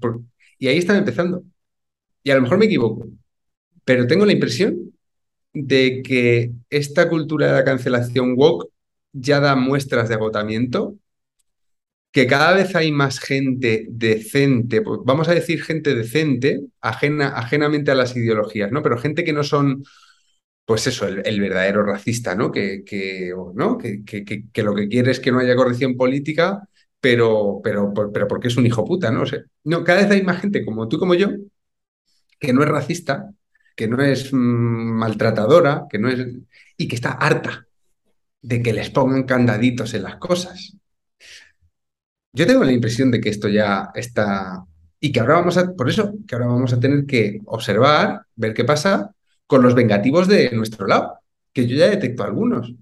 Y 0.59 0.69
ahí 0.69 0.79
están 0.79 0.97
empezando. 0.97 1.45
Y 2.23 2.31
a 2.31 2.37
lo 2.37 2.43
mejor 2.43 2.59
me 2.59 2.67
equivoco, 2.67 3.07
pero 3.85 4.07
tengo 4.07 4.27
la 4.27 4.33
impresión 4.33 4.93
de 5.53 6.03
que 6.03 6.53
esta 6.71 7.09
cultura 7.09 7.47
de 7.49 7.53
la 7.55 7.65
cancelación 7.65 8.35
woke 8.37 8.69
ya 9.13 9.41
da 9.41 9.57
muestras 9.57 10.09
de 10.09 10.15
agotamiento, 10.17 10.97
que 12.13 12.27
cada 12.27 12.55
vez 12.55 12.77
hay 12.77 12.93
más 12.93 13.19
gente 13.21 13.87
decente, 13.91 14.83
pues 14.83 15.01
vamos 15.05 15.29
a 15.29 15.35
decir 15.35 15.63
gente 15.63 15.95
decente, 15.95 16.61
ajena, 16.81 17.29
ajenamente 17.37 17.91
a 17.91 17.97
las 17.97 18.17
ideologías, 18.17 18.71
¿no? 18.71 18.83
Pero 18.83 18.99
gente 18.99 19.25
que 19.25 19.33
no 19.33 19.43
son, 19.45 19.85
pues 20.65 20.87
eso, 20.87 21.07
el, 21.09 21.41
verdadero 21.41 21.83
racista, 21.85 22.35
¿no? 22.37 22.53
Que, 22.53 22.85
que, 22.85 23.33
¿no? 23.55 23.79
Que, 23.79 24.05
que, 24.05 24.63
lo 24.63 24.75
que 24.75 24.89
quiere 24.89 25.11
es 25.11 25.21
que 25.21 25.33
no 25.33 25.41
haya 25.41 25.57
corrección 25.57 25.97
política, 25.97 26.69
pero, 27.05 27.61
pero, 27.63 27.93
pero 27.93 28.27
porque 28.27 28.49
es 28.49 28.57
un 28.57 28.65
hijo 28.65 28.83
puta, 28.83 29.11
¿no? 29.11 29.27
sé 29.27 29.45
no, 29.65 29.85
cada 29.85 30.01
vez 30.01 30.11
hay 30.11 30.23
más 30.23 30.41
gente 30.41 30.65
como 30.65 30.89
tú, 30.89 30.99
como 30.99 31.15
yo, 31.15 31.29
que 32.41 32.55
no 32.55 32.63
es 32.63 32.69
racista, 32.71 33.31
que 33.77 33.89
no 33.89 34.03
es 34.03 34.33
mm, 34.33 34.37
maltratadora, 34.37 35.85
que 35.91 35.99
no 35.99 36.09
es. 36.09 36.27
y 36.79 36.89
que 36.89 36.97
está 36.97 37.11
harta 37.13 37.67
de 38.41 38.63
que 38.63 38.73
les 38.73 38.89
pongan 38.89 39.25
candaditos 39.25 39.93
en 39.93 40.05
las 40.05 40.17
cosas. 40.17 40.79
Yo 42.33 42.47
tengo 42.47 42.65
la 42.65 42.73
impresión 42.73 43.11
de 43.11 43.21
que 43.21 43.29
esto 43.29 43.49
ya 43.49 43.91
está. 43.95 44.65
Y 44.99 45.13
que 45.13 45.21
ahora 45.21 45.35
vamos 45.35 45.59
a. 45.59 45.75
Por 45.75 45.91
eso, 45.91 46.15
que 46.27 46.35
ahora 46.35 46.47
vamos 46.47 46.73
a 46.73 46.81
tener 46.81 47.05
que 47.07 47.41
observar, 47.45 48.23
ver 48.35 48.55
qué 48.55 48.65
pasa 48.65 49.15
con 49.47 49.63
los 49.63 49.75
vengativos 49.75 50.27
de 50.27 50.51
nuestro 50.53 50.87
lado, 50.87 51.19
que 51.53 51.67
yo 51.67 51.77
ya 51.77 51.89
detecto 51.91 52.25
algunos. 52.25 52.73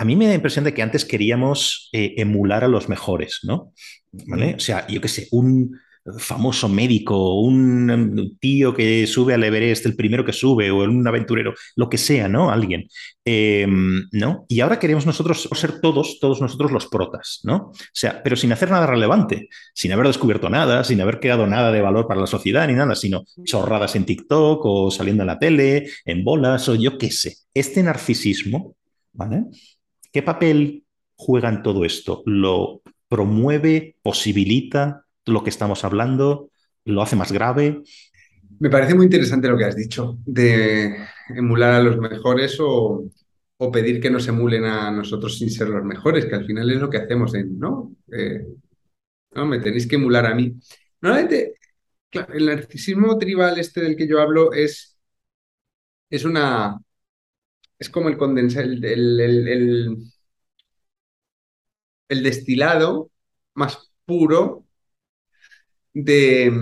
A 0.00 0.04
mí 0.04 0.16
me 0.16 0.24
da 0.24 0.30
la 0.30 0.36
impresión 0.36 0.64
de 0.64 0.72
que 0.72 0.80
antes 0.80 1.04
queríamos 1.04 1.90
eh, 1.92 2.14
emular 2.16 2.64
a 2.64 2.68
los 2.68 2.88
mejores, 2.88 3.40
¿no? 3.42 3.74
¿Vale? 4.12 4.54
O 4.54 4.58
sea, 4.58 4.86
yo 4.86 4.98
qué 4.98 5.08
sé, 5.08 5.28
un, 5.30 5.76
famoso 6.18 6.68
médico, 6.68 7.40
un 7.40 8.38
tío 8.40 8.74
que 8.74 9.06
sube 9.06 9.34
al 9.34 9.44
Everest, 9.44 9.84
el 9.84 9.96
primero 9.96 10.24
que 10.24 10.32
sube, 10.32 10.70
o 10.70 10.84
un 10.84 11.06
aventurero, 11.06 11.52
lo 11.76 11.90
que 11.90 11.98
sea, 11.98 12.28
¿no? 12.28 12.50
Alguien. 12.50 12.88
Em, 13.24 14.08
¿No? 14.12 14.46
Y 14.48 14.60
ahora 14.60 14.78
queremos 14.78 15.04
nosotros 15.04 15.48
ser 15.52 15.80
todos, 15.82 16.18
todos 16.18 16.40
nosotros 16.40 16.72
los 16.72 16.86
protas, 16.86 17.40
¿no? 17.44 17.56
O 17.56 17.74
sea, 17.92 18.22
pero 18.22 18.36
sin 18.36 18.52
hacer 18.52 18.70
nada 18.70 18.86
relevante, 18.86 19.48
sin 19.74 19.92
haber 19.92 20.06
descubierto 20.06 20.48
nada, 20.48 20.82
sin 20.82 21.00
haber 21.02 21.20
creado 21.20 21.46
nada 21.46 21.70
de 21.70 21.82
valor 21.82 22.08
para 22.08 22.20
la 22.20 22.26
sociedad 22.26 22.66
ni 22.66 22.72
nada, 22.72 22.94
sino 22.94 23.24
chorradas 23.44 23.94
en 23.96 24.06
TikTok 24.06 24.62
o 24.64 24.90
saliendo 24.90 25.22
en 25.22 25.26
la 25.26 25.38
tele, 25.38 25.90
en 26.06 26.24
bolas 26.24 26.68
o 26.70 26.74
yo 26.74 26.96
qué 26.96 27.10
sé. 27.10 27.36
Este 27.52 27.82
narcisismo, 27.82 28.76
¿vale? 29.12 29.44
¿Qué 30.12 30.22
papel 30.22 30.84
juega 31.14 31.48
en 31.48 31.62
todo 31.62 31.84
esto? 31.84 32.22
¿Lo 32.26 32.82
promueve, 33.10 33.96
posibilita, 34.02 35.04
lo 35.26 35.42
que 35.42 35.50
estamos 35.50 35.84
hablando, 35.84 36.50
lo 36.84 37.02
hace 37.02 37.16
más 37.16 37.32
grave. 37.32 37.82
Me 38.60 38.70
parece 38.70 38.94
muy 38.94 39.06
interesante 39.06 39.48
lo 39.48 39.58
que 39.58 39.64
has 39.64 39.76
dicho, 39.76 40.18
de 40.24 40.96
emular 41.28 41.74
a 41.74 41.82
los 41.82 41.98
mejores 41.98 42.56
o, 42.60 43.10
pedir 43.72 44.00
que 44.00 44.10
nos 44.10 44.26
emulen 44.26 44.64
a 44.64 44.90
nosotros 44.90 45.38
sin 45.38 45.50
ser 45.50 45.68
los 45.68 45.84
mejores, 45.84 46.24
que 46.24 46.34
al 46.34 46.46
final 46.46 46.70
es 46.70 46.80
lo 46.80 46.88
que 46.88 46.96
hacemos 46.96 47.34
en, 47.34 47.58
¿no? 47.58 47.94
Eh, 48.10 48.46
no, 49.34 49.44
me 49.44 49.58
tenéis 49.58 49.86
que 49.86 49.96
emular 49.96 50.24
a 50.26 50.34
mí. 50.34 50.54
Normalmente, 51.02 51.54
el 52.32 52.46
narcisismo 52.46 53.18
tribal 53.18 53.58
este 53.58 53.82
del 53.82 53.96
que 53.96 54.08
yo 54.08 54.20
hablo 54.20 54.52
es, 54.52 54.98
es 56.08 56.24
una, 56.24 56.80
es 57.80 57.90
como 57.90 58.08
el 58.08 58.16
condensado, 58.16 58.66
el, 58.70 58.84
el, 58.84 59.98
el 62.08 62.22
destilado 62.22 63.10
más 63.54 63.90
puro 64.04 64.66
de, 65.92 66.52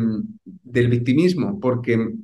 del 0.44 0.88
victimismo, 0.88 1.58
porque 1.60 2.14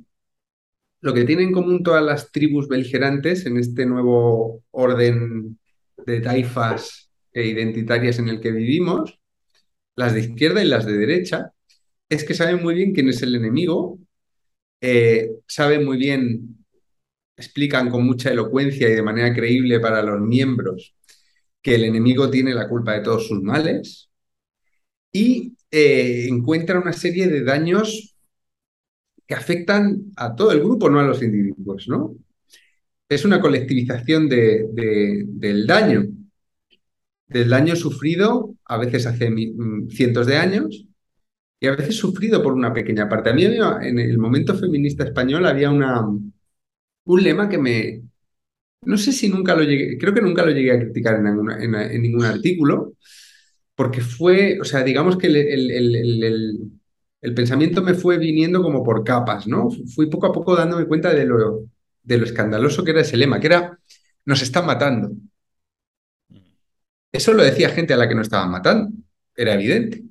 lo 1.01 1.13
que 1.13 1.23
tienen 1.23 1.49
en 1.49 1.53
común 1.53 1.83
todas 1.83 2.03
las 2.03 2.31
tribus 2.31 2.67
beligerantes 2.67 3.45
en 3.45 3.57
este 3.57 3.85
nuevo 3.85 4.63
orden 4.71 5.59
de 6.05 6.21
taifas 6.21 7.11
e 7.33 7.45
identitarias 7.45 8.17
en 8.19 8.29
el 8.29 8.39
que 8.39 8.51
vivimos, 8.51 9.19
las 9.95 10.13
de 10.13 10.21
izquierda 10.21 10.63
y 10.63 10.67
las 10.67 10.85
de 10.85 10.97
derecha, 10.97 11.51
es 12.09 12.23
que 12.23 12.33
saben 12.33 12.63
muy 12.63 12.75
bien 12.75 12.93
quién 12.93 13.09
es 13.09 13.21
el 13.21 13.35
enemigo, 13.35 13.99
eh, 14.81 15.31
saben 15.47 15.85
muy 15.85 15.97
bien, 15.97 16.64
explican 17.37 17.89
con 17.89 18.05
mucha 18.05 18.31
elocuencia 18.31 18.89
y 18.89 18.93
de 18.95 19.01
manera 19.01 19.33
creíble 19.33 19.79
para 19.79 20.01
los 20.01 20.21
miembros 20.21 20.95
que 21.61 21.75
el 21.75 21.83
enemigo 21.85 22.29
tiene 22.29 22.53
la 22.53 22.69
culpa 22.69 22.93
de 22.93 23.01
todos 23.01 23.27
sus 23.27 23.41
males 23.41 24.09
y 25.11 25.55
eh, 25.71 26.27
encuentra 26.29 26.79
una 26.79 26.93
serie 26.93 27.27
de 27.27 27.43
daños 27.43 28.15
que 29.27 29.33
afectan 29.33 30.11
a 30.15 30.35
todo 30.35 30.51
el 30.51 30.59
grupo, 30.59 30.89
no 30.89 30.99
a 30.99 31.03
los 31.03 31.23
individuos, 31.23 31.87
¿no? 31.87 32.15
Es 33.09 33.25
una 33.25 33.41
colectivización 33.41 34.29
del 34.29 35.65
daño, 35.67 36.05
del 37.27 37.49
daño 37.49 37.75
sufrido, 37.75 38.55
a 38.65 38.77
veces 38.77 39.05
hace 39.05 39.29
mm, 39.29 39.89
cientos 39.89 40.27
de 40.27 40.37
años, 40.37 40.87
y 41.59 41.67
a 41.67 41.75
veces 41.75 41.95
sufrido 41.95 42.43
por 42.43 42.53
una 42.53 42.73
pequeña 42.73 43.09
parte. 43.09 43.29
A 43.29 43.33
mí 43.33 43.43
en 43.45 43.99
el 43.99 44.17
momento 44.17 44.55
feminista 44.55 45.03
español 45.03 45.45
había 45.45 45.71
una, 45.71 46.05
un 47.05 47.23
lema 47.23 47.49
que 47.49 47.57
me... 47.57 48.01
No 48.81 48.97
sé 48.97 49.11
si 49.11 49.29
nunca 49.29 49.55
lo 49.55 49.63
llegué, 49.63 49.97
creo 49.97 50.13
que 50.13 50.21
nunca 50.21 50.45
lo 50.45 50.51
llegué 50.51 50.71
a 50.71 50.79
criticar 50.79 51.15
en, 51.15 52.01
ningún 52.01 52.25
artículo, 52.25 52.93
porque 53.75 54.01
fue, 54.01 54.59
o 54.61 54.63
sea, 54.63 54.83
digamos 54.83 55.17
que 55.17 55.27
el, 55.27 55.71
el, 57.21 57.35
pensamiento 57.35 57.81
me 57.81 57.95
fue 57.95 58.17
viniendo 58.19 58.61
como 58.61 58.83
por 58.83 59.03
capas, 59.03 59.47
¿no? 59.47 59.69
Fui 59.95 60.07
poco 60.09 60.27
a 60.27 60.31
poco 60.31 60.55
dándome 60.55 60.85
cuenta 60.85 61.13
de 61.13 61.25
lo, 61.25 61.65
de 62.03 62.17
lo 62.17 62.25
escandaloso 62.25 62.83
que 62.83 62.91
era 62.91 63.01
ese 63.01 63.17
lema, 63.17 63.39
que 63.39 63.47
era, 63.47 63.79
nos 64.25 64.41
están 64.43 64.65
matando. 64.67 65.11
Eso 67.11 67.33
lo 67.33 67.43
decía 67.43 67.69
gente 67.69 67.93
a 67.93 67.97
la 67.97 68.07
que 68.07 68.15
no 68.15 68.21
estaban 68.21 68.51
matando, 68.51 68.91
era 69.35 69.53
evidente, 69.53 70.03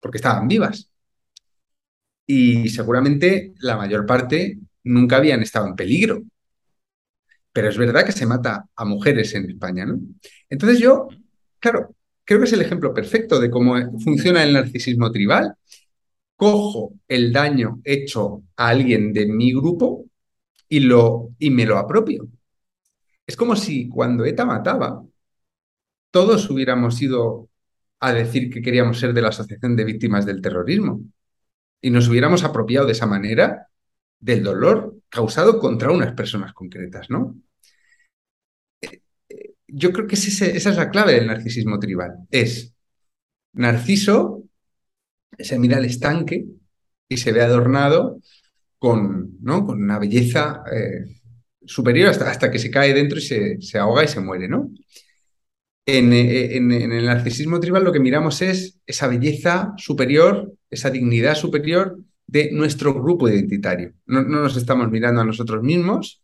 porque 0.00 0.18
estaban 0.18 0.48
vivas. 0.48 0.90
Y 2.26 2.68
seguramente 2.68 3.54
la 3.60 3.76
mayor 3.76 4.06
parte 4.06 4.58
nunca 4.84 5.16
habían 5.16 5.42
estado 5.42 5.66
en 5.66 5.76
peligro. 5.76 6.22
Pero 7.52 7.68
es 7.68 7.76
verdad 7.78 8.04
que 8.04 8.12
se 8.12 8.26
mata 8.26 8.66
a 8.76 8.84
mujeres 8.84 9.34
en 9.34 9.50
España, 9.50 9.84
¿no? 9.84 9.98
Entonces 10.48 10.78
yo, 10.78 11.08
claro, 11.58 11.94
creo 12.24 12.38
que 12.40 12.46
es 12.46 12.52
el 12.52 12.62
ejemplo 12.62 12.94
perfecto 12.94 13.40
de 13.40 13.50
cómo 13.50 13.74
funciona 14.00 14.42
el 14.42 14.52
narcisismo 14.52 15.10
tribal. 15.10 15.54
Cojo 16.36 16.94
el 17.08 17.32
daño 17.32 17.80
hecho 17.84 18.44
a 18.56 18.68
alguien 18.68 19.12
de 19.12 19.26
mi 19.26 19.52
grupo 19.52 20.06
y, 20.68 20.80
lo, 20.80 21.30
y 21.38 21.50
me 21.50 21.66
lo 21.66 21.76
apropio. 21.76 22.28
Es 23.26 23.36
como 23.36 23.56
si 23.56 23.88
cuando 23.88 24.24
ETA 24.24 24.44
mataba, 24.44 25.04
todos 26.10 26.48
hubiéramos 26.50 27.00
ido 27.02 27.48
a 28.00 28.12
decir 28.12 28.50
que 28.50 28.62
queríamos 28.62 28.98
ser 28.98 29.12
de 29.12 29.22
la 29.22 29.28
Asociación 29.28 29.76
de 29.76 29.84
Víctimas 29.84 30.26
del 30.26 30.40
Terrorismo 30.40 31.02
y 31.80 31.90
nos 31.90 32.08
hubiéramos 32.08 32.44
apropiado 32.44 32.86
de 32.86 32.92
esa 32.92 33.06
manera 33.06 33.68
del 34.20 34.44
dolor 34.44 34.96
causado 35.08 35.58
contra 35.58 35.90
unas 35.90 36.14
personas 36.14 36.52
concretas, 36.52 37.10
¿no? 37.10 37.36
Yo 39.66 39.92
creo 39.92 40.06
que 40.06 40.16
esa 40.16 40.46
es 40.46 40.76
la 40.76 40.90
clave 40.90 41.14
del 41.14 41.26
narcisismo 41.26 41.78
tribal. 41.78 42.26
Es 42.30 42.74
Narciso 43.52 44.44
se 45.38 45.58
mira 45.58 45.78
al 45.78 45.84
estanque 45.84 46.44
y 47.08 47.16
se 47.16 47.32
ve 47.32 47.42
adornado 47.42 48.20
con, 48.78 49.36
¿no? 49.40 49.66
con 49.66 49.82
una 49.82 49.98
belleza 49.98 50.62
eh, 50.72 51.04
superior 51.64 52.08
hasta, 52.08 52.50
que 52.50 52.58
se 52.58 52.70
cae 52.70 52.94
dentro 52.94 53.18
y 53.18 53.22
se, 53.22 53.60
se 53.60 53.78
ahoga 53.78 54.04
y 54.04 54.08
se 54.08 54.20
muere, 54.20 54.48
¿no? 54.48 54.70
En, 55.86 56.12
en, 56.12 56.70
el 56.70 57.06
narcisismo 57.06 57.58
tribal 57.58 57.82
lo 57.82 57.92
que 57.92 58.00
miramos 58.00 58.42
es 58.42 58.78
esa 58.86 59.08
belleza 59.08 59.72
superior, 59.76 60.52
esa 60.70 60.90
dignidad 60.90 61.34
superior 61.34 61.98
de 62.30 62.50
nuestro 62.52 62.94
grupo 62.94 63.28
identitario. 63.28 63.94
No, 64.06 64.22
nos 64.22 64.56
estamos 64.56 64.90
mirando 64.90 65.20
a 65.20 65.24
nosotros 65.24 65.62
mismos, 65.62 66.22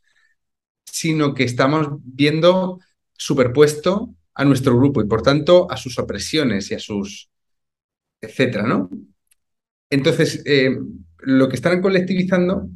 sino 0.85 1.35
que 1.35 1.45
estamos 1.45 1.89
viendo 2.05 2.79
superpuesto 3.13 4.15
a 4.35 4.45
nuestro 4.45 4.77
grupo 4.77 5.01
y 5.01 5.07
por 5.07 5.23
tanto 5.23 5.71
a 5.71 5.77
sus 5.77 5.99
opresiones 5.99 6.71
y 6.71 6.75
a 6.75 6.79
sus 6.79 7.31
etcétera, 8.21 8.65
¿no? 8.67 8.89
Entonces, 9.91 10.43
eh, 10.47 10.77
lo 11.19 11.49
que 11.49 11.57
están 11.57 11.83
colectivizando 11.83 12.69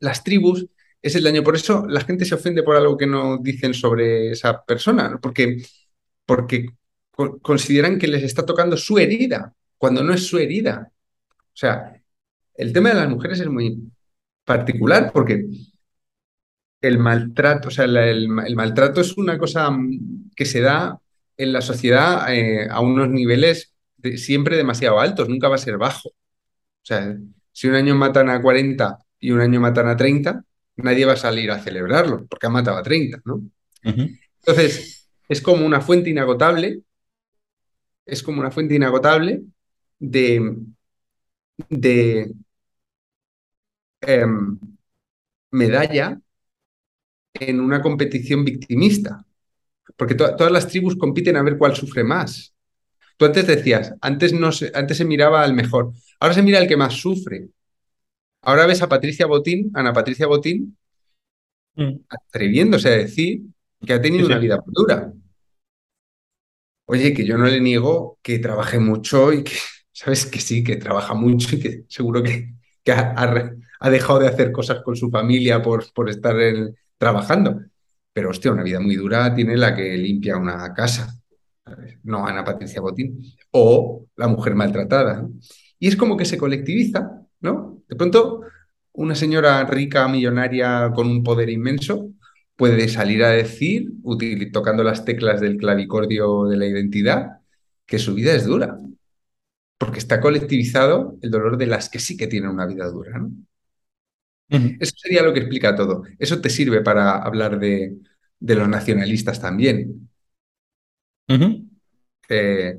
las 0.00 0.22
tribus 0.24 0.66
es 1.02 1.14
el 1.14 1.24
daño. 1.24 1.42
Por 1.42 1.56
eso 1.56 1.86
la 1.88 2.02
gente 2.02 2.24
se 2.24 2.34
ofende 2.34 2.62
por 2.62 2.76
algo 2.76 2.96
que 2.96 3.06
no 3.06 3.38
dicen 3.38 3.74
sobre 3.74 4.30
esa 4.32 4.64
persona, 4.64 5.18
porque, 5.20 5.62
porque 6.24 6.66
consideran 7.42 7.98
que 7.98 8.08
les 8.08 8.22
está 8.22 8.44
tocando 8.44 8.76
su 8.76 8.98
herida, 8.98 9.54
cuando 9.78 10.02
no 10.02 10.12
es 10.14 10.26
su 10.26 10.38
herida. 10.38 10.92
O 11.56 11.58
sea, 11.58 12.02
el 12.56 12.72
tema 12.72 12.90
de 12.90 12.96
las 12.96 13.08
mujeres 13.08 13.40
es 13.40 13.48
muy 13.48 13.90
particular 14.44 15.10
porque 15.12 15.46
el 16.80 16.98
maltrato, 16.98 17.68
o 17.68 17.70
sea, 17.70 17.84
el, 17.84 18.28
maltrato 18.28 19.00
es 19.00 19.16
una 19.16 19.38
cosa 19.38 19.70
que 20.34 20.44
se 20.44 20.60
da 20.60 20.98
en 21.36 21.52
la 21.52 21.60
sociedad 21.60 22.32
eh, 22.32 22.68
a 22.70 22.80
unos 22.80 23.08
niveles 23.08 23.74
siempre 24.16 24.56
demasiado 24.56 25.00
altos, 25.00 25.28
nunca 25.28 25.48
va 25.48 25.56
a 25.56 25.58
ser 25.58 25.78
bajo. 25.78 26.10
O 26.10 26.14
sea, 26.82 27.16
si 27.52 27.66
un 27.66 27.74
año 27.74 27.94
matan 27.94 28.30
a 28.30 28.40
40 28.40 28.98
y 29.18 29.32
un 29.32 29.40
año 29.40 29.60
matan 29.60 29.88
a 29.88 29.96
30, 29.96 30.44
nadie 30.76 31.04
va 31.04 31.14
a 31.14 31.16
salir 31.16 31.50
a 31.50 31.58
celebrarlo 31.58 32.26
porque 32.26 32.46
han 32.46 32.52
matado 32.52 32.76
a 32.76 32.82
30, 32.82 33.20
¿no? 33.24 33.42
Entonces, 33.82 35.08
es 35.28 35.40
como 35.40 35.66
una 35.66 35.80
fuente 35.80 36.10
inagotable, 36.10 36.82
es 38.04 38.22
como 38.22 38.40
una 38.40 38.50
fuente 38.50 38.74
inagotable 38.74 39.42
de, 39.98 40.56
de 41.68 42.32
Em, 44.06 44.58
medalla 45.50 46.20
en 47.34 47.60
una 47.60 47.82
competición 47.82 48.44
victimista. 48.44 49.24
Porque 49.96 50.14
todas 50.14 50.52
las 50.52 50.68
tribus 50.68 50.96
compiten 50.96 51.36
a 51.36 51.42
ver 51.42 51.58
cuál 51.58 51.74
sufre 51.74 52.04
más. 52.04 52.54
Tú 53.16 53.24
antes 53.24 53.46
decías, 53.46 53.94
antes, 54.00 54.32
no 54.32 54.52
se, 54.52 54.70
antes 54.74 54.98
se 54.98 55.04
miraba 55.04 55.42
al 55.42 55.54
mejor, 55.54 55.92
ahora 56.20 56.34
se 56.34 56.42
mira 56.42 56.58
al 56.58 56.68
que 56.68 56.76
más 56.76 56.94
sufre. 56.94 57.48
Ahora 58.42 58.66
ves 58.66 58.82
a 58.82 58.88
Patricia 58.88 59.26
Botín, 59.26 59.70
Ana 59.74 59.92
Patricia 59.92 60.26
Botín, 60.26 60.76
mm. 61.74 61.92
atreviéndose 62.08 62.88
a 62.88 62.96
decir 62.96 63.42
que 63.84 63.92
ha 63.92 64.00
tenido 64.00 64.26
una 64.26 64.38
vida 64.38 64.62
dura. 64.66 65.12
Oye, 66.84 67.12
que 67.14 67.24
yo 67.24 67.36
no 67.38 67.46
le 67.46 67.60
niego 67.60 68.18
que 68.22 68.38
trabaje 68.38 68.78
mucho 68.78 69.32
y 69.32 69.42
que, 69.42 69.56
sabes, 69.92 70.26
que 70.26 70.40
sí, 70.40 70.62
que 70.62 70.76
trabaja 70.76 71.14
mucho 71.14 71.56
y 71.56 71.60
que 71.60 71.84
seguro 71.88 72.22
que, 72.22 72.54
que 72.84 72.92
ha, 72.92 73.56
dejado 73.90 74.18
de 74.20 74.28
hacer 74.28 74.52
cosas 74.52 74.82
con 74.82 74.96
su 74.96 75.10
familia 75.10 75.62
por, 75.62 75.92
por 75.92 76.08
estar 76.10 76.36
trabajando. 76.98 77.60
Pero, 78.12 78.30
hostia, 78.30 78.52
una 78.52 78.62
vida 78.62 78.80
muy 78.80 78.96
dura 78.96 79.34
tiene 79.34 79.56
la 79.56 79.74
que 79.74 79.96
limpia 79.96 80.36
una 80.36 80.72
casa, 80.72 81.14
no 82.04 82.26
Ana 82.26 82.44
Patricia 82.44 82.80
Botín, 82.80 83.22
o 83.50 84.06
la 84.16 84.28
mujer 84.28 84.54
maltratada. 84.54 85.28
Y 85.78 85.88
es 85.88 85.96
como 85.96 86.16
que 86.16 86.24
se 86.24 86.38
colectiviza, 86.38 87.22
¿no? 87.40 87.82
De 87.86 87.96
pronto, 87.96 88.40
una 88.92 89.14
señora 89.14 89.64
rica, 89.64 90.08
millonaria, 90.08 90.90
con 90.94 91.08
un 91.08 91.22
poder 91.22 91.50
inmenso, 91.50 92.10
puede 92.56 92.88
salir 92.88 93.22
a 93.22 93.30
decir, 93.30 93.92
tocando 94.52 94.82
las 94.82 95.04
teclas 95.04 95.40
del 95.40 95.58
clavicordio 95.58 96.44
de 96.46 96.56
la 96.56 96.66
identidad, 96.66 97.40
que 97.84 97.98
su 97.98 98.14
vida 98.14 98.32
es 98.32 98.46
dura 98.46 98.80
porque 99.78 99.98
está 99.98 100.20
colectivizado 100.20 101.18
el 101.22 101.30
dolor 101.30 101.56
de 101.56 101.66
las 101.66 101.88
que 101.88 101.98
sí 101.98 102.16
que 102.16 102.26
tienen 102.26 102.50
una 102.50 102.66
vida 102.66 102.86
dura. 102.86 103.18
¿no? 103.18 103.30
Eso 104.48 104.92
sería 104.96 105.22
lo 105.22 105.32
que 105.32 105.40
explica 105.40 105.74
todo. 105.74 106.04
Eso 106.18 106.40
te 106.40 106.50
sirve 106.50 106.80
para 106.80 107.18
hablar 107.18 107.58
de, 107.58 107.96
los 108.40 108.68
nacionalistas 108.68 109.40
también. 109.40 110.08
Eh, 112.28 112.78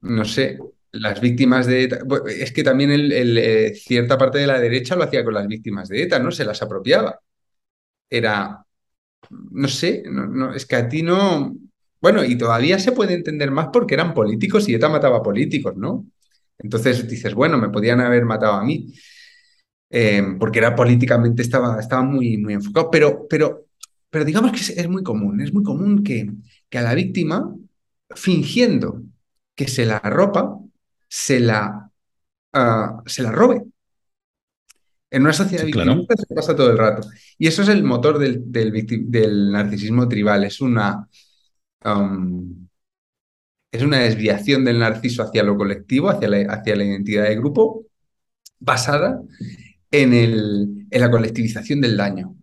no 0.00 0.24
sé, 0.24 0.58
las 0.92 1.20
víctimas 1.20 1.66
de 1.66 1.84
ETA. 1.84 1.98
Es 2.28 2.52
que 2.52 2.62
también 2.62 2.90
eh, 2.92 3.74
cierta 3.74 4.16
parte 4.16 4.38
de 4.38 4.46
la 4.46 4.60
derecha 4.60 4.96
lo 4.96 5.04
hacía 5.04 5.24
con 5.24 5.34
las 5.34 5.46
víctimas 5.46 5.88
de 5.88 6.02
ETA, 6.02 6.18
¿no? 6.18 6.30
Se 6.30 6.44
las 6.44 6.62
apropiaba. 6.62 7.20
Era, 8.08 8.64
no 9.30 9.68
sé, 9.68 10.04
no, 10.06 10.54
es 10.54 10.66
que 10.66 10.76
a 10.76 10.88
ti 10.88 11.02
no. 11.02 11.54
Bueno, 12.00 12.24
y 12.24 12.36
todavía 12.36 12.78
se 12.78 12.92
puede 12.92 13.14
entender 13.14 13.50
más 13.50 13.68
porque 13.72 13.94
eran 13.94 14.14
políticos 14.14 14.68
y 14.68 14.74
ETA 14.74 14.88
mataba 14.88 15.22
políticos, 15.22 15.76
¿no? 15.76 16.06
Entonces 16.58 17.08
dices, 17.08 17.34
bueno, 17.34 17.58
me 17.58 17.70
podían 17.70 18.00
haber 18.00 18.24
matado 18.24 18.54
a 18.54 18.64
mí, 18.64 18.92
eh, 19.90 20.22
porque 20.38 20.58
era 20.58 20.74
políticamente, 20.74 21.42
estaba, 21.42 21.78
estaba 21.80 22.02
muy, 22.02 22.36
muy 22.38 22.54
enfocado, 22.54 22.90
pero, 22.90 23.26
pero, 23.28 23.66
pero 24.10 24.24
digamos 24.24 24.52
que 24.52 24.80
es, 24.80 24.88
muy 24.88 25.02
común, 25.02 25.40
es 25.40 25.52
muy 25.52 25.62
común 25.62 26.02
que, 26.02 26.30
que 26.68 26.78
a 26.78 26.82
la 26.82 26.94
víctima, 26.94 27.54
fingiendo 28.14 29.02
que 29.54 29.68
se 29.68 29.86
la 29.86 29.98
arropa, 29.98 30.58
se 31.08 31.40
la, 31.40 31.90
ah, 32.52 33.02
se 33.06 33.22
la 33.22 33.30
robe. 33.32 33.62
En 35.10 35.22
una 35.22 35.32
sociedad 35.32 35.64
victimista 35.64 36.16
se 36.16 36.34
pasa 36.34 36.56
todo 36.56 36.72
el 36.72 36.78
rato. 36.78 37.08
Y 37.38 37.46
eso 37.46 37.62
es 37.62 37.68
el 37.68 37.84
motor 37.84 38.18
del, 38.18 38.42
del, 38.50 39.52
narcisismo 39.52 40.08
tribal. 40.08 40.42
Es 40.42 40.60
una, 40.60 41.08
um, 41.84 42.66
es 43.70 43.82
una 43.82 43.98
desviación 43.98 44.64
del 44.64 44.80
narciso 44.80 45.22
hacia 45.22 45.44
lo 45.44 45.56
colectivo, 45.56 46.10
hacia 46.10 46.28
la, 46.28 46.52
hacia 46.52 46.74
la 46.74 46.84
identidad 46.84 47.28
de 47.28 47.36
grupo, 47.36 47.86
basada 48.58 49.20
en, 50.02 50.12
el, 50.12 50.86
en 50.90 51.00
la 51.00 51.10
colectivización 51.10 51.80
del 51.80 51.96
daño. 51.96 52.36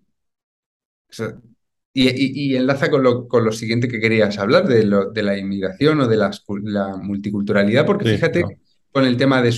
y, 1.93 2.55
enlaza 2.55 2.89
con 2.89 3.03
lo, 3.03 3.27
con 3.27 3.43
lo, 3.43 3.51
siguiente 3.51 3.87
que 3.87 3.99
querías 3.99 4.37
hablar, 4.37 4.67
de, 4.67 4.85
lo, 4.85 5.11
de 5.11 5.23
la 5.23 5.37
inmigración 5.37 5.99
o 6.01 6.07
de 6.07 6.17
la 6.17 6.97
multiculturalidad, 6.97 7.85
porque 7.85 8.05
fíjate 8.05 8.43
con 8.91 9.05
el 9.05 9.17
tema 9.17 9.41
de, 9.41 9.51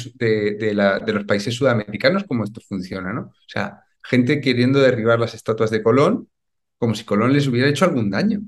de, 0.60 1.14
los 1.14 1.26
países 1.26 1.56
sudamericanos, 1.56 2.24
cómo 2.26 2.44
esto 2.44 2.62
funciona, 2.62 3.12
¿no? 3.12 3.22
O 3.22 3.48
sea, 3.48 3.84
gente 4.04 4.40
queriendo 4.42 4.80
derribar 4.80 5.20
las 5.20 5.34
estatuas 5.34 5.72
de 5.72 5.82
Colón, 5.82 6.30
como 6.78 6.94
si 6.94 7.04
Colón 7.04 7.34
les 7.34 7.48
hubiera 7.48 7.68
hecho 7.68 7.86
algún 7.86 8.10
daño. 8.12 8.42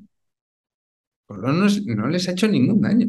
Colón 1.26 1.68
no, 1.86 2.08
les 2.08 2.28
ha 2.28 2.34
hecho 2.34 2.48
ningún 2.48 2.82
daño. 2.82 3.08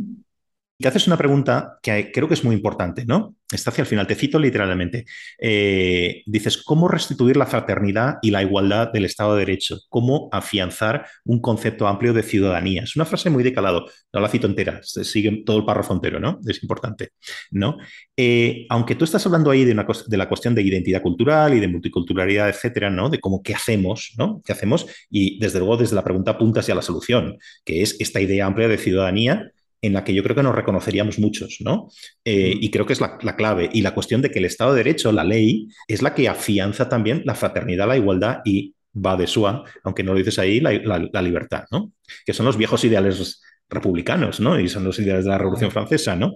Te 0.78 0.88
haces 0.88 1.06
una 1.06 1.16
pregunta 1.16 1.78
que 1.82 2.12
creo 2.12 2.28
que 2.28 2.34
es 2.34 2.44
muy 2.44 2.54
importante, 2.54 3.06
¿no? 3.06 3.34
Está 3.50 3.70
hacia 3.70 3.82
el 3.82 3.88
final, 3.88 4.06
te 4.06 4.14
cito 4.14 4.38
literalmente. 4.38 5.06
Eh, 5.38 6.22
dices, 6.26 6.62
¿cómo 6.62 6.88
restituir 6.88 7.36
la 7.36 7.46
fraternidad 7.46 8.16
y 8.20 8.30
la 8.30 8.42
igualdad 8.42 8.92
del 8.92 9.04
Estado 9.04 9.34
de 9.34 9.46
Derecho? 9.46 9.78
¿Cómo 9.88 10.28
afianzar 10.32 11.06
un 11.24 11.40
concepto 11.40 11.86
amplio 11.86 12.12
de 12.12 12.22
ciudadanía? 12.22 12.82
Es 12.82 12.96
una 12.96 13.04
frase 13.06 13.30
muy 13.30 13.42
de 13.42 13.54
calado, 13.54 13.86
no 14.12 14.20
la 14.20 14.28
cito 14.28 14.46
entera, 14.46 14.80
se 14.82 15.04
sigue 15.04 15.44
todo 15.46 15.58
el 15.58 15.64
párrafo 15.64 15.94
entero, 15.94 16.20
¿no? 16.20 16.40
Es 16.46 16.62
importante, 16.62 17.10
¿no? 17.50 17.78
Eh, 18.16 18.66
aunque 18.68 18.96
tú 18.96 19.04
estás 19.04 19.24
hablando 19.24 19.50
ahí 19.50 19.64
de, 19.64 19.72
una, 19.72 19.86
de 20.06 20.16
la 20.16 20.28
cuestión 20.28 20.54
de 20.54 20.62
identidad 20.62 21.00
cultural 21.00 21.54
y 21.54 21.60
de 21.60 21.68
multiculturalidad, 21.68 22.50
etcétera, 22.50 22.90
¿no? 22.90 23.08
De 23.08 23.20
cómo 23.20 23.42
qué 23.42 23.54
hacemos, 23.54 24.12
¿no? 24.18 24.42
¿Qué 24.44 24.52
hacemos? 24.52 24.86
Y 25.08 25.38
desde 25.38 25.60
luego 25.60 25.78
desde 25.78 25.96
la 25.96 26.04
pregunta 26.04 26.32
apuntas 26.32 26.66
ya 26.66 26.74
a 26.74 26.76
la 26.76 26.82
solución, 26.82 27.38
que 27.64 27.82
es 27.82 27.96
esta 27.98 28.20
idea 28.20 28.44
amplia 28.44 28.68
de 28.68 28.76
ciudadanía 28.76 29.52
en 29.86 29.92
la 29.92 30.04
que 30.04 30.12
yo 30.12 30.22
creo 30.22 30.34
que 30.34 30.42
nos 30.42 30.54
reconoceríamos 30.54 31.18
muchos, 31.18 31.58
¿no? 31.60 31.88
Eh, 32.24 32.54
y 32.60 32.70
creo 32.70 32.84
que 32.86 32.92
es 32.92 33.00
la, 33.00 33.16
clave. 33.18 33.70
Y 33.72 33.82
la 33.82 33.94
cuestión 33.94 34.20
de 34.20 34.30
que 34.30 34.40
el 34.40 34.44
Estado 34.44 34.72
de 34.72 34.78
Derecho, 34.78 35.12
la 35.12 35.22
ley, 35.22 35.68
es 35.86 36.02
la 36.02 36.12
que 36.12 36.28
afianza 36.28 36.88
también 36.88 37.22
la 37.24 37.36
fraternidad, 37.36 37.86
la 37.86 37.96
igualdad 37.96 38.38
y 38.44 38.74
va 38.94 39.16
de 39.16 39.26
sua, 39.26 39.62
aunque 39.84 40.02
no 40.02 40.12
lo 40.12 40.18
dices 40.18 40.38
ahí, 40.38 40.58
la, 40.60 41.22
libertad, 41.22 41.64
¿no? 41.70 41.92
Que 42.24 42.32
son 42.32 42.46
los 42.46 42.56
viejos 42.56 42.84
ideales 42.84 43.40
republicanos, 43.68 44.40
¿no? 44.40 44.58
Y 44.58 44.68
son 44.68 44.84
los 44.84 44.98
ideales 44.98 45.24
de 45.24 45.30
la 45.30 45.38
Revolución 45.38 45.70
Francesa, 45.70 46.16
¿no? 46.16 46.34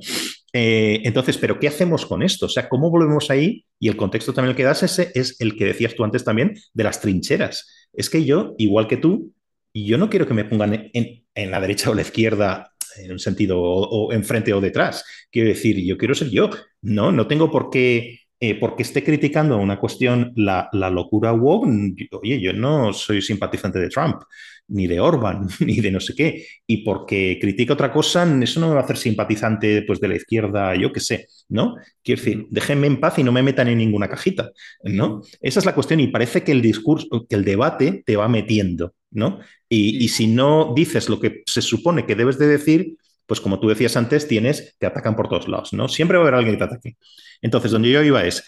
Eh, 0.52 1.00
entonces, 1.04 1.36
¿pero 1.36 1.58
qué 1.58 1.66
hacemos 1.68 2.06
con 2.06 2.22
esto? 2.22 2.46
O 2.46 2.48
sea, 2.48 2.68
¿cómo 2.68 2.90
volvemos 2.90 3.30
ahí? 3.30 3.64
Y 3.80 3.88
el 3.88 3.96
contexto 3.96 4.32
también 4.32 4.50
el 4.50 4.56
que 4.56 4.64
das 4.64 4.82
ese 4.84 5.10
es 5.14 5.40
el 5.40 5.56
que 5.56 5.64
decías 5.64 5.94
tú 5.94 6.04
antes 6.04 6.22
también 6.22 6.54
de 6.72 6.84
las 6.84 7.00
trincheras. 7.00 7.88
Es 7.92 8.10
que 8.10 8.24
yo, 8.24 8.54
igual 8.58 8.86
que 8.86 8.96
tú, 8.96 9.32
yo 9.74 9.98
no 9.98 10.08
quiero 10.08 10.26
que 10.26 10.34
me 10.34 10.44
pongan 10.44 10.90
en, 10.92 11.24
en 11.34 11.50
la 11.50 11.60
derecha 11.60 11.90
o 11.90 11.94
la 11.94 12.02
izquierda 12.02 12.69
en 12.96 13.12
un 13.12 13.18
sentido 13.18 13.60
o, 13.60 14.12
enfrente 14.12 14.52
o 14.52 14.60
detrás. 14.60 15.04
Quiero 15.30 15.48
decir, 15.48 15.76
yo 15.84 15.96
quiero 15.96 16.14
ser 16.14 16.30
yo. 16.30 16.50
No, 16.82 17.12
no 17.12 17.26
tengo 17.26 17.50
por 17.50 17.70
qué, 17.70 18.20
eh, 18.40 18.54
porque 18.58 18.82
esté 18.82 19.04
criticando 19.04 19.58
una 19.58 19.78
cuestión, 19.78 20.32
la, 20.36 20.68
la 20.72 20.90
locura 20.90 21.32
woke. 21.32 21.68
Oye, 22.22 22.40
yo 22.40 22.52
no 22.52 22.92
soy 22.92 23.20
simpatizante 23.22 23.78
de 23.78 23.88
Trump, 23.88 24.22
ni 24.70 24.86
de 24.86 25.00
Orban, 25.00 25.46
ni 25.60 25.80
de 25.80 25.90
no 25.90 26.00
sé 26.00 26.14
qué. 26.14 26.46
Y 26.66 26.78
porque 26.78 27.38
critica 27.40 27.74
otra 27.74 27.92
cosa, 27.92 28.26
eso 28.42 28.60
no 28.60 28.68
me 28.68 28.74
va 28.74 28.80
a 28.80 28.84
hacer 28.84 28.96
simpatizante 28.96 29.82
pues, 29.82 30.00
de 30.00 30.08
la 30.08 30.16
izquierda, 30.16 30.74
yo 30.74 30.92
qué 30.92 31.00
sé, 31.00 31.26
¿no? 31.48 31.76
Quiero 32.02 32.22
decir, 32.22 32.46
déjenme 32.50 32.86
en 32.86 33.00
paz 33.00 33.18
y 33.18 33.24
no 33.24 33.32
me 33.32 33.42
metan 33.42 33.68
en 33.68 33.78
ninguna 33.78 34.08
cajita, 34.08 34.50
¿no? 34.84 35.22
Esa 35.40 35.58
es 35.60 35.66
la 35.66 35.74
cuestión 35.74 36.00
y 36.00 36.08
parece 36.08 36.42
que 36.42 36.52
el 36.52 36.62
discurso, 36.62 37.26
que 37.28 37.36
el 37.36 37.44
debate 37.44 38.02
te 38.06 38.16
va 38.16 38.28
metiendo, 38.28 38.94
¿no? 39.10 39.40
Y, 39.68 40.08
si 40.08 40.26
no 40.26 40.72
dices 40.74 41.08
lo 41.08 41.20
que 41.20 41.42
se 41.46 41.62
supone 41.62 42.06
que 42.06 42.14
debes 42.14 42.38
de 42.38 42.46
decir, 42.46 42.96
pues 43.26 43.40
como 43.40 43.60
tú 43.60 43.68
decías 43.68 43.96
antes, 43.96 44.26
tienes, 44.26 44.76
te 44.78 44.86
atacan 44.86 45.16
por 45.16 45.28
todos 45.28 45.48
lados, 45.48 45.72
¿no? 45.72 45.88
Siempre 45.88 46.18
va 46.18 46.24
a 46.24 46.26
haber 46.26 46.34
alguien 46.34 46.54
que 46.54 46.58
te 46.58 46.64
ataque. 46.64 46.96
Entonces, 47.40 47.70
donde 47.70 47.90
yo 47.90 48.02
iba 48.02 48.24
es, 48.24 48.44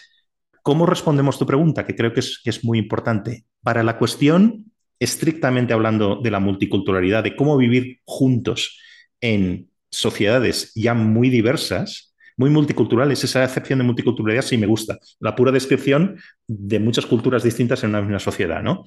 ¿cómo 0.61 0.85
respondemos 0.85 1.39
tu 1.39 1.45
pregunta? 1.45 1.85
Que 1.85 1.95
creo 1.95 2.13
que 2.13 2.19
es, 2.19 2.41
que 2.43 2.49
es 2.49 2.63
muy 2.63 2.79
importante. 2.79 3.45
Para 3.61 3.83
la 3.83 3.97
cuestión, 3.97 4.71
estrictamente 4.99 5.73
hablando 5.73 6.19
de 6.21 6.31
la 6.31 6.39
multiculturalidad, 6.39 7.23
de 7.23 7.35
cómo 7.35 7.57
vivir 7.57 7.99
juntos 8.05 8.79
en 9.21 9.69
sociedades 9.89 10.71
ya 10.75 10.93
muy 10.93 11.29
diversas, 11.29 12.13
muy 12.37 12.49
multiculturales. 12.49 13.23
Esa 13.23 13.43
excepción 13.43 13.79
de 13.79 13.85
multiculturalidad 13.85 14.43
sí 14.43 14.57
me 14.57 14.67
gusta. 14.67 14.97
La 15.19 15.35
pura 15.35 15.51
descripción 15.51 16.17
de 16.47 16.79
muchas 16.79 17.05
culturas 17.05 17.43
distintas 17.43 17.83
en 17.83 17.91
una 17.91 18.01
misma 18.01 18.19
sociedad, 18.19 18.61
¿no? 18.61 18.85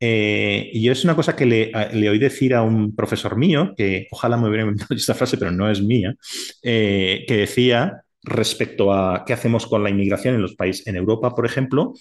Eh, 0.00 0.70
y 0.72 0.88
es 0.88 1.04
una 1.04 1.14
cosa 1.14 1.36
que 1.36 1.46
le, 1.46 2.10
oí 2.10 2.18
decir 2.18 2.54
a 2.54 2.62
un 2.62 2.94
profesor 2.94 3.36
mío, 3.36 3.72
que 3.76 4.08
ojalá 4.10 4.36
me 4.36 4.48
hubiera 4.48 4.64
inventado 4.64 4.94
esta 4.96 5.14
frase, 5.14 5.36
pero 5.38 5.50
no 5.52 5.70
es 5.70 5.80
mía, 5.80 6.14
eh, 6.62 7.24
que 7.26 7.36
decía 7.36 8.02
respecto 8.22 8.92
a 8.92 9.24
qué 9.24 9.32
hacemos 9.32 9.66
con 9.66 9.82
la 9.82 9.90
inmigración 9.90 10.34
en 10.34 10.42
los 10.42 10.54
países, 10.54 10.86
en 10.86 10.96
Europa, 10.96 11.34
por 11.34 11.46
ejemplo, 11.46 11.94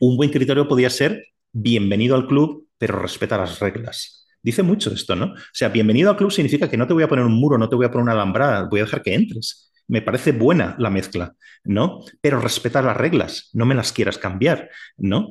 un 0.00 0.16
buen 0.16 0.30
criterio 0.30 0.68
podría 0.68 0.90
ser 0.90 1.24
bienvenido 1.52 2.16
al 2.16 2.26
club, 2.26 2.68
pero 2.78 2.98
respeta 2.98 3.38
las 3.38 3.60
reglas. 3.60 4.26
Dice 4.42 4.62
mucho 4.62 4.92
esto, 4.92 5.16
¿no? 5.16 5.26
O 5.26 5.36
sea, 5.52 5.70
bienvenido 5.70 6.10
al 6.10 6.16
club 6.16 6.30
significa 6.30 6.68
que 6.68 6.76
no 6.76 6.86
te 6.86 6.92
voy 6.92 7.02
a 7.02 7.08
poner 7.08 7.24
un 7.24 7.32
muro, 7.32 7.56
no 7.56 7.68
te 7.68 7.76
voy 7.76 7.86
a 7.86 7.90
poner 7.90 8.02
una 8.02 8.12
alambrada, 8.12 8.68
voy 8.68 8.80
a 8.80 8.84
dejar 8.84 9.02
que 9.02 9.14
entres. 9.14 9.72
Me 9.88 10.02
parece 10.02 10.32
buena 10.32 10.76
la 10.78 10.90
mezcla, 10.90 11.34
¿no? 11.64 12.00
Pero 12.20 12.40
respeta 12.40 12.82
las 12.82 12.96
reglas, 12.96 13.50
no 13.52 13.66
me 13.66 13.74
las 13.74 13.92
quieras 13.92 14.18
cambiar, 14.18 14.70
¿no? 14.96 15.30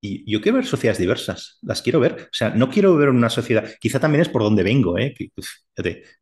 Y 0.00 0.30
yo 0.30 0.40
quiero 0.40 0.58
ver 0.58 0.66
sociedades 0.66 0.98
diversas, 0.98 1.58
las 1.62 1.82
quiero 1.82 2.00
ver. 2.00 2.12
O 2.24 2.34
sea, 2.34 2.50
no 2.50 2.68
quiero 2.70 2.96
ver 2.96 3.08
una 3.08 3.30
sociedad, 3.30 3.68
quizá 3.80 3.98
también 3.98 4.22
es 4.22 4.28
por 4.28 4.42
donde 4.42 4.62
vengo, 4.62 4.98
¿eh? 4.98 5.14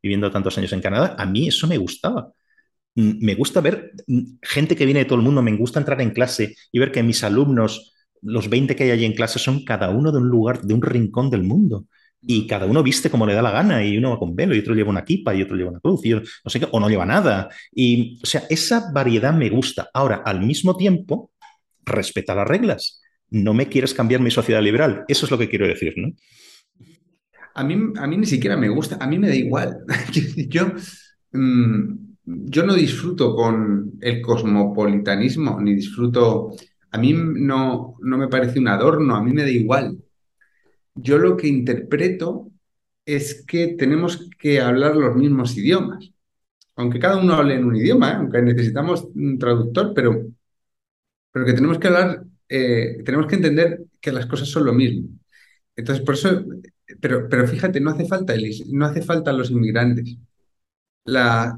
viviendo 0.03 0.31
tantos 0.31 0.57
años 0.59 0.73
en 0.73 0.81
Canadá, 0.81 1.17
a 1.19 1.27
mí 1.27 1.49
eso 1.49 1.67
me 1.67 1.79
gustaba. 1.79 2.31
Mm, 2.95 3.25
me 3.25 3.35
gusta 3.35 3.61
ver 3.61 3.93
mm, 4.07 4.23
gente 4.43 4.77
que 4.77 4.85
viene 4.85 5.01
de 5.01 5.07
todo 5.07 5.19
el 5.19 5.25
mundo, 5.25 5.43
me 5.43 5.57
gusta 5.57 5.81
entrar 5.81 6.01
en 6.01 6.11
clase 6.11 6.55
y 6.73 6.79
ver 6.79 6.93
que 6.93 7.03
mis 7.03 7.25
alumnos, 7.25 7.95
los 8.23 8.49
20 8.49 8.77
que 8.77 8.85
hay 8.85 8.91
allí 8.93 9.05
en 9.05 9.15
clase, 9.15 9.39
son 9.39 9.65
cada 9.65 9.91
uno 9.91 10.13
de 10.13 10.19
un 10.19 10.29
lugar, 10.29 10.63
de 10.63 10.75
un 10.75 10.83
rincón 10.83 11.31
del 11.31 11.43
mundo. 11.43 11.87
Y 12.27 12.47
cada 12.47 12.67
uno 12.67 12.83
viste 12.83 13.11
como 13.11 13.27
le 13.27 13.35
da 13.35 13.43
la 13.43 13.51
gana, 13.51 13.85
y 13.85 13.99
uno 13.99 14.11
va 14.11 14.19
con 14.19 14.35
velo, 14.35 14.55
y 14.55 14.61
otro 14.61 14.75
lleva 14.75 14.91
una 14.91 15.05
kipa, 15.05 15.35
y 15.35 15.43
otro 15.43 15.57
lleva 15.57 15.71
una 15.71 15.81
cruz, 15.81 16.07
y 16.07 16.11
no 16.11 16.23
sé 16.47 16.61
qué, 16.61 16.67
o 16.71 16.81
no 16.81 16.89
lleva 16.89 17.05
nada. 17.05 17.51
Y, 17.73 18.19
o 18.23 18.27
sea, 18.27 18.45
esa 18.49 18.91
variedad 18.93 19.35
me 19.35 19.51
gusta. 19.51 19.91
Ahora, 19.93 20.23
al 20.25 20.41
mismo 20.41 20.77
tiempo, 20.77 21.33
respeta 21.85 22.35
las 22.35 22.49
reglas 22.49 23.04
no 23.31 23.55
me 23.55 23.69
quieres 23.69 23.95
cambiar 23.95 24.21
mi 24.21 24.31
sociedad 24.31 24.63
liberal. 24.63 25.05
Eso 25.09 25.27
es 25.27 25.31
lo 25.31 25.39
que 25.39 25.49
quiero 25.49 25.67
decir, 25.67 25.95
¿no? 25.97 26.13
A 27.55 27.63
mí, 27.65 27.75
a 27.97 28.07
mí 28.07 28.17
ni 28.17 28.27
siquiera 28.27 28.57
me 28.57 28.69
gusta, 28.69 28.97
a 29.01 29.07
mí 29.07 29.19
me 29.19 29.29
da 29.29 29.35
igual. 29.35 29.79
yo, 30.49 30.73
mm, 31.33 32.15
yo 32.25 32.67
no 32.67 32.75
disfruto 32.75 33.35
con 33.35 33.93
el 34.01 34.21
cosmopolitanismo, 34.21 35.61
ni 35.61 35.75
disfruto, 35.75 36.51
a 36.91 36.99
mí 36.99 37.13
no, 37.13 37.97
no 38.01 38.19
me 38.19 38.29
parece 38.29 38.59
un 38.59 38.69
adorno, 38.69 39.15
a 39.15 39.23
mí 39.23 39.33
me 39.33 39.43
da 39.43 39.51
igual. 39.51 39.99
Yo 40.95 41.19
lo 41.19 41.37
que 41.37 41.49
interpreto 41.49 42.51
es 43.05 43.45
que 43.47 43.69
tenemos 43.69 44.29
que 44.39 44.61
hablar 44.61 44.97
los 44.97 45.17
mismos 45.17 45.57
idiomas. 45.57 46.11
Aunque 46.77 46.99
cada 46.99 47.17
uno 47.17 47.35
hable 47.35 47.55
en 47.55 47.65
un 47.65 47.77
idioma, 47.77 48.13
¿eh? 48.13 48.15
aunque 48.17 48.43
necesitamos 48.43 49.07
un 49.15 49.39
traductor, 49.39 49.93
pero, 49.95 50.27
pero 51.31 51.47
que 51.47 51.53
tenemos 51.53 51.79
que 51.79 51.87
hablar 51.89 52.25
eh, 52.49 53.03
tenemos 53.05 53.27
que 53.27 53.37
entender 53.37 53.85
que 54.01 54.13
las 54.13 54.27
cosas 54.27 54.49
son 54.49 54.67
lo 54.67 54.73
mismo. 54.73 55.09
Entonces, 55.77 56.05
por 56.05 56.15
eso, 56.15 56.45
pero, 57.01 57.29
pero 57.29 57.49
fíjate, 57.49 57.81
no 57.81 57.91
hace 57.91 58.07
falta, 58.07 58.35
no 58.73 58.87
hace 58.87 59.03
falta 59.03 59.33
los 59.33 59.51
inmigrantes. 59.51 60.17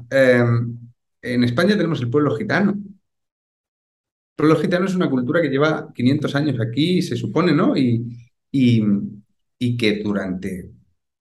Em, 0.09 0.77
en 1.21 1.43
España 1.43 1.75
tenemos 1.77 2.01
el 2.01 2.09
pueblo 2.09 2.35
gitano. 2.35 2.71
El 2.71 2.83
pueblo 4.35 4.55
gitano 4.57 4.85
es 4.85 4.95
una 4.95 5.09
cultura 5.09 5.41
que 5.41 5.49
lleva 5.49 5.91
500 5.93 6.35
años 6.35 6.59
aquí, 6.59 7.01
se 7.01 7.15
supone, 7.15 7.53
¿no? 7.53 7.75
Y, 7.75 8.05
y, 8.51 9.77
que 9.77 10.01
durante 10.03 10.71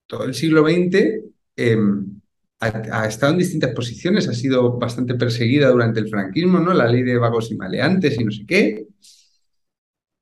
todo 0.06 0.24
el 0.24 0.34
siglo 0.34 0.62
XX 0.62 1.24
em, 1.56 2.20
ha, 2.60 3.02
ha, 3.02 3.06
estado 3.08 3.32
en 3.32 3.38
distintas 3.38 3.72
posiciones, 3.74 4.28
ha 4.28 4.34
sido 4.34 4.78
bastante 4.78 5.14
perseguida 5.14 5.70
durante 5.70 6.00
el 6.00 6.08
franquismo, 6.08 6.60
¿no? 6.60 6.74
La 6.74 6.86
ley 6.88 7.02
de 7.02 7.18
vagos 7.18 7.50
y 7.50 7.56
maleantes 7.56 8.18
y 8.20 8.24
no 8.24 8.30
sé 8.30 8.44
qué. 8.46 8.86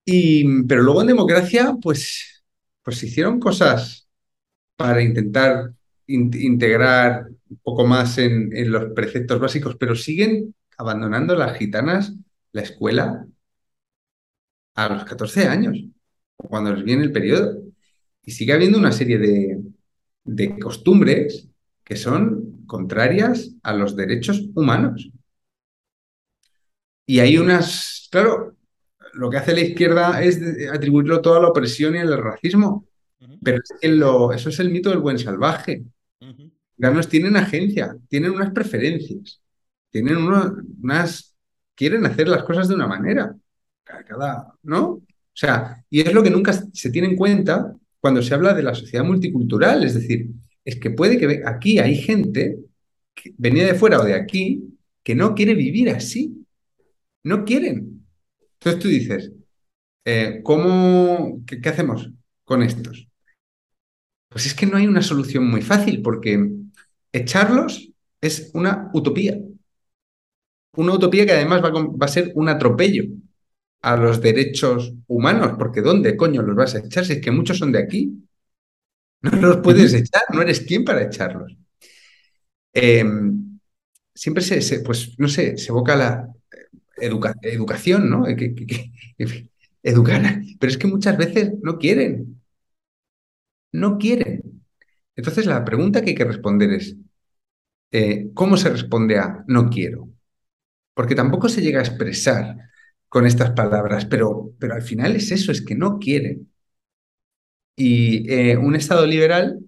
Y, 0.04 0.62
pero 0.64 0.82
luego 0.82 1.00
en 1.00 1.08
democracia, 1.08 1.74
pues, 1.80 2.44
pues 2.82 2.98
se 2.98 3.06
hicieron 3.06 3.40
cosas 3.40 4.08
para 4.76 5.02
intentar 5.02 5.72
integrar 6.06 7.28
un 7.48 7.58
poco 7.62 7.86
más 7.86 8.18
en, 8.18 8.50
los 8.70 8.92
preceptos 8.94 9.40
básicos, 9.40 9.76
pero 9.78 9.96
siguen 9.96 10.54
abandonando 10.76 11.34
las 11.36 11.56
gitanas 11.56 12.12
la 12.52 12.62
escuela 12.62 13.26
a 14.74 14.88
los 14.88 15.04
14 15.04 15.46
años, 15.46 15.78
cuando 16.36 16.74
les 16.74 16.84
viene 16.84 17.04
el 17.04 17.12
periodo. 17.12 17.62
Y 18.22 18.32
sigue 18.32 18.52
habiendo 18.52 18.78
una 18.78 18.92
serie 18.92 19.18
de, 19.18 19.62
de 20.24 20.58
costumbres 20.58 21.48
que 21.84 21.96
son 21.96 22.64
contrarias 22.66 23.52
a 23.62 23.74
los 23.74 23.96
derechos 23.96 24.42
humanos. 24.54 25.10
Y 27.06 27.20
hay 27.20 27.36
unas, 27.38 28.08
claro, 28.10 28.53
lo 29.14 29.30
que 29.30 29.36
hace 29.36 29.54
la 29.54 29.60
izquierda 29.60 30.22
es 30.22 30.40
atribuirlo 30.72 31.20
todo 31.20 31.36
a 31.36 31.42
la 31.42 31.48
opresión 31.48 31.94
y 31.94 31.98
al 31.98 32.16
racismo. 32.18 32.86
Pero 33.42 33.58
es 33.58 33.72
que 33.80 33.88
lo, 33.88 34.32
eso 34.32 34.48
es 34.48 34.58
el 34.60 34.70
mito 34.70 34.90
del 34.90 34.98
buen 34.98 35.18
salvaje. 35.18 35.84
Los 36.76 37.08
tienen 37.08 37.36
agencia, 37.36 37.96
tienen 38.08 38.32
unas 38.32 38.52
preferencias, 38.52 39.40
tienen 39.90 40.16
unas. 40.16 41.34
quieren 41.74 42.04
hacer 42.06 42.28
las 42.28 42.42
cosas 42.44 42.68
de 42.68 42.74
una 42.74 42.86
manera. 42.86 43.34
Cada, 43.84 44.52
¿no? 44.62 44.84
O 44.86 45.36
sea, 45.36 45.84
y 45.90 46.00
es 46.00 46.12
lo 46.12 46.22
que 46.22 46.30
nunca 46.30 46.52
se 46.52 46.90
tiene 46.90 47.08
en 47.08 47.16
cuenta 47.16 47.72
cuando 48.00 48.22
se 48.22 48.34
habla 48.34 48.54
de 48.54 48.62
la 48.62 48.74
sociedad 48.74 49.04
multicultural. 49.04 49.84
Es 49.84 49.94
decir, 49.94 50.30
es 50.64 50.76
que 50.76 50.90
puede 50.90 51.18
que 51.18 51.42
aquí 51.44 51.78
hay 51.78 51.96
gente 51.96 52.58
que 53.14 53.34
venía 53.36 53.66
de 53.66 53.74
fuera 53.74 54.00
o 54.00 54.04
de 54.04 54.14
aquí 54.14 54.62
que 55.02 55.14
no 55.14 55.34
quiere 55.34 55.54
vivir 55.54 55.90
así. 55.90 56.44
No 57.22 57.44
quieren. 57.44 57.93
Entonces 58.64 58.82
tú 58.82 58.88
dices, 58.88 59.32
eh, 60.06 60.40
¿cómo, 60.42 61.42
qué, 61.46 61.68
hacemos 61.68 62.10
con 62.44 62.62
estos? 62.62 63.06
Pues 64.30 64.46
es 64.46 64.54
que 64.54 64.64
no 64.64 64.78
hay 64.78 64.86
una 64.86 65.02
solución 65.02 65.46
muy 65.50 65.60
fácil, 65.60 66.00
porque 66.02 66.50
echarlos 67.12 67.90
Es 68.22 68.50
una 68.54 68.90
utopía. 68.94 69.38
Una 70.76 70.94
utopía 70.94 71.26
que 71.26 71.32
además 71.32 71.62
va, 71.62 71.70
va 71.70 72.06
a 72.06 72.08
ser 72.08 72.32
un 72.34 72.48
atropello 72.48 73.04
a 73.82 73.96
los 73.96 74.20
derechos 74.22 74.94
humanos, 75.06 75.56
porque 75.58 75.82
¿dónde 75.82 76.16
coño 76.16 76.40
los 76.42 76.56
vas 76.56 76.74
a 76.74 76.78
echar 76.78 77.04
si 77.04 77.14
es 77.14 77.20
que 77.20 77.30
muchos 77.30 77.58
son 77.58 77.72
de 77.72 77.80
aquí? 77.80 78.12
No 79.22 79.30
los 79.32 79.58
puedes 79.58 79.92
echar, 79.94 80.22
no 80.32 80.42
eres 80.42 80.60
quien 80.60 80.84
para 80.84 81.02
echarlos. 81.02 81.56
Em, 82.72 83.58
siempre 84.14 84.42
se, 84.42 84.80
pues, 84.80 85.18
no 85.18 85.28
sé, 85.28 85.56
se 85.58 85.68
evoca 85.70 85.96
la 85.96 86.33
educación, 86.96 88.10
¿no? 88.10 88.26
educar, 89.82 90.42
pero 90.58 90.70
es 90.70 90.78
que 90.78 90.86
muchas 90.86 91.16
veces 91.16 91.52
no 91.62 91.78
quieren. 91.78 92.40
No 93.72 93.98
quieren. 93.98 94.62
Entonces 95.16 95.46
la 95.46 95.64
pregunta 95.64 96.02
que 96.02 96.10
hay 96.10 96.16
que 96.16 96.24
responder 96.24 96.70
es, 96.72 96.96
eh, 97.92 98.30
¿cómo 98.34 98.56
se 98.56 98.70
responde 98.70 99.18
a 99.18 99.44
no 99.48 99.70
quiero? 99.70 100.08
Porque 100.94 101.14
tampoco 101.14 101.48
se 101.48 101.62
llega 101.62 101.80
a 101.80 101.84
expresar 101.84 102.56
con 103.08 103.26
estas 103.26 103.52
palabras, 103.52 104.06
pero, 104.06 104.52
pero 104.58 104.74
al 104.74 104.82
final 104.82 105.16
es 105.16 105.30
eso, 105.32 105.52
es 105.52 105.62
que 105.62 105.74
no 105.76 105.98
quieren. 105.98 106.50
Y 107.76 108.30
eh, 108.32 108.56
un 108.56 108.76
Estado 108.76 109.06
liberal 109.06 109.58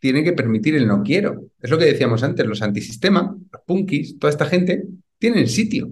tiene 0.00 0.24
que 0.24 0.32
permitir 0.32 0.76
el 0.76 0.88
no 0.88 1.02
quiero. 1.02 1.46
Es 1.60 1.70
lo 1.70 1.78
que 1.78 1.86
decíamos 1.86 2.22
antes, 2.22 2.46
los 2.46 2.62
antisistema, 2.62 3.36
los 3.52 3.62
punkis, 3.66 4.18
toda 4.18 4.30
esta 4.30 4.46
gente, 4.46 4.84
tienen 5.18 5.48
sitio 5.48 5.90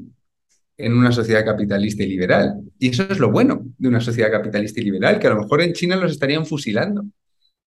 en 0.85 0.93
una 0.94 1.12
sociedad 1.12 1.44
capitalista 1.44 2.02
y 2.02 2.07
liberal. 2.09 2.61
Y 2.78 2.89
eso 2.89 3.05
es 3.05 3.19
lo 3.19 3.31
bueno 3.31 3.66
de 3.78 3.89
una 3.89 4.01
sociedad 4.01 4.31
capitalista 4.31 4.81
y 4.81 4.85
liberal, 4.85 5.19
que 5.19 5.27
a 5.27 5.31
lo 5.31 5.43
mejor 5.43 5.62
en 5.62 5.73
China 5.73 5.97
los 5.97 6.12
estarían 6.12 6.47
fusilando. 6.47 7.05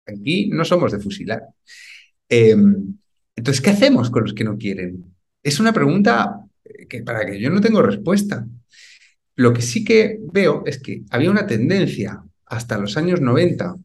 Aquí 0.06 0.50
no 0.50 0.66
somos 0.66 0.92
de 0.92 1.00
fusilar. 1.00 1.44
Em, 2.28 2.98
entonces, 3.36 3.62
¿qué 3.62 3.70
hacemos 3.72 4.10
con 4.10 4.24
los 4.24 4.34
que 4.34 4.44
no 4.44 4.58
quieren? 4.58 5.06
Es 5.44 5.60
una 5.60 5.74
pregunta 5.74 6.42
que, 6.90 7.04
para 7.04 7.26
que 7.26 7.40
yo 7.40 7.50
no 7.50 7.62
tengo 7.62 7.82
respuesta. 7.82 8.46
Lo 9.36 9.54
que 9.54 9.62
sí 9.62 9.84
que 9.84 10.20
veo 10.32 10.64
es 10.66 10.82
que 10.82 11.04
había 11.10 11.32
una 11.32 11.48
tendencia 11.48 12.24
hasta 12.46 12.78
los 12.78 12.98
años 12.98 13.22
90 13.22 13.76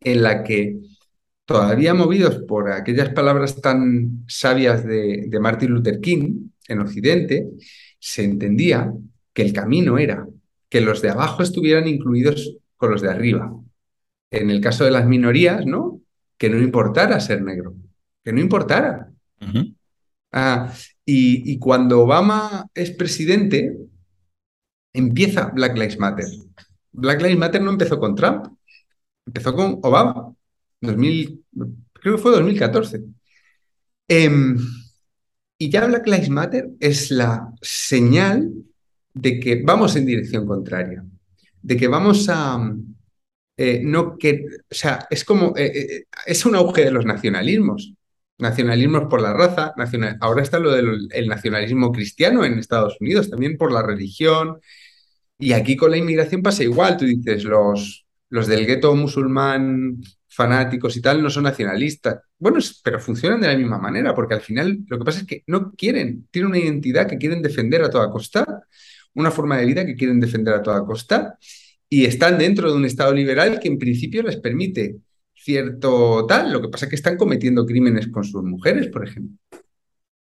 en 0.00 0.22
la 0.22 0.44
que 0.44 0.78
todavía 1.44 1.94
movidos 1.94 2.42
por 2.46 2.70
aquellas 2.70 3.10
palabras 3.10 3.60
tan 3.60 4.24
sabias 4.26 4.84
de, 4.84 5.28
Martin 5.40 5.70
Luther 5.70 6.00
King 6.00 6.50
en 6.68 6.80
Occidente, 6.80 7.48
se 8.06 8.22
entendía 8.22 8.92
que 9.34 9.42
el 9.42 9.52
camino 9.52 9.98
era 9.98 10.28
que 10.68 10.80
los 10.80 11.02
de 11.02 11.10
abajo 11.10 11.42
estuvieran 11.42 11.88
incluidos 11.88 12.56
con 12.76 12.92
los 12.92 13.02
de 13.02 13.10
arriba. 13.10 13.52
En 14.30 14.48
el 14.48 14.60
caso 14.60 14.84
de 14.84 14.92
las 14.92 15.06
minorías, 15.06 15.66
¿no? 15.66 16.00
Que 16.38 16.48
no 16.48 16.58
importara 16.58 17.18
ser 17.18 17.42
negro, 17.42 17.74
que 18.22 18.32
no 18.32 18.40
importara. 18.40 19.10
Ah, 20.30 20.72
y, 21.04 21.52
y, 21.52 21.58
cuando 21.58 22.02
Obama 22.02 22.66
es 22.74 22.92
presidente, 22.92 23.76
empieza 24.92 25.50
Black 25.52 25.76
Lives 25.76 25.98
Matter. 25.98 26.26
Black 26.92 27.20
Lives 27.22 27.38
Matter 27.38 27.60
no 27.60 27.72
empezó 27.72 27.98
con 27.98 28.14
Trump, 28.14 28.46
empezó 29.26 29.52
con 29.52 29.80
Obama, 29.82 30.32
2000, 30.80 31.44
creo 31.92 32.16
que 32.16 32.22
fue 32.22 32.30
2014. 32.30 33.02
Em, 34.06 34.56
y 35.58 35.70
ya 35.70 35.86
Black 35.86 36.06
Lives 36.06 36.28
Matter 36.28 36.70
es 36.80 37.10
la 37.10 37.52
señal 37.62 38.52
de 39.14 39.40
que 39.40 39.62
vamos 39.64 39.96
en 39.96 40.06
dirección 40.06 40.46
contraria, 40.46 41.04
de 41.62 41.76
que 41.76 41.88
vamos 41.88 42.28
a... 42.28 42.74
Eh, 43.58 43.80
no 43.82 44.18
que, 44.18 44.44
o 44.70 44.74
sea, 44.74 45.06
es 45.08 45.24
como, 45.24 45.56
eh, 45.56 45.72
eh, 45.74 46.04
es 46.26 46.44
un 46.44 46.54
auge 46.56 46.84
de 46.84 46.90
los 46.90 47.06
nacionalismos, 47.06 47.94
nacionalismos 48.36 49.04
por 49.08 49.22
la 49.22 49.32
raza, 49.32 49.72
nacional, 49.78 50.18
ahora 50.20 50.42
está 50.42 50.58
lo 50.58 50.72
del 50.72 51.08
nacionalismo 51.26 51.90
cristiano 51.90 52.44
en 52.44 52.58
Estados 52.58 52.98
Unidos, 53.00 53.30
también 53.30 53.56
por 53.56 53.72
la 53.72 53.80
religión, 53.80 54.58
y 55.38 55.52
aquí 55.52 55.74
con 55.74 55.90
la 55.90 55.96
inmigración 55.96 56.42
pasa 56.42 56.64
igual, 56.64 56.98
tú 56.98 57.06
dices, 57.06 57.44
los, 57.44 58.06
los 58.28 58.46
del 58.46 58.66
gueto 58.66 58.94
musulmán 58.94 60.02
fanáticos 60.36 60.94
y 60.96 61.00
tal 61.00 61.22
no 61.22 61.30
son 61.30 61.44
nacionalistas. 61.44 62.20
Bueno, 62.38 62.58
pero 62.84 63.00
funcionan 63.00 63.40
de 63.40 63.48
la 63.48 63.56
misma 63.56 63.78
manera, 63.78 64.14
porque 64.14 64.34
al 64.34 64.42
final 64.42 64.80
lo 64.86 64.98
que 64.98 65.04
pasa 65.04 65.20
es 65.20 65.26
que 65.26 65.42
no 65.46 65.72
quieren, 65.72 66.28
tienen 66.30 66.50
una 66.50 66.58
identidad 66.58 67.08
que 67.08 67.16
quieren 67.16 67.40
defender 67.40 67.82
a 67.82 67.88
toda 67.88 68.10
costa, 68.10 68.44
una 69.14 69.30
forma 69.30 69.56
de 69.56 69.64
vida 69.64 69.86
que 69.86 69.96
quieren 69.96 70.20
defender 70.20 70.52
a 70.52 70.62
toda 70.62 70.84
costa, 70.84 71.38
y 71.88 72.04
están 72.04 72.36
dentro 72.36 72.70
de 72.70 72.76
un 72.76 72.84
Estado 72.84 73.14
liberal 73.14 73.58
que 73.58 73.68
en 73.68 73.78
principio 73.78 74.22
les 74.22 74.36
permite 74.36 74.96
cierto 75.34 76.26
tal, 76.26 76.52
lo 76.52 76.60
que 76.60 76.68
pasa 76.68 76.84
es 76.84 76.90
que 76.90 76.96
están 76.96 77.16
cometiendo 77.16 77.64
crímenes 77.64 78.08
con 78.08 78.22
sus 78.22 78.42
mujeres, 78.42 78.88
por 78.88 79.08
ejemplo. 79.08 79.38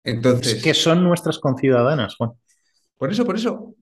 Entonces... 0.03 0.53
Es 0.53 0.63
que 0.63 0.73
son 0.73 1.03
nuestras 1.03 1.37
conciudadanas, 1.37 2.15
Juan. 2.15 2.31
Por 2.97 3.11
eso, 3.11 3.23
por 3.23 3.35
eso, 3.35 3.75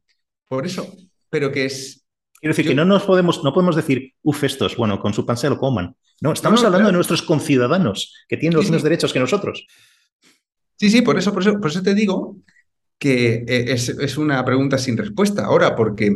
por 0.49 0.65
eso 0.65 0.93
pero 1.29 1.51
que 1.51 1.65
es... 1.65 1.98
Quiero 2.39 2.53
decir 2.55 2.67
que 2.67 2.75
no 2.75 2.85
nos 2.85 3.03
podemos, 3.03 3.43
no 3.43 3.53
podemos 3.53 3.75
decir, 3.75 4.13
uff, 4.23 4.43
estos, 4.43 4.77
bueno, 4.77 4.99
con 4.99 5.13
su 5.13 5.25
pan 5.25 5.35
se 5.35 5.49
lo 5.49 5.57
coman. 5.57 5.95
No, 6.21 6.31
estamos 6.31 6.63
hablando 6.63 6.87
de 6.87 6.93
nuestros 6.93 7.21
conciudadanos 7.21 8.15
que 8.27 8.37
tienen 8.37 8.55
los 8.55 8.65
mismos 8.65 8.83
derechos 8.83 9.11
que 9.11 9.19
nosotros. 9.19 9.65
Sí, 10.77 10.89
sí, 10.89 11.01
por 11.01 11.17
eso, 11.17 11.33
por 11.33 11.41
eso, 11.41 11.59
por 11.59 11.69
eso 11.69 11.81
te 11.81 11.93
digo 11.93 12.37
que 12.97 13.43
eh, 13.47 13.65
es, 13.73 14.17
una 14.17 14.43
pregunta 14.45 14.77
sin 14.77 14.97
respuesta 14.97 15.45
ahora, 15.45 15.75
porque, 15.75 16.15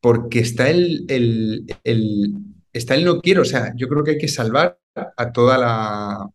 porque 0.00 0.40
está 0.40 0.68
el, 0.68 1.04
el, 1.08 1.64
el, 1.84 2.34
está 2.72 2.94
el 2.94 3.04
no 3.04 3.20
quiero. 3.20 3.42
O 3.42 3.46
sea, 3.46 3.72
yo 3.76 3.88
creo 3.88 4.04
que 4.04 4.12
hay 4.12 4.18
que 4.18 4.28
salvar 4.28 4.78
a 4.94 5.32
toda 5.32 5.56
la 5.56 6.28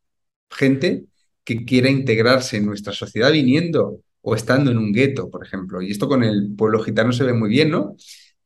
gente 0.49 1.05
que 1.43 1.65
quiera 1.65 1.89
integrarse 1.89 2.57
en 2.57 2.65
nuestra 2.65 2.93
sociedad 2.93 3.31
viniendo 3.31 3.99
o 4.21 4.35
estando 4.35 4.71
en 4.71 4.77
un 4.77 4.93
gueto, 4.93 5.29
por 5.29 5.45
ejemplo. 5.45 5.81
Y 5.81 5.91
esto 5.91 6.07
con 6.07 6.23
el 6.23 6.55
pueblo 6.55 6.81
gitano 6.81 7.11
se 7.11 7.25
ve 7.25 7.33
muy 7.33 7.49
bien, 7.49 7.69
¿no? 7.69 7.95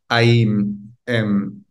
Hay, 0.09 0.47
em, 1.05 1.63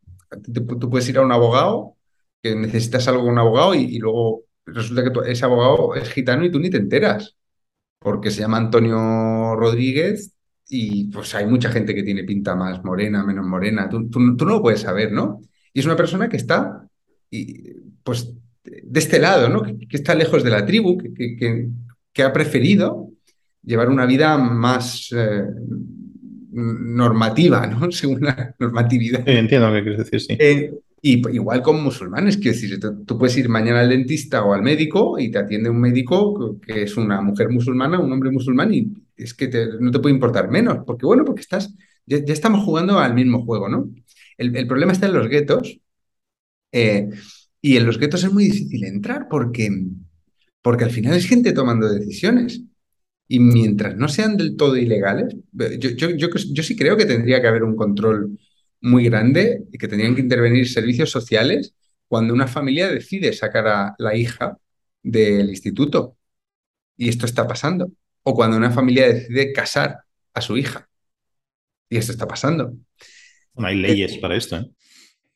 tú 0.81 0.91
puedes 0.91 1.09
ir 1.09 1.19
a 1.19 1.23
un 1.23 1.33
abogado, 1.33 1.97
que 2.43 2.55
necesitas 2.55 3.09
algo 3.09 3.23
con 3.23 3.33
un 3.33 3.39
abogado 3.39 3.75
y, 3.75 3.99
luego 3.99 4.45
resulta 4.67 5.05
que 5.05 5.31
ese 5.31 5.45
abogado 5.45 5.95
es 5.95 6.11
gitano 6.11 6.45
y 6.45 6.51
tú 6.51 6.59
ni 6.59 6.71
te 6.71 6.79
enteras, 6.79 7.37
porque 7.99 8.31
se 8.31 8.41
llama 8.41 8.59
Antonio 8.59 9.57
Rodríguez 9.57 10.35
y 10.69 11.11
pues 11.11 11.35
hay 11.35 11.47
mucha 11.47 11.71
gente 11.71 11.95
que 11.95 12.03
tiene 12.03 12.25
pinta 12.25 12.55
más 12.57 12.85
morena, 12.85 13.25
menos 13.25 13.47
morena, 13.47 13.89
tú, 13.89 14.09
tú, 14.11 14.21
no 14.21 14.35
lo 14.45 14.63
puedes 14.63 14.81
saber, 14.81 15.13
¿no? 15.13 15.41
Y 15.73 15.81
es 15.81 15.87
una 15.87 15.97
persona 15.97 16.29
que 16.29 16.37
está, 16.37 16.89
y, 17.31 17.73
pues, 18.03 18.33
de 18.65 19.01
este 19.01 19.19
lado, 19.21 19.49
¿no? 19.49 19.63
Que, 19.63 19.87
está 19.91 20.15
lejos 20.15 20.43
de 20.43 20.51
la 20.51 20.67
tribu, 20.67 20.99
que, 20.99 21.13
que, 21.15 21.69
que 22.13 22.23
ha 22.23 22.33
preferido 22.33 23.11
llevar 23.67 23.91
una 23.91 24.07
vida 24.07 24.39
más 24.39 25.13
eh, 25.13 25.45
normativa, 26.57 27.67
¿no? 27.67 27.91
Según 27.93 28.23
la 28.23 28.55
normatividad. 28.59 29.29
entiendo 29.29 29.69
lo 29.69 29.75
que 29.75 29.83
quieres 29.83 29.99
decir, 29.99 30.21
sí. 30.21 30.37
Eh, 30.39 30.73
y 31.03 31.23
igual 31.35 31.63
con 31.63 31.83
musulmanes, 31.83 32.37
quiero 32.37 32.53
decir, 32.53 32.81
tú, 32.81 33.19
puedes 33.19 33.37
ir 33.37 33.49
mañana 33.49 33.81
al 33.81 33.91
dentista 33.91 34.43
o 34.45 34.55
al 34.55 34.63
médico 34.63 35.19
y 35.19 35.31
te 35.31 35.39
atiende 35.39 35.71
un 35.71 35.81
médico 35.81 36.59
que 36.61 36.83
es 36.83 36.97
una 36.97 37.21
mujer 37.21 37.49
musulmana, 37.51 38.01
un 38.01 38.11
hombre 38.11 38.31
musulmán, 38.31 38.73
y 38.75 38.89
es 39.17 39.35
que 39.35 39.49
no 39.79 39.91
te 39.91 39.99
puede 40.01 40.15
importar 40.15 40.51
menos, 40.51 40.79
porque 40.85 41.07
bueno, 41.07 41.25
porque 41.25 41.43
estás, 41.43 41.73
ya, 42.07 42.17
estamos 42.27 42.65
jugando 42.65 42.99
al 42.99 43.15
mismo 43.15 43.45
juego, 43.45 43.69
¿no? 43.69 43.89
El, 44.37 44.67
problema 44.67 44.93
está 44.93 45.07
en 45.07 45.13
los 45.13 45.29
guetos, 45.29 45.79
eh, 46.73 47.09
y 47.61 47.77
en 47.77 47.87
los 47.87 47.99
guetos 47.99 48.25
es 48.25 48.33
muy 48.33 48.45
difícil 48.45 48.85
entrar 48.85 49.29
porque, 49.31 49.71
porque 50.63 50.85
al 50.85 50.91
final 50.91 51.15
es 51.15 51.29
gente 51.29 51.53
tomando 51.53 51.89
decisiones. 51.89 52.63
Y 53.29 53.41
mientras 53.41 53.97
no 53.97 54.09
sean 54.09 54.37
del 54.37 54.57
todo 54.57 54.77
ilegales, 54.77 55.35
yo, 55.53 55.91
yo, 55.91 56.29
yo, 56.29 56.63
sí 56.63 56.77
creo 56.77 56.97
que 56.97 57.07
tendría 57.07 57.41
que 57.41 57.49
haber 57.49 57.65
un 57.65 57.75
control 57.75 58.39
muy 58.81 59.05
grande 59.05 59.65
y 59.73 59.79
que 59.79 59.89
tendrían 59.89 60.15
que 60.15 60.21
intervenir 60.21 60.69
servicios 60.69 61.11
sociales 61.11 61.75
cuando 62.07 62.33
una 62.33 62.47
familia 62.47 62.89
decide 62.89 63.33
sacar 63.33 63.67
a 63.67 63.95
la 63.99 64.15
hija 64.15 64.57
del 65.03 65.51
instituto. 65.51 66.17
Y 66.97 67.09
esto 67.09 67.27
está 67.27 67.49
pasando. 67.49 67.91
O 68.23 68.35
cuando 68.35 68.57
una 68.57 68.71
familia 68.71 69.09
decide 69.09 69.53
casar 69.53 69.99
a 70.33 70.41
su 70.41 70.57
hija. 70.57 70.89
Y 71.91 71.97
esto 71.97 72.13
está 72.13 72.29
pasando. 72.29 72.75
No 73.57 73.67
hay 73.67 73.77
leyes 73.77 74.19
para 74.19 74.37
esto. 74.37 74.57
¿eh? 74.57 74.71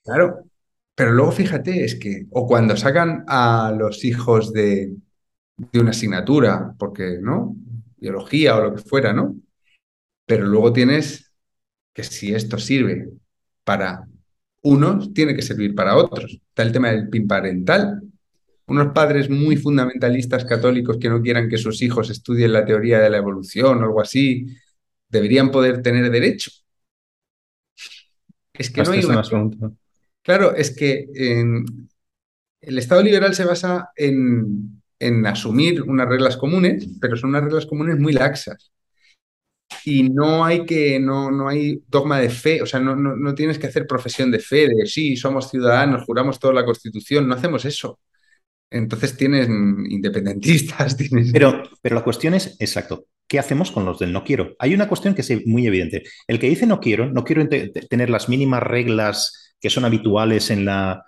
Claro. 0.05 0.45
Pero 0.95 1.13
luego 1.13 1.33
fíjate, 1.33 1.85
es 1.85 1.95
que, 1.95 2.27
o 2.31 2.47
cuando 2.47 2.77
sacan 2.77 3.25
a 3.27 3.75
los 3.77 4.05
hijos 4.05 4.53
de, 4.53 4.93
de 5.57 5.81
una 5.81 5.91
asignatura, 5.91 6.75
porque, 6.79 7.19
¿no? 7.21 7.57
Biología 8.01 8.57
o 8.57 8.63
lo 8.63 8.75
que 8.75 8.83
fuera, 8.83 9.13
¿no? 9.13 9.37
Pero 10.27 10.47
luego 10.47 10.73
tienes 10.73 11.33
que 11.93 12.03
si 12.03 12.35
esto 12.35 12.59
sirve 12.59 13.11
para 13.65 14.07
unos, 14.63 15.13
tiene 15.13 15.35
que 15.35 15.43
servir 15.43 15.75
para 15.75 15.97
otros. 15.97 16.41
Está 16.49 16.63
el 16.63 16.73
tema 16.73 16.91
del 16.91 17.09
PIN 17.09 17.27
parental. 17.27 18.01
Unos 18.67 18.93
padres 18.93 19.29
muy 19.29 19.57
fundamentalistas 19.57 20.45
católicos 20.45 20.99
que 20.99 21.09
no 21.09 21.21
quieran 21.21 21.49
que 21.49 21.59
sus 21.59 21.83
hijos 21.83 22.11
estudien 22.11 22.53
la 22.53 22.65
teoría 22.65 23.01
de 23.01 23.11
la 23.11 23.17
evolución 23.17 23.83
o 23.83 23.87
algo 23.87 24.01
así, 24.01 24.47
deberían 25.09 25.51
poder 25.51 25.83
tener 25.83 26.11
derecho. 26.11 26.51
Es 28.53 28.71
que 28.71 28.83
no 28.83 28.93
hay 28.93 29.05
una... 29.05 29.23
Claro, 30.23 30.55
es 30.55 30.77
que 30.77 31.09
el 32.61 32.79
Estado 32.79 33.03
liberal 33.03 33.35
se 33.35 33.45
basa 33.45 33.91
en 33.97 34.80
en 35.01 35.27
asumir 35.27 35.83
unas 35.83 36.09
reglas 36.09 36.37
comunes, 36.37 36.87
pero 37.01 37.17
son 37.17 37.31
unas 37.31 37.45
reglas 37.45 37.67
comunes 37.67 37.99
muy 37.99 38.13
laxas. 38.13 38.71
Y 39.85 40.03
no 40.11 40.45
hay 40.45 40.67
que, 40.67 41.01
no, 41.01 41.31
no 41.31 41.49
hay 41.49 41.83
dogma 41.89 42.21
de 42.21 42.29
fe, 42.29 42.61
o 42.61 42.67
sea, 42.67 42.81
no, 42.81 42.95
no, 42.95 43.35
tienes 43.35 43.59
que 43.59 43.67
hacer 43.67 43.87
profesión 43.87 44.31
de 44.31 44.39
fe, 44.39 44.69
de 44.69 44.87
sí, 44.87 45.17
somos 45.17 45.51
ciudadanos, 45.51 46.05
juramos 46.05 46.39
toda 46.39 46.53
la 46.53 46.65
Constitución, 46.65 47.27
no 47.27 47.35
hacemos 47.35 47.65
eso. 47.65 47.99
Entonces 48.71 49.17
tienes 49.17 49.49
independentistas, 49.49 50.97
tienes... 50.99 51.33
Pero, 51.33 51.63
pero 51.81 51.95
la 51.95 52.05
cuestión 52.05 52.35
es, 52.35 52.57
exacto, 52.61 53.07
¿qué 53.27 53.39
hacemos 53.39 53.71
con 53.71 53.87
los 53.87 53.99
del 53.99 54.13
no 54.13 54.23
quiero? 54.23 54.55
Hay 54.59 54.75
una 54.75 54.89
cuestión 54.89 55.15
que 55.15 55.23
es 55.23 55.47
muy 55.47 55.67
evidente. 55.67 56.03
El 56.27 56.39
que 56.39 56.49
dice 56.49 56.67
no 56.67 56.79
quiero, 56.79 57.11
no 57.11 57.25
quiero 57.25 57.49
tener 57.49 58.11
las 58.11 58.29
mínimas 58.29 58.63
reglas 58.63 59.55
que 59.61 59.71
son 59.71 59.85
habituales 59.85 60.51
en 60.51 60.65
la, 60.67 61.05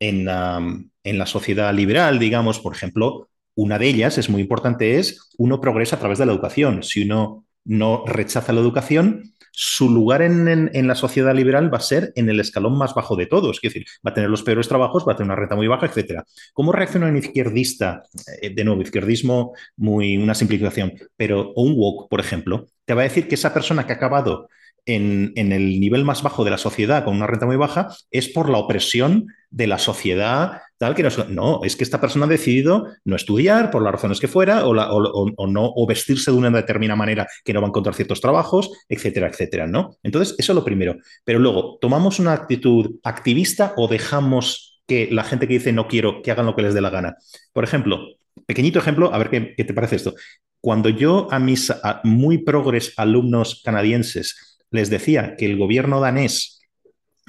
en 0.00 0.24
la, 0.24 0.58
en 1.04 1.18
la 1.18 1.26
sociedad 1.26 1.72
liberal, 1.72 2.18
digamos, 2.18 2.58
por 2.60 2.74
ejemplo, 2.74 3.28
una 3.56 3.78
de 3.78 3.88
ellas 3.88 4.18
es 4.18 4.30
muy 4.30 4.42
importante, 4.42 4.98
es 4.98 5.30
uno 5.38 5.60
progresa 5.60 5.96
a 5.96 5.98
través 5.98 6.18
de 6.18 6.26
la 6.26 6.32
educación. 6.32 6.82
Si 6.82 7.02
uno 7.02 7.44
no 7.64 8.04
rechaza 8.06 8.52
la 8.52 8.60
educación, 8.60 9.32
su 9.50 9.88
lugar 9.88 10.20
en, 10.20 10.86
la 10.86 10.94
sociedad 10.94 11.34
liberal 11.34 11.72
va 11.72 11.78
a 11.78 11.80
ser 11.80 12.12
en 12.14 12.28
el 12.28 12.38
escalón 12.38 12.76
más 12.76 12.94
bajo 12.94 13.16
de 13.16 13.24
todos, 13.24 13.58
es 13.62 13.72
decir, 13.72 13.86
va 14.06 14.10
a 14.10 14.14
tener 14.14 14.28
los 14.28 14.42
peores 14.42 14.68
trabajos, 14.68 15.08
va 15.08 15.12
a 15.12 15.16
tener 15.16 15.28
una 15.32 15.40
renta 15.40 15.56
muy 15.56 15.66
baja, 15.66 15.86
etc. 15.86 16.22
¿Cómo 16.52 16.72
reacciona 16.72 17.08
un 17.08 17.16
izquierdista? 17.16 18.02
Eh, 18.42 18.50
de 18.50 18.64
nuevo, 18.64 18.82
izquierdismo, 18.82 19.54
muy 19.76 20.18
una 20.18 20.34
simplificación, 20.34 20.92
pero 21.16 21.54
un 21.54 21.72
woke, 21.74 22.10
por 22.10 22.20
ejemplo, 22.20 22.66
te 22.84 22.92
va 22.92 23.00
a 23.00 23.04
decir 23.04 23.28
que 23.28 23.36
esa 23.36 23.54
persona 23.54 23.86
que 23.86 23.94
ha 23.94 23.96
acabado 23.96 24.48
en, 24.86 25.32
el 25.36 25.80
nivel 25.80 26.04
más 26.04 26.22
bajo 26.22 26.44
de 26.44 26.50
la 26.50 26.58
sociedad 26.58 27.04
con 27.04 27.16
una 27.16 27.26
renta 27.26 27.44
muy 27.44 27.56
baja 27.56 27.88
es 28.10 28.28
por 28.28 28.48
la 28.48 28.58
opresión 28.58 29.26
de 29.50 29.66
la 29.66 29.78
sociedad 29.78 30.62
tal 30.78 30.94
que 30.94 31.02
no, 31.02 31.10
no 31.28 31.60
es 31.64 31.76
que 31.76 31.84
esta 31.84 32.00
persona 32.00 32.26
ha 32.26 32.28
decidido 32.28 32.86
no 33.04 33.16
estudiar 33.16 33.70
por 33.70 33.82
las 33.82 33.92
razones 33.92 34.20
que 34.20 34.28
fuera 34.28 34.66
o, 34.66 34.74
no 34.74 35.72
o 35.74 35.86
vestirse 35.86 36.30
de 36.30 36.36
una 36.36 36.50
determinada 36.50 36.96
manera 36.96 37.26
que 37.44 37.52
no 37.52 37.60
va 37.60 37.66
a 37.66 37.70
encontrar 37.70 37.94
ciertos 37.94 38.20
trabajos, 38.20 38.70
etcétera, 38.88 39.28
etcétera, 39.28 39.66
¿no? 39.66 39.96
Entonces, 40.02 40.34
eso 40.38 40.52
es 40.52 40.56
lo 40.56 40.64
primero. 40.64 40.96
Pero 41.24 41.38
luego, 41.38 41.78
¿tomamos 41.80 42.18
una 42.18 42.32
actitud 42.32 42.96
activista 43.02 43.72
o 43.76 43.88
dejamos 43.88 44.82
que 44.86 45.08
la 45.10 45.24
gente 45.24 45.48
que 45.48 45.54
dice 45.54 45.72
no 45.72 45.88
quiero 45.88 46.20
que 46.22 46.30
hagan 46.30 46.46
lo 46.46 46.54
que 46.54 46.62
les 46.62 46.74
dé 46.74 46.82
la 46.82 46.90
gana? 46.90 47.16
Por 47.54 47.64
ejemplo, 47.64 48.16
pequeñito 48.44 48.78
ejemplo, 48.78 49.14
a 49.14 49.18
ver 49.18 49.30
qué 49.30 49.64
te 49.64 49.74
parece 49.74 49.96
esto. 49.96 50.14
Cuando 50.60 50.90
yo 50.90 51.28
a 51.30 51.38
mis 51.38 51.72
muy 52.04 52.38
progres 52.38 52.92
alumnos 52.96 53.62
canadienses 53.64 54.55
les 54.70 54.90
decía 54.90 55.36
que 55.36 55.46
el 55.46 55.56
gobierno 55.56 56.00
danés, 56.00 56.62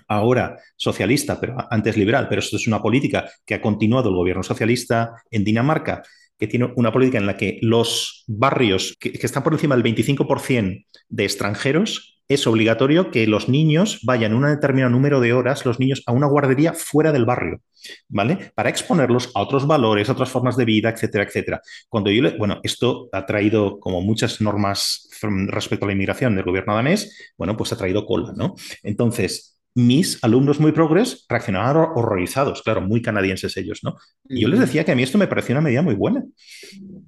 ahora 0.08 0.58
socialista, 0.76 1.40
pero 1.40 1.56
antes 1.70 1.98
liberal, 1.98 2.28
pero 2.30 2.40
esto 2.40 2.58
es 2.58 2.68
una 2.68 2.82
política 2.82 3.30
que 3.46 3.56
ha 3.56 3.62
continuado 3.62 4.10
el 4.10 4.16
gobierno 4.16 4.44
socialista 4.44 5.22
en 5.30 5.44
Dinamarca, 5.44 6.04
que 6.38 6.48
tiene 6.48 6.72
una 6.76 6.92
política 6.92 7.18
en 7.18 7.26
la 7.26 7.36
que 7.36 7.60
los 7.62 8.24
barrios 8.28 8.96
que, 9.00 9.12
están 9.22 9.44
por 9.44 9.54
encima 9.54 9.76
del 9.76 9.84
25% 9.84 10.86
de 11.10 11.24
extranjeros 11.24 12.17
es 12.28 12.46
obligatorio 12.46 13.10
que 13.10 13.26
los 13.28 13.48
niños 13.48 14.00
vayan 14.04 14.34
un 14.34 14.44
determinado 14.44 14.92
número 14.92 15.22
de 15.22 15.34
horas, 15.34 15.66
los 15.66 15.80
niños, 15.80 16.04
a 16.06 16.12
una 16.12 16.28
guardería 16.28 16.74
fuera 16.74 17.12
del 17.12 17.26
barrio, 17.26 17.62
¿vale? 18.10 18.52
Para 18.54 18.70
exponerlos 18.70 19.32
a 19.34 19.42
otros 19.42 19.66
valores, 19.66 20.10
a 20.10 20.12
otras 20.12 20.30
formas 20.30 20.58
de 20.58 20.66
vida, 20.66 20.90
etcétera, 20.90 21.24
etcétera. 21.24 21.62
Cuando 21.88 22.12
yo 22.12 22.24
bueno, 22.38 22.60
esto 22.64 23.10
ha 23.14 23.26
traído 23.26 23.80
como 23.80 24.02
muchas 24.02 24.42
normas 24.42 25.10
respecto 25.48 25.86
a 25.86 25.88
la 25.88 25.94
inmigración 25.94 26.36
del 26.36 26.44
gobierno 26.46 26.76
danés, 26.76 27.34
bueno, 27.38 27.56
pues 27.56 27.72
ha 27.72 27.78
traído 27.78 28.06
cola, 28.06 28.34
¿no? 28.36 28.56
Entonces, 28.84 29.58
mis 29.74 30.22
alumnos 30.24 30.60
muy 30.60 30.72
progres 30.72 31.26
reaccionaron 31.30 31.90
horrorizados, 31.96 32.64
claro, 32.64 32.82
muy 32.82 33.02
canadienses 33.02 33.56
ellos, 33.58 33.82
¿no? 33.84 33.96
Y 34.28 34.42
yo 34.42 34.48
les 34.48 34.60
decía 34.60 34.84
que 34.84 34.92
a 34.92 34.96
mí 34.96 35.04
esto 35.04 35.20
me 35.20 35.28
parecía 35.28 35.54
una 35.54 35.62
medida 35.62 35.84
muy 35.84 35.94
buena. 35.94 36.24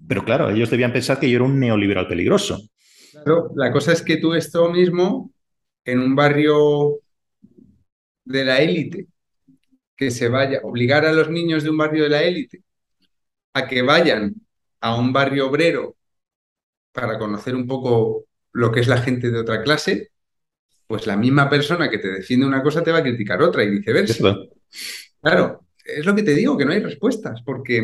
Pero 0.07 0.23
claro, 0.23 0.49
ellos 0.49 0.69
debían 0.69 0.93
pensar 0.93 1.19
que 1.19 1.29
yo 1.29 1.37
era 1.37 1.45
un 1.45 1.59
neoliberal 1.59 2.07
peligroso 2.07 2.61
la 3.55 3.71
cosa 3.71 3.93
es 3.93 4.01
que 4.01 4.17
tú 4.17 4.33
esto 4.33 4.69
mismo 4.69 5.31
en 5.85 5.99
un 5.99 6.15
barrio 6.15 6.99
de 8.25 8.45
la 8.45 8.59
élite, 8.59 9.07
que 9.95 10.11
se 10.11 10.29
vaya, 10.29 10.61
obligar 10.63 11.05
a 11.05 11.13
los 11.13 11.29
niños 11.29 11.63
de 11.63 11.69
un 11.69 11.77
barrio 11.77 12.03
de 12.03 12.09
la 12.09 12.23
élite 12.23 12.63
a 13.53 13.67
que 13.67 13.81
vayan 13.81 14.33
a 14.81 14.95
un 14.95 15.11
barrio 15.11 15.47
obrero 15.47 15.97
para 16.91 17.17
conocer 17.17 17.55
un 17.55 17.67
poco 17.67 18.25
lo 18.53 18.71
que 18.71 18.79
es 18.79 18.87
la 18.87 19.01
gente 19.01 19.31
de 19.31 19.39
otra 19.39 19.61
clase, 19.63 20.11
pues 20.87 21.05
la 21.05 21.17
misma 21.17 21.49
persona 21.49 21.89
que 21.89 21.97
te 21.97 22.09
defiende 22.09 22.45
una 22.45 22.63
cosa 22.63 22.83
te 22.83 22.91
va 22.91 22.99
a 22.99 23.03
criticar 23.03 23.41
otra 23.41 23.63
y 23.63 23.69
viceversa. 23.69 24.35
Claro, 25.21 25.65
es 25.83 26.05
lo 26.05 26.15
que 26.15 26.23
te 26.23 26.33
digo, 26.33 26.57
que 26.57 26.65
no 26.65 26.71
hay 26.71 26.81
respuestas, 26.81 27.41
porque 27.43 27.83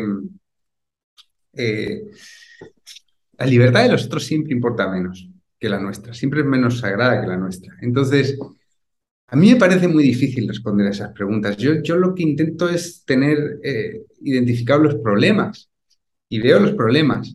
eh, 1.54 2.02
la 3.38 3.46
libertad 3.46 3.82
de 3.82 3.92
los 3.92 4.06
otros 4.06 4.24
siempre 4.24 4.52
importa 4.52 4.88
menos 4.88 5.28
que 5.58 5.68
la 5.68 5.80
nuestra, 5.80 6.12
siempre 6.14 6.40
es 6.40 6.46
menos 6.46 6.78
sagrada 6.78 7.20
que 7.20 7.26
la 7.26 7.36
nuestra. 7.36 7.74
Entonces, 7.80 8.38
a 9.28 9.36
mí 9.36 9.52
me 9.52 9.56
parece 9.56 9.88
muy 9.88 10.04
difícil 10.04 10.46
responder 10.46 10.86
a 10.86 10.90
esas 10.90 11.12
preguntas. 11.12 11.56
Yo, 11.56 11.82
yo 11.82 11.96
lo 11.96 12.14
que 12.14 12.22
intento 12.22 12.68
es 12.68 13.04
tener 13.04 13.58
eh, 13.62 14.02
identificados 14.20 14.84
los 14.84 14.94
problemas 14.96 15.70
y 16.28 16.40
veo 16.40 16.60
los 16.60 16.72
problemas, 16.72 17.34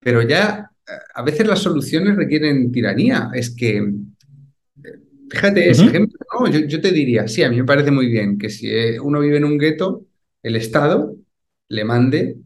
pero 0.00 0.22
ya 0.22 0.70
eh, 0.86 0.92
a 1.14 1.22
veces 1.22 1.46
las 1.46 1.60
soluciones 1.60 2.16
requieren 2.16 2.70
tiranía. 2.70 3.30
Es 3.32 3.54
que, 3.54 3.78
eh, 3.78 4.98
fíjate, 5.30 5.70
ese 5.70 5.86
ejemplo, 5.86 6.18
yo, 6.50 6.60
yo, 6.60 6.80
te 6.80 6.92
diría, 6.92 7.26
sí, 7.26 7.42
a 7.42 7.50
mí 7.50 7.56
me 7.56 7.64
parece 7.64 7.90
muy 7.90 8.06
bien 8.06 8.36
que 8.36 8.50
si 8.50 8.68
uno 8.98 9.20
vive 9.20 9.38
en 9.38 9.44
un 9.44 9.58
gueto, 9.58 10.06
el 10.42 10.56
Estado 10.56 11.16
le 11.68 11.84
mande 11.84 12.36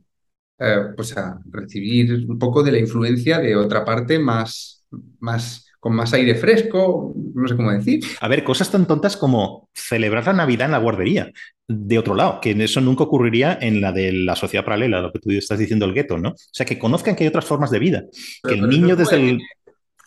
eh, 0.58 0.76
pues 0.94 1.16
a 1.16 1.40
recibir 1.50 2.26
un 2.28 2.38
poco 2.38 2.62
de 2.62 2.72
la 2.72 2.78
influencia 2.78 3.38
de 3.40 3.56
otra 3.56 3.84
parte 3.84 4.18
más, 4.18 4.84
más, 5.18 5.66
con 5.80 5.94
más 5.94 6.12
aire 6.14 6.36
fresco, 6.36 7.12
no 7.34 7.48
sé 7.48 7.56
cómo 7.56 7.72
decir. 7.72 8.04
A 8.20 8.28
ver, 8.28 8.44
cosas 8.44 8.70
tan 8.70 8.86
tontas 8.86 9.16
como 9.16 9.68
celebrar 9.74 10.26
la 10.26 10.32
Navidad 10.32 10.66
en 10.66 10.72
la 10.72 10.78
guardería, 10.78 11.32
de 11.66 11.98
otro 11.98 12.14
lado, 12.14 12.40
que 12.40 12.52
eso 12.52 12.80
nunca 12.80 13.04
ocurriría 13.04 13.58
en 13.60 13.80
la 13.80 13.90
de 13.90 14.12
la 14.12 14.36
sociedad 14.36 14.64
paralela, 14.64 15.00
lo 15.00 15.12
que 15.12 15.18
tú 15.18 15.30
estás 15.30 15.58
diciendo 15.58 15.86
el 15.86 15.94
gueto, 15.94 16.18
¿no? 16.18 16.30
O 16.30 16.36
sea, 16.52 16.66
que 16.66 16.78
conozcan 16.78 17.16
que 17.16 17.24
hay 17.24 17.28
otras 17.28 17.46
formas 17.46 17.70
de 17.70 17.78
vida, 17.78 18.04
que 18.42 18.54
el 18.54 18.68
niño 18.68 18.96
desde 18.96 19.16
el... 19.16 19.40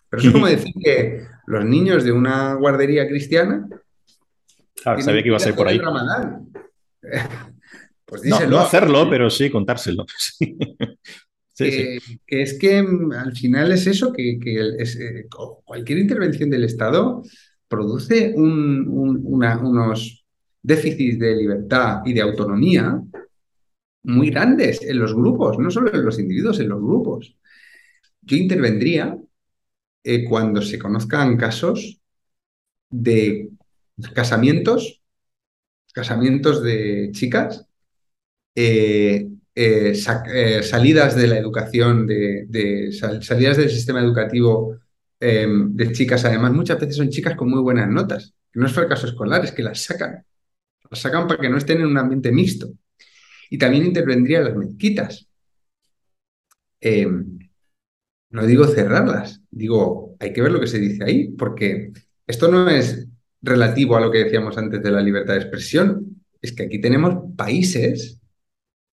Pero 0.09 0.21
eso 0.21 0.27
es 0.27 0.33
como 0.33 0.47
decir 0.47 0.73
que 0.81 1.25
los 1.47 1.65
niños 1.65 2.03
de 2.03 2.11
una 2.11 2.53
guardería 2.53 3.07
cristiana... 3.07 3.67
Claro, 4.81 5.01
sabía 5.01 5.23
que 5.23 5.27
iba 5.27 5.37
a 5.37 5.41
ser 5.41 5.55
por 5.55 5.67
ahí. 5.67 5.81
Pues 8.07 8.23
No, 8.23 8.59
hacerlo, 8.59 9.09
pero 9.09 9.29
sí 9.29 9.49
contárselo. 9.49 10.05
que, 11.57 11.99
es 12.25 12.57
que 12.57 12.81
mm, 12.81 13.11
al 13.11 13.35
final 13.35 13.73
es 13.73 13.85
eso, 13.85 14.13
que, 14.13 14.39
eh, 14.45 15.27
cualquier 15.65 15.99
intervención 15.99 16.49
del 16.49 16.63
Estado 16.63 17.21
produce 17.67 18.33
unos 18.33 20.25
déficits 20.61 21.19
de 21.19 21.35
libertad 21.35 21.99
y 22.05 22.13
de 22.13 22.21
autonomía 22.21 23.01
muy 24.03 24.29
grandes 24.29 24.81
en 24.81 24.99
los 24.99 25.13
grupos, 25.13 25.59
no 25.59 25.69
solo 25.69 25.93
en 25.93 26.05
los 26.05 26.17
individuos, 26.17 26.61
en 26.61 26.69
los 26.69 26.81
grupos. 26.81 27.35
Yo 28.21 28.37
intervendría 28.37 29.17
eh, 30.01 30.23
cuando 30.23 30.61
se 30.61 30.79
conozcan 30.79 31.35
casos 31.35 31.99
de 32.89 33.49
casamientos, 34.13 35.01
casamientos 35.91 36.63
de 36.63 37.09
chicas 37.11 37.66
eh, 38.59 39.27
eh, 39.53 39.93
eh, 40.33 40.63
salidas 40.63 41.15
de 41.15 41.27
la 41.27 41.37
educación, 41.37 42.07
de, 42.07 42.89
salidas 43.21 43.57
del 43.57 43.69
sistema 43.69 43.99
educativo 44.01 44.79
em, 45.19 45.75
de 45.75 45.91
chicas, 45.91 46.25
además 46.25 46.53
muchas 46.53 46.79
veces 46.79 46.95
son 46.95 47.09
chicas 47.09 47.35
con 47.35 47.51
muy 47.51 47.61
buenas 47.61 47.87
notas, 47.87 48.33
no 48.53 48.65
es 48.65 48.73
fracaso 48.73 49.05
escolar, 49.05 49.45
es 49.45 49.51
que 49.51 49.61
las 49.61 49.83
sacan, 49.83 50.25
las 50.89 50.99
sacan 50.99 51.27
para 51.27 51.39
que 51.39 51.49
no 51.49 51.57
estén 51.57 51.81
en 51.81 51.85
un 51.85 51.99
ambiente 51.99 52.31
mixto. 52.31 52.69
Y 53.51 53.59
también 53.59 53.85
intervendría 53.85 54.41
las 54.41 54.55
mezquitas. 54.55 55.27
Em, 56.81 57.37
no 58.31 58.45
digo 58.47 58.65
cerrarlas, 58.65 59.41
digo, 59.51 60.15
hay 60.19 60.33
que 60.33 60.41
ver 60.41 60.51
lo 60.51 60.59
que 60.59 60.67
se 60.67 60.79
dice 60.79 61.03
ahí, 61.03 61.29
porque 61.29 61.91
esto 62.25 62.49
no 62.49 62.67
es 62.69 63.07
relativo 63.41 63.95
a 63.97 64.01
lo 64.01 64.11
que 64.11 64.23
decíamos 64.23 64.57
antes 64.57 64.81
de 64.81 64.91
la 64.91 65.01
libertad 65.01 65.35
de 65.35 65.41
expresión, 65.41 66.23
es 66.41 66.53
que 66.53 66.63
aquí 66.63 66.81
tenemos 66.81 67.35
países 67.35 68.19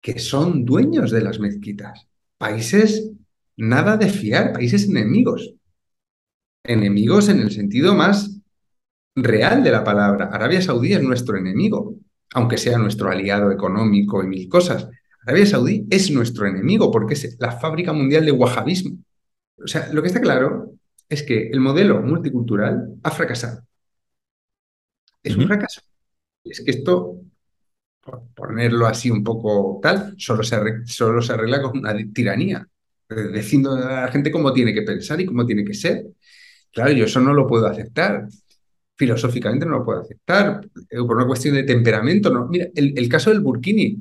que 0.02 0.20
son 0.20 0.66
dueños 0.66 1.12
de 1.12 1.22
las 1.22 1.40
mezquitas. 1.40 2.08
Países 2.38 3.12
nada 3.58 3.98
de 3.98 4.10
fiar, 4.10 4.54
países 4.54 4.88
enemigos. 4.88 5.54
Enemigos 6.64 7.30
en 7.30 7.40
el 7.40 7.52
sentido 7.52 7.94
más 7.96 8.40
real 9.16 9.64
de 9.64 9.72
la 9.72 9.84
palabra. 9.84 10.30
Arabia 10.32 10.62
Saudí 10.62 10.94
es 10.94 11.04
nuestro 11.04 11.38
enemigo, 11.38 11.96
aunque 12.34 12.58
sea 12.58 12.78
nuestro 12.78 13.10
aliado 13.10 13.52
económico 13.52 14.24
y 14.24 14.28
mil 14.28 14.50
cosas. 14.50 14.88
Arabia 15.26 15.46
Saudí 15.46 15.86
es 15.90 16.12
nuestro 16.12 16.48
enemigo 16.48 16.92
porque 16.92 17.16
es 17.16 17.38
la 17.40 17.52
fábrica 17.52 17.92
mundial 17.94 18.26
de 18.26 18.32
wahabismo. 18.32 18.98
O 19.62 19.68
sea, 19.68 19.92
lo 19.92 20.02
que 20.02 20.08
está 20.08 20.22
claro 20.22 20.74
es 21.10 21.24
que 21.24 21.50
el 21.50 21.60
modelo 21.60 22.02
multicultural 22.02 22.96
ha 23.04 23.12
fracasado. 23.12 23.64
Es 25.22 25.36
un 25.36 25.48
fracaso. 25.48 25.82
Es 26.46 26.62
que 26.62 26.72
esto 26.72 27.22
ponerlo 28.36 28.88
así 28.88 29.10
un 29.10 29.24
poco 29.24 29.80
tal, 29.82 30.16
solo 30.18 30.44
se, 30.44 30.56
arregla, 30.56 30.86
solo 30.86 31.22
se 31.22 31.34
arregla 31.34 31.62
con 31.62 31.78
una 31.78 31.96
tiranía, 32.14 32.68
diciendo 33.34 33.74
a 33.74 34.02
la 34.02 34.08
gente 34.10 34.32
cómo 34.32 34.54
tiene 34.54 34.74
que 34.74 34.84
pensar 34.84 35.20
y 35.22 35.26
cómo 35.26 35.46
tiene 35.46 35.64
que 35.64 35.74
ser. 35.74 36.06
Claro, 36.72 36.92
yo 36.92 37.06
eso 37.06 37.20
no 37.20 37.34
lo 37.34 37.48
puedo 37.48 37.68
aceptar. 37.68 38.28
Filosóficamente 38.96 39.66
no 39.66 39.80
lo 39.80 39.86
puedo 39.86 40.02
aceptar. 40.02 40.62
Eh, 40.90 40.98
por 40.98 41.18
una 41.18 41.28
cuestión 41.28 41.56
de 41.56 41.64
temperamento. 41.64 42.30
No. 42.30 42.48
Mira, 42.48 42.68
el, 42.76 43.10
caso 43.10 43.32
del 43.32 43.40
burkini. 43.40 43.98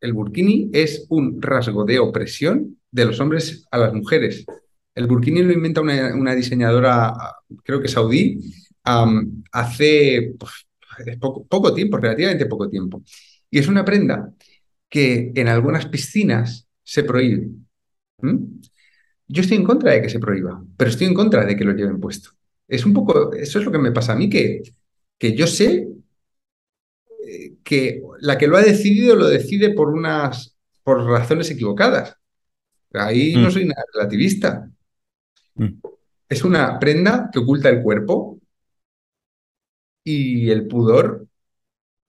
El 0.00 0.12
burkini 0.12 0.70
es 0.72 1.06
un 1.10 1.42
rasgo 1.42 1.84
de 1.84 1.98
opresión 1.98 2.78
de 2.90 3.04
los 3.04 3.20
hombres 3.20 3.66
a 3.70 3.78
las 3.78 3.92
mujeres. 3.92 4.46
El 4.94 5.06
burkini 5.06 5.42
lo 5.42 5.52
inventa 5.52 5.80
una, 5.80 6.34
diseñadora, 6.34 7.14
creo 7.64 7.80
que 7.80 7.88
saudí, 7.88 8.40
hace 9.52 10.34
pues, 10.38 10.66
poco, 11.20 11.44
poco, 11.46 11.74
tiempo, 11.74 11.98
relativamente 11.98 12.46
poco 12.46 12.68
tiempo. 12.68 13.02
Y 13.50 13.58
es 13.58 13.68
una 13.68 13.84
prenda 13.84 14.32
que 14.88 15.32
en 15.34 15.48
algunas 15.48 15.86
piscinas 15.86 16.68
se 16.82 17.04
prohíbe. 17.04 17.48
Yo 19.26 19.42
estoy 19.42 19.58
en 19.58 19.64
contra 19.64 19.92
de 19.92 20.02
que 20.02 20.08
se 20.08 20.18
prohíba, 20.18 20.62
pero 20.76 20.90
estoy 20.90 21.06
en 21.06 21.14
contra 21.14 21.44
de 21.44 21.56
que 21.56 21.64
lo 21.64 21.74
lleven 21.74 22.00
puesto. 22.00 22.30
Es 22.66 22.84
un 22.84 22.94
poco, 22.94 23.32
eso 23.34 23.58
es 23.58 23.64
lo 23.64 23.72
que 23.72 23.78
me 23.78 23.92
pasa 23.92 24.12
a 24.12 24.16
mí, 24.16 24.28
que, 24.28 24.62
que 25.18 25.34
yo 25.34 25.46
sé 25.46 25.88
eh, 27.26 27.56
que 27.62 28.02
la 28.20 28.38
que 28.38 28.46
lo 28.46 28.56
ha 28.56 28.62
decidido 28.62 29.16
lo 29.16 29.26
decide 29.26 29.70
por 29.74 29.88
unas 29.88 30.56
por 30.82 31.04
razones 31.04 31.50
equivocadas. 31.50 32.16
Ahí 32.94 33.34
no 33.34 33.48
mm. 33.48 33.50
soy 33.50 33.66
nada 33.66 33.82
relativista. 33.94 34.70
Mm. 35.54 35.78
Es 36.28 36.44
una 36.44 36.78
prenda 36.78 37.28
que 37.32 37.38
oculta 37.40 37.68
el 37.68 37.82
cuerpo 37.82 38.38
y 40.02 40.50
el 40.50 40.66
pudor. 40.66 41.26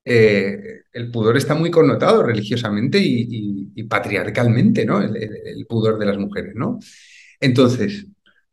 Eh, 0.05 0.78
el 0.91 1.11
pudor 1.11 1.37
está 1.37 1.55
muy 1.55 1.71
connotado 1.71 2.23
religiosamente 2.23 2.99
y, 3.01 3.83
patriarcalmente, 3.83 4.85
¿no? 4.85 5.01
El, 5.01 5.65
pudor 5.67 5.97
de 5.97 6.05
las 6.05 6.17
mujeres, 6.17 6.53
¿no? 6.55 6.79
Entonces, 7.39 8.07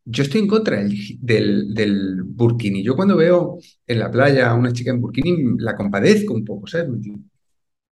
yo 0.04 0.22
estoy 0.22 0.42
en 0.42 0.46
contra 0.48 0.82
del, 1.20 1.74
del, 1.74 2.22
burkini. 2.22 2.82
Yo 2.82 2.94
cuando 2.96 3.16
veo 3.16 3.58
en 3.86 3.98
la 3.98 4.10
playa 4.10 4.50
a 4.50 4.54
una 4.54 4.72
chica 4.72 4.90
en 4.90 5.00
burkini 5.00 5.58
la 5.58 5.76
compadezco 5.76 6.32
un 6.34 6.44
poco, 6.44 6.66
¿sabes? 6.66 6.88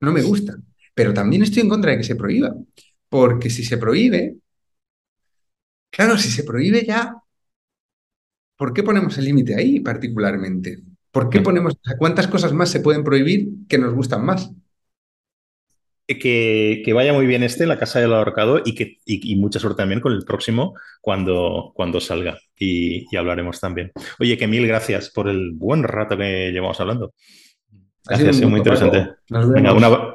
No 0.01 0.13
me 0.13 0.23
gusta. 0.23 0.57
Pero 0.95 1.13
también 1.13 1.43
estoy 1.43 1.63
en 1.63 1.69
contra 1.69 1.91
de 1.93 1.99
que 1.99 2.05
se 2.05 2.17
prohíba. 2.17 2.55
Porque 3.09 3.51
si 3.51 3.65
se 3.65 3.79
prohíbe, 3.79 4.37
claro, 5.91 6.19
si 6.19 6.31
se 6.31 6.45
prohíbe 6.45 6.85
ya, 6.87 7.15
¿por 8.57 8.73
qué 8.73 8.83
ponemos 8.83 9.17
el 9.19 9.25
límite 9.27 9.55
ahí 9.55 9.81
particularmente? 9.81 10.83
¿Por 11.15 11.31
qué 11.31 11.41
ponemos, 11.41 11.79
cuántas 11.97 12.27
cosas 12.27 12.53
más 12.53 12.69
se 12.71 12.81
pueden 12.81 13.05
prohibir 13.05 13.47
que 13.69 13.79
nos 13.79 13.95
gustan 13.95 14.27
más? 14.27 14.51
Que, 16.09 16.91
vaya 16.93 17.13
muy 17.13 17.25
bien 17.25 17.45
este, 17.45 17.67
La 17.67 17.79
Casa 17.79 18.01
del 18.01 18.13
Ahorcado, 18.13 18.61
y, 18.65 18.75
que, 18.75 18.99
mucha 19.37 19.61
suerte 19.61 19.77
también 19.77 20.01
con 20.01 20.13
el 20.13 20.25
próximo 20.25 20.75
cuando, 21.01 21.71
cuando 21.77 22.01
salga. 22.01 22.37
Y, 22.59 23.15
hablaremos 23.17 23.61
también. 23.61 23.93
Oye, 24.19 24.37
que 24.37 24.49
mil 24.49 24.67
gracias 24.67 25.11
por 25.11 25.29
el 25.29 25.53
buen 25.53 25.85
rato 25.85 26.19
que 26.19 26.51
llevamos 26.51 26.81
hablando. 26.81 27.15
Gracias, 28.05 28.31
ha 28.31 28.33
sido 28.33 28.51
muy 28.51 28.59
interesante. 28.59 29.11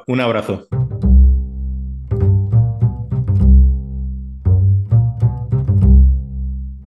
un 0.06 0.20
abrazo. 0.20 0.68